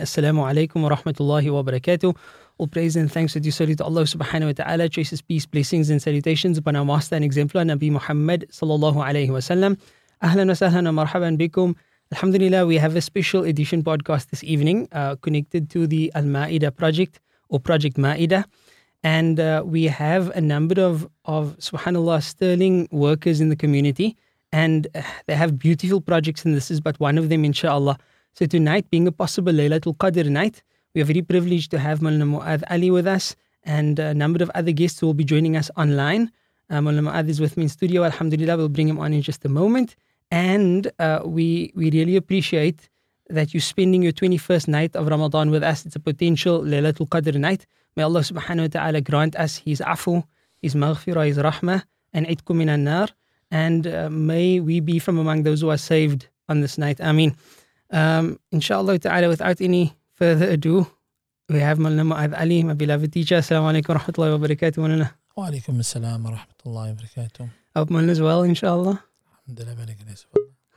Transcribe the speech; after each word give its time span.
Assalamu 0.00 0.48
alaikum 0.48 0.82
wa 0.82 0.90
rahmatullahi 0.90 1.50
wa 1.50 1.60
barakatuh. 1.60 2.16
All 2.58 2.68
praise 2.68 2.94
and 2.94 3.10
thanks 3.10 3.32
to 3.32 3.40
due 3.40 3.50
to 3.50 3.84
Allah 3.84 4.02
subhanahu 4.02 4.46
wa 4.46 4.52
ta'ala. 4.52 4.88
Choices, 4.88 5.20
peace, 5.20 5.44
blessings 5.44 5.90
and 5.90 6.00
salutations 6.00 6.56
upon 6.56 6.76
our 6.76 6.84
master 6.84 7.16
and 7.16 7.24
exemplar 7.24 7.62
Nabi 7.64 7.90
Muhammad 7.90 8.46
sallallahu 8.48 8.94
alayhi 8.94 9.30
wa 9.30 9.38
sallam. 9.38 9.76
Ahlan 10.22 10.46
wa 10.46 10.54
sahlan 10.54 10.94
wa 10.94 11.04
marhaban 11.04 11.36
bikum. 11.36 11.74
Alhamdulillah, 12.12 12.64
we 12.64 12.76
have 12.76 12.94
a 12.94 13.00
special 13.00 13.42
edition 13.42 13.82
podcast 13.82 14.28
this 14.28 14.44
evening 14.44 14.86
uh, 14.92 15.16
connected 15.16 15.68
to 15.70 15.88
the 15.88 16.12
Al 16.14 16.22
Ma'idah 16.22 16.76
project 16.76 17.18
or 17.48 17.58
Project 17.58 17.96
Ma'idah. 17.96 18.44
And 19.02 19.40
uh, 19.40 19.64
we 19.66 19.86
have 19.86 20.30
a 20.36 20.40
number 20.40 20.80
of, 20.80 21.08
of, 21.24 21.56
subhanAllah, 21.58 22.22
sterling 22.22 22.86
workers 22.92 23.40
in 23.40 23.48
the 23.48 23.56
community. 23.56 24.16
And 24.52 24.86
uh, 24.94 25.02
they 25.26 25.34
have 25.34 25.58
beautiful 25.58 26.00
projects, 26.00 26.44
and 26.44 26.54
this 26.54 26.70
is 26.70 26.80
but 26.80 27.00
one 27.00 27.18
of 27.18 27.30
them, 27.30 27.44
inshallah. 27.44 27.98
So 28.38 28.46
tonight, 28.46 28.88
being 28.88 29.08
a 29.08 29.10
possible 29.10 29.52
Laylatul 29.52 29.96
Qadr 29.96 30.30
night, 30.30 30.62
we 30.94 31.00
are 31.00 31.04
very 31.04 31.22
privileged 31.22 31.72
to 31.72 31.78
have 31.80 31.98
Maulana 31.98 32.22
Mu'adh 32.22 32.62
Ali 32.70 32.88
with 32.88 33.04
us 33.04 33.34
and 33.64 33.98
a 33.98 34.14
number 34.14 34.44
of 34.44 34.48
other 34.54 34.70
guests 34.70 35.00
who 35.00 35.06
will 35.06 35.18
be 35.22 35.24
joining 35.24 35.56
us 35.56 35.72
online. 35.76 36.30
Uh, 36.70 36.76
Maulana 36.76 37.10
Mu'adh 37.10 37.28
is 37.28 37.40
with 37.40 37.56
me 37.56 37.64
in 37.64 37.68
studio. 37.68 38.04
Alhamdulillah, 38.04 38.56
we'll 38.56 38.68
bring 38.68 38.86
him 38.86 39.00
on 39.00 39.12
in 39.12 39.22
just 39.22 39.44
a 39.44 39.48
moment. 39.48 39.96
And 40.30 40.88
uh, 41.00 41.22
we, 41.24 41.72
we 41.74 41.90
really 41.90 42.14
appreciate 42.14 42.88
that 43.28 43.52
you're 43.52 43.60
spending 43.60 44.02
your 44.02 44.12
21st 44.12 44.68
night 44.68 44.94
of 44.94 45.08
Ramadan 45.08 45.50
with 45.50 45.64
us. 45.64 45.84
It's 45.84 45.96
a 45.96 45.98
potential 45.98 46.60
Laylatul 46.60 47.08
Qadr 47.08 47.34
night. 47.34 47.66
May 47.96 48.04
Allah 48.04 48.20
subhanahu 48.20 48.60
wa 48.60 48.66
ta'ala 48.68 49.00
grant 49.00 49.34
us 49.34 49.56
His 49.56 49.80
afu, 49.80 50.22
His 50.62 50.76
maghfirah, 50.76 51.26
His 51.26 51.38
rahmah, 51.38 51.82
and 52.12 52.24
itkum 52.28 52.58
min 52.58 52.84
nar. 52.84 53.08
And 53.50 53.88
uh, 53.88 54.08
may 54.10 54.60
we 54.60 54.78
be 54.78 55.00
from 55.00 55.18
among 55.18 55.42
those 55.42 55.60
who 55.60 55.70
are 55.70 55.76
saved 55.76 56.28
on 56.48 56.60
this 56.60 56.78
night. 56.78 57.00
Ameen. 57.00 57.34
Um, 57.90 58.38
inshallah 58.52 58.98
ta'ala, 58.98 59.28
without 59.28 59.60
any 59.60 59.94
further 60.14 60.50
ado, 60.50 60.86
we 61.48 61.60
have 61.60 61.78
Malna 61.78 62.04
Mu'adh 62.06 62.38
Ali, 62.38 62.62
my 62.62 62.74
beloved 62.74 63.12
teacher. 63.12 63.36
Assalamu 63.36 63.72
alaikum 63.72 63.94
wa 63.94 64.00
rahmatullahi 64.00 64.38
wa 64.38 64.46
barakatuh. 64.46 64.76
Malna. 64.76 65.12
Wa 65.36 65.48
alaikum 65.48 65.78
assalam 65.78 66.22
wa 66.22 66.30
rahmatullahi 66.30 66.94
wa 66.94 67.02
barakatuh. 67.02 67.50
Hope 67.74 67.88
Malna 67.88 68.10
is 68.10 68.20
well, 68.20 68.42
inshallah. 68.42 69.02
Alhamdulillah, 69.48 69.86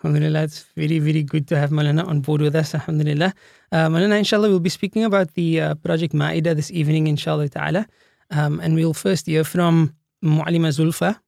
Alhamdulillah, 0.04 0.44
it's 0.44 0.66
very, 0.76 0.98
very 0.98 1.22
good 1.22 1.48
to 1.48 1.56
have 1.56 1.70
Malana 1.70 2.08
on 2.08 2.22
board 2.22 2.42
with 2.42 2.56
us. 2.56 2.74
Alhamdulillah. 2.74 3.34
Uh, 3.72 3.88
Malana, 3.88 4.18
inshallah, 4.18 4.50
we'll 4.50 4.60
be 4.60 4.70
speaking 4.70 5.04
about 5.04 5.34
the 5.36 5.62
uh, 5.62 5.76
Project 5.76 6.14
Ma'ida 6.14 6.56
this 6.56 6.72
evening, 6.72 7.06
inshallah 7.06 7.50
ta'ala. 7.50 7.86
Um, 8.32 8.60
and 8.62 8.74
we'll 8.74 8.96
first 8.96 9.28
hear 9.28 9.44
from 9.44 9.94
Mu'alima 10.24 10.72
Zulfa. 10.74 11.20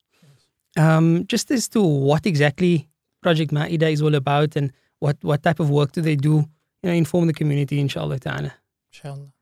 Um, 0.76 1.28
just 1.28 1.52
as 1.52 1.68
to 1.70 1.84
what 1.84 2.26
exactly 2.26 2.90
Project 3.22 3.52
Ma'ida 3.52 3.92
is 3.92 4.02
all 4.02 4.16
about 4.16 4.56
and 4.56 4.74
what 5.03 5.17
what 5.23 5.43
type 5.43 5.61
of 5.61 5.71
work 5.71 5.93
do 5.93 6.01
they 6.01 6.17
do? 6.17 6.45
You 6.83 6.91
know, 6.91 6.93
inform 6.93 7.27
the 7.27 7.33
community, 7.33 7.81
inshallah 7.81 8.19
ta'ala. 8.19 8.53
Inshallah. 8.93 9.33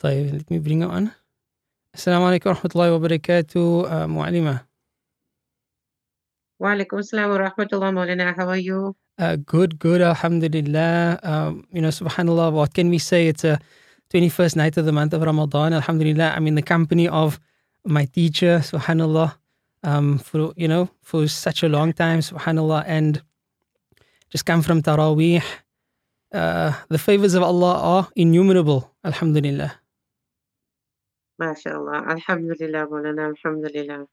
طيب, 0.00 0.32
let 0.32 0.50
me 0.50 0.58
bring 0.58 0.82
it 0.82 0.86
on. 0.86 1.12
Assalamu 1.96 2.30
alaikum 2.30 2.46
wa 2.46 2.54
rahmatullahi 2.54 3.00
wa 3.00 3.08
barakatuh, 3.08 3.90
uh, 3.90 4.06
Mu'alima. 4.06 4.62
Wa 6.58 6.68
alaikum 6.74 6.98
assalam 6.98 7.30
wa 7.30 7.38
rahmatullah, 7.48 7.92
Maulana. 7.92 8.36
How 8.36 8.48
are 8.48 8.56
you? 8.56 8.94
Uh, 9.18 9.36
good, 9.36 9.78
good, 9.78 10.00
alhamdulillah. 10.00 11.18
Um, 11.22 11.66
you 11.72 11.80
know, 11.80 11.88
subhanallah, 11.88 12.52
what 12.52 12.74
can 12.74 12.88
we 12.90 12.98
say? 12.98 13.26
It's 13.26 13.44
a 13.44 13.58
21st 14.10 14.56
night 14.56 14.76
of 14.76 14.84
the 14.84 14.92
month 14.92 15.12
of 15.12 15.22
Ramadan, 15.22 15.72
alhamdulillah. 15.72 16.34
I'm 16.36 16.46
in 16.46 16.54
the 16.54 16.62
company 16.62 17.08
of 17.08 17.40
my 17.84 18.04
teacher, 18.04 18.58
subhanallah, 18.58 19.34
um, 19.82 20.18
for, 20.18 20.52
you 20.56 20.68
know, 20.68 20.90
for 21.02 21.26
such 21.26 21.62
a 21.62 21.68
long 21.68 21.92
time, 21.92 22.20
subhanallah. 22.20 22.84
And 22.86 23.22
just 24.33 24.45
come 24.45 24.63
from 24.63 24.81
Taraweeh. 24.81 25.43
Uh, 26.33 26.73
the 26.89 26.97
favors 26.97 27.35
of 27.35 27.43
Allah 27.43 27.75
are 27.77 28.07
innumerable, 28.15 28.89
alhamdulillah. 29.05 29.71
MashaAllah. 31.39 32.07
Alhamdulillah, 32.07 32.87
Maulana. 32.87 33.29
Alhamdulillah. 33.29 34.07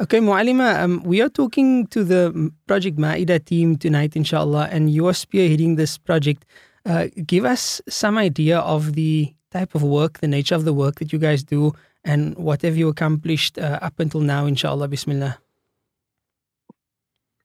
Okay, 0.00 0.20
Mu'alima, 0.20 0.80
um, 0.82 1.02
we 1.02 1.20
are 1.20 1.28
talking 1.28 1.86
to 1.88 2.04
the 2.04 2.52
Project 2.68 2.96
Ma'ida 2.96 3.44
team 3.44 3.76
tonight, 3.76 4.14
inshallah, 4.14 4.68
and 4.70 4.88
you 4.88 5.08
are 5.08 5.12
spearheading 5.12 5.76
this 5.76 5.98
project. 5.98 6.46
Uh, 6.86 7.08
give 7.26 7.44
us 7.44 7.82
some 7.88 8.16
idea 8.16 8.60
of 8.60 8.94
the 8.94 9.34
type 9.50 9.74
of 9.74 9.82
work, 9.82 10.20
the 10.20 10.28
nature 10.28 10.54
of 10.54 10.64
the 10.64 10.72
work 10.72 11.00
that 11.00 11.12
you 11.12 11.18
guys 11.18 11.42
do, 11.42 11.72
and 12.04 12.36
what 12.36 12.62
have 12.62 12.76
you 12.76 12.88
accomplished 12.88 13.58
uh, 13.58 13.80
up 13.82 13.98
until 13.98 14.20
now, 14.20 14.46
inshallah. 14.46 14.86
Bismillah. 14.86 15.38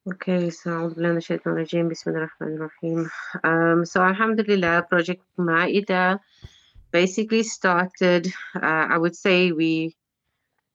Okay, 0.07 0.51
so 0.51 0.93
Um, 3.43 3.85
so 3.85 4.01
Alhamdulillah, 4.03 4.85
Project 4.87 5.23
Maida 5.35 6.19
basically 6.91 7.41
started, 7.41 8.27
uh, 8.55 8.85
I 8.93 8.99
would 8.99 9.15
say 9.15 9.51
we 9.51 9.95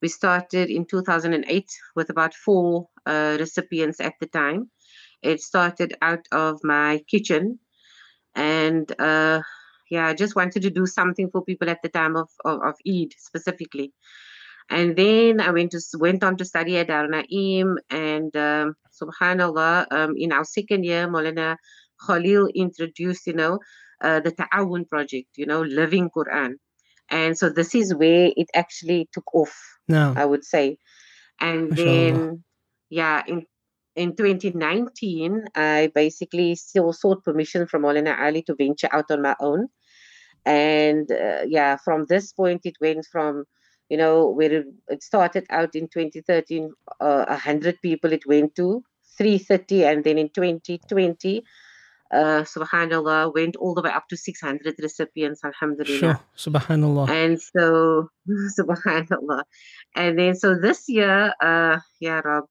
we 0.02 0.08
started 0.08 0.68
in 0.68 0.84
2008 0.84 1.70
with 1.94 2.10
about 2.10 2.34
four 2.34 2.88
uh, 3.06 3.36
recipients 3.38 4.00
at 4.00 4.14
the 4.18 4.26
time. 4.26 4.68
It 5.22 5.40
started 5.40 5.96
out 6.02 6.26
of 6.32 6.58
my 6.64 7.04
kitchen, 7.06 7.60
and 8.34 8.90
uh, 9.00 9.42
yeah, 9.90 10.08
I 10.08 10.14
just 10.14 10.34
wanted 10.34 10.62
to 10.62 10.70
do 10.70 10.86
something 10.86 11.30
for 11.30 11.44
people 11.44 11.70
at 11.70 11.82
the 11.82 11.88
time 11.88 12.16
of, 12.16 12.28
of, 12.44 12.62
of 12.62 12.74
Eid 12.84 13.14
specifically. 13.16 13.92
And 14.70 14.96
then 14.96 15.40
I 15.40 15.50
went 15.50 15.72
to 15.72 15.80
went 15.98 16.24
on 16.24 16.36
to 16.36 16.44
study 16.44 16.78
at 16.78 16.88
Darul 16.88 17.10
Naim, 17.10 17.78
and 17.90 18.36
um, 18.36 18.76
Subhanallah, 19.00 19.86
um, 19.90 20.14
in 20.16 20.32
our 20.32 20.44
second 20.44 20.84
year, 20.84 21.08
Molana 21.08 21.56
Khalil 22.06 22.48
introduced, 22.54 23.26
you 23.26 23.34
know, 23.34 23.58
uh, 24.02 24.20
the 24.20 24.32
Ta'awun 24.32 24.88
project, 24.88 25.28
you 25.36 25.46
know, 25.46 25.62
Living 25.62 26.10
Quran, 26.10 26.54
and 27.10 27.36
so 27.36 27.48
this 27.48 27.74
is 27.74 27.94
where 27.94 28.30
it 28.36 28.48
actually 28.54 29.08
took 29.12 29.34
off. 29.34 29.56
No. 29.88 30.14
I 30.16 30.24
would 30.24 30.44
say, 30.44 30.78
and 31.40 31.72
then 31.72 32.44
yeah, 32.88 33.22
in 33.26 33.46
in 33.96 34.16
2019, 34.16 35.44
I 35.54 35.90
basically 35.94 36.54
still 36.54 36.92
sought 36.92 37.24
permission 37.24 37.66
from 37.66 37.82
Molana 37.82 38.18
Ali 38.18 38.42
to 38.42 38.54
venture 38.54 38.88
out 38.92 39.10
on 39.10 39.22
my 39.22 39.36
own, 39.40 39.68
and 40.46 41.10
uh, 41.10 41.42
yeah, 41.46 41.76
from 41.76 42.06
this 42.08 42.32
point 42.32 42.62
it 42.64 42.76
went 42.80 43.06
from 43.10 43.44
you 43.90 43.96
know, 43.96 44.30
where 44.30 44.64
it, 44.88 45.02
started 45.02 45.44
out 45.50 45.74
in 45.74 45.88
2013, 45.88 46.72
uh, 47.00 47.24
100 47.28 47.82
people 47.82 48.12
it 48.12 48.24
went 48.24 48.54
to, 48.54 48.82
330, 49.20 49.84
and 49.84 50.02
then 50.02 50.16
in 50.16 50.30
2020, 50.30 51.44
uh, 52.10 52.42
subhanallah, 52.42 53.34
went 53.34 53.56
all 53.56 53.74
the 53.74 53.82
way 53.82 53.90
up 53.90 54.08
to 54.08 54.16
600 54.16 54.74
recipients, 54.80 55.44
alhamdulillah. 55.44 55.98
Sure, 55.98 56.20
subhanallah. 56.36 57.08
And 57.10 57.40
so, 57.40 58.08
subhanallah. 58.58 59.42
And 59.94 60.18
then, 60.18 60.34
so 60.34 60.54
this 60.54 60.88
year, 60.88 61.34
uh, 61.42 61.78
yeah, 62.00 62.20
Rob, 62.24 62.44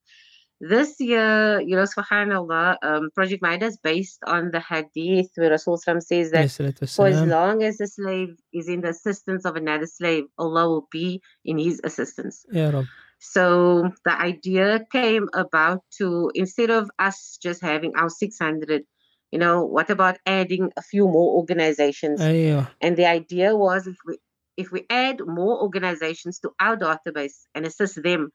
this 0.62 1.00
year, 1.00 1.62
you 1.62 1.76
know, 1.76 1.86
subhanAllah, 1.86 2.78
um, 2.84 3.10
Project 3.16 3.42
Maida 3.42 3.66
is 3.66 3.78
based 3.78 4.20
on 4.28 4.52
the 4.52 4.60
hadith 4.60 5.32
where 5.36 5.52
Rasul 5.52 5.78
says 5.78 6.32
that 6.32 6.52
for 6.94 7.08
as 7.08 7.22
long 7.22 7.64
as 7.64 7.78
the 7.78 7.88
slave 7.88 8.36
is 8.54 8.68
in 8.68 8.82
the 8.82 8.90
assistance 8.90 9.46
of 9.46 9.56
another 9.56 9.88
slave, 9.88 10.26
Allah 10.38 10.68
will 10.68 10.88
be 10.92 11.22
in 11.46 11.58
his 11.58 11.80
assistance. 11.84 12.46
Yeah, 12.52 12.84
so 13.20 13.92
the 14.06 14.20
idea 14.20 14.86
came 14.92 15.28
about 15.34 15.84
to, 15.98 16.32
instead 16.34 16.70
of 16.70 16.90
us 16.98 17.38
just 17.42 17.62
having 17.62 17.94
our 17.96 18.10
600, 18.10 18.84
you 19.32 19.40
know, 19.40 19.66
what 19.66 19.90
about 19.90 20.18
adding 20.26 20.72
a 20.78 20.82
few 20.82 21.06
more 21.06 21.36
organizations? 21.36 22.22
Yeah. 22.22 22.68
And 22.82 22.96
the 22.96 23.06
idea 23.06 23.56
was 23.56 23.88
if 23.88 23.98
we, 24.08 24.18
if 24.56 24.72
we 24.72 24.86
add 24.90 25.20
more 25.26 25.62
organizations 25.62 26.40
to 26.40 26.52
our 26.60 26.78
database 26.78 27.46
and 27.54 27.66
assist 27.66 28.02
them, 28.02 28.32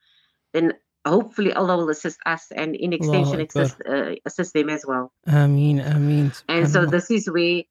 then 0.53 0.75
hopefully 1.05 1.53
Allah 1.53 1.79
will 1.79 1.91
assist 1.91 2.19
us 2.27 2.47
and 2.55 2.77
in 2.77 2.93
extension 2.93 3.41
assist, 3.41 3.77
uh, 3.89 4.15
assist 4.25 4.53
them 4.53 4.69
as 4.69 4.85
well. 4.87 5.13
Ameen, 5.27 5.81
Ameen. 5.81 6.33
And 6.49 6.69
so 6.71 6.85
this 6.85 7.11
is 7.11 7.29
where 7.29 7.63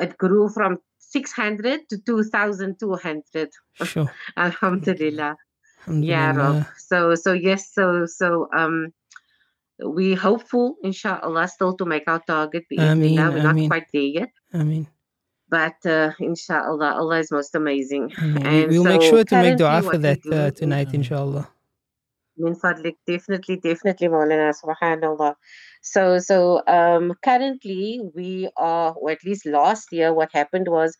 it 0.00 0.18
grew 0.18 0.48
from 0.50 0.78
600 0.98 1.88
to 1.88 1.98
2,200. 1.98 3.50
Sure. 3.84 4.12
Alhamdulillah. 4.36 5.36
Yeah, 5.86 6.34
Rob. 6.34 6.66
So, 6.76 7.14
so 7.14 7.32
yes, 7.32 7.72
so, 7.72 8.06
so, 8.06 8.48
um, 8.54 8.92
we 9.84 10.14
hopeful, 10.14 10.76
inshallah, 10.82 11.48
still 11.48 11.76
to 11.76 11.84
make 11.84 12.04
our 12.08 12.20
target. 12.26 12.64
Ameen, 12.76 13.16
We're 13.16 13.42
not 13.42 13.68
quite 13.68 13.86
there 13.92 14.02
yet. 14.02 14.30
I 14.52 14.64
mean 14.64 14.88
But 15.48 15.86
uh, 15.86 16.12
inshallah, 16.18 16.94
Allah 16.94 17.18
is 17.20 17.30
most 17.30 17.54
amazing. 17.54 18.12
And 18.18 18.70
we'll 18.70 18.84
make 18.84 19.02
sure 19.02 19.24
to 19.24 19.42
make 19.42 19.56
dua 19.56 19.82
for 19.82 19.98
that 19.98 20.20
uh, 20.30 20.50
tonight, 20.50 20.92
inshallah. 20.92 21.48
Min 22.36 22.54
fadlik, 22.54 22.96
definitely, 23.06 23.56
definitely, 23.56 24.08
Maulana, 24.08 24.54
subhanallah. 24.54 25.34
So, 25.82 26.18
so 26.18 26.62
um, 26.66 27.14
currently 27.24 28.00
we 28.14 28.48
are, 28.56 28.92
or 28.92 29.10
at 29.10 29.24
least 29.24 29.46
last 29.46 29.92
year, 29.92 30.12
what 30.12 30.30
happened 30.32 30.68
was 30.68 30.96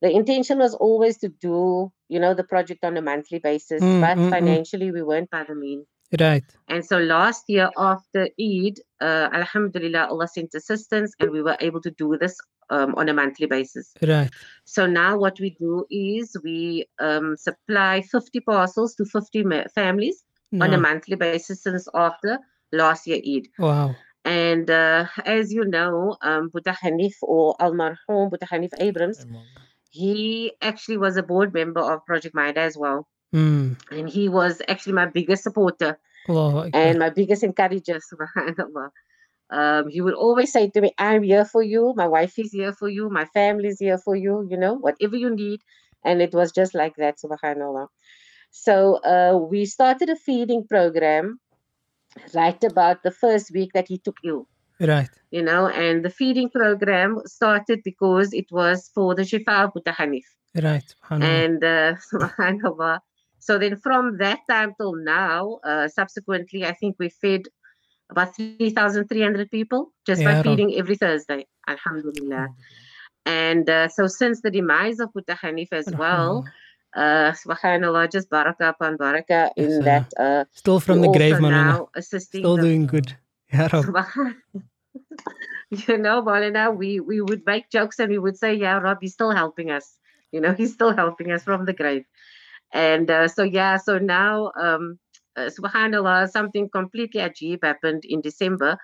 the 0.00 0.10
intention 0.10 0.58
was 0.58 0.74
always 0.74 1.18
to 1.18 1.28
do, 1.28 1.92
you 2.08 2.20
know, 2.20 2.34
the 2.34 2.44
project 2.44 2.84
on 2.84 2.96
a 2.96 3.02
monthly 3.02 3.38
basis, 3.38 3.82
Mm, 3.82 4.00
but 4.00 4.16
mm, 4.18 4.26
mm. 4.26 4.30
financially 4.30 4.90
we 4.90 5.02
weren't 5.02 5.30
by 5.30 5.44
the 5.44 5.54
means. 5.54 5.86
Right. 6.18 6.44
And 6.68 6.84
so 6.84 6.98
last 6.98 7.44
year 7.48 7.70
after 7.76 8.28
Eid, 8.40 8.80
uh, 9.00 9.28
Alhamdulillah, 9.32 10.08
Allah 10.08 10.26
sent 10.26 10.54
assistance 10.54 11.14
and 11.20 11.30
we 11.30 11.42
were 11.42 11.56
able 11.60 11.80
to 11.82 11.90
do 11.90 12.16
this 12.18 12.36
um, 12.68 12.94
on 12.96 13.08
a 13.08 13.14
monthly 13.14 13.46
basis. 13.46 13.92
Right. 14.02 14.30
So 14.64 14.86
now 14.86 15.18
what 15.18 15.38
we 15.38 15.50
do 15.50 15.86
is 15.90 16.36
we 16.42 16.86
um, 16.98 17.36
supply 17.36 18.02
50 18.02 18.40
parcels 18.40 18.94
to 18.96 19.04
50 19.04 19.44
ma- 19.44 19.64
families 19.74 20.24
on 20.60 20.74
a 20.74 20.78
monthly 20.78 21.14
basis 21.14 21.62
since 21.62 21.86
after 21.94 22.38
last 22.72 23.06
year 23.06 23.20
Eid. 23.24 23.48
Wow. 23.58 23.94
And 24.24 24.68
uh, 24.68 25.06
as 25.24 25.52
you 25.52 25.64
know, 25.64 26.16
um, 26.22 26.50
Boeta 26.50 26.76
Hanif 26.76 27.14
or 27.22 27.54
Al 27.60 27.72
Marhum 27.72 28.30
Boeta 28.30 28.48
Hanif 28.48 28.70
Abrams, 28.78 29.24
he 29.90 30.52
actually 30.62 30.96
was 30.96 31.16
a 31.16 31.22
board 31.22 31.52
member 31.52 31.80
of 31.80 32.06
Project 32.06 32.34
Maida 32.34 32.60
as 32.60 32.76
well. 32.78 33.06
Mm. 33.34 33.76
And 33.90 34.08
he 34.08 34.28
was 34.28 34.62
actually 34.68 34.94
my 34.94 35.06
biggest 35.06 35.42
supporter 35.42 35.98
Akbar. 36.28 36.70
and 36.72 36.98
my 36.98 37.10
biggest 37.10 37.42
encourager, 37.42 38.00
subhanAllah. 38.12 38.90
Um, 39.50 39.88
he 39.88 40.00
would 40.00 40.14
always 40.14 40.52
say 40.52 40.70
to 40.70 40.80
me, 40.80 40.92
I'm 40.96 41.24
here 41.24 41.44
for 41.44 41.62
you, 41.62 41.92
my 41.96 42.06
wife 42.06 42.38
is 42.38 42.52
here 42.52 42.72
for 42.72 42.88
you, 42.88 43.10
my 43.10 43.24
family 43.26 43.68
is 43.68 43.80
here 43.80 43.98
for 43.98 44.14
you, 44.14 44.46
you 44.48 44.56
know, 44.56 44.74
whatever 44.74 45.16
you 45.16 45.34
need. 45.34 45.60
And 46.04 46.22
it 46.22 46.32
was 46.32 46.52
just 46.52 46.72
like 46.72 46.94
that, 46.96 47.16
subhanAllah. 47.18 47.88
So 48.52 48.96
uh, 49.02 49.36
we 49.38 49.64
started 49.64 50.08
a 50.08 50.16
feeding 50.16 50.66
program 50.68 51.40
right 52.32 52.62
about 52.62 53.02
the 53.02 53.10
first 53.10 53.52
week 53.52 53.70
that 53.74 53.88
he 53.88 53.98
took 53.98 54.16
ill 54.24 54.46
Right. 54.80 55.10
you 55.30 55.42
know, 55.42 55.68
and 55.68 56.04
the 56.04 56.10
feeding 56.10 56.48
program 56.50 57.20
started 57.26 57.82
because 57.84 58.32
it 58.32 58.46
was 58.50 58.90
for 58.94 59.14
the 59.14 59.22
Shifa 59.22 59.70
Boeta 59.72 59.94
Hanif. 59.94 60.24
Right. 60.60 60.94
And 61.10 61.62
uh, 61.62 61.94
subhanAllah. 62.12 63.00
So 63.38 63.58
then 63.58 63.76
from 63.76 64.18
that 64.18 64.40
time 64.48 64.74
till 64.78 64.94
now, 64.94 65.60
uh, 65.64 65.88
subsequently, 65.88 66.64
I 66.66 66.72
think 66.72 66.96
we 66.98 67.08
fed 67.08 67.42
about 68.10 68.34
3,300 68.36 69.50
people 69.50 69.92
just 70.06 70.22
Ya 70.22 70.28
by 70.32 70.42
feeding 70.42 70.74
every 70.74 70.96
Thursday. 70.96 71.46
Alhamdulillah. 71.68 72.48
And 73.24 73.68
uh, 73.68 73.88
so 73.88 74.06
since 74.06 74.40
the 74.40 74.50
demise 74.50 74.98
of 74.98 75.10
Boeta 75.12 75.36
Hanif 75.38 75.72
as 75.72 75.88
well, 75.96 76.44
uh, 76.96 77.32
subhanAllah, 77.32 78.10
just 78.10 78.28
barakah 78.30 78.70
upon 78.70 78.98
barakah 78.98 79.50
Yes, 79.56 79.72
in 79.72 79.84
that. 79.84 80.12
Uh, 80.18 80.44
Still 80.52 80.80
from 80.80 81.00
the 81.02 81.08
grave, 81.08 81.40
Manana. 81.40 81.86
Still 82.00 82.56
doing 82.56 82.86
good. 82.86 83.16
Subhan- 83.52 84.36
you 85.70 85.98
know, 85.98 86.22
Maulana, 86.22 86.76
we, 86.76 87.00
we 87.00 87.20
would 87.20 87.42
make 87.46 87.70
jokes 87.70 87.98
and 87.98 88.10
we 88.10 88.18
would 88.18 88.36
say, 88.36 88.54
yeah, 88.54 88.78
Rob, 88.78 88.98
he's 89.00 89.14
still 89.14 89.30
helping 89.30 89.70
us. 89.70 89.96
You 90.32 90.40
know, 90.40 90.52
he's 90.58 90.74
still 90.74 90.94
helping 90.94 91.32
us 91.32 91.42
from 91.42 91.64
the 91.64 91.72
grave. 91.72 92.04
And 92.72 93.10
uh, 93.10 93.28
so, 93.28 93.42
yeah, 93.42 93.76
so 93.76 93.98
now, 93.98 94.52
um, 94.60 94.98
uh, 95.36 95.50
subhanAllah, 95.58 96.30
something 96.30 96.68
completely 96.70 97.20
ajib 97.20 97.60
happened 97.62 98.04
in 98.04 98.20
December. 98.20 98.78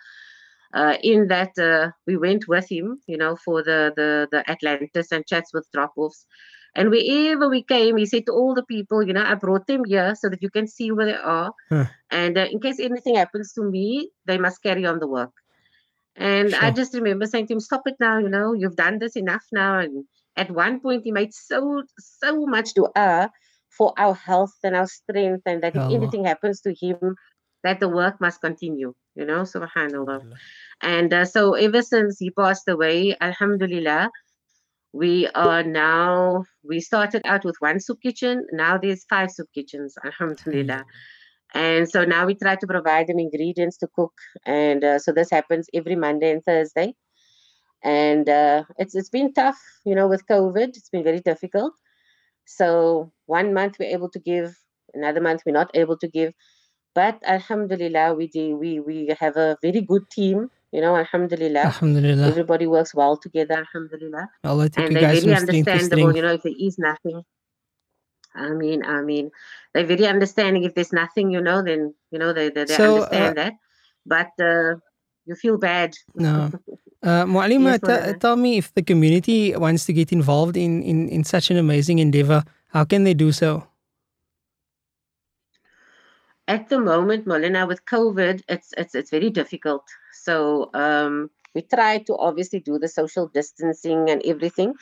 Uh, 0.75 0.97
in 1.03 1.29
that 1.29 1.57
uh, 1.59 1.91
we 2.07 2.17
went 2.17 2.47
with 2.49 2.71
him, 2.71 3.01
you 3.07 3.17
know, 3.17 3.37
for 3.37 3.63
the, 3.63 3.93
the, 3.97 4.29
the 4.31 4.51
Atlantis 4.51 5.13
and 5.13 5.27
chats 5.27 5.55
with 5.55 5.67
drop 5.73 5.93
offs. 5.97 6.27
And 6.75 6.91
wherever 6.91 7.49
we 7.49 7.63
came, 7.63 7.97
he 7.97 8.05
said 8.05 8.27
to 8.27 8.33
all 8.33 8.55
the 8.55 8.65
people, 8.65 9.03
you 9.03 9.15
know, 9.15 9.25
I 9.25 9.35
brought 9.35 9.67
them 9.67 9.85
here 9.87 10.15
so 10.15 10.29
that 10.29 10.43
you 10.43 10.51
can 10.51 10.67
see 10.67 10.93
where 10.93 11.07
they 11.07 11.15
are. 11.15 11.53
Huh. 11.71 11.87
And 12.11 12.37
uh, 12.37 12.47
in 12.51 12.61
case 12.61 12.79
anything 12.79 13.15
happens 13.15 13.55
to 13.55 13.63
me, 13.63 14.11
they 14.27 14.37
must 14.37 14.63
carry 14.63 14.85
on 14.85 14.99
the 14.99 15.09
work. 15.09 15.33
And 16.17 16.55
I 16.55 16.71
just 16.71 16.95
remember 16.95 17.27
saying 17.27 17.49
to 17.49 17.55
him, 17.55 17.61
Stop 17.61 17.83
it 17.87 17.97
now, 18.01 18.19
you 18.19 18.29
know, 18.29 18.55
you've 18.55 18.77
done 18.77 18.99
this 18.99 19.17
enough 19.17 19.45
now. 19.53 19.79
And 19.79 20.05
at 20.37 20.51
one 20.51 20.81
point, 20.81 21.03
he 21.05 21.13
made 21.13 21.35
so, 21.35 21.83
so 21.99 22.47
much 22.47 22.75
to 22.75 22.91
dua 22.95 23.31
for 23.77 23.93
our 23.99 24.15
health 24.15 24.55
and 24.65 24.75
our 24.75 24.87
strength, 24.87 25.43
and 25.45 25.63
that 25.63 25.75
Ya 25.75 25.87
if 25.89 25.93
anything 25.93 26.25
happens 26.25 26.61
to 26.63 26.75
him, 26.75 27.17
that 27.63 27.81
the 27.81 27.89
work 27.89 28.21
must 28.21 28.41
continue, 28.41 28.95
you 29.15 29.25
know, 29.27 29.43
subhanAllah. 29.43 30.23
And 30.81 31.13
uh, 31.13 31.25
so 31.25 31.55
ever 31.55 31.83
since 31.83 32.19
he 32.19 32.31
passed 32.31 32.69
away, 32.69 33.17
Alhamdulillah, 33.21 34.11
we 34.93 35.29
are 35.35 35.63
now, 35.63 36.45
we 36.63 36.81
started 36.81 37.23
out 37.27 37.45
with 37.45 37.57
one 37.59 37.81
soup 37.81 38.01
kitchen. 38.03 38.47
Now 38.53 38.79
there's 38.79 39.05
five 39.05 39.31
soup 39.31 39.49
kitchens, 39.55 39.95
Alhamdulillah. 40.05 40.85
And 41.57 41.89
so 41.89 42.05
now 42.05 42.27
we 42.27 42.35
try 42.35 42.55
to 42.57 42.67
provide 42.67 43.07
them 43.07 43.19
ingredients 43.19 43.79
to 43.79 43.89
cook. 43.99 44.13
And 44.45 44.85
uh, 44.85 44.99
so 44.99 45.13
this 45.19 45.31
happens 45.31 45.69
every 45.73 45.97
Monday 45.97 46.31
and 46.31 46.45
Thursday. 46.45 46.95
And 47.83 48.29
uh, 48.29 48.65
it's 48.83 48.95
it's 48.95 49.09
been 49.09 49.33
tough, 49.33 49.59
you 49.85 49.95
know, 49.95 50.07
with 50.13 50.27
COVID. 50.33 50.69
It's 50.79 50.91
been 50.91 51.05
very 51.05 51.21
difficult. 51.21 51.73
So 52.45 53.13
one 53.27 53.55
month 53.55 53.79
we're 53.79 53.95
able 53.99 54.11
to 54.11 54.19
give, 54.19 54.55
another 54.95 55.23
month 55.29 55.43
we're 55.47 55.61
not 55.61 55.71
able 55.83 55.97
to 56.05 56.09
give. 56.09 56.35
But 56.95 57.23
Alhamdulillah, 57.25 58.15
we 58.15 58.27
do 58.37 58.45
we 58.57 58.81
we 58.81 58.99
have 59.21 59.37
a 59.37 59.57
very 59.63 59.81
good 59.93 60.05
team. 60.11 60.51
You 60.73 60.81
know, 60.85 60.97
Alhamdulillah. 60.97 61.65
Alhamdulillah. 61.73 62.27
Everybody 62.27 62.67
works 62.67 62.95
well 62.95 63.17
together, 63.17 63.57
Alhamdulillah. 63.65 64.29
Allah 64.45 64.69
take 64.69 64.87
And 64.87 64.95
you 64.95 65.01
guys 65.01 65.25
very 65.25 65.37
from 65.37 65.47
strength 65.47 65.67
to 65.67 65.71
understandable, 65.71 66.13
strength. 66.13 66.17
you 66.17 66.23
know, 66.23 66.35
if 66.35 66.43
there 66.43 66.61
is 66.69 66.79
nothing. 66.79 67.23
I 68.37 68.51
mean, 68.51 68.85
I 68.85 69.01
mean, 69.03 69.31
they're 69.73 69.87
very 69.87 70.07
understanding. 70.07 70.65
If 70.65 70.75
there's 70.75 70.93
nothing, 70.93 71.31
you 71.31 71.41
know, 71.41 71.63
then 71.63 71.95
you 72.11 72.19
know 72.19 72.33
they 72.33 72.51
they, 72.51 72.65
they 72.65 72.75
So, 72.75 72.85
uh, 72.85 73.01
understand 73.01 73.37
that. 73.39 73.53
But 74.05 74.31
uh, 74.41 74.77
you 75.27 75.35
feel 75.35 75.59
bad. 75.59 75.97
No. 76.15 76.53
Uh, 77.03 77.25
Mu'alima, 77.25 77.79
Yes, 77.79 77.79
Maulana. 77.79 78.19
tell 78.19 78.35
me 78.37 78.57
if 78.59 78.75
the 78.75 78.83
community 78.83 79.55
wants 79.55 79.85
to 79.85 79.93
get 79.93 80.11
involved 80.11 80.57
in, 80.57 80.83
in, 80.83 81.09
in 81.09 81.23
such 81.23 81.53
an 81.53 81.57
amazing 81.57 82.01
endeavor, 82.01 82.43
how 82.69 82.85
can 82.85 83.05
they 83.05 83.15
do 83.15 83.31
so? 83.31 83.63
At 86.49 86.69
the 86.69 86.81
moment, 86.81 87.27
Molina, 87.27 87.67
with 87.67 87.85
COVID, 87.85 88.43
it's 88.49 88.73
it's 88.77 88.95
it's 88.95 89.11
very 89.11 89.31
difficult. 89.31 89.85
So 90.13 90.71
um, 90.75 91.31
we 91.55 91.63
try 91.63 91.99
to 92.07 92.17
obviously 92.17 92.61
do 92.61 92.79
the 92.79 92.89
social 92.89 93.29
distancing 93.29 94.11
and 94.11 94.23
everything, 94.25 94.75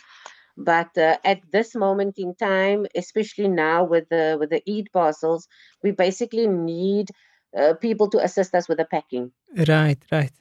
but 0.56 0.97
uh, 0.97 1.17
at 1.25 1.41
this 1.53 1.75
moment 1.75 2.19
in 2.19 2.35
time, 2.35 2.87
especially 2.95 3.49
now 3.49 3.85
with 3.85 4.09
the 4.09 4.37
with 4.39 4.51
the 4.51 4.62
Eid 4.69 4.89
parcels, 4.93 5.49
we 5.83 5.91
basically 5.91 6.47
need 6.47 7.11
uh, 7.56 7.75
people 7.75 8.09
to 8.11 8.19
assist 8.19 8.55
us 8.55 8.69
with 8.69 8.79
the 8.79 8.85
packing. 8.85 9.33
Right, 9.69 9.99
right. 10.12 10.33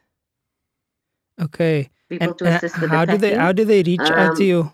Okay. 1.41 1.89
People 2.09 2.27
And 2.29 2.37
to 2.39 2.45
uh, 2.45 2.57
assist 2.57 2.79
with 2.81 2.89
how 2.91 3.05
the 3.05 3.13
do 3.13 3.17
they 3.17 3.35
how 3.35 3.51
do 3.51 3.65
they 3.65 3.83
reach 3.83 3.99
out 4.01 4.35
to 4.37 4.43
Um, 4.43 4.47
you? 4.47 4.71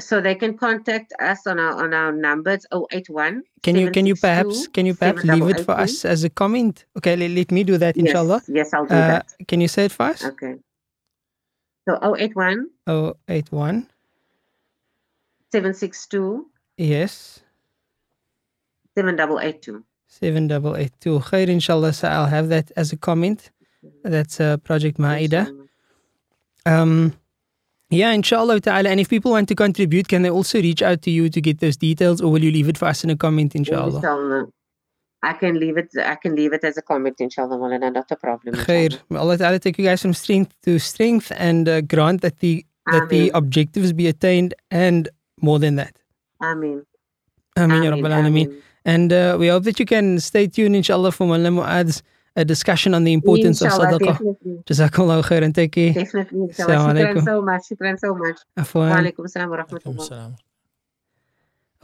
so 0.00 0.20
they 0.20 0.34
can 0.34 0.56
contact 0.56 1.12
us 1.20 1.46
on 1.46 1.58
our 1.58 1.84
on 1.84 1.94
our 1.94 2.12
number. 2.12 2.50
It's 2.52 2.66
081 2.72 3.42
Can 3.62 3.76
you 3.76 3.90
can 3.90 4.06
you 4.06 4.16
perhaps 4.16 4.66
can 4.68 4.86
you 4.86 4.94
perhaps 4.94 5.22
leave 5.24 5.48
it 5.48 5.60
for 5.60 5.72
us 5.72 6.04
as 6.04 6.24
a 6.24 6.30
comment? 6.30 6.86
Okay, 6.96 7.16
let, 7.16 7.30
let 7.30 7.50
me 7.52 7.64
do 7.64 7.76
that 7.78 7.96
inshallah. 7.96 8.42
Yes, 8.48 8.56
yes, 8.56 8.74
I'll 8.74 8.86
do 8.86 8.94
Uh, 8.94 9.06
that. 9.08 9.34
can 9.46 9.60
you 9.60 9.68
say 9.68 9.84
it 9.84 9.92
for 9.92 10.04
us? 10.06 10.24
Okay. 10.24 10.54
So 11.88 11.98
081 12.16 12.66
Oh 12.86 13.14
eight 13.28 13.50
one 13.50 13.88
762 15.52 16.46
yes 16.76 17.40
7882. 18.96 19.84
seven 20.06 20.46
double 20.48 20.76
eight 20.76 20.92
two. 21.00 21.18
Khair 21.20 21.48
inshallah. 21.48 21.92
So 21.94 22.08
I'll 22.08 22.26
have 22.26 22.48
that 22.50 22.70
as 22.76 22.92
a 22.92 22.96
comment. 22.96 23.50
That's 24.04 24.38
uh, 24.40 24.58
Project 24.58 24.98
Maida. 24.98 25.50
Um, 26.66 27.14
yeah, 27.90 28.12
inshallah 28.12 28.60
ta'ala. 28.60 28.88
And 28.90 29.00
if 29.00 29.08
people 29.08 29.30
want 29.32 29.48
to 29.48 29.54
contribute, 29.54 30.08
can 30.08 30.22
they 30.22 30.30
also 30.30 30.60
reach 30.60 30.82
out 30.82 31.02
to 31.02 31.10
you 31.10 31.28
to 31.30 31.40
get 31.40 31.58
those 31.60 31.76
details 31.76 32.20
or 32.20 32.30
will 32.30 32.42
you 32.44 32.50
leave 32.50 32.68
it 32.68 32.78
for 32.78 32.84
us 32.86 33.02
in 33.02 33.10
a 33.10 33.16
comment, 33.16 33.54
inshallah? 33.54 33.96
Inshallah. 33.96 34.46
I 35.24 35.32
can 35.34 35.58
leave 35.60 35.76
it. 35.76 35.88
I 35.96 36.16
can 36.16 36.34
leave 36.34 36.52
it 36.52 36.64
as 36.64 36.76
a 36.76 36.82
comment, 36.82 37.16
inshallah, 37.20 37.56
Maulana, 37.56 37.92
not 37.92 38.10
a 38.10 38.16
problem. 38.16 38.54
Khair. 38.56 38.84
inshallah. 38.86 39.04
May 39.10 39.18
Allah 39.18 39.38
ta'ala 39.38 39.58
take 39.60 39.78
you 39.78 39.84
guys 39.84 40.02
from 40.02 40.14
strength 40.14 40.54
to 40.64 40.78
strength 40.78 41.30
and 41.36 41.68
uh, 41.68 41.80
grant 41.82 42.22
that 42.22 42.38
the 42.40 42.66
that 42.90 43.08
the 43.08 43.30
objectives 43.34 43.92
be 43.92 44.08
attained 44.08 44.54
and 44.70 45.08
more 45.40 45.58
than 45.60 45.76
that. 45.76 45.94
Ameen. 46.40 46.84
Ameen, 47.56 47.82
ya 47.84 47.90
Ameen, 47.92 48.02
Rabbil 48.04 48.10
Alameen. 48.10 48.46
ameen. 48.48 48.62
And 48.84 49.12
uh, 49.12 49.36
we 49.38 49.46
hope 49.46 49.62
that 49.64 49.78
you 49.78 49.86
can 49.86 50.18
stay 50.18 50.48
tuned, 50.48 50.74
inshallah, 50.74 51.12
for 51.12 51.24
Mullah 51.28 51.50
Mu'ad's 51.50 52.02
a 52.34 52.44
discussion 52.44 52.94
on 52.94 53.04
the 53.04 53.12
importance 53.12 53.62
Inshallah, 53.62 53.94
of 53.94 54.00
sadaqah. 54.00 54.06
definitely. 54.06 54.52
Jazakallah 54.66 55.22
khair 55.22 55.42
and 55.44 55.54
take 55.54 55.70
care. 55.72 55.92
Definitely. 55.92 56.40
Inshallah. 56.48 56.94
Shukran 56.94 57.24
so 57.24 57.42
much. 57.42 57.62
Shukran 57.70 57.98
so 58.00 58.14
much. 58.14 58.38
Wa 58.56 58.62
Afwan. 58.64 58.92
alaikum 58.96 59.26
assalam 59.28 59.50
wa 59.50 59.56
rahmatullah. 59.62 60.36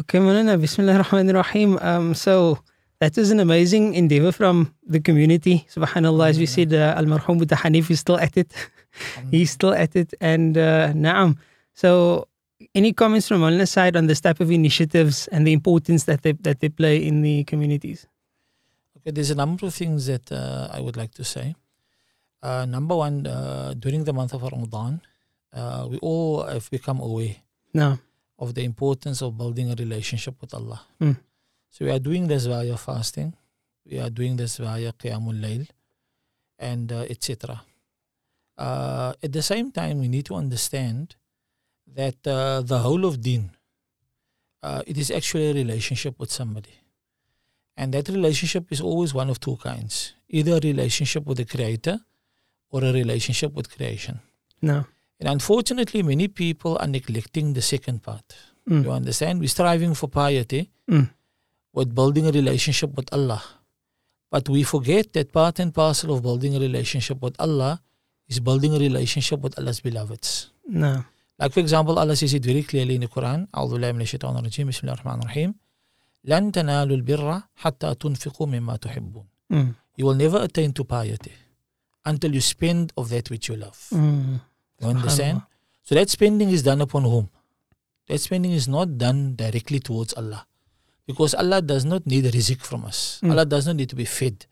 Okay, 0.00 0.18
Mulana, 0.18 0.60
Bismillah 0.60 0.94
ar-Rahman 0.94 1.28
ar-Rahim. 1.36 1.78
Um, 1.80 2.14
so 2.14 2.58
that 3.00 3.16
is 3.16 3.30
an 3.30 3.40
amazing 3.40 3.94
endeavor 3.94 4.32
from 4.32 4.74
the 4.86 5.00
community. 5.00 5.66
Subhanallah, 5.74 6.30
as 6.30 6.38
we 6.38 6.46
said, 6.46 6.72
uh, 6.72 6.94
Al-Marhum 6.96 7.38
Boeta 7.40 7.56
Hanif 7.56 7.90
is 7.90 8.00
still 8.00 8.18
at 8.18 8.36
it. 8.36 8.52
He's 9.30 9.50
still 9.52 9.72
at 9.74 9.94
it. 9.94 10.14
And 10.20 10.56
uh, 10.58 10.92
Naam. 10.92 11.36
So 11.74 12.26
any 12.74 12.92
comments 12.92 13.28
from 13.28 13.40
Mulana's 13.42 13.70
side 13.70 13.94
on 13.96 14.06
this 14.08 14.20
type 14.20 14.40
of 14.40 14.50
initiatives 14.50 15.28
and 15.28 15.46
the 15.46 15.52
importance 15.52 16.04
that 16.04 16.22
they, 16.22 16.32
that 16.32 16.58
they 16.60 16.68
play 16.68 16.96
in 17.06 17.22
the 17.22 17.44
communities? 17.44 18.06
Okay, 18.98 19.12
there's 19.12 19.30
a 19.30 19.36
number 19.36 19.66
of 19.66 19.74
things 19.74 20.06
that 20.06 20.30
uh, 20.32 20.68
I 20.72 20.80
would 20.80 20.96
like 20.96 21.12
to 21.14 21.24
say. 21.24 21.54
Uh, 22.42 22.66
number 22.66 22.96
one, 22.96 23.26
uh, 23.26 23.74
during 23.78 24.04
the 24.04 24.12
month 24.12 24.32
of 24.34 24.42
Ramadan, 24.42 25.00
uh, 25.52 25.86
we 25.88 25.98
all 25.98 26.42
have 26.42 26.68
become 26.70 27.00
aware 27.00 27.36
No. 27.74 27.98
of 28.38 28.54
the 28.54 28.62
importance 28.64 29.22
of 29.22 29.36
building 29.38 29.70
a 29.70 29.74
relationship 29.76 30.34
with 30.40 30.52
Allah. 30.54 30.80
Mm. 31.00 31.16
So 31.70 31.84
we 31.84 31.90
are 31.90 31.98
doing 31.98 32.26
this 32.26 32.46
via 32.46 32.76
fasting, 32.76 33.34
we 33.84 33.98
are 33.98 34.10
doing 34.10 34.36
this 34.36 34.56
via 34.56 34.92
Qiyamul 34.92 35.40
Layl, 35.40 35.68
and 36.58 36.90
uh, 36.92 37.04
etc. 37.08 37.62
uh, 38.58 39.12
at 39.22 39.32
the 39.32 39.42
same 39.42 39.70
time, 39.70 40.00
we 40.00 40.08
need 40.08 40.26
to 40.26 40.34
understand 40.34 41.14
that 41.94 42.26
uh, 42.26 42.60
the 42.62 42.78
whole 42.80 43.04
of 43.04 43.20
Deen, 43.20 43.50
uh, 44.62 44.82
it 44.86 44.98
is 44.98 45.10
actually 45.10 45.50
a 45.50 45.54
relationship 45.54 46.18
with 46.18 46.30
somebody. 46.32 46.74
And 47.76 47.94
that 47.94 48.08
relationship 48.08 48.72
is 48.72 48.80
always 48.80 49.14
one 49.14 49.30
of 49.30 49.38
two 49.38 49.56
kinds 49.56 50.14
either 50.30 50.56
a 50.56 50.60
relationship 50.60 51.24
with 51.24 51.38
the 51.38 51.44
Creator 51.44 52.00
or 52.70 52.84
a 52.84 52.92
relationship 52.92 53.54
with 53.54 53.74
creation. 53.74 54.20
No. 54.60 54.84
And 55.18 55.28
unfortunately, 55.28 56.02
many 56.02 56.28
people 56.28 56.76
are 56.78 56.86
neglecting 56.86 57.54
the 57.54 57.62
second 57.62 58.02
part. 58.02 58.36
Mm. 58.68 58.84
You 58.84 58.90
understand? 58.90 59.40
We're 59.40 59.48
striving 59.48 59.94
for 59.94 60.08
piety 60.08 60.70
Mm 60.90 61.10
with 61.73 61.93
building 61.95 62.27
a 62.27 62.31
relationship 62.31 62.95
with 62.95 63.11
Allah. 63.13 63.41
But 64.29 64.49
we 64.49 64.63
forget 64.63 65.13
that 65.13 65.31
part 65.31 65.59
and 65.59 65.73
parcel 65.73 66.13
of 66.15 66.21
building 66.23 66.55
a 66.55 66.59
relationship 66.59 67.21
with 67.21 67.35
Allah 67.39 67.81
is 68.27 68.39
building 68.39 68.73
a 68.75 68.79
relationship 68.79 69.39
with 69.41 69.57
Allah's 69.59 69.79
beloveds. 69.81 70.49
No. 70.67 71.05
Like 71.39 71.51
for 71.53 71.59
example, 71.59 71.97
Allah 71.99 72.15
says 72.15 72.33
it 72.33 72.43
very 72.45 72.63
clearly 72.63 72.95
in 72.95 73.01
the 73.01 73.07
Quran, 73.07 73.47
أعوذ 73.55 73.71
بالله 73.73 73.91
من 73.91 74.01
الشيطان 74.01 74.37
الرجيم 74.37 74.67
بسم 74.69 74.81
الله 74.87 74.93
الرحمن 74.93 75.19
الرحيم 75.23 75.53
لن 76.25 76.51
تنالوا 76.51 76.95
البر 76.95 77.41
حتى 77.55 77.93
تنفقوا 77.95 78.47
مما 78.47 78.75
تحبون 78.75 79.25
Mm. 79.53 79.75
You 79.97 80.05
will 80.07 80.15
never 80.15 80.39
attain 80.41 80.73
to 80.73 80.83
piety 80.83 81.33
until 82.05 82.33
you 82.33 82.41
spend 82.41 82.91
of 82.97 83.09
that 83.09 83.29
which 83.29 83.49
you 83.49 83.55
love. 83.55 83.77
Mm. 83.91 84.39
You 84.81 84.87
understand? 84.87 85.41
So 85.83 85.93
that 85.95 86.09
spending 86.09 86.49
is 86.49 86.63
done 86.63 86.81
upon 86.81 87.03
whom? 87.03 87.29
That 88.07 88.19
spending 88.19 88.51
is 88.51 88.67
not 88.67 88.97
done 88.97 89.35
directly 89.35 89.79
towards 89.79 90.13
Allah. 90.13 90.46
Because 91.07 91.33
Allah 91.33 91.61
does 91.61 91.83
not 91.85 92.05
need 92.07 92.25
a 92.25 92.31
rizq 92.31 92.61
from 92.61 92.85
us. 92.85 93.19
Mm. 93.21 93.31
Allah 93.31 93.45
does 93.45 93.67
not 93.67 93.75
need 93.75 93.89
to 93.89 93.95
be 93.95 94.05
fed. 94.05 94.45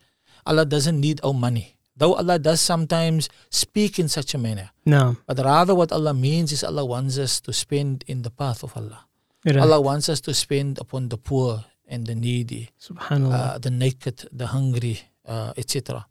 Allah 0.46 0.66
doesn't 0.66 1.00
need 1.00 1.20
our 1.24 1.34
money. 1.34 1.76
Though 1.96 2.16
Allah 2.16 2.40
does 2.40 2.60
sometimes 2.62 3.30
speak 3.50 4.00
in 4.00 4.08
such 4.10 4.34
a 4.34 4.38
manner. 4.38 4.72
No. 4.86 5.18
But 5.28 5.38
rather 5.40 5.76
what 5.76 5.92
Allah 5.92 6.14
means 6.14 6.52
is 6.52 6.64
Allah 6.64 6.84
wants 6.84 7.18
us 7.18 7.40
to 7.42 7.54
spend 7.54 8.04
in 8.08 8.24
the 8.24 8.32
path 8.32 8.64
of 8.64 8.76
Allah. 8.76 9.06
Right. 9.46 9.58
Allah 9.58 9.80
wants 9.80 10.10
us 10.10 10.20
to 10.22 10.34
spend 10.34 10.80
upon 10.80 11.10
the 11.10 11.18
poor 11.18 11.66
and 11.88 12.06
the 12.08 12.16
needy, 12.16 12.70
Subhanallah. 12.80 13.34
uh, 13.34 13.58
the 13.60 13.70
naked, 13.72 14.28
the 14.32 14.48
hungry, 14.48 15.00
uh, 15.28 15.54
etc. 15.58 16.06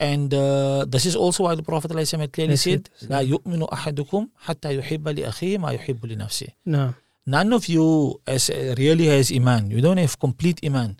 And 0.00 0.34
uh, 0.34 0.84
this 0.88 1.06
is 1.06 1.14
also 1.16 1.44
why 1.44 1.54
the 1.54 1.62
Prophet 1.62 1.90
ﷺ 1.92 2.18
had 2.20 2.32
clearly 2.32 2.52
Yes, 2.54 2.62
said, 2.62 2.90
it- 3.00 3.08
لا 3.08 3.20
يؤمن 3.22 3.62
أحدكم 3.72 4.28
حتى 4.46 4.74
يحب 4.78 5.08
لأخيه 5.08 5.58
ما 5.58 5.70
يحب 5.72 6.06
لنفسه. 6.06 6.48
no. 6.66 6.94
None 7.29 7.53
of 7.53 7.69
you 7.69 8.17
as 8.25 8.49
uh, 8.49 8.73
really 8.81 9.05
has 9.05 9.29
iman. 9.31 9.69
You 9.69 9.81
don't 9.85 10.01
have 10.01 10.17
complete 10.17 10.57
iman 10.65 10.97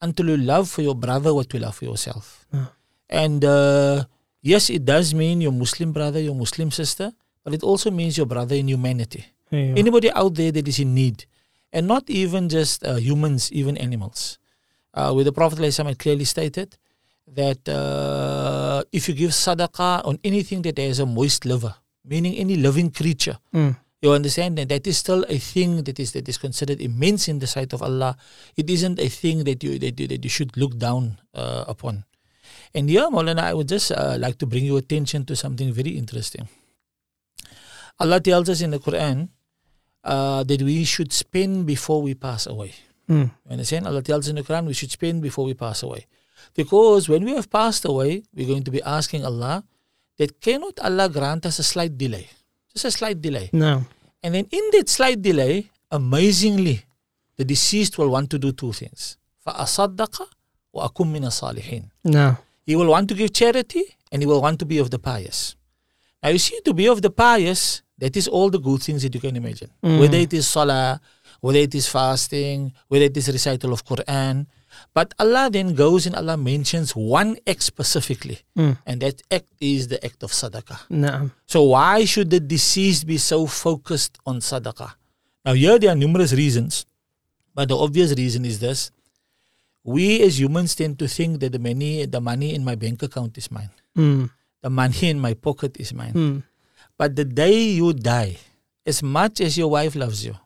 until 0.00 0.30
you 0.30 0.36
love 0.38 0.70
for 0.70 0.82
your 0.82 0.94
brother 0.94 1.34
what 1.34 1.50
you 1.52 1.58
love 1.58 1.74
for 1.74 1.86
yourself. 1.90 2.46
No. 2.52 2.70
And 3.10 3.44
uh, 3.44 4.04
yes, 4.42 4.70
it 4.70 4.84
does 4.86 5.12
mean 5.12 5.40
your 5.42 5.50
Muslim 5.50 5.90
brother, 5.90 6.20
your 6.22 6.38
Muslim 6.38 6.70
sister, 6.70 7.10
but 7.42 7.52
it 7.52 7.62
also 7.66 7.90
means 7.90 8.16
your 8.16 8.26
brother 8.26 8.54
in 8.54 8.68
humanity. 8.68 9.26
Are. 9.50 9.74
Anybody 9.76 10.10
out 10.12 10.34
there 10.34 10.52
that 10.52 10.66
is 10.68 10.78
in 10.78 10.94
need, 10.94 11.26
and 11.72 11.86
not 11.86 12.08
even 12.08 12.48
just 12.48 12.84
uh, 12.86 12.94
humans, 12.96 13.50
even 13.52 13.76
animals. 13.76 14.38
Uh, 14.94 15.10
where 15.12 15.24
the 15.24 15.32
Prophet 15.32 15.58
had 15.58 15.98
clearly 15.98 16.24
stated 16.24 16.76
that 17.26 17.66
uh, 17.68 18.82
if 18.92 19.08
you 19.08 19.14
give 19.14 19.30
sadaqah 19.30 20.04
on 20.06 20.18
anything 20.22 20.62
that 20.62 20.78
has 20.78 21.00
a 21.00 21.06
moist 21.06 21.44
liver, 21.44 21.74
meaning 22.04 22.34
any 22.36 22.56
living 22.56 22.90
creature, 22.90 23.38
Mm. 23.52 23.76
You 24.02 24.10
understand 24.10 24.58
that 24.58 24.68
that 24.68 24.86
is 24.86 24.98
still 24.98 25.24
a 25.28 25.38
thing 25.38 25.84
that 25.84 25.98
is 25.98 26.10
that 26.12 26.28
is 26.28 26.36
considered 26.36 26.82
immense 26.82 27.28
in 27.28 27.38
the 27.38 27.46
sight 27.46 27.72
of 27.72 27.82
Allah. 27.82 28.18
It 28.56 28.68
isn't 28.68 28.98
a 28.98 29.08
thing 29.08 29.44
that 29.44 29.62
you 29.62 29.78
that 29.78 29.98
you, 29.98 30.06
that 30.10 30.22
you 30.22 30.30
should 30.30 30.56
look 30.58 30.76
down 30.76 31.22
uh, 31.32 31.64
upon. 31.70 32.04
And 32.74 32.90
here, 32.90 33.06
Maulana, 33.06 33.46
I 33.46 33.54
would 33.54 33.68
just 33.68 33.92
uh, 33.92 34.16
like 34.18 34.38
to 34.38 34.46
bring 34.46 34.64
your 34.64 34.78
attention 34.78 35.24
to 35.26 35.36
something 35.36 35.72
very 35.72 35.94
interesting. 35.96 36.48
Allah 38.00 38.18
tells 38.18 38.48
us 38.48 38.60
in 38.60 38.70
the 38.74 38.80
Quran 38.82 39.28
uh, 40.02 40.42
that 40.42 40.60
we 40.62 40.82
should 40.82 41.12
spend 41.12 41.66
before 41.66 42.02
we 42.02 42.14
pass 42.14 42.46
away. 42.46 42.74
Mm. 43.08 43.30
You 43.46 43.50
understand? 43.52 43.86
Allah 43.86 44.02
tells 44.02 44.26
in 44.26 44.36
the 44.36 44.42
Quran 44.42 44.66
we 44.66 44.74
should 44.74 44.90
spend 44.90 45.22
before 45.22 45.44
we 45.44 45.54
pass 45.54 45.82
away. 45.82 46.06
Because 46.54 47.08
when 47.08 47.24
we 47.24 47.38
have 47.38 47.50
passed 47.50 47.84
away, 47.84 48.24
we're 48.34 48.48
going 48.48 48.64
to 48.64 48.70
be 48.70 48.82
asking 48.82 49.24
Allah 49.24 49.62
that 50.18 50.40
cannot 50.40 50.80
Allah 50.80 51.08
grant 51.08 51.46
us 51.46 51.58
a 51.58 51.62
slight 51.62 51.96
delay? 51.96 52.28
Just 52.73 52.85
a 52.85 52.91
slight 52.91 53.21
delay. 53.21 53.49
No. 53.53 53.85
And 54.23 54.35
then 54.35 54.47
in 54.51 54.69
that 54.73 54.89
slight 54.89 55.21
delay, 55.21 55.69
amazingly, 55.91 56.83
the 57.37 57.45
deceased 57.45 57.97
will 57.97 58.09
want 58.09 58.29
to 58.31 58.39
do 58.39 58.51
two 58.51 58.73
things. 58.73 59.17
فَأَصَدَّقَ 59.45 60.27
وَأَكُمْ 60.75 61.07
مِنَ 61.11 61.25
الصَّالِحِينَ 61.25 61.89
No. 62.05 62.37
He 62.65 62.75
will 62.75 62.87
want 62.87 63.07
to 63.09 63.15
give 63.15 63.31
charity 63.33 63.83
and 64.11 64.21
he 64.21 64.25
will 64.25 64.41
want 64.41 64.59
to 64.59 64.65
be 64.65 64.77
of 64.79 64.91
the 64.91 64.99
pious. 64.99 65.55
Now 66.21 66.29
you 66.29 66.39
see, 66.39 66.59
to 66.65 66.73
be 66.73 66.87
of 66.87 67.01
the 67.01 67.09
pious, 67.09 67.81
that 67.97 68.17
is 68.17 68.27
all 68.27 68.49
the 68.49 68.59
good 68.59 68.81
things 68.81 69.03
that 69.03 69.13
you 69.13 69.21
can 69.21 69.35
imagine. 69.35 69.69
Mm. 69.83 69.99
Whether 69.99 70.17
it 70.17 70.33
is 70.33 70.47
salah, 70.47 70.99
whether 71.41 71.59
it 71.59 71.73
is 71.73 71.87
fasting, 71.87 72.73
whether 72.87 73.05
it 73.05 73.15
is 73.15 73.27
recital 73.29 73.73
of 73.73 73.85
Quran. 73.85 74.47
but 74.94 75.14
Allah 75.18 75.48
then 75.50 75.74
goes 75.74 76.04
and 76.06 76.14
Allah 76.14 76.36
mentions 76.36 76.94
one 76.94 77.36
act 77.46 77.62
specifically. 77.62 78.40
Mm. 78.56 78.76
And 78.84 79.00
that 79.00 79.22
act 79.30 79.48
is 79.60 79.88
the 79.88 80.04
act 80.04 80.22
of 80.22 80.32
sadaqah. 80.32 80.90
No. 80.90 81.30
So 81.46 81.62
why 81.72 82.04
should 82.04 82.28
the 82.28 82.40
deceased 82.40 83.06
be 83.06 83.16
so 83.16 83.46
focused 83.46 84.18
on 84.26 84.40
sadaqah? 84.40 84.92
Now 85.44 85.54
here 85.54 85.78
there 85.78 85.90
are 85.90 85.96
numerous 85.96 86.32
reasons, 86.32 86.84
but 87.54 87.68
the 87.68 87.76
obvious 87.76 88.12
reason 88.14 88.44
is 88.44 88.60
this. 88.60 88.90
We 89.82 90.22
as 90.22 90.38
humans 90.38 90.74
tend 90.76 90.98
to 91.00 91.08
think 91.08 91.40
that 91.40 91.52
the 91.52 91.58
money, 91.58 92.04
the 92.06 92.20
money 92.20 92.54
in 92.54 92.62
my 92.64 92.76
bank 92.76 93.02
account 93.02 93.36
is 93.38 93.50
mine. 93.50 93.70
Mm. 93.96 94.30
The 94.60 94.70
money 94.70 95.08
in 95.08 95.18
my 95.18 95.34
pocket 95.34 95.80
is 95.80 95.92
mine. 95.92 96.12
Mm. 96.12 96.42
But 96.96 97.16
the 97.16 97.24
day 97.24 97.72
you 97.80 97.92
die, 97.92 98.36
as 98.86 99.02
much 99.02 99.40
as 99.40 99.56
your 99.58 99.70
wife 99.70 99.96
loves 99.96 100.24
you, 100.24 100.36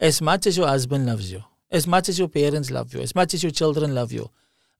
as 0.00 0.20
much 0.20 0.46
as 0.46 0.56
your 0.56 0.66
husband 0.66 1.06
loves 1.06 1.30
you, 1.30 1.44
as 1.74 1.86
much 1.86 2.08
as 2.08 2.18
your 2.18 2.28
parents 2.28 2.70
love 2.70 2.94
you, 2.94 3.00
as 3.00 3.14
much 3.14 3.34
as 3.34 3.42
your 3.42 3.52
children 3.52 3.94
love 3.94 4.12
you, 4.12 4.30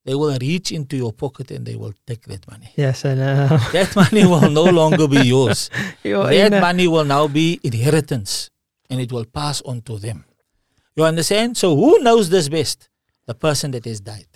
they 0.04 0.14
will 0.14 0.36
reach 0.40 0.70
into 0.70 0.96
your 0.96 1.12
pocket 1.12 1.50
and 1.50 1.66
they 1.66 1.76
will 1.76 1.94
take 2.06 2.22
that 2.26 2.48
money. 2.50 2.70
Yes, 2.76 3.04
I 3.04 3.14
know. 3.14 3.58
That 3.72 3.96
money 3.96 4.24
will 4.24 4.50
no 4.50 4.64
longer 4.64 5.08
be 5.08 5.22
yours. 5.34 5.70
You're 6.04 6.28
that 6.28 6.60
money 6.60 6.86
will 6.86 7.04
now 7.04 7.26
be 7.26 7.58
inheritance 7.64 8.50
and 8.90 9.00
it 9.00 9.10
will 9.10 9.24
pass 9.24 9.62
on 9.62 9.80
to 9.82 9.98
them. 9.98 10.24
You 10.94 11.04
understand? 11.04 11.56
So 11.56 11.74
who 11.74 11.98
knows 12.00 12.28
this 12.28 12.48
best? 12.48 12.88
The 13.26 13.34
person 13.34 13.70
that 13.72 13.84
has 13.86 14.00
died. 14.00 14.32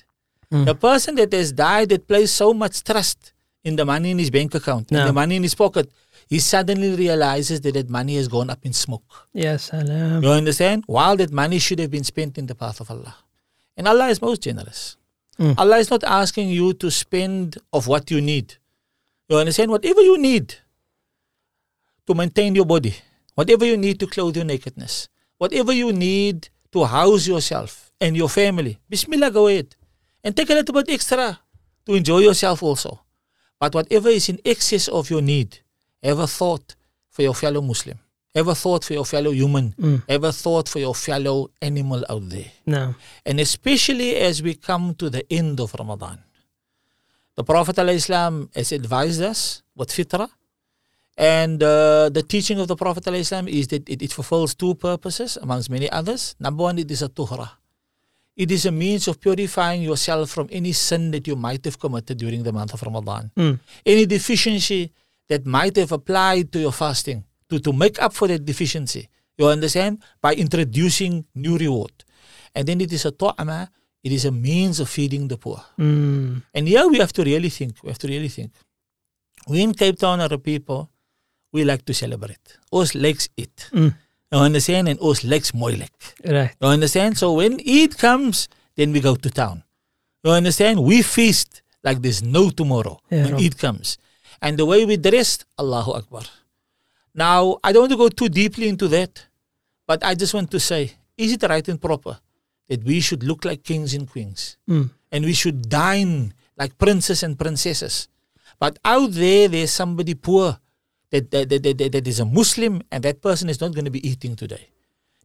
Mm. 0.52 0.64
The 0.64 0.74
person 0.74 1.14
that 1.16 1.32
has 1.32 1.52
died 1.52 1.90
that 1.90 2.08
places 2.08 2.32
so 2.32 2.54
much 2.54 2.82
trust 2.82 3.34
in 3.62 3.76
the 3.76 3.84
money 3.84 4.10
in 4.10 4.18
his 4.18 4.30
bank 4.30 4.54
account, 4.54 4.90
in 4.90 5.04
the 5.04 5.12
money 5.12 5.36
in 5.36 5.42
his 5.42 5.54
pocket, 5.54 5.92
he 6.28 6.38
suddenly 6.38 6.94
realizes 6.94 7.62
that 7.62 7.72
that 7.72 7.88
money 7.88 8.16
has 8.16 8.28
gone 8.28 8.50
up 8.50 8.64
in 8.64 8.74
smoke. 8.74 9.28
Yes, 9.32 9.64
salam. 9.64 10.22
You 10.22 10.28
understand? 10.30 10.84
While 10.86 11.16
that 11.16 11.32
money 11.32 11.58
should 11.58 11.78
have 11.78 11.90
been 11.90 12.04
spent 12.04 12.36
in 12.36 12.46
the 12.46 12.54
path 12.54 12.80
of 12.80 12.90
Allah. 12.90 13.16
And 13.78 13.88
Allah 13.88 14.08
is 14.08 14.20
most 14.20 14.42
generous. 14.42 14.96
Mm. 15.38 15.54
Allah 15.56 15.78
is 15.78 15.88
not 15.90 16.04
asking 16.04 16.50
you 16.50 16.74
to 16.74 16.90
spend 16.90 17.56
of 17.72 17.86
what 17.86 18.10
you 18.10 18.20
need. 18.20 18.56
You 19.28 19.38
understand? 19.38 19.70
Whatever 19.70 20.02
you 20.02 20.18
need 20.18 20.54
to 22.06 22.14
maintain 22.14 22.54
your 22.54 22.66
body, 22.66 22.94
whatever 23.34 23.64
you 23.64 23.78
need 23.78 23.98
to 24.00 24.06
clothe 24.06 24.36
your 24.36 24.44
nakedness, 24.44 25.08
whatever 25.38 25.72
you 25.72 25.92
need 25.92 26.50
to 26.72 26.84
house 26.84 27.26
yourself 27.26 27.90
and 28.00 28.16
your 28.16 28.28
family, 28.28 28.78
Bismillah, 28.90 29.30
go 29.30 29.46
ahead. 29.46 29.76
And 30.22 30.36
take 30.36 30.50
a 30.50 30.54
little 30.54 30.74
bit 30.74 30.90
extra 30.90 31.40
to 31.86 31.94
enjoy 31.94 32.18
yourself 32.18 32.62
also. 32.62 33.00
But 33.58 33.74
whatever 33.74 34.10
is 34.10 34.28
in 34.28 34.40
excess 34.44 34.88
of 34.88 35.08
your 35.08 35.22
need, 35.22 35.60
a 36.02 36.26
thought 36.26 36.76
for 37.10 37.22
your 37.22 37.34
fellow 37.34 37.60
Muslim. 37.60 37.98
A 38.34 38.54
thought 38.54 38.84
for 38.84 38.92
your 38.92 39.04
fellow 39.04 39.32
human. 39.32 39.74
Mm. 39.80 40.02
A 40.08 40.32
thought 40.32 40.68
for 40.68 40.78
your 40.78 40.94
fellow 40.94 41.50
animal 41.60 42.04
out 42.08 42.28
there. 42.28 42.52
No. 42.66 42.94
And 43.26 43.40
especially 43.40 44.16
as 44.16 44.42
we 44.42 44.54
come 44.54 44.94
to 44.94 45.10
the 45.10 45.24
end 45.32 45.60
of 45.60 45.74
Ramadan. 45.74 46.18
The 47.34 47.44
Prophet 47.44 47.76
ﷺ 47.76 48.54
has 48.54 48.72
advised 48.72 49.22
us 49.22 49.62
with 49.74 49.90
fitrah. 49.90 50.28
And 51.16 51.60
uh, 51.62 52.10
the 52.10 52.22
teaching 52.22 52.60
of 52.60 52.68
the 52.68 52.76
Prophet 52.76 53.04
ﷺ 53.04 53.48
is 53.48 53.66
that 53.68 53.88
it, 53.88 54.02
it 54.02 54.12
fulfills 54.12 54.54
two 54.54 54.74
purposes 54.74 55.36
amongst 55.36 55.68
many 55.70 55.90
others. 55.90 56.36
Number 56.38 56.62
one, 56.62 56.78
it 56.78 56.90
is 56.90 57.02
a 57.02 57.08
tuhra. 57.08 57.50
It 58.36 58.52
is 58.52 58.66
a 58.66 58.70
means 58.70 59.08
of 59.08 59.20
purifying 59.20 59.82
yourself 59.82 60.30
from 60.30 60.48
any 60.52 60.70
sin 60.72 61.10
that 61.10 61.26
you 61.26 61.34
might 61.34 61.64
have 61.64 61.76
committed 61.78 62.18
during 62.18 62.44
the 62.44 62.52
month 62.52 62.72
of 62.72 62.82
Ramadan. 62.82 63.32
Mm. 63.36 63.58
Any 63.84 64.06
deficiency 64.06 64.92
that 65.28 65.46
might 65.46 65.76
have 65.76 65.92
applied 65.92 66.52
to 66.52 66.58
your 66.58 66.72
fasting 66.72 67.24
to, 67.48 67.58
to 67.58 67.72
make 67.72 68.00
up 68.00 68.12
for 68.12 68.28
that 68.28 68.44
deficiency. 68.44 69.08
You 69.36 69.46
understand? 69.46 70.02
By 70.20 70.34
introducing 70.34 71.24
new 71.34 71.56
reward. 71.56 71.92
And 72.54 72.66
then 72.66 72.80
it 72.80 72.92
is 72.92 73.04
a 73.04 73.10
ta'ama, 73.12 73.70
it 74.02 74.12
is 74.12 74.24
a 74.24 74.32
means 74.32 74.80
of 74.80 74.88
feeding 74.88 75.28
the 75.28 75.36
poor. 75.36 75.62
Mm. 75.78 76.42
And 76.54 76.68
here 76.68 76.86
we 76.88 76.98
have 76.98 77.12
to 77.12 77.22
really 77.22 77.50
think. 77.50 77.76
We 77.82 77.88
have 77.88 77.98
to 77.98 78.08
really 78.08 78.28
think. 78.28 78.52
We 79.46 79.62
in 79.62 79.74
Cape 79.74 79.98
Town 79.98 80.20
are 80.20 80.32
a 80.32 80.38
people, 80.38 80.90
we 81.52 81.64
like 81.64 81.84
to 81.86 81.94
celebrate. 81.94 82.58
Ons 82.72 82.94
likes 82.94 83.28
it. 83.36 83.70
Mm. 83.72 83.94
You 84.32 84.38
understand? 84.38 84.88
And 84.88 85.00
ons 85.00 85.24
likes 85.24 85.52
moeilijk. 85.52 85.92
Right. 86.24 86.54
You 86.60 86.68
understand? 86.68 87.16
So 87.16 87.32
when 87.34 87.60
it 87.64 87.96
comes, 87.96 88.48
then 88.76 88.92
we 88.92 89.00
go 89.00 89.14
to 89.14 89.30
town. 89.30 89.62
You 90.24 90.32
understand? 90.32 90.82
We 90.82 91.02
feast 91.02 91.62
like 91.82 92.02
there's 92.02 92.22
no 92.22 92.50
tomorrow 92.50 92.98
Yeah, 93.10 93.24
when 93.24 93.32
right. 93.34 93.44
Eid 93.44 93.58
comes. 93.58 93.98
And 94.40 94.58
the 94.58 94.66
way 94.66 94.84
we 94.84 94.96
dressed, 94.96 95.44
Allahu 95.58 95.92
Akbar. 95.92 96.22
Now, 97.14 97.58
I 97.64 97.72
don't 97.72 97.82
want 97.82 97.92
to 97.92 97.98
go 97.98 98.08
too 98.08 98.28
deeply 98.28 98.68
into 98.68 98.86
that, 98.88 99.26
but 99.86 100.04
I 100.04 100.14
just 100.14 100.34
want 100.34 100.50
to 100.52 100.60
say, 100.60 100.92
is 101.16 101.32
it 101.32 101.42
right 101.42 101.66
and 101.66 101.80
proper 101.80 102.18
that 102.68 102.84
we 102.84 103.00
should 103.00 103.24
look 103.24 103.44
like 103.44 103.64
kings 103.64 103.94
and 103.94 104.08
queens? 104.08 104.56
Mm. 104.68 104.90
And 105.10 105.24
we 105.24 105.32
should 105.32 105.68
dine 105.68 106.34
like 106.56 106.78
princes 106.78 107.22
and 107.22 107.38
princesses. 107.38 108.08
But 108.60 108.78
out 108.84 109.12
there, 109.12 109.48
there's 109.48 109.70
somebody 109.70 110.14
poor 110.14 110.58
that, 111.10 111.30
that, 111.30 111.48
that, 111.48 111.62
that, 111.62 111.92
that 111.92 112.06
is 112.06 112.20
a 112.20 112.24
Muslim, 112.24 112.82
and 112.90 113.02
that 113.02 113.22
person 113.22 113.48
is 113.48 113.60
not 113.60 113.72
going 113.72 113.86
to 113.86 113.90
be 113.90 114.06
eating 114.06 114.36
today. 114.36 114.68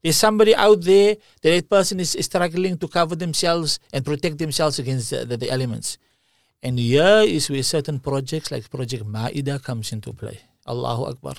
There's 0.02 0.18
somebody 0.18 0.56
out 0.56 0.82
there 0.82 1.16
that 1.42 1.50
that 1.50 1.70
person 1.70 2.00
is, 2.00 2.18
struggling 2.20 2.78
to 2.78 2.88
cover 2.88 3.16
themselves 3.16 3.80
and 3.92 4.04
protect 4.04 4.38
themselves 4.38 4.80
against 4.80 5.10
the, 5.10 5.26
the, 5.26 5.38
the 5.38 5.50
elements. 5.50 5.98
And 6.64 6.80
here 6.80 7.28
is 7.28 7.50
where 7.50 7.62
certain 7.62 8.00
projects 8.00 8.50
like 8.50 8.70
Project 8.72 9.06
Maida 9.06 9.60
comes 9.60 9.92
into 9.92 10.14
play. 10.14 10.40
Allahu 10.66 11.12
Akbar. 11.12 11.36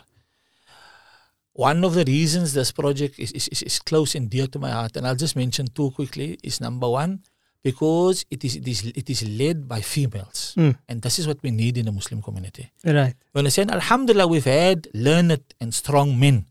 One 1.55 1.83
of 1.83 1.95
the 1.95 2.05
reasons 2.05 2.53
this 2.53 2.73
project 2.73 3.19
is, 3.19 3.33
is, 3.33 3.63
is, 3.63 3.79
close 3.79 4.15
and 4.15 4.29
dear 4.29 4.47
to 4.49 4.59
my 4.59 4.71
heart, 4.71 4.97
and 4.97 5.07
I'll 5.07 5.17
just 5.17 5.35
mention 5.35 5.69
two 5.69 5.93
quickly, 5.93 6.37
is 6.43 6.61
number 6.61 6.91
one, 6.91 7.23
because 7.63 8.27
it 8.31 8.45
is 8.45 8.57
it 8.57 8.69
is 8.69 8.85
it 8.85 9.09
is 9.09 9.23
led 9.27 9.67
by 9.67 9.81
females. 9.81 10.53
Mm. 10.59 10.77
And 10.89 11.01
this 11.01 11.19
is 11.19 11.27
what 11.27 11.41
we 11.43 11.51
need 11.53 11.79
in 11.79 11.87
the 11.87 11.93
Muslim 11.93 12.21
community. 12.21 12.71
Right. 12.85 13.15
When 13.33 13.47
I 13.47 13.51
say 13.51 13.63
Alhamdulillah, 13.63 14.27
we've 14.27 14.45
had 14.45 14.89
learned 14.93 15.41
and 15.61 15.73
strong 15.73 16.19
men 16.19 16.45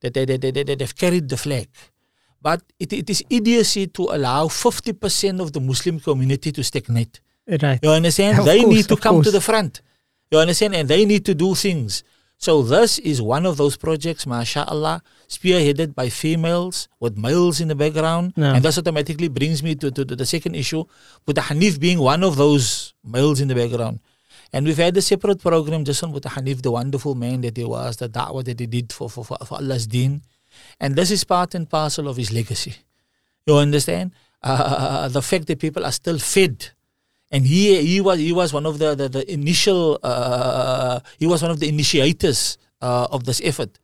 that 0.00 0.14
they, 0.14 0.24
they, 0.24 0.38
they, 0.38 0.50
they, 0.50 0.74
they've 0.74 0.96
carried 0.96 1.28
the 1.28 1.36
flag. 1.36 1.68
But 2.42 2.62
it, 2.78 2.92
it 2.92 3.10
is 3.10 3.22
idiocy 3.28 3.86
to 3.88 4.02
allow 4.10 4.48
50% 4.48 5.40
of 5.40 5.52
the 5.52 5.60
Muslim 5.60 6.00
community 6.00 6.50
to 6.52 6.64
stagnate. 6.64 7.20
Right. 7.50 7.80
You 7.82 7.90
understand? 7.90 8.38
Of 8.38 8.44
they 8.44 8.60
course, 8.60 8.74
need 8.74 8.88
to 8.88 8.96
come 8.96 9.22
to 9.22 9.30
the 9.30 9.40
front. 9.40 9.82
You 10.30 10.38
understand? 10.38 10.74
And 10.74 10.88
they 10.88 11.04
need 11.04 11.24
to 11.26 11.34
do 11.34 11.54
things. 11.54 12.04
So 12.38 12.62
this 12.62 12.98
is 12.98 13.20
one 13.20 13.44
of 13.44 13.58
those 13.58 13.76
projects, 13.76 14.26
mashallah, 14.26 15.02
spearheaded 15.28 15.94
by 15.94 16.08
females 16.08 16.88
with 16.98 17.18
males 17.18 17.60
in 17.60 17.68
the 17.68 17.74
background. 17.74 18.32
Yeah. 18.36 18.54
And 18.54 18.64
this 18.64 18.78
automatically 18.78 19.28
brings 19.28 19.62
me 19.62 19.74
to, 19.74 19.90
to, 19.90 20.04
to 20.04 20.16
the 20.16 20.24
second 20.24 20.54
issue, 20.54 20.84
the 21.26 21.34
Hanif 21.34 21.78
being 21.78 21.98
one 21.98 22.24
of 22.24 22.36
those 22.36 22.94
males 23.04 23.40
in 23.40 23.48
the 23.48 23.54
background. 23.54 24.00
And 24.52 24.66
we've 24.66 24.78
had 24.78 24.96
a 24.96 25.02
separate 25.02 25.40
program 25.42 25.84
just 25.84 26.02
on 26.02 26.12
the 26.12 26.20
Hanif, 26.20 26.62
the 26.62 26.70
wonderful 26.70 27.14
man 27.14 27.42
that 27.42 27.56
he 27.56 27.64
was, 27.64 27.98
the 27.98 28.08
da'wah 28.08 28.42
that 28.44 28.58
he 28.58 28.66
did 28.66 28.92
for, 28.92 29.10
for, 29.10 29.24
for, 29.24 29.36
for 29.44 29.58
Allah's 29.58 29.86
deen. 29.86 30.22
And 30.80 30.96
this 30.96 31.10
is 31.10 31.24
part 31.24 31.54
and 31.54 31.68
parcel 31.68 32.08
of 32.08 32.16
his 32.16 32.32
legacy. 32.32 32.74
You 33.46 33.56
understand? 33.56 34.12
Uh, 34.42 35.08
the 35.08 35.20
fact 35.20 35.46
that 35.48 35.60
people 35.60 35.84
are 35.84 35.92
still 35.92 36.18
fed. 36.18 36.70
And 37.30 37.46
he 37.46 37.78
he 37.82 38.00
was 38.00 38.18
he 38.18 38.32
was 38.32 38.52
one 38.52 38.66
of 38.66 38.78
the 38.78 38.94
the, 38.94 39.08
the 39.08 39.22
initial 39.32 39.98
uh, 40.02 40.98
he 41.18 41.26
was 41.26 41.42
one 41.42 41.50
of 41.50 41.60
the 41.60 41.68
initiators 41.68 42.58
uh, 42.82 43.06
of 43.10 43.22
this 43.22 43.40
effort, 43.44 43.78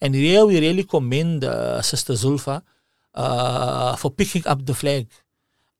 and 0.00 0.14
here 0.14 0.46
we 0.46 0.60
really 0.60 0.84
commend 0.84 1.42
uh, 1.44 1.82
Sister 1.82 2.14
Zulfa 2.14 2.62
uh, 3.14 3.96
for 3.96 4.10
picking 4.10 4.46
up 4.46 4.64
the 4.64 4.74
flag 4.74 5.08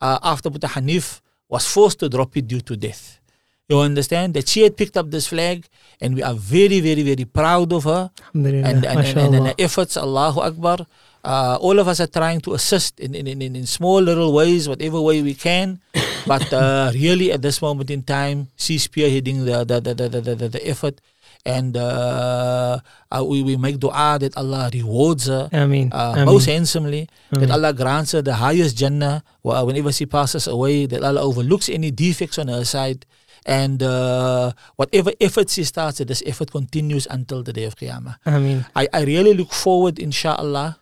uh, 0.01 0.19
after 0.23 0.51
Boeta 0.51 0.69
Hanif 0.75 1.21
was 1.49 1.65
forced 1.67 2.01
to 2.01 2.09
drop 2.09 2.37
it 2.37 2.49
due 2.49 2.61
to 2.61 2.77
death. 2.77 3.21
You 3.69 3.79
understand 3.79 4.35
that 4.35 4.49
she 4.49 4.63
had 4.67 4.77
picked 4.77 4.97
up 4.97 5.11
this 5.11 5.29
flag, 5.29 5.65
and 6.01 6.17
we 6.17 6.23
are 6.23 6.35
very 6.35 6.81
very 6.81 7.03
very 7.03 7.25
proud 7.25 7.73
of 7.73 7.85
her 7.85 8.11
and, 8.35 8.47
and, 8.47 8.67
and, 8.67 8.85
and, 8.85 8.99
MashaAllah. 8.99 9.55
the 9.57 9.63
efforts, 9.63 9.97
Allahu 9.97 10.41
Akbar. 10.41 10.87
Uh, 11.25 11.57
all 11.61 11.79
of 11.79 11.87
us 11.87 12.01
are 12.01 12.09
trying 12.11 12.41
to 12.43 12.55
assist 12.55 12.99
in, 12.99 13.15
in, 13.15 13.27
in, 13.27 13.41
in 13.57 13.67
small 13.67 14.01
little 14.03 14.33
ways, 14.33 14.69
whatever 14.69 15.01
way 15.01 15.23
we 15.23 15.35
can. 15.35 15.81
But 16.27 16.53
uh, 16.53 16.91
really, 16.95 17.33
at 17.33 17.43
this 17.43 17.61
moment 17.63 17.91
in 17.91 18.03
time, 18.03 18.47
she's 18.57 18.87
spearheading 18.87 19.45
the, 19.45 19.65
the, 19.67 19.81
the, 19.81 19.95
the, 19.95 20.09
the, 20.21 20.35
the, 20.35 20.49
the 20.49 20.69
effort. 20.69 21.01
And 21.45 21.77
uh, 21.77 22.79
uh, 23.11 23.25
we, 23.27 23.43
we 23.43 23.57
make 23.57 23.79
dua 23.81 24.19
that 24.21 24.37
Allah 24.37 24.71
rewards 24.73 25.27
her 25.27 25.49
Ameen. 25.53 25.91
uh, 25.93 26.13
Ameen. 26.15 26.27
most 26.27 26.47
handsomely, 26.47 27.09
that 27.31 27.39
Ameen. 27.39 27.51
Allah 27.51 27.73
grants 27.73 28.13
her 28.13 28.23
the 28.23 28.35
highest 28.35 28.77
Jannah 28.77 29.25
wh- 29.43 29.67
whenever 29.67 29.91
she 29.91 30.07
passes 30.07 30.47
away, 30.47 30.87
that 30.87 31.03
Allah 31.03 31.23
overlooks 31.23 31.69
any 31.69 31.91
defects 31.91 32.39
on 32.39 32.47
her 32.47 32.65
side. 32.65 33.05
And 33.45 33.83
uh, 33.83 34.53
whatever 34.77 35.11
effort 35.21 35.51
she 35.51 35.65
starts, 35.65 35.99
that 35.99 36.07
this 36.07 36.23
effort 36.25 36.53
continues 36.53 37.09
until 37.11 37.43
the 37.43 37.53
day 37.53 37.65
of 37.65 37.75
Qiyamah. 37.75 38.19
Ameen. 38.25 38.65
I, 38.77 38.87
I 38.93 39.03
really 39.03 39.35
look 39.35 39.51
forward, 39.53 39.99
inshallah, 39.99 40.79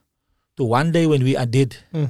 to 0.60 0.64
one 0.68 0.92
day 0.92 1.08
when 1.08 1.24
we 1.24 1.32
are 1.40 1.48
dead 1.48 1.72
Mm. 1.96 2.08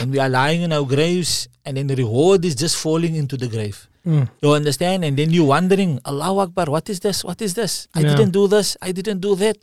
and 0.00 0.06
we 0.10 0.18
are 0.24 0.32
lying 0.32 0.62
in 0.66 0.72
our 0.72 0.88
graves 0.88 1.32
and 1.68 1.76
then 1.76 1.86
the 1.92 1.96
reward 2.00 2.44
is 2.48 2.56
just 2.56 2.76
falling 2.80 3.14
into 3.22 3.36
the 3.36 3.48
grave. 3.54 3.88
Mm. 4.08 4.28
You 4.44 4.52
understand? 4.56 5.04
And 5.04 5.16
then 5.20 5.30
you're 5.36 5.48
wondering, 5.48 6.00
Allahu 6.04 6.40
Akbar, 6.48 6.66
what 6.72 6.88
is 6.92 7.00
this? 7.00 7.24
What 7.24 7.40
is 7.44 7.52
this? 7.60 7.88
I 7.94 8.00
Yeah. 8.00 8.16
didn't 8.16 8.32
do 8.36 8.44
this. 8.48 8.76
I 8.80 8.92
didn't 8.92 9.20
do 9.20 9.32
that. 9.44 9.56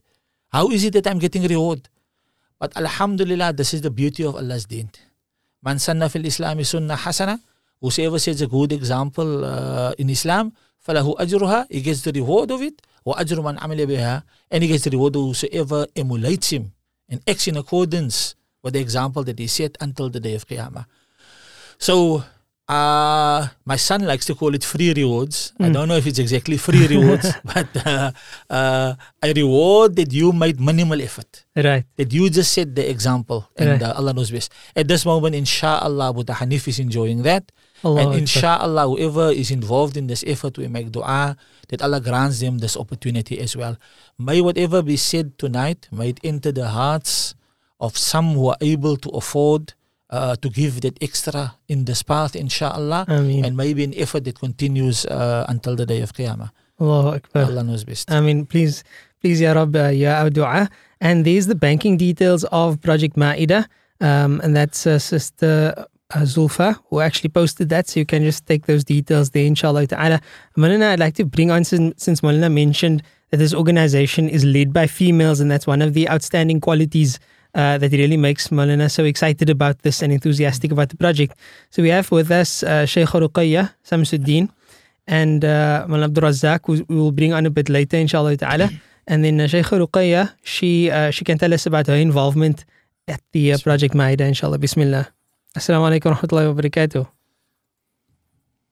How 0.56 0.70
is 0.70 0.86
it 0.88 0.94
that 0.98 1.06
I'm 1.10 1.20
getting 1.26 1.46
reward? 1.50 1.90
But 2.62 2.74
Alhamdulillah, 2.78 3.54
this 3.54 3.74
is 3.74 3.82
the 3.82 3.94
beauty 4.02 4.24
of 4.26 4.36
Allah's 4.42 4.66
deen. 4.66 4.90
Man 5.66 5.78
sanna 5.78 6.10
fil 6.10 6.26
Islami 6.32 6.66
sunnah 6.66 6.98
hasana. 7.06 7.38
Whosoever 7.82 8.20
sets 8.22 8.42
a 8.42 8.50
good 8.50 8.72
example 8.74 9.46
uh, 9.46 9.94
in 9.98 10.10
Islam, 10.10 10.54
falahu 10.86 11.18
ajruha, 11.18 11.66
he 11.70 11.82
gets 11.82 12.02
the 12.06 12.14
reward 12.14 12.50
of 12.54 12.62
it. 12.62 12.82
Wa 13.06 13.18
ajru 13.22 13.42
man 13.46 13.58
amila 13.58 13.86
biha, 13.90 14.22
and 14.54 14.62
he 14.64 14.70
gets 14.70 14.84
the 14.86 14.94
reward 14.94 15.16
of 15.18 15.24
whosoever 15.34 15.88
emulates 15.96 16.50
him 16.54 16.70
and 17.12 17.22
acts 17.28 17.46
in 17.48 17.58
accordance 17.58 18.34
with 18.64 18.74
the 18.74 18.80
example 18.80 19.24
that 19.28 19.38
he 19.38 19.48
set 19.48 19.76
until 19.82 20.10
the 20.10 20.20
day 20.20 20.34
of 20.34 20.48
Qiyamah. 20.48 20.86
So, 21.78 22.24
uh, 22.70 23.48
my 23.66 23.76
son 23.76 24.06
likes 24.06 24.26
to 24.26 24.36
call 24.36 24.54
it 24.56 24.64
free 24.64 24.94
rewards. 24.94 25.52
I 25.60 25.68
Mm. 25.68 25.74
don't 25.74 25.88
know 25.90 25.98
if 25.98 26.08
it's 26.08 26.20
exactly 26.20 26.56
free 26.58 26.88
rewards, 26.88 27.28
but 27.54 27.68
uh, 27.86 28.12
uh, 28.50 28.94
a 29.22 29.34
reward 29.34 29.96
that 29.98 30.14
you 30.14 30.32
made 30.32 30.60
minimal 30.62 31.02
effort 31.02 31.44
Right. 31.56 31.84
that 31.98 32.14
you 32.14 32.30
just 32.30 32.52
set 32.54 32.74
the 32.76 32.88
example 32.90 33.50
and 33.58 33.82
Right. 33.82 33.84
uh, 33.84 33.98
Allah 33.98 34.14
knows 34.14 34.32
best. 34.32 34.54
At 34.76 34.88
this 34.88 35.04
moment, 35.06 35.36
inshallah, 35.36 36.14
Boeta 36.14 36.34
Hanif 36.40 36.68
is 36.70 36.80
enjoying 36.80 37.24
that. 37.24 37.52
Allah 37.84 38.02
and 38.14 38.22
inshallah, 38.24 38.88
whoever 38.88 39.32
is 39.34 39.50
involved 39.50 39.98
in 39.98 40.06
this 40.08 40.24
effort, 40.28 40.56
we 40.58 40.68
make 40.70 40.92
dua 40.94 41.36
that 41.72 41.82
Allah 41.82 42.00
grants 42.00 42.40
them 42.40 42.60
this 42.60 42.78
opportunity 42.78 43.40
as 43.40 43.56
well. 43.56 43.78
May 44.20 44.42
whatever 44.42 44.84
be 44.84 44.98
said 44.98 45.40
tonight, 45.40 45.88
may 45.92 46.10
it 46.10 46.20
enter 46.24 46.52
the 46.52 46.68
hearts 46.70 47.34
of 47.80 47.98
some 47.98 48.36
who 48.36 48.50
are 48.50 48.60
able 48.62 48.96
to 48.98 49.10
afford 49.10 49.74
uh, 50.12 50.36
to 50.36 50.50
give 50.50 50.82
that 50.82 51.02
extra 51.02 51.56
in 51.68 51.86
this 51.86 52.04
path, 52.04 52.36
inshallah. 52.36 53.06
Ameen. 53.08 53.46
And 53.46 53.56
maybe 53.56 53.84
an 53.84 53.94
effort 53.96 54.26
that 54.26 54.38
continues 54.40 55.06
uh, 55.06 55.46
until 55.48 55.76
the 55.76 55.86
day 55.86 56.02
of 56.02 56.14
Qiyamah. 56.14 56.52
Allahu 56.80 57.16
Akbar. 57.16 57.44
Allah 57.44 57.64
knows 57.64 57.84
best. 57.84 58.12
I 58.12 58.20
mean, 58.20 58.46
please, 58.46 58.84
please, 59.22 59.40
Ya 59.40 59.54
Rab, 59.54 59.76
uh, 59.76 59.88
Ya 59.88 60.22
our 60.22 60.30
dua. 60.30 60.70
And 61.00 61.26
there's 61.26 61.48
the 61.48 61.56
banking 61.56 61.98
details 61.98 62.44
of 62.52 62.82
Project 62.82 63.16
Maida. 63.16 63.68
Um, 64.02 64.42
and 64.44 64.56
that's 64.56 64.86
uh, 64.86 65.00
Sister 65.00 65.86
uh, 66.14 66.20
Zulfa 66.20 66.80
who 66.90 67.00
actually 67.00 67.30
posted 67.30 67.70
that. 67.70 67.88
So 67.88 68.00
you 68.00 68.06
can 68.06 68.24
just 68.24 68.46
take 68.46 68.66
those 68.66 68.84
details 68.84 69.32
there, 69.32 69.46
inshallah 69.46 69.88
ta'ala. 69.88 70.22
Malina, 70.58 70.90
I'd 70.90 71.00
like 71.00 71.16
to 71.16 71.26
bring 71.26 71.52
on, 71.52 71.64
since, 71.64 72.04
since 72.04 72.22
Malina 72.22 72.52
mentioned 72.52 73.04
that 73.32 73.38
this 73.38 73.54
organization 73.54 74.30
is 74.30 74.44
led 74.44 74.74
by 74.74 74.88
females, 74.88 75.40
and 75.40 75.50
that's 75.50 75.66
one 75.66 75.82
of 75.82 75.94
the 75.94 76.10
outstanding 76.10 76.60
qualities 76.60 77.20
uh, 77.56 77.78
that 77.78 77.92
really 77.92 78.18
makes 78.18 78.50
Malina 78.50 78.90
so 78.90 79.04
excited 79.04 79.50
about 79.50 79.82
this 79.84 80.02
and 80.02 80.12
enthusiastic 80.14 80.72
about 80.72 80.90
the 80.90 80.98
project. 80.98 81.36
So 81.70 81.82
we 81.82 81.90
have 81.90 82.12
with 82.12 82.32
us 82.32 82.64
uh, 82.64 82.86
Sheikh 82.86 83.08
Ruqayya 83.08 83.74
Samsuddin 83.84 84.50
and 85.08 85.44
uh, 85.44 85.86
Mal 85.88 86.04
Abdul 86.04 86.24
Razzaq, 86.24 86.60
who 86.66 86.86
we 86.88 86.96
will 86.96 87.12
bring 87.12 87.34
on 87.34 87.46
a 87.46 87.50
bit 87.50 87.70
later, 87.70 87.98
inshallah 87.98 88.38
ta'ala. 88.38 88.70
And 89.08 89.26
then 89.26 89.42
uh, 89.42 89.48
Sheikh 89.48 89.66
Ruqayya, 89.66 90.34
she, 90.44 90.92
uh, 90.92 91.12
she 91.12 91.26
can 91.26 91.38
tell 91.38 91.54
us 91.54 91.66
about 91.66 91.88
her 91.88 91.96
involvement 91.96 92.66
at 93.08 93.22
the 93.32 93.54
uh, 93.54 93.58
Project 93.58 93.96
Maida, 93.96 94.26
inshallah. 94.26 94.58
Bismillah. 94.58 95.10
Assalamu 95.57 95.89
alaikum 95.89 96.11
wa 96.13 96.17
rahmatullahi 96.17 96.49
wa 96.53 96.57
barakatuh. 96.61 97.07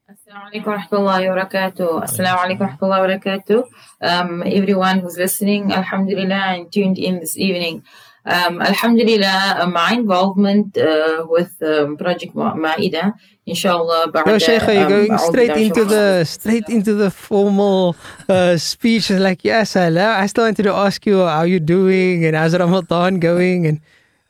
Assalamu 0.05 0.45
alaikum 0.51 0.69
warahmatullahi 0.73 1.25
wabarakatuh. 1.31 1.93
Assalamu 2.05 2.38
alaikum 2.45 2.61
warahmatullahi 2.61 3.03
wabarakatuh. 3.05 3.61
Um, 4.03 4.43
everyone 4.45 4.99
who's 5.01 5.17
listening, 5.17 5.73
alhamdulillah, 5.73 6.45
and 6.61 6.73
tuned 6.73 6.99
in 6.99 7.21
this 7.21 7.38
evening. 7.38 7.83
Um, 8.27 8.61
alhamdulillah, 8.62 9.61
uh, 9.61 9.67
my 9.67 9.93
involvement 9.93 10.77
uh, 10.79 11.27
with 11.29 11.57
um, 11.62 11.97
Project 11.97 12.35
Ma- 12.35 12.55
Maida, 12.55 13.14
inshallah, 13.47 14.07
Yo, 14.07 14.12
بعد, 14.12 14.40
Sheikh, 14.40 14.62
you're 14.69 14.83
um, 14.85 14.88
going 14.88 15.11
أعوذ 15.11 15.29
straight 15.29 15.51
بالله 15.51 15.69
into 15.69 15.85
من 15.85 15.88
the 15.88 16.25
straight 16.25 16.69
into 16.69 16.95
the 16.95 17.11
formal 17.11 17.97
uh, 18.29 18.57
speech. 18.57 19.11
It's 19.11 19.21
like, 19.21 19.45
yes, 19.45 19.75
hello. 19.75 20.09
I 20.09 20.27
still 20.27 20.45
wanted 20.45 20.62
to 20.62 20.73
ask 20.73 21.05
you 21.07 21.21
how 21.25 21.43
you 21.43 21.61
doing 21.61 22.25
and 22.25 22.35
how's 22.37 22.57
Ramadan 22.57 23.21
going 23.21 23.67
and 23.67 23.81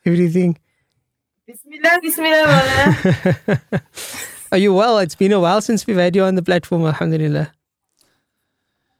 everything. 0.04 0.58
Bismillah, 1.79 2.01
Bismillah, 2.01 2.45
Mawlana. 2.45 3.81
Are 4.51 4.57
you 4.57 4.73
well? 4.73 4.97
It's 4.99 5.15
been 5.15 5.31
a 5.31 5.39
while 5.39 5.61
since 5.61 5.87
we've 5.87 5.97
had 5.97 6.15
you 6.15 6.23
on 6.23 6.35
the 6.35 6.41
platform, 6.41 6.85
alhamdulillah. 6.85 7.51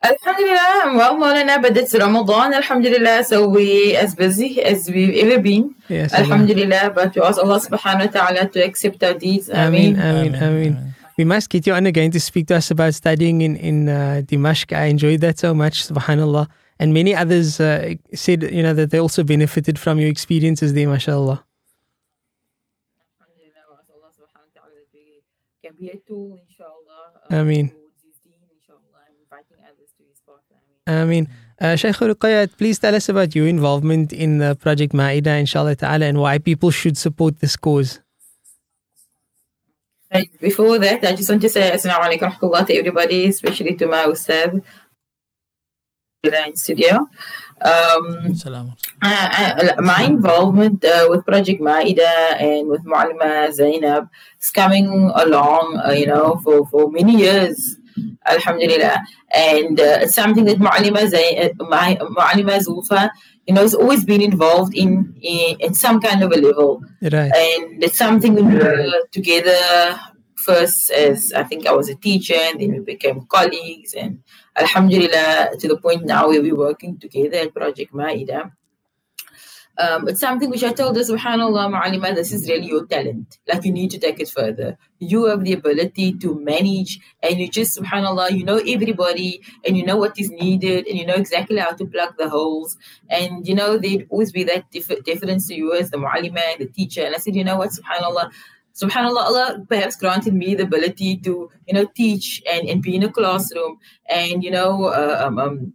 Alhamdulillah, 0.02 0.82
I'm 0.86 0.96
well, 0.96 1.18
Mawlana, 1.18 1.62
but 1.62 1.76
it's 1.76 1.94
Ramadan, 1.94 2.54
Alhamdulillah, 2.54 3.26
so 3.26 3.50
we 3.50 3.96
as 3.98 4.16
busy 4.16 4.62
as 4.64 4.90
we've 4.90 5.14
ever 5.26 5.42
been. 5.42 5.76
Yes, 5.90 6.14
Allah. 6.14 6.24
Alhamdulillah, 6.24 6.92
but 6.96 7.14
we 7.16 7.22
ask 7.22 7.38
Allah 7.38 7.60
subhanahu 7.60 8.06
wa 8.06 8.12
ta'ala 8.12 8.48
to 8.48 8.64
accept 8.64 9.04
our 9.04 9.14
deeds. 9.14 9.50
Ameen, 9.50 10.00
Ameen. 10.00 10.36
ameen, 10.36 10.36
ameen. 10.36 10.96
we 11.18 11.26
must 11.26 11.50
get 11.50 11.68
you 11.68 11.74
on 11.74 11.86
again 11.86 12.12
to 12.12 12.20
speak 12.22 12.48
to 12.48 12.56
us 12.56 12.72
about 12.72 12.94
studying 12.94 13.42
in 13.42 13.58
in 13.58 13.90
uh, 13.90 14.22
Dimashq. 14.24 14.72
I 14.74 14.86
enjoyed 14.86 15.20
that 15.20 15.38
so 15.38 15.54
much, 15.54 15.86
subhanallah. 15.86 16.48
And 16.80 16.94
many 16.94 17.14
others 17.14 17.60
uh, 17.60 17.96
said, 18.14 18.44
you 18.44 18.64
know, 18.64 18.74
that 18.74 18.92
they 18.92 19.00
also 19.02 19.26
benefited 19.26 19.78
from 19.78 20.00
your 20.00 20.08
experiences 20.10 20.74
there, 20.74 20.88
mashallah. 20.88 21.44
Alhamdulillah, 23.20 23.68
we 23.68 23.76
ask 23.76 23.92
Allah 23.92 24.12
subhanahu 24.16 24.48
wa 24.48 24.56
ta'ala 24.56 24.74
that 24.80 24.88
we 24.96 25.04
can 25.04 25.04
be 25.04 25.20
a 25.20 25.24
tool, 25.28 25.44
inshallah. 25.52 25.68
Ameen. 25.68 25.68
towards 25.68 25.68
his 25.68 25.68
deen, 25.68 25.68
inshallah, 25.68 25.68
and 25.68 25.68
inviting 25.68 25.69
others 25.88 26.02
to 26.08 26.38
his 26.38 26.58
path. 26.66 27.32
Ameen. 27.32 27.72
I 30.88 31.06
mean, 31.06 31.28
uh, 31.62 31.76
Shaykh 31.76 31.96
Ruqayya, 31.98 32.58
please 32.58 32.80
tell 32.80 32.96
us 32.96 33.10
about 33.10 33.36
your 33.36 33.48
involvement 33.48 34.12
in 34.12 34.40
the 34.40 34.56
Project 34.56 34.94
Maida, 34.94 35.36
inshallah 35.38 35.76
ta'ala, 35.76 36.06
and 36.06 36.20
why 36.20 36.40
people 36.40 36.72
should 36.72 36.98
support 36.98 37.40
this 37.40 37.56
cause. 37.56 38.00
Before 40.42 40.80
that, 40.80 41.04
I 41.06 41.14
just 41.16 41.30
want 41.30 41.44
to 41.44 41.50
say 41.50 41.70
Assalamu 41.70 42.10
alaikum 42.10 42.34
rahmatullah 42.34 42.66
to 42.66 42.74
everybody, 42.76 43.28
especially 43.28 43.76
to 43.76 43.86
my 43.86 44.06
Ustad 44.06 44.64
in 46.24 46.56
studio. 46.56 47.08
Um. 47.62 48.34
I, 49.02 49.74
I, 49.78 49.82
my 49.82 50.04
involvement 50.04 50.84
uh, 50.84 51.08
with 51.10 51.26
Project 51.26 51.62
Maida 51.62 52.08
and 52.40 52.68
with 52.68 52.84
Mu'alima 52.86 53.52
Zainab 53.52 54.10
is 54.40 54.50
coming 54.52 54.88
along, 55.16 55.82
uh, 55.86 55.92
you 55.92 56.08
know, 56.08 56.40
for, 56.44 56.68
for 56.68 56.92
many 56.92 57.18
years, 57.18 57.78
Alhamdulillah. 58.26 59.04
And 59.34 59.80
uh, 59.80 60.00
it's 60.02 60.16
something 60.16 60.46
that 60.46 60.58
Mu'alima, 60.60 61.08
Zain, 61.08 61.52
uh, 61.60 61.64
my, 61.66 61.98
Mu'alima 62.02 62.60
Zulfa, 62.60 63.10
you 63.48 63.54
know, 63.54 63.62
has 63.62 63.74
always 63.74 64.06
been 64.06 64.22
involved 64.22 64.76
in, 64.76 65.16
in, 65.22 65.58
in 65.60 65.74
some 65.74 66.00
kind 66.00 66.24
of 66.24 66.32
a 66.32 66.38
level. 66.38 66.82
Right. 67.02 67.32
And 67.34 67.84
it's 67.84 67.98
something 67.98 68.36
we 68.36 68.44
were 68.44 68.92
together 69.12 70.00
first 70.36 70.90
as 70.92 71.34
I 71.36 71.44
think 71.44 71.68
I 71.68 71.74
was 71.74 71.90
a 71.90 71.96
teacher, 71.96 72.34
and 72.34 72.62
then 72.62 72.72
we 72.72 72.80
became 72.80 73.26
colleagues, 73.26 73.94
and 73.94 74.24
Alhamdulillah 74.60 75.58
to 75.58 75.68
the 75.68 75.78
point 75.78 76.06
now 76.06 76.28
where 76.28 76.42
we're 76.42 76.56
working 76.56 76.98
together 76.98 77.38
at 77.38 77.54
Project 77.54 77.94
Maida. 77.94 78.52
Um, 79.78 80.10
it's 80.10 80.20
something 80.20 80.50
which 80.50 80.64
I 80.66 80.74
told 80.74 80.98
her, 80.98 81.04
subhanAllah, 81.04 81.72
Ma'alima, 81.74 82.14
this 82.14 82.34
is 82.34 82.50
really 82.50 82.68
your 82.68 82.86
talent. 82.86 83.40
Like, 83.48 83.64
you 83.64 83.72
need 83.72 83.92
to 83.92 83.98
take 83.98 84.20
it 84.20 84.28
further. 84.28 84.78
You 85.00 85.24
have 85.28 85.46
the 85.46 85.54
ability 85.54 86.18
to 86.18 86.38
manage, 86.38 87.00
and 87.24 87.40
you 87.40 87.48
just, 87.50 87.80
subhanAllah, 87.80 88.38
you 88.38 88.44
know 88.44 88.58
everybody, 88.58 89.42
and 89.66 89.78
you 89.78 89.86
know 89.86 89.96
what 89.96 90.20
is 90.20 90.30
needed, 90.32 90.86
and 90.86 90.98
you 90.98 91.06
know 91.06 91.14
exactly 91.14 91.60
how 91.60 91.72
to 91.72 91.86
plug 91.86 92.18
the 92.18 92.28
holes. 92.28 92.76
And, 93.10 93.48
you 93.48 93.56
know, 93.56 93.78
there'd 93.78 94.06
always 94.10 94.34
be 94.34 94.44
that 94.44 94.70
dif- 94.70 95.06
difference 95.06 95.48
to 95.48 95.56
you 95.56 95.74
as 95.74 95.92
the 95.92 95.98
Ma'alima 95.98 96.58
the 96.58 96.66
teacher. 96.66 97.04
And 97.04 97.16
I 97.16 97.20
said, 97.20 97.36
you 97.38 97.46
know 97.46 97.56
what, 97.56 97.70
subhanAllah, 97.70 98.32
subhanallah 98.74 99.24
allah 99.26 99.66
perhaps 99.68 99.96
granted 99.96 100.34
me 100.34 100.56
the 100.56 100.64
ability 100.64 101.18
to 101.18 101.50
you 101.68 101.74
know 101.74 101.86
teach 101.96 102.42
and, 102.52 102.68
and 102.68 102.82
be 102.82 102.96
in 102.96 103.04
a 103.04 103.12
classroom 103.12 103.78
and 104.08 104.44
you 104.44 104.52
know 104.52 104.86
uh, 104.86 105.24
um, 105.26 105.38
um, 105.38 105.74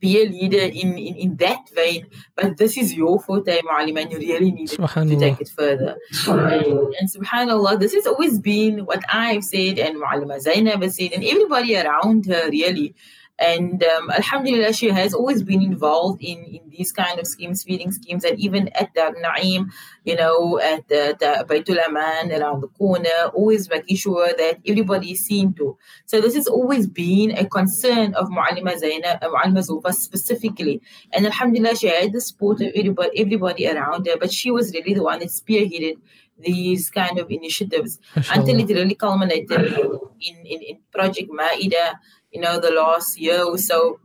be 0.00 0.22
a 0.22 0.28
leader 0.28 0.58
in, 0.58 0.98
in, 0.98 1.14
in 1.16 1.36
that 1.36 1.68
vein. 1.74 2.06
But 2.34 2.58
this 2.58 2.76
is 2.76 2.94
your 2.94 3.20
forte 3.20 3.60
Mu'alim, 3.62 4.00
and 4.00 4.12
you 4.12 4.18
really 4.18 4.52
need 4.52 4.68
to 4.68 5.16
take 5.18 5.40
it 5.40 5.48
further. 5.48 5.96
And, 6.28 6.94
and 6.98 7.10
subhanallah 7.10 7.80
this 7.80 7.94
has 7.94 8.06
always 8.06 8.38
been 8.38 8.84
what 8.84 9.02
i've 9.12 9.44
said 9.44 9.78
and 9.78 9.96
Mu'alima 9.96 10.40
Zainab 10.40 10.82
has 10.82 10.96
said 10.96 11.12
and 11.12 11.24
everybody 11.24 11.76
around 11.76 12.26
her 12.26 12.48
really 12.50 12.94
and 13.38 13.84
um, 13.84 14.10
alhamdulillah 14.10 14.72
she 14.72 14.88
has 14.88 15.12
always 15.12 15.42
been 15.42 15.60
involved 15.60 16.22
in, 16.22 16.42
in 16.44 16.60
these 16.70 16.90
kind 16.90 17.18
of 17.18 17.26
schemes 17.26 17.62
feeding 17.62 17.92
schemes 17.92 18.24
and 18.24 18.38
even 18.38 18.68
at 18.68 18.94
Dar 18.94 19.14
Naim 19.20 19.70
you 20.04 20.16
know 20.16 20.58
at 20.58 20.88
the, 20.88 21.16
the 21.20 21.44
Baitul 21.46 21.84
Aman 21.86 22.32
around 22.32 22.62
the 22.62 22.68
corner 22.68 23.08
always 23.34 23.68
making 23.68 23.96
sure 23.96 24.28
that 24.38 24.58
everybody 24.66 25.12
is 25.12 25.24
seen 25.24 25.52
to. 25.54 25.76
So 26.06 26.20
this 26.20 26.34
has 26.34 26.46
always 26.46 26.86
been 26.86 27.32
a 27.32 27.46
concern 27.46 28.14
of 28.14 28.28
Mu'alima 28.28 28.78
Zainab 28.78 29.18
uh, 29.22 29.28
Mu'alima 29.28 29.66
Zulfa 29.66 29.92
specifically. 29.92 30.80
And 31.12 31.26
alhamdulillah 31.26 31.76
she 31.76 31.88
had 31.88 32.12
the 32.12 32.20
support 32.20 32.60
of 32.62 32.68
everybody, 32.74 33.20
everybody 33.20 33.68
around 33.68 34.06
her 34.06 34.16
but 34.18 34.32
she 34.32 34.50
was 34.50 34.72
really 34.72 34.94
the 34.94 35.02
one 35.02 35.18
that 35.18 35.28
spearheaded 35.28 35.96
these 36.38 36.90
kind 36.90 37.18
of 37.18 37.30
initiatives. 37.30 37.98
Until 38.30 38.60
it 38.60 38.68
really 38.68 38.94
culminated 38.94 39.72
in, 40.20 40.36
in, 40.44 40.62
in 40.62 40.78
Project 40.92 41.30
Maida 41.30 41.98
you 42.36 42.42
know, 42.44 42.60
the 42.60 42.74
last 42.82 43.16
year 43.16 43.40
or 43.42 43.56
so 43.56 43.98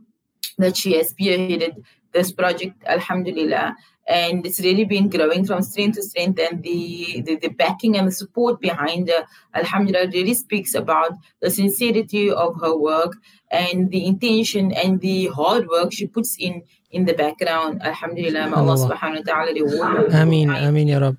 that 0.56 0.74
she 0.80 0.90
has 0.96 1.12
spearheaded 1.12 1.74
this 2.16 2.32
project, 2.32 2.76
Alhamdulillah. 2.96 3.76
And 4.08 4.44
it's 4.48 4.60
really 4.66 4.86
been 4.94 5.06
growing 5.16 5.46
from 5.46 5.62
strength 5.62 5.94
to 5.96 6.02
strength, 6.02 6.40
and 6.46 6.60
the, 6.66 7.22
the, 7.26 7.34
the 7.44 7.52
backing 7.62 7.96
and 7.96 8.08
the 8.08 8.16
support 8.22 8.54
behind 8.60 9.08
her, 9.12 9.22
Alhamdulillah, 9.54 10.10
really 10.10 10.34
speaks 10.34 10.74
about 10.74 11.12
the 11.40 11.50
sincerity 11.50 12.24
of 12.44 12.58
her 12.62 12.74
work 12.76 13.12
and 13.52 13.92
the 13.94 14.02
intention 14.12 14.72
and 14.72 15.00
the 15.06 15.18
hard 15.38 15.68
work 15.68 15.92
she 15.92 16.06
puts 16.08 16.36
in 16.46 16.54
in 16.90 17.06
the 17.06 17.14
background. 17.14 17.80
Alhamdulillah, 17.90 18.50
may 18.50 18.58
Allah 18.62 18.76
subhanahu 18.86 19.22
wa 19.22 19.26
ta'ala 19.30 19.50
reward 19.54 19.92
her. 19.96 20.06
Ameen, 20.22 20.50
Ameen, 20.50 20.88
Ya 20.88 20.98
Rab. 20.98 21.16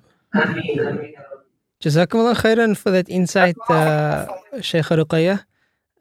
Jazakumullah 1.80 2.36
khairan 2.36 2.76
for 2.76 2.90
that 2.92 3.08
insight, 3.08 3.56
uh, 3.70 4.26
Shaykh 4.60 4.92
Ruqayya. 4.92 5.36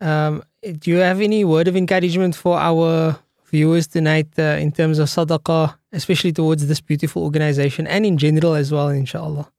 Um, 0.02 0.43
do 0.71 0.91
you 0.91 0.97
have 0.97 1.21
any 1.21 1.43
word 1.43 1.67
of 1.67 1.76
encouragement 1.76 2.36
for 2.36 2.58
our 2.58 3.19
viewers 3.45 3.88
tonight 3.88 4.30
uh, 4.39 4.58
in 4.60 4.71
terms 4.71 4.99
of 4.99 5.08
sadaqah, 5.08 5.76
especially 5.91 6.32
towards 6.32 6.67
this 6.67 6.82
beautiful 6.82 7.23
organization 7.23 7.86
and 7.88 8.06
in 8.06 8.17
general 8.17 8.56
as 8.56 8.71
well, 8.71 8.89
inshallah? 8.89 9.52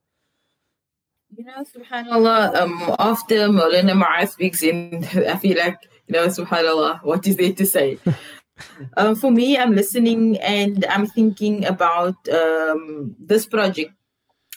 You 1.37 1.45
know, 1.45 1.63
subhanAllah, 1.63 2.55
um, 2.55 2.95
after 2.97 3.35
Maulana 3.49 3.93
Ma'az 4.01 4.29
speaks 4.29 4.63
in, 4.63 5.03
I 5.29 5.37
feel 5.37 5.57
like, 5.57 5.77
you 6.07 6.13
know, 6.13 6.27
subhanAllah, 6.27 7.03
what 7.03 7.27
is 7.27 7.35
there 7.35 7.53
to 7.53 7.65
say? 7.65 7.99
um, 8.97 9.15
for 9.15 9.31
me, 9.31 9.57
I'm 9.57 9.75
listening 9.75 10.37
and 10.39 10.85
I'm 10.85 11.07
thinking 11.07 11.65
about 11.65 12.15
um, 12.29 13.15
this 13.19 13.45
project. 13.45 13.91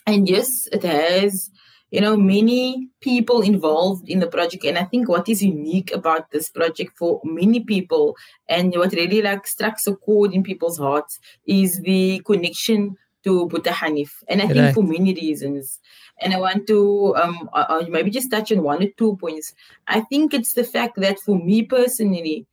And 0.06 0.28
yes, 0.28 0.68
it 0.72 0.84
has, 0.84 1.50
you 1.90 2.00
know, 2.00 2.16
many 2.16 2.88
people 3.00 3.40
involved 3.40 4.08
in 4.08 4.20
the 4.20 4.26
project. 4.26 4.64
And 4.64 4.78
I 4.78 4.84
think 4.84 5.08
what 5.08 5.28
is 5.28 5.42
unique 5.42 5.92
about 5.92 6.30
this 6.30 6.50
project 6.50 6.96
for 6.96 7.20
many 7.24 7.60
people 7.60 8.16
and 8.48 8.74
what 8.74 8.92
really 8.92 9.22
like 9.22 9.46
strikes 9.46 9.86
a 9.86 9.94
chord 9.96 10.32
in 10.32 10.42
people's 10.42 10.78
hearts 10.78 11.18
is 11.46 11.80
the 11.80 12.20
connection 12.26 12.96
to 13.24 13.48
Boeta 13.48 13.72
Hanif. 13.72 14.10
And 14.28 14.42
I 14.42 14.48
think 14.48 14.74
for 14.74 14.82
many 14.82 15.14
reasons. 15.14 15.80
And 16.20 16.34
I 16.34 16.38
want 16.38 16.66
to 16.66 17.14
um, 17.16 17.48
maybe 17.88 18.10
just 18.10 18.30
touch 18.30 18.52
on 18.52 18.62
one 18.62 18.82
or 18.82 18.88
two 18.96 19.16
points. 19.16 19.54
I 19.86 20.00
think 20.00 20.34
it's 20.34 20.54
the 20.54 20.64
fact 20.64 20.96
that 20.96 21.18
for 21.20 21.38
me 21.38 21.62
personally, 21.62 22.46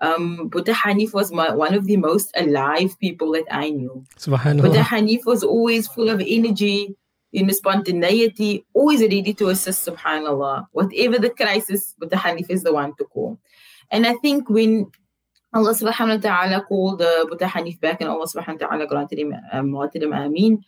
um, 0.00 0.48
Boeta 0.50 0.72
Hanif 0.72 1.12
was 1.12 1.30
my, 1.30 1.52
one 1.54 1.74
of 1.74 1.86
the 1.86 1.96
most 1.96 2.30
alive 2.34 2.98
people 2.98 3.32
that 3.32 3.44
I 3.50 3.70
knew. 3.70 4.04
Boeta. 4.62 4.82
Hanif 4.82 5.26
was 5.26 5.44
always 5.44 5.86
full 5.86 6.08
of 6.08 6.22
energy, 6.26 6.96
you 7.32 7.44
know, 7.44 7.52
spontaneity, 7.52 8.64
always 8.74 9.00
ready 9.00 9.34
to 9.34 9.48
assist, 9.48 9.86
subhanAllah. 9.86 10.66
Whatever 10.72 11.18
the 11.18 11.30
crisis, 11.30 11.94
Boeta 12.00 12.14
Hanif 12.14 12.50
is 12.50 12.62
the 12.62 12.72
one 12.72 12.94
to 12.96 13.04
call. 13.04 13.38
And 13.90 14.06
I 14.06 14.14
think 14.14 14.48
when 14.50 14.90
Allah 15.52 15.74
subhanahu 15.74 16.22
wa 16.22 16.30
ta'ala 16.30 16.62
called 16.62 17.02
uh, 17.02 17.26
Boeta 17.26 17.48
Hanif 17.48 17.80
back 17.80 18.00
and 18.00 18.08
Allah 18.08 18.26
subhanahu 18.26 18.60
wa 18.60 18.68
ta'ala 18.68 18.86
granted 18.86 19.18
him 19.18 19.34
um, 19.52 19.74
Ameen, 19.74 20.62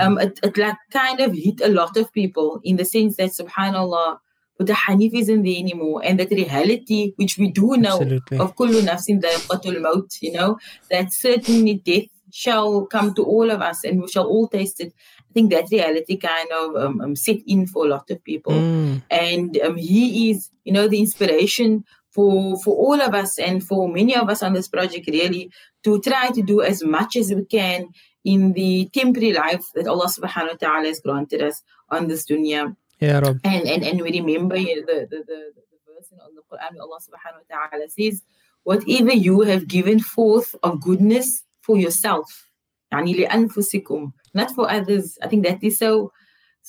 um, 0.00 0.18
it, 0.18 0.38
it 0.42 0.56
like 0.56 0.76
kind 0.90 1.20
of 1.20 1.32
hit 1.32 1.60
a 1.60 1.68
lot 1.68 1.96
of 1.96 2.12
people 2.12 2.60
in 2.64 2.76
the 2.76 2.84
sense 2.84 3.16
that 3.16 3.30
subhanallah 3.30 4.18
Boeta 4.58 4.74
Hanif 4.74 5.12
isn't 5.14 5.42
there 5.42 5.58
anymore 5.58 6.00
and 6.04 6.18
that 6.18 6.30
reality 6.30 7.12
which 7.16 7.36
we 7.36 7.50
do 7.50 7.76
know 7.76 8.00
Absolutely. 8.00 8.38
of 8.38 8.56
kullu 8.56 8.80
nafsin 8.82 9.20
dha'iqatul 9.20 9.80
maut 9.82 10.16
you 10.22 10.32
know 10.32 10.58
that 10.90 11.12
certainly 11.12 11.74
death 11.74 12.08
shall 12.32 12.86
come 12.86 13.12
to 13.14 13.22
all 13.24 13.50
of 13.50 13.60
us 13.60 13.84
and 13.84 14.00
we 14.00 14.08
shall 14.08 14.26
all 14.26 14.48
taste 14.48 14.80
it 14.80 14.94
I 15.31 15.33
think 15.33 15.51
that 15.51 15.69
reality 15.71 16.17
kind 16.17 16.49
of 16.51 16.75
um, 16.75 17.01
um, 17.01 17.15
set 17.15 17.37
in 17.45 17.67
for 17.67 17.85
a 17.85 17.89
lot 17.89 18.09
of 18.09 18.23
people 18.23 18.53
Mm, 18.53 19.03
and 19.11 19.57
um, 19.59 19.75
he 19.75 20.31
is 20.31 20.49
you 20.63 20.73
know 20.73 20.87
the 20.87 20.99
inspiration 20.99 21.83
for 22.11 22.57
for 22.63 22.75
all 22.75 22.99
of 23.01 23.13
us 23.13 23.37
and 23.37 23.63
for 23.63 23.87
many 23.87 24.15
of 24.15 24.29
us 24.29 24.41
on 24.41 24.53
this 24.53 24.67
project 24.67 25.07
really 25.07 25.51
to 25.83 26.01
try 26.01 26.29
to 26.31 26.41
do 26.41 26.61
as 26.61 26.83
much 26.83 27.15
as 27.15 27.33
we 27.33 27.45
can 27.45 27.89
in 28.23 28.53
the 28.53 28.89
temporary 28.93 29.33
life 29.33 29.65
that 29.75 29.87
Allah 29.87 30.07
subhanahu 30.07 30.53
wa 30.55 30.59
ta'ala 30.59 30.87
has 30.87 30.99
granted 30.99 31.41
us 31.41 31.61
on 31.89 32.07
this 32.07 32.25
dunya 32.25 32.75
Ya 32.99 33.19
Rab. 33.19 33.39
and 33.43 33.67
and, 33.67 33.83
and 33.83 34.01
we 34.01 34.09
remember 34.19 34.57
you 34.57 34.81
know, 34.81 34.85
the, 34.87 35.07
the, 35.11 35.17
the, 35.29 35.39
the 35.53 35.77
verse 35.85 36.09
in 36.11 36.17
the 36.35 36.41
Quran 36.49 36.71
where 36.73 36.83
Allah 36.87 36.99
subhanahu 37.07 37.41
wa 37.45 37.69
ta'ala 37.69 37.87
says 37.89 38.23
whatever 38.63 39.13
you 39.13 39.41
have 39.41 39.67
given 39.67 39.99
forth 39.99 40.55
of 40.63 40.81
goodness 40.81 41.43
for 41.61 41.77
yourself 41.77 42.43
يعني 42.91 43.13
لأنفسكم 43.13 44.11
Not 44.34 44.50
for 44.50 44.70
others 44.70 45.18
I 45.22 45.28
think 45.28 45.44
that 45.44 45.62
is 45.62 45.78
so 45.78 46.12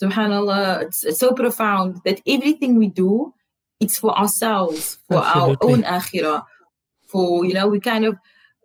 subhanallah 0.01 0.83
it's, 0.83 1.03
it's 1.03 1.19
so 1.19 1.33
profound 1.33 2.01
that 2.05 2.21
everything 2.27 2.77
we 2.77 2.87
do 2.87 3.33
it's 3.79 3.97
for 3.97 4.17
ourselves 4.17 4.97
for 5.07 5.17
Absolutely. 5.17 5.67
our 5.67 5.73
own 5.73 5.83
akhirah 5.83 6.43
for 7.07 7.45
you 7.45 7.53
know 7.53 7.67
we 7.67 7.79
kind 7.79 8.05
of 8.05 8.17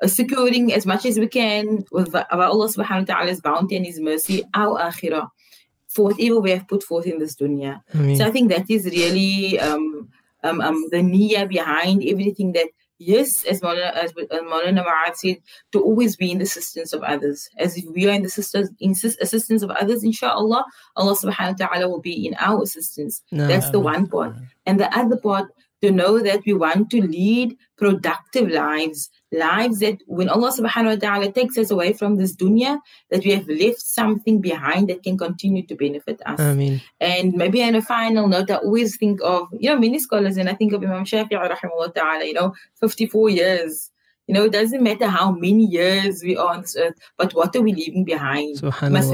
uh, 0.02 0.06
securing 0.06 0.72
as 0.72 0.86
much 0.86 1.04
as 1.04 1.18
we 1.18 1.26
can 1.26 1.84
with 1.90 2.14
Allah 2.14 2.68
subhanahu 2.68 3.08
wa 3.08 3.14
ta'ala's 3.14 3.40
bounty 3.40 3.76
and 3.76 3.84
his 3.84 4.00
mercy 4.00 4.44
our 4.54 4.78
akhirah 4.78 5.28
for 5.88 6.04
whatever 6.10 6.38
we 6.38 6.50
have 6.50 6.68
put 6.68 6.82
forth 6.82 7.06
in 7.06 7.18
this 7.18 7.34
dunya. 7.34 7.80
Ameen. 7.94 8.16
So 8.16 8.26
I 8.26 8.30
think 8.30 8.50
that 8.50 8.70
is 8.70 8.84
really 8.84 9.58
um, 9.58 10.08
um, 10.44 10.60
um, 10.60 10.84
the 10.90 10.98
niyyah 10.98 11.48
behind 11.48 12.04
everything 12.04 12.52
that, 12.52 12.68
yes, 12.98 13.44
as 13.44 13.60
Maulana, 13.60 13.92
as 13.94 14.12
uh, 14.12 14.36
Maulana 14.42 14.84
Ma'ad 14.84 15.14
said, 15.16 15.36
to 15.72 15.80
always 15.80 16.16
be 16.16 16.30
in 16.30 16.38
the 16.38 16.44
assistance 16.44 16.92
of 16.92 17.02
others. 17.02 17.48
As 17.58 17.76
if 17.76 17.84
we 17.94 18.08
are 18.08 18.12
in 18.12 18.22
the 18.22 18.28
assistance, 18.28 18.70
in 18.80 18.92
assistance 18.92 19.62
of 19.62 19.70
others, 19.70 20.04
inshallah, 20.04 20.64
Allah 20.96 21.16
subhanahu 21.16 21.60
wa 21.60 21.66
ta'ala 21.66 21.88
will 21.88 22.00
be 22.00 22.26
in 22.26 22.34
our 22.38 22.62
assistance. 22.62 23.22
No. 23.30 23.46
That's 23.46 23.70
the 23.70 23.80
one 23.80 24.06
part. 24.06 24.34
And 24.66 24.78
the 24.78 24.96
other 24.96 25.16
part, 25.16 25.48
to 25.82 25.90
know 25.90 26.20
that 26.20 26.44
we 26.44 26.52
want 26.52 26.90
to 26.90 27.00
lead 27.00 27.56
productive 27.76 28.48
lives, 28.48 29.10
lives 29.32 29.78
that 29.78 29.98
when 30.06 30.28
Allah 30.28 30.50
subhanahu 30.52 30.94
wa 30.94 30.96
ta'ala 30.96 31.32
takes 31.32 31.56
us 31.56 31.70
away 31.70 31.92
from 31.92 32.16
this 32.16 32.34
dunya, 32.34 32.80
that 33.10 33.24
we 33.24 33.30
have 33.30 33.48
left 33.48 33.80
something 33.80 34.40
behind 34.40 34.88
that 34.88 35.02
can 35.02 35.16
continue 35.16 35.64
to 35.66 35.74
benefit 35.76 36.20
us. 36.26 36.40
Ameen. 36.40 36.80
And 37.00 37.34
maybe 37.34 37.62
on 37.62 37.74
a 37.74 37.82
final 37.82 38.26
note, 38.26 38.50
I 38.50 38.56
always 38.56 38.96
think 38.96 39.20
of, 39.22 39.48
you 39.52 39.70
know, 39.70 39.78
many 39.78 39.98
scholars, 39.98 40.36
and 40.36 40.48
I 40.48 40.54
think 40.54 40.72
of 40.72 40.82
Imam 40.82 41.04
Shafi'i 41.04 41.30
rahimahullah 41.30 41.94
ta'ala, 41.94 42.24
you 42.24 42.34
know, 42.34 42.54
54 42.80 43.30
years. 43.30 43.90
You 44.28 44.34
know, 44.34 44.44
it 44.44 44.52
doesn't 44.52 44.82
matter 44.82 45.08
how 45.08 45.32
many 45.32 45.64
years 45.64 46.22
we 46.22 46.36
are 46.36 46.54
on 46.54 46.60
this 46.60 46.76
earth, 46.76 46.98
but 47.16 47.34
what 47.34 47.56
are 47.56 47.62
we 47.62 47.72
leaving 47.72 48.04
behind? 48.04 48.62
Must 48.92 49.10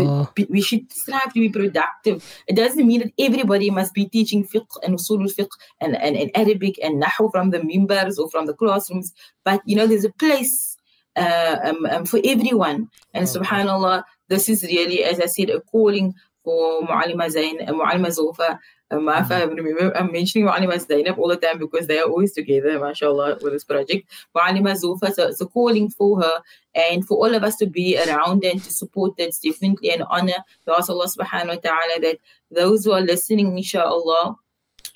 we 0.50 0.60
should 0.60 0.92
strive 0.92 1.32
to 1.32 1.40
be 1.40 1.48
productive. 1.48 2.16
It 2.48 2.56
doesn't 2.56 2.84
mean 2.84 3.00
that 3.02 3.12
everybody 3.18 3.70
must 3.70 3.94
be 3.94 4.06
teaching 4.06 4.44
fiqh 4.44 4.66
and 4.82 4.98
usul 4.98 5.32
fiqh 5.32 5.54
and, 5.80 5.96
and, 5.96 6.16
and 6.16 6.32
Arabic 6.34 6.80
and 6.82 7.00
nahu 7.00 7.30
from 7.30 7.50
the 7.50 7.60
mimbars 7.60 8.18
or 8.18 8.28
from 8.28 8.46
the 8.46 8.54
classrooms. 8.54 9.12
But, 9.44 9.62
you 9.64 9.76
know, 9.76 9.86
there's 9.86 10.04
a 10.04 10.12
place 10.12 10.76
uh, 11.14 11.58
um, 11.62 11.86
um, 11.86 12.04
for 12.06 12.20
everyone. 12.24 12.88
And 13.12 13.26
subhanallah, 13.26 14.02
this 14.28 14.48
is 14.48 14.64
really, 14.64 15.04
as 15.04 15.20
I 15.20 15.26
said, 15.26 15.48
a 15.48 15.60
calling 15.60 16.14
for 16.42 16.82
Mu'alima 16.82 17.30
Zain 17.30 17.60
and 17.60 17.76
Mu'alima 17.76 18.08
Zulfa. 18.08 18.58
Um, 18.90 19.08
I 19.08 19.42
remember 19.42 19.96
I'm 19.96 20.12
mentioning 20.12 20.46
Mu'alima 20.46 20.78
Zainab 20.78 21.18
all 21.18 21.28
the 21.28 21.36
time 21.36 21.58
because 21.58 21.86
they 21.86 21.98
are 21.98 22.08
always 22.08 22.32
together, 22.32 22.78
mashallah, 22.78 23.38
with 23.40 23.52
this 23.52 23.64
project. 23.64 24.10
Mu'alima 24.36 24.72
Zulfa, 24.72 25.12
so 25.12 25.28
it's 25.28 25.40
a 25.40 25.46
calling 25.46 25.88
for 25.88 26.20
her 26.20 26.42
and 26.74 27.06
for 27.06 27.16
all 27.16 27.34
of 27.34 27.42
us 27.42 27.56
to 27.56 27.66
be 27.66 27.98
around 27.98 28.44
and 28.44 28.62
to 28.62 28.70
support 28.70 29.16
that's 29.16 29.38
definitely 29.38 29.90
an 29.90 30.02
honor 30.02 30.36
to 30.64 30.74
ask 30.76 30.90
Allah 30.90 31.06
subhanahu 31.06 31.48
wa 31.48 31.54
ta'ala 31.54 32.00
that 32.02 32.18
those 32.50 32.84
who 32.84 32.92
are 32.92 33.00
listening, 33.00 33.56
inshallah, 33.56 34.36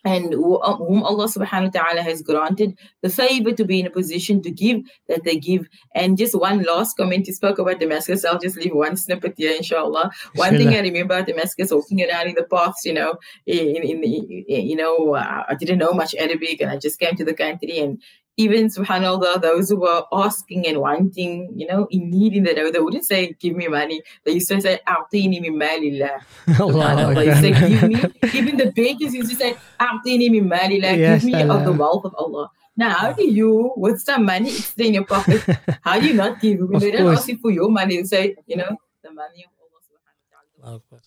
and 0.04 0.32
whom 0.32 1.02
Allah 1.02 1.26
subhanahu 1.26 1.74
wa 1.74 1.82
ta'ala 1.82 2.02
has 2.02 2.22
granted 2.22 2.78
the 3.02 3.08
favor 3.08 3.52
to 3.52 3.64
be 3.64 3.80
in 3.80 3.86
a 3.86 3.90
position 3.90 4.40
to 4.42 4.50
give 4.50 4.82
that 5.08 5.24
they 5.24 5.36
give. 5.36 5.68
And 5.94 6.16
just 6.16 6.38
one 6.38 6.62
last 6.62 6.96
comment, 6.96 7.26
you 7.26 7.32
spoke 7.32 7.58
about 7.58 7.80
Damascus. 7.80 8.24
I'll 8.24 8.38
just 8.38 8.56
leave 8.56 8.74
one 8.74 8.96
snippet 8.96 9.34
here, 9.36 9.54
inshallah. 9.56 10.12
One 10.34 10.56
thing 10.56 10.68
I 10.68 10.80
remember 10.80 11.14
about 11.14 11.26
Damascus, 11.26 11.72
walking 11.72 12.02
around 12.08 12.28
in 12.28 12.34
the 12.34 12.44
paths, 12.44 12.84
you 12.84 12.94
know, 12.94 13.16
in, 13.46 13.82
in 13.82 14.00
the, 14.00 14.44
you 14.48 14.76
know, 14.76 15.14
uh, 15.14 15.44
I 15.48 15.54
didn't 15.54 15.78
know 15.78 15.92
much 15.92 16.14
Arabic 16.14 16.60
and 16.60 16.70
I 16.70 16.76
just 16.76 17.00
came 17.00 17.16
to 17.16 17.24
the 17.24 17.34
country 17.34 17.78
and 17.78 18.00
even 18.38 18.68
subhanallah 18.68 19.42
those 19.42 19.68
who 19.68 19.76
were 19.80 20.02
asking 20.12 20.66
and 20.66 20.78
wanting 20.80 21.52
you 21.54 21.66
know 21.66 21.86
in 21.90 22.08
need 22.10 22.32
in 22.34 22.44
the 22.44 22.54
they 22.54 22.80
wouldn't 22.80 23.04
say 23.04 23.34
give 23.40 23.54
me 23.54 23.66
money. 23.68 24.00
They 24.24 24.32
used 24.38 24.48
to 24.48 24.60
say 24.60 24.78
a'tini 24.86 25.40
min 25.40 25.58
malillah. 25.58 26.20
Subhanallah 26.60 27.26
you 27.26 27.34
say 27.42 27.52
give 27.68 27.82
me 27.90 27.96
even 28.38 28.56
the 28.56 28.70
beggars 28.72 29.12
used 29.12 29.30
to 29.30 29.36
say 29.36 29.56
a'tini 29.78 30.30
min 30.30 30.48
malillah. 30.48 30.96
Give 30.96 31.24
me 31.24 31.42
of 31.42 31.64
the 31.64 31.72
wealth 31.72 32.04
of 32.06 32.14
Allah. 32.16 32.50
Now, 32.78 32.94
how 32.94 33.12
do 33.12 33.24
you, 33.28 33.72
with 33.76 34.00
some 34.00 34.24
money 34.24 34.50
It's 34.50 34.72
in 34.78 34.94
your 34.94 35.04
pocket, 35.04 35.42
how 35.82 35.98
do 35.98 36.06
you 36.06 36.14
not 36.14 36.40
give? 36.40 36.60
When 36.60 36.78
they 36.78 36.92
don't 36.92 37.12
ask 37.12 37.26
you 37.26 37.36
for 37.38 37.50
your 37.50 37.68
money, 37.68 37.96
you 37.96 38.06
say, 38.06 38.36
you 38.46 38.56
know, 38.56 38.76
the 39.02 39.10
money 39.10 39.46
of 39.46 39.50
Allah. 39.58 39.58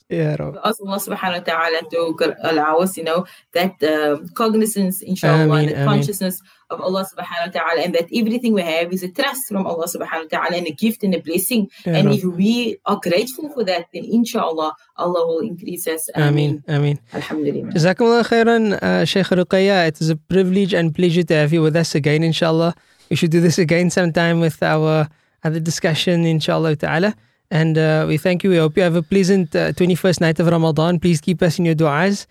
Yeah, 0.10 0.36
Rob. 0.36 0.60
Ask 0.66 0.82
Allah 0.84 1.00
subhanahu 1.00 1.40
wa 1.40 1.46
ta'ala 1.48 1.80
to 1.92 2.36
allow 2.44 2.84
us, 2.84 2.98
you 2.98 3.06
know, 3.06 3.26
that 3.54 3.82
uh, 3.84 4.20
cognizance, 4.36 5.02
inshallah, 5.02 5.66
the 5.68 5.86
consciousness 5.86 6.42
of 6.72 6.82
Allah 6.82 7.06
subhanahu 7.06 7.48
wa 7.48 7.52
ta'ala, 7.52 7.82
and 7.82 7.94
that 7.96 8.08
everything 8.14 8.54
we 8.54 8.62
have 8.62 8.92
is 8.94 9.04
a 9.04 9.10
trust 9.10 9.48
from 9.48 9.68
Allah 9.68 9.86
subhanahu 9.86 10.32
wa 10.32 10.40
ta'ala 10.40 10.58
and 10.58 10.68
a 10.68 10.72
gift 10.72 11.04
and 11.04 11.14
a 11.14 11.20
blessing. 11.20 11.70
Ya 11.86 11.94
and 11.94 12.14
if 12.14 12.24
we 12.24 12.78
are 12.86 13.00
grateful 13.02 13.50
for 13.50 13.64
that, 13.64 13.88
then 13.94 14.06
inshallah, 14.06 14.74
Allah 14.98 15.28
will 15.28 15.40
increase 15.40 15.88
us. 15.88 16.10
Ameen. 16.16 16.64
Ameen. 16.68 17.00
Alhamdulillah. 17.14 17.74
Jazakumullah 17.74 18.24
khairan, 18.26 18.82
uh, 18.82 19.06
Sheikh 19.06 19.28
Ruqayya. 19.28 19.88
It 19.88 20.02
is 20.02 20.10
a 20.10 20.16
privilege 20.16 20.74
and 20.74 20.96
pleasure 20.96 21.24
to 21.24 21.34
have 21.36 21.54
you 21.54 21.62
with 21.62 21.76
us 21.76 21.96
again, 21.96 22.24
inshallah. 22.24 22.74
We 23.10 23.16
should 23.16 23.32
do 23.32 23.42
this 23.42 23.60
again 23.60 23.90
sometime 23.90 24.40
with 24.40 24.64
our 24.64 25.10
other 25.44 25.60
discussion, 25.60 26.26
inshallah 26.26 26.76
ta'ala. 26.78 27.16
And 27.52 27.78
uh, 27.78 28.06
we 28.08 28.18
thank 28.18 28.44
you. 28.44 28.50
We 28.50 28.58
hope 28.58 28.78
you 28.78 28.84
have 28.84 28.96
a 28.96 29.04
pleasant 29.04 29.54
uh, 29.56 29.74
21st 29.74 30.22
night 30.22 30.40
of 30.40 30.48
Ramadan. 30.48 31.00
Please 31.00 31.20
keep 31.20 31.42
us 31.42 31.60
in 31.60 31.66
your 31.66 31.76
du'as 31.76 32.26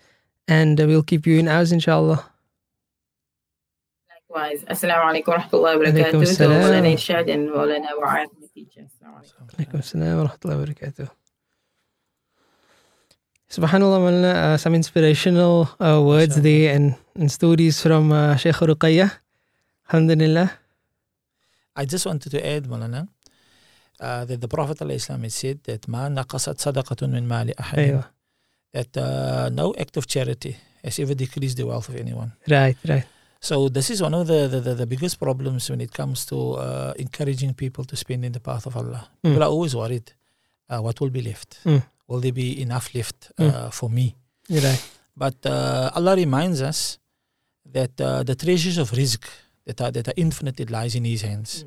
and 0.47 0.81
uh, 0.81 0.87
we'll 0.87 1.03
keep 1.03 1.27
you 1.27 1.37
in 1.37 1.47
ours, 1.47 1.71
inshallah. 1.71 2.30
Likewise. 4.31 4.63
Assalamu 4.63 5.11
alaikum 5.11 5.27
wa 5.27 5.37
rahmatullahi 5.39 5.75
wa 5.79 5.85
Alaikum 5.85 5.93
barakatuh. 5.93 6.11
To 6.11 6.17
assalam. 6.17 6.61
Maulana 6.61 6.93
Irshad 6.93 7.33
and 7.33 7.49
Maulana 7.49 7.89
Wa'ad, 7.99 8.27
my 8.39 8.47
teacher. 8.55 8.81
Assalamu 8.87 9.15
alaikum. 9.19 9.43
Alaikum 9.55 9.79
assalam 9.83 10.23
wa 10.23 10.29
rahmatullahi 10.29 10.59
wa 10.59 10.65
barakatuh. 10.65 11.09
Subhanallah, 13.49 13.99
Maulana, 13.99 14.33
uh, 14.33 14.57
some 14.57 14.75
inspirational 14.75 15.69
uh, 15.79 16.01
words 16.01 16.37
Mashallah. 16.37 16.43
there 16.43 16.75
and, 16.75 16.95
and 17.15 17.31
stories 17.31 17.81
from 17.81 18.11
uh, 18.13 18.37
Sheikh 18.37 18.55
Ruqayya. 18.55 19.11
Alhamdulillah. 19.89 20.51
I 21.75 21.85
just 21.85 22.05
wanted 22.05 22.29
to 22.29 22.47
add, 22.47 22.63
Malana, 22.63 23.09
uh, 23.99 24.23
that 24.25 24.39
the 24.39 24.47
Prophet 24.47 24.77
ﷺ 24.77 25.21
had 25.21 25.31
said 25.33 25.63
that 25.63 25.87
ma 25.89 26.07
naqasat 26.07 26.55
sadaqatun 26.55 27.11
min 27.11 27.27
mali 27.27 27.53
ahadin, 27.53 28.05
that 28.71 28.95
uh, 28.95 29.49
no 29.49 29.73
act 29.77 29.97
of 29.97 30.07
charity 30.07 30.55
has 30.83 30.97
ever 30.99 31.13
decreased 31.13 31.57
the 31.57 31.65
wealth 31.65 31.89
of 31.89 31.97
anyone. 31.97 32.31
Right, 32.49 32.77
right. 32.87 33.03
So 33.41 33.69
this 33.69 33.89
is 33.89 34.03
one 34.03 34.13
of 34.13 34.27
the, 34.27 34.47
the, 34.47 34.75
the, 34.75 34.85
biggest 34.85 35.19
problems 35.19 35.67
when 35.67 35.81
it 35.81 35.91
comes 35.91 36.27
to 36.27 36.53
uh, 36.53 36.93
encouraging 36.99 37.55
people 37.55 37.83
to 37.85 37.95
spend 37.95 38.23
in 38.23 38.33
the 38.33 38.39
path 38.39 38.67
of 38.67 38.77
Allah. 38.77 39.09
Mm. 39.23 39.31
People 39.31 39.43
are 39.43 39.49
always 39.49 39.75
worried, 39.75 40.13
uh, 40.69 40.77
what 40.77 41.01
will 41.01 41.09
be 41.09 41.23
left? 41.23 41.59
Mm. 41.65 41.81
Will 42.07 42.19
there 42.19 42.31
be 42.31 42.61
enough 42.61 42.93
left 42.93 43.31
uh, 43.39 43.71
for 43.71 43.89
me? 43.89 44.15
Right. 44.47 44.83
But 45.17 45.43
uh, 45.43 45.89
Allah 45.95 46.15
reminds 46.15 46.61
us 46.61 46.99
that 47.65 47.99
uh, 47.99 48.21
the 48.21 48.35
treasures 48.35 48.77
of 48.77 48.91
rizq 48.91 49.25
that 49.65 49.81
are, 49.81 49.91
that 49.91 50.07
are 50.09 50.13
infinite, 50.17 50.59
it 50.59 50.69
lies 50.69 50.93
in 50.93 51.05
His 51.05 51.23
hands. 51.23 51.65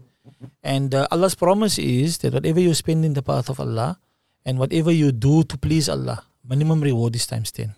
And 0.63 0.95
uh, 0.95 1.09
Allah's 1.11 1.35
promise 1.35 1.79
is 1.79 2.19
that 2.19 2.33
whatever 2.33 2.61
you 2.61 2.73
spend 2.75 3.05
in 3.05 3.15
the 3.15 3.23
path 3.23 3.49
of 3.51 3.59
Allah 3.59 3.99
and 4.45 4.59
whatever 4.59 4.93
you 4.93 5.11
do 5.11 5.43
to 5.43 5.59
please 5.59 5.89
Allah, 5.89 6.23
minimum 6.47 6.81
reward 6.83 7.17
is 7.17 7.27
times 7.27 7.51
10. 7.51 7.75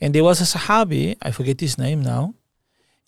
And 0.00 0.14
there 0.14 0.24
was 0.24 0.40
a 0.40 0.44
Sahabi, 0.44 1.16
I 1.20 1.30
forget 1.32 1.60
his 1.60 1.76
name 1.76 2.02
now, 2.02 2.34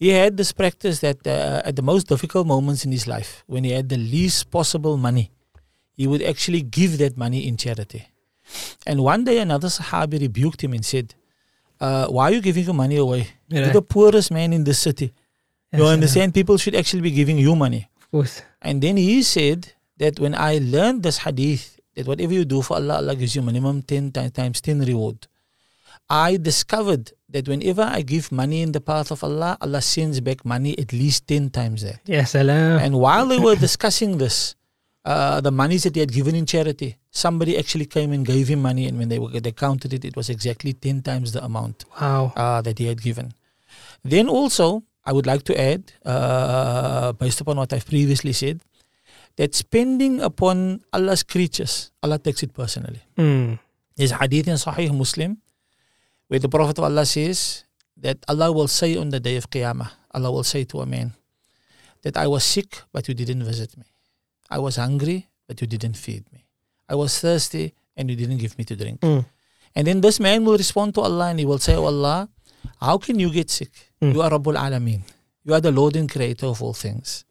he 0.03 0.09
had 0.21 0.33
this 0.41 0.51
practice 0.61 0.97
that 1.07 1.21
uh, 1.27 1.69
at 1.69 1.75
the 1.81 1.87
most 1.93 2.05
difficult 2.13 2.45
moments 2.55 2.81
in 2.87 2.91
his 2.99 3.07
life, 3.15 3.31
when 3.53 3.63
he 3.67 3.73
had 3.79 3.87
the 3.95 4.01
least 4.15 4.41
possible 4.57 4.95
money, 5.09 5.27
he 6.01 6.05
would 6.11 6.23
actually 6.33 6.63
give 6.79 6.93
that 7.03 7.15
money 7.25 7.41
in 7.49 7.55
charity. 7.65 8.03
And 8.91 8.97
one 9.13 9.23
day 9.29 9.37
another 9.47 9.69
Sahabi 9.79 10.17
rebuked 10.27 10.61
him 10.65 10.73
and 10.79 10.85
said, 10.93 11.07
uh, 11.87 12.07
Why 12.15 12.25
are 12.27 12.35
you 12.37 12.43
giving 12.49 12.65
your 12.71 12.79
money 12.85 12.97
away? 13.07 13.23
You're 13.49 13.65
Right. 13.67 13.73
the 13.81 13.83
poorest 13.97 14.31
man 14.39 14.51
in 14.59 14.65
the 14.71 14.75
city. 14.87 15.09
You 15.73 15.85
Yes, 15.85 15.93
understand? 15.97 16.29
People 16.41 16.57
should 16.63 16.77
actually 16.81 17.05
be 17.09 17.15
giving 17.21 17.39
you 17.47 17.53
money. 17.67 17.83
Of 18.01 18.07
course. 18.11 18.35
And 18.69 18.77
then 18.85 18.97
he 19.09 19.23
said 19.37 19.61
that 20.03 20.15
when 20.25 20.35
I 20.35 20.53
learned 20.77 20.99
this 21.07 21.19
hadith, 21.25 21.65
that 21.95 22.07
whatever 22.11 22.35
you 22.39 22.45
do 22.45 22.61
for 22.67 22.75
Allah, 22.81 22.97
Allah 23.03 23.15
gives 23.21 23.35
you 23.37 23.43
minimum 23.51 23.77
10 23.83 24.11
ti- 24.17 24.31
times 24.41 24.61
10 24.61 24.81
reward. 24.93 25.19
I 26.13 26.37
discovered 26.37 27.13
that 27.31 27.49
whenever 27.49 27.81
I 27.83 28.03
give 28.03 28.31
money 28.31 28.61
in 28.61 28.73
the 28.73 28.81
path 28.83 29.11
of 29.11 29.25
Allah, 29.25 29.57
Allah 29.65 29.81
sends 29.81 30.21
back 30.21 30.45
money 30.45 30.79
at 30.79 30.93
least 30.93 31.27
10 31.27 31.49
times 31.49 31.81
that. 31.89 32.01
Ya 32.07 32.25
salam. 32.25 32.79
And 32.85 33.01
while 33.01 33.25
they 33.27 33.39
were 33.39 33.57
discussing 33.57 34.19
this, 34.19 34.55
uh, 35.07 35.41
the 35.41 35.51
monies 35.51 35.85
that 35.85 35.95
he 35.95 36.01
had 36.01 36.13
given 36.13 36.35
in 36.35 36.45
charity, 36.45 36.99
somebody 37.11 37.57
actually 37.57 37.87
came 37.87 38.13
and 38.13 38.27
gave 38.27 38.47
him 38.49 38.61
money, 38.61 38.87
and 38.87 38.99
when 38.99 39.09
they, 39.09 39.19
were, 39.19 39.31
they 39.41 39.53
counted 39.53 39.95
it, 39.95 40.05
it 40.05 40.15
was 40.15 40.29
exactly 40.29 40.75
10 40.75 41.01
times 41.01 41.33
the 41.33 41.43
amount 41.43 41.87
Wow. 41.99 42.33
uh, 42.37 42.61
that 42.61 42.79
he 42.79 42.85
had 42.87 43.01
given. 43.01 43.33
Then 44.05 44.29
also, 44.29 44.83
I 45.07 45.13
would 45.15 45.27
like 45.27 45.45
to 45.45 45.59
add, 45.59 45.93
uh, 46.05 47.13
based 47.15 47.41
upon 47.41 47.57
what 47.57 47.73
I've 47.73 47.87
previously 47.87 48.35
said, 48.35 48.61
that 49.37 49.55
spending 49.55 50.21
upon 50.21 50.83
Allah's 50.93 51.23
creatures, 51.23 51.91
Allah 52.03 52.19
takes 52.19 52.43
it 52.43 52.53
personally. 52.53 53.01
Mm. 53.17 53.59
There's 53.97 54.13
hadith 54.13 54.47
in 54.47 54.55
Sahih 54.61 54.93
Muslim 54.95 55.39
where 56.33 56.41
the 56.41 56.49
Prophet 56.49 56.79
of 56.79 56.85
Allah 56.85 57.05
says 57.05 57.65
that 58.01 58.17
Allah 58.27 58.51
will 58.51 58.67
say 58.67 58.97
on 58.97 59.11
the 59.11 59.21
day 59.21 59.37
of 59.37 59.51
Qiyamah, 59.51 59.91
Allah 60.17 60.33
will 60.33 60.45
say 60.49 60.65
to 60.65 60.81
a 60.81 60.87
man 60.87 61.13
that 62.01 62.17
I 62.17 62.27
was 62.27 62.43
sick, 62.43 62.81
but 62.91 63.07
you 63.07 63.13
didn't 63.13 63.45
visit 63.45 63.77
me. 63.77 63.85
I 64.49 64.59
was 64.59 64.77
hungry, 64.77 65.29
but 65.47 65.61
you 65.61 65.67
didn't 65.67 65.99
feed 65.99 66.25
me. 66.33 66.47
I 66.89 66.95
was 66.95 67.21
thirsty, 67.21 67.75
and 67.99 68.09
you 68.09 68.17
didn't 68.17 68.39
give 68.39 68.57
me 68.57 68.65
to 68.65 68.75
drink. 68.75 69.01
Mm. 69.01 69.27
And 69.77 69.87
then 69.87 70.01
this 70.01 70.19
man 70.21 70.43
will 70.47 70.57
respond 70.57 70.95
to 70.95 71.03
Allah 71.03 71.29
and 71.29 71.39
he 71.39 71.45
will 71.45 71.59
say, 71.59 71.77
Oh 71.77 71.85
Allah, 71.85 72.31
how 72.81 72.97
can 72.97 73.19
you 73.19 73.31
get 73.31 73.51
sick? 73.51 73.93
Mm. 74.01 74.15
You 74.15 74.23
are 74.23 74.31
Rabbul 74.31 74.57
Alameen. 74.57 75.03
You 75.45 75.53
are 75.53 75.61
the 75.61 75.71
Lord 75.71 75.97
and 75.97 76.11
Creator 76.11 76.47
of 76.47 76.63
all 76.63 76.73
things. 76.73 77.27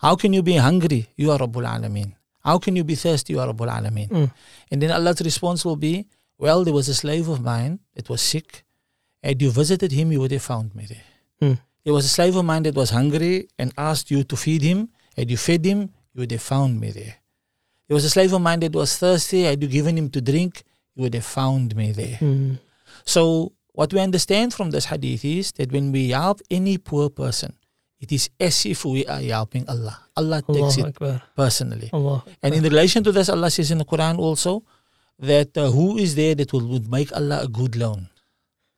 How 0.00 0.16
can 0.16 0.32
you 0.32 0.42
be 0.42 0.56
hungry? 0.56 1.06
You 1.14 1.30
are 1.30 1.38
Rabbul 1.38 1.66
Alameen. 1.70 2.14
How 2.42 2.58
can 2.58 2.74
you 2.74 2.82
be 2.82 2.96
thirsty? 2.96 3.34
You 3.34 3.38
are 3.38 3.46
Rabbul 3.46 3.70
Alameen. 3.70 4.08
Mm. 4.08 4.30
And 4.72 4.82
then 4.82 4.90
Allah's 4.90 5.20
response 5.20 5.64
will 5.64 5.76
be, 5.76 6.08
Well, 6.40 6.64
there 6.64 6.72
was 6.72 6.88
a 6.88 6.94
slave 6.94 7.28
of 7.28 7.42
mine 7.42 7.80
that 7.94 8.08
was 8.08 8.22
sick. 8.22 8.64
Had 9.22 9.42
you 9.42 9.50
visited 9.50 9.92
him, 9.92 10.10
you 10.10 10.20
would 10.20 10.32
have 10.32 10.42
found 10.42 10.74
me 10.74 10.86
there. 10.88 11.06
Hmm. 11.38 11.60
There 11.84 11.92
was 11.92 12.06
a 12.06 12.08
slave 12.08 12.34
of 12.34 12.46
mine 12.46 12.62
that 12.62 12.74
was 12.74 12.88
hungry 12.90 13.48
and 13.58 13.74
asked 13.76 14.10
you 14.10 14.24
to 14.24 14.36
feed 14.36 14.62
him. 14.62 14.88
Had 15.14 15.30
you 15.30 15.36
fed 15.36 15.66
him, 15.66 15.92
you 16.14 16.20
would 16.20 16.32
have 16.32 16.40
found 16.40 16.80
me 16.80 16.92
there. 16.92 17.16
There 17.88 17.94
was 17.94 18.06
a 18.06 18.10
slave 18.10 18.32
of 18.32 18.40
mine 18.40 18.60
that 18.60 18.72
was 18.72 18.96
thirsty. 18.96 19.42
Had 19.42 19.60
you 19.62 19.68
given 19.68 19.98
him 19.98 20.08
to 20.10 20.20
drink, 20.22 20.62
you 20.94 21.02
would 21.02 21.14
have 21.14 21.26
found 21.26 21.76
me 21.76 21.92
there. 21.92 22.16
Mm. 22.20 22.58
So, 23.04 23.52
what 23.72 23.92
we 23.92 24.00
understand 24.00 24.54
from 24.54 24.70
this 24.70 24.86
hadith 24.86 25.24
is 25.26 25.52
that 25.52 25.70
when 25.70 25.92
we 25.92 26.08
help 26.10 26.40
any 26.50 26.78
poor 26.78 27.10
person, 27.10 27.52
it 28.00 28.12
is 28.12 28.30
as 28.40 28.64
if 28.64 28.86
we 28.86 29.04
are 29.04 29.20
helping 29.20 29.68
Allah. 29.68 29.98
Allah 30.16 30.40
takes 30.40 30.78
Allahu 30.78 30.80
it 30.80 30.86
Akbar. 30.86 31.22
personally. 31.36 31.90
Allah. 31.92 32.24
And 32.42 32.54
in 32.54 32.62
relation 32.62 33.04
to 33.04 33.12
this, 33.12 33.28
Allah 33.28 33.50
says 33.50 33.70
in 33.70 33.76
the 33.76 33.84
Quran 33.84 34.18
also 34.18 34.64
that 35.20 35.56
uh, 35.56 35.70
who 35.70 35.98
is 35.98 36.14
there 36.14 36.34
that 36.34 36.52
will, 36.52 36.66
would 36.66 36.90
make 36.90 37.12
Allah 37.12 37.40
a 37.42 37.48
good 37.48 37.76
loan? 37.76 38.08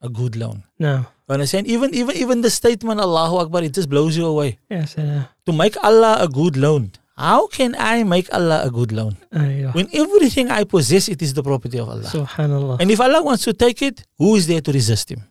A 0.01 0.09
good 0.09 0.35
loan. 0.37 0.65
No. 0.79 1.07
You 1.29 1.35
understand? 1.35 1.67
Even 1.67 1.95
even 1.95 2.17
even 2.17 2.41
the 2.43 2.51
statement 2.51 3.01
Allahu 3.01 3.37
Akbar, 3.39 3.63
it 3.63 3.73
just 3.75 3.89
blows 3.89 4.17
you 4.17 4.27
away. 4.27 4.59
Yes, 4.69 4.99
uh, 4.99 5.25
To 5.47 5.53
make 5.53 5.77
Allah 5.83 6.19
a 6.21 6.29
good 6.29 6.57
loan. 6.57 6.93
How 7.17 7.47
can 7.47 7.77
I 7.79 8.03
make 8.05 8.33
Allah 8.35 8.63
a 8.65 8.71
good 8.71 8.91
loan? 8.91 9.17
When 9.31 9.89
everything 9.93 10.51
I 10.51 10.65
possess, 10.65 11.09
it 11.09 11.23
is 11.23 11.33
the 11.35 11.43
property 11.43 11.79
of 11.79 11.89
Allah. 11.89 12.09
Subhanallah. 12.09 12.81
And 12.81 12.91
if 12.91 13.01
Allah 13.01 13.23
wants 13.23 13.45
to 13.45 13.53
take 13.53 13.81
it, 13.83 14.03
who 14.19 14.35
is 14.37 14.47
there 14.47 14.61
to 14.61 14.73
resist 14.73 15.11
him? 15.13 15.23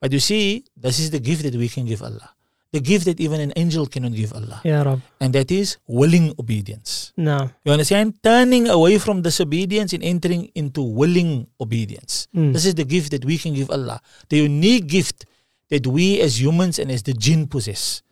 But 0.00 0.12
you 0.12 0.20
see, 0.20 0.64
this 0.76 0.98
is 1.00 1.10
the 1.10 1.18
gift 1.18 1.42
that 1.42 1.54
we 1.54 1.68
can 1.68 1.84
give 1.86 2.02
Allah. 2.02 2.35
The 2.72 2.80
gift 2.80 3.06
that 3.06 3.20
even 3.20 3.40
an 3.40 3.52
angel 3.56 3.86
cannot 3.86 4.12
give 4.12 4.32
Allah. 4.34 4.60
Ya 4.64 4.82
Rab. 4.82 5.00
And 5.20 5.32
that 5.32 5.50
is 5.50 5.78
willing 5.86 6.34
obedience. 6.38 7.12
No. 7.16 7.50
You 7.64 7.72
understand? 7.72 8.20
Turning 8.22 8.68
away 8.68 8.98
from 8.98 9.22
disobedience 9.22 9.92
and 9.92 10.02
entering 10.02 10.50
into 10.54 10.82
willing 10.82 11.46
obedience. 11.60 12.26
Mm. 12.34 12.52
This 12.52 12.66
is 12.66 12.74
the 12.74 12.84
gift 12.84 13.12
that 13.12 13.24
we 13.24 13.38
can 13.38 13.54
give 13.54 13.70
Allah. 13.70 14.00
The 14.28 14.38
unique 14.38 14.86
gift 14.88 15.24
that 15.70 15.86
we 15.86 16.20
as 16.20 16.40
humans 16.40 16.78
and 16.78 16.90
as 16.90 17.02
the 17.02 17.14
jinn 17.14 17.46
possess. 17.46 18.02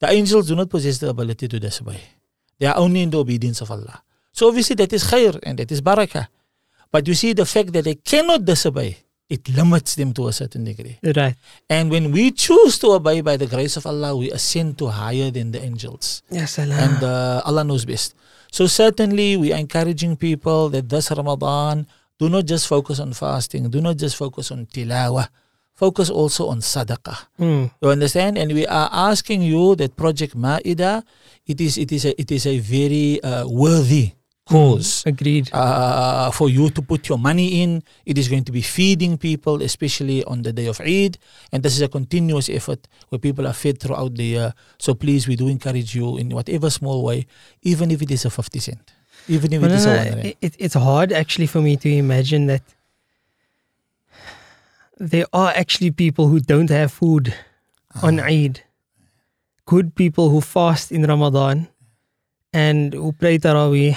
The 0.00 0.10
angels 0.10 0.48
do 0.48 0.56
not 0.56 0.70
possess 0.70 0.98
the 0.98 1.08
ability 1.08 1.48
to 1.48 1.60
disobey. 1.60 2.00
They 2.58 2.66
are 2.66 2.76
only 2.76 3.02
in 3.02 3.10
the 3.10 3.18
obedience 3.18 3.60
of 3.60 3.70
Allah. 3.70 4.02
So 4.32 4.48
obviously 4.48 4.76
that 4.76 4.92
is 4.92 5.04
khair 5.04 5.38
and 5.42 5.58
that 5.58 5.70
is 5.70 5.80
barakah. 5.80 6.28
But 6.90 7.06
you 7.06 7.14
see 7.14 7.32
the 7.32 7.46
fact 7.46 7.72
that 7.72 7.84
they 7.84 7.94
cannot 7.94 8.44
disobey, 8.44 8.98
it 9.30 9.48
limits 9.48 9.94
them 9.94 10.12
to 10.18 10.26
a 10.26 10.32
certain 10.34 10.64
degree. 10.66 10.98
Right. 11.02 11.36
And 11.70 11.88
when 11.90 12.10
we 12.10 12.32
choose 12.34 12.78
to 12.82 12.98
obey 12.98 13.22
by 13.22 13.38
the 13.38 13.46
grace 13.46 13.78
of 13.78 13.86
Allah, 13.86 14.16
we 14.18 14.30
ascend 14.34 14.76
to 14.82 14.88
higher 14.90 15.30
than 15.30 15.54
the 15.54 15.62
angels 15.62 16.22
Ya 16.30 16.44
salam. 16.50 16.74
and 16.74 16.98
uh, 17.06 17.46
Allah 17.46 17.62
knows 17.62 17.86
best. 17.86 18.18
So 18.50 18.66
certainly 18.66 19.38
we 19.38 19.54
are 19.54 19.58
encouraging 19.62 20.18
people 20.18 20.68
that 20.74 20.90
this 20.90 21.10
Ramadan 21.14 21.86
do 22.18 22.28
not 22.28 22.44
just 22.44 22.66
focus 22.66 22.98
on 22.98 23.14
fasting, 23.14 23.70
do 23.70 23.80
not 23.80 23.96
just 23.96 24.16
focus 24.18 24.50
on 24.50 24.66
tilawah, 24.66 25.30
focus 25.72 26.10
also 26.10 26.48
on 26.50 26.58
sadaqah. 26.58 27.16
Mm. 27.38 27.70
You 27.80 27.88
understand? 27.88 28.36
And 28.36 28.52
we 28.52 28.66
are 28.66 28.90
asking 28.92 29.42
you 29.46 29.78
that 29.80 29.96
Project 29.96 30.34
Maida, 30.34 31.06
it 31.46 31.60
is 31.62 31.78
it 31.78 31.92
is 31.94 32.04
a 32.04 32.12
it 32.20 32.28
is 32.34 32.44
a 32.44 32.58
very 32.58 33.22
uh, 33.22 33.46
worthy 33.48 34.12
cause 34.50 35.04
Agreed. 35.06 35.48
uh, 35.52 36.30
for 36.32 36.48
you 36.50 36.70
to 36.70 36.82
put 36.82 37.08
your 37.08 37.18
money 37.18 37.62
in. 37.62 37.82
It 38.04 38.18
is 38.18 38.28
going 38.28 38.44
to 38.44 38.52
be 38.52 38.62
feeding 38.62 39.16
people, 39.16 39.62
especially 39.62 40.24
on 40.24 40.42
the 40.42 40.52
day 40.52 40.66
of 40.66 40.80
Eid. 40.80 41.18
And 41.52 41.62
this 41.62 41.74
is 41.76 41.82
a 41.82 41.88
continuous 41.88 42.48
effort 42.48 42.88
where 43.08 43.18
people 43.18 43.46
are 43.46 43.52
fed 43.54 43.78
throughout 43.80 44.14
the 44.16 44.24
year. 44.24 44.54
So 44.78 44.94
please, 44.94 45.28
we 45.28 45.36
do 45.36 45.46
encourage 45.48 45.94
you 45.94 46.18
in 46.18 46.30
whatever 46.30 46.68
small 46.70 47.04
way, 47.04 47.26
even 47.62 47.90
if 47.90 48.02
it 48.02 48.10
is 48.10 48.24
a 48.24 48.30
50 48.30 48.58
cent, 48.58 48.92
even 49.28 49.52
if 49.52 49.62
Well, 49.62 49.70
it 49.70 49.74
is 49.76 49.86
no, 49.86 49.92
a 49.94 50.10
no, 50.10 50.18
it, 50.28 50.36
it- 50.40 50.56
it's 50.58 50.74
hard 50.74 51.12
actually 51.12 51.46
for 51.46 51.60
me 51.62 51.76
to 51.76 51.88
imagine 51.88 52.46
that 52.46 52.62
there 54.98 55.26
are 55.32 55.52
actually 55.56 55.90
people 55.90 56.28
who 56.28 56.40
don't 56.40 56.68
have 56.70 56.92
food 56.92 57.32
on 58.02 58.20
Eid. 58.20 58.60
Good 59.64 59.94
people 59.94 60.28
who 60.30 60.40
fast 60.40 60.90
in 60.92 61.04
Ramadan 61.04 61.68
and 62.52 62.92
who 62.92 63.12
pray 63.12 63.38
Taraweeh 63.38 63.96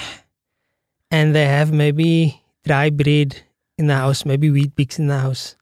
and 1.13 1.36
they 1.36 1.45
have 1.45 1.71
maybe 1.71 2.41
dry 2.65 2.89
bread 2.89 3.32
in 3.78 3.86
the 3.88 3.95
house, 4.04 4.26
maybe 4.26 4.49
Weet-Bix 4.49 4.99
in 4.99 5.08
the 5.08 5.19
house. 5.19 5.56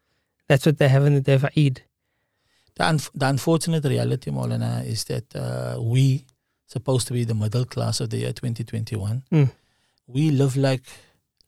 That's 0.47 0.65
what 0.65 0.77
they 0.79 0.87
have 0.87 1.03
on 1.05 1.13
the 1.15 1.21
day 1.29 1.33
of 1.33 1.45
Eid. 1.45 1.81
The, 2.75 2.83
unf 2.91 3.09
the 3.13 3.27
unfortunate 3.27 3.83
reality, 3.95 4.31
Maulana, 4.31 4.85
is 4.93 5.03
that 5.11 5.27
uh, 5.35 5.75
we, 5.81 6.25
supposed 6.67 7.05
to 7.07 7.13
be 7.13 7.23
the 7.25 7.33
middle 7.43 7.65
class 7.65 7.99
of 7.99 8.09
the 8.11 8.17
year 8.23 8.33
2021, 8.33 9.23
Mm. 9.31 9.51
we 10.07 10.31
live 10.31 10.55
like 10.55 10.83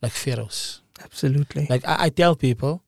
like 0.01 0.11
pharaohs. 0.11 0.81
Absolutely. 1.01 1.65
Like 1.69 1.83
I, 1.87 1.95
I 2.05 2.09
tell 2.09 2.35
people 2.35 2.83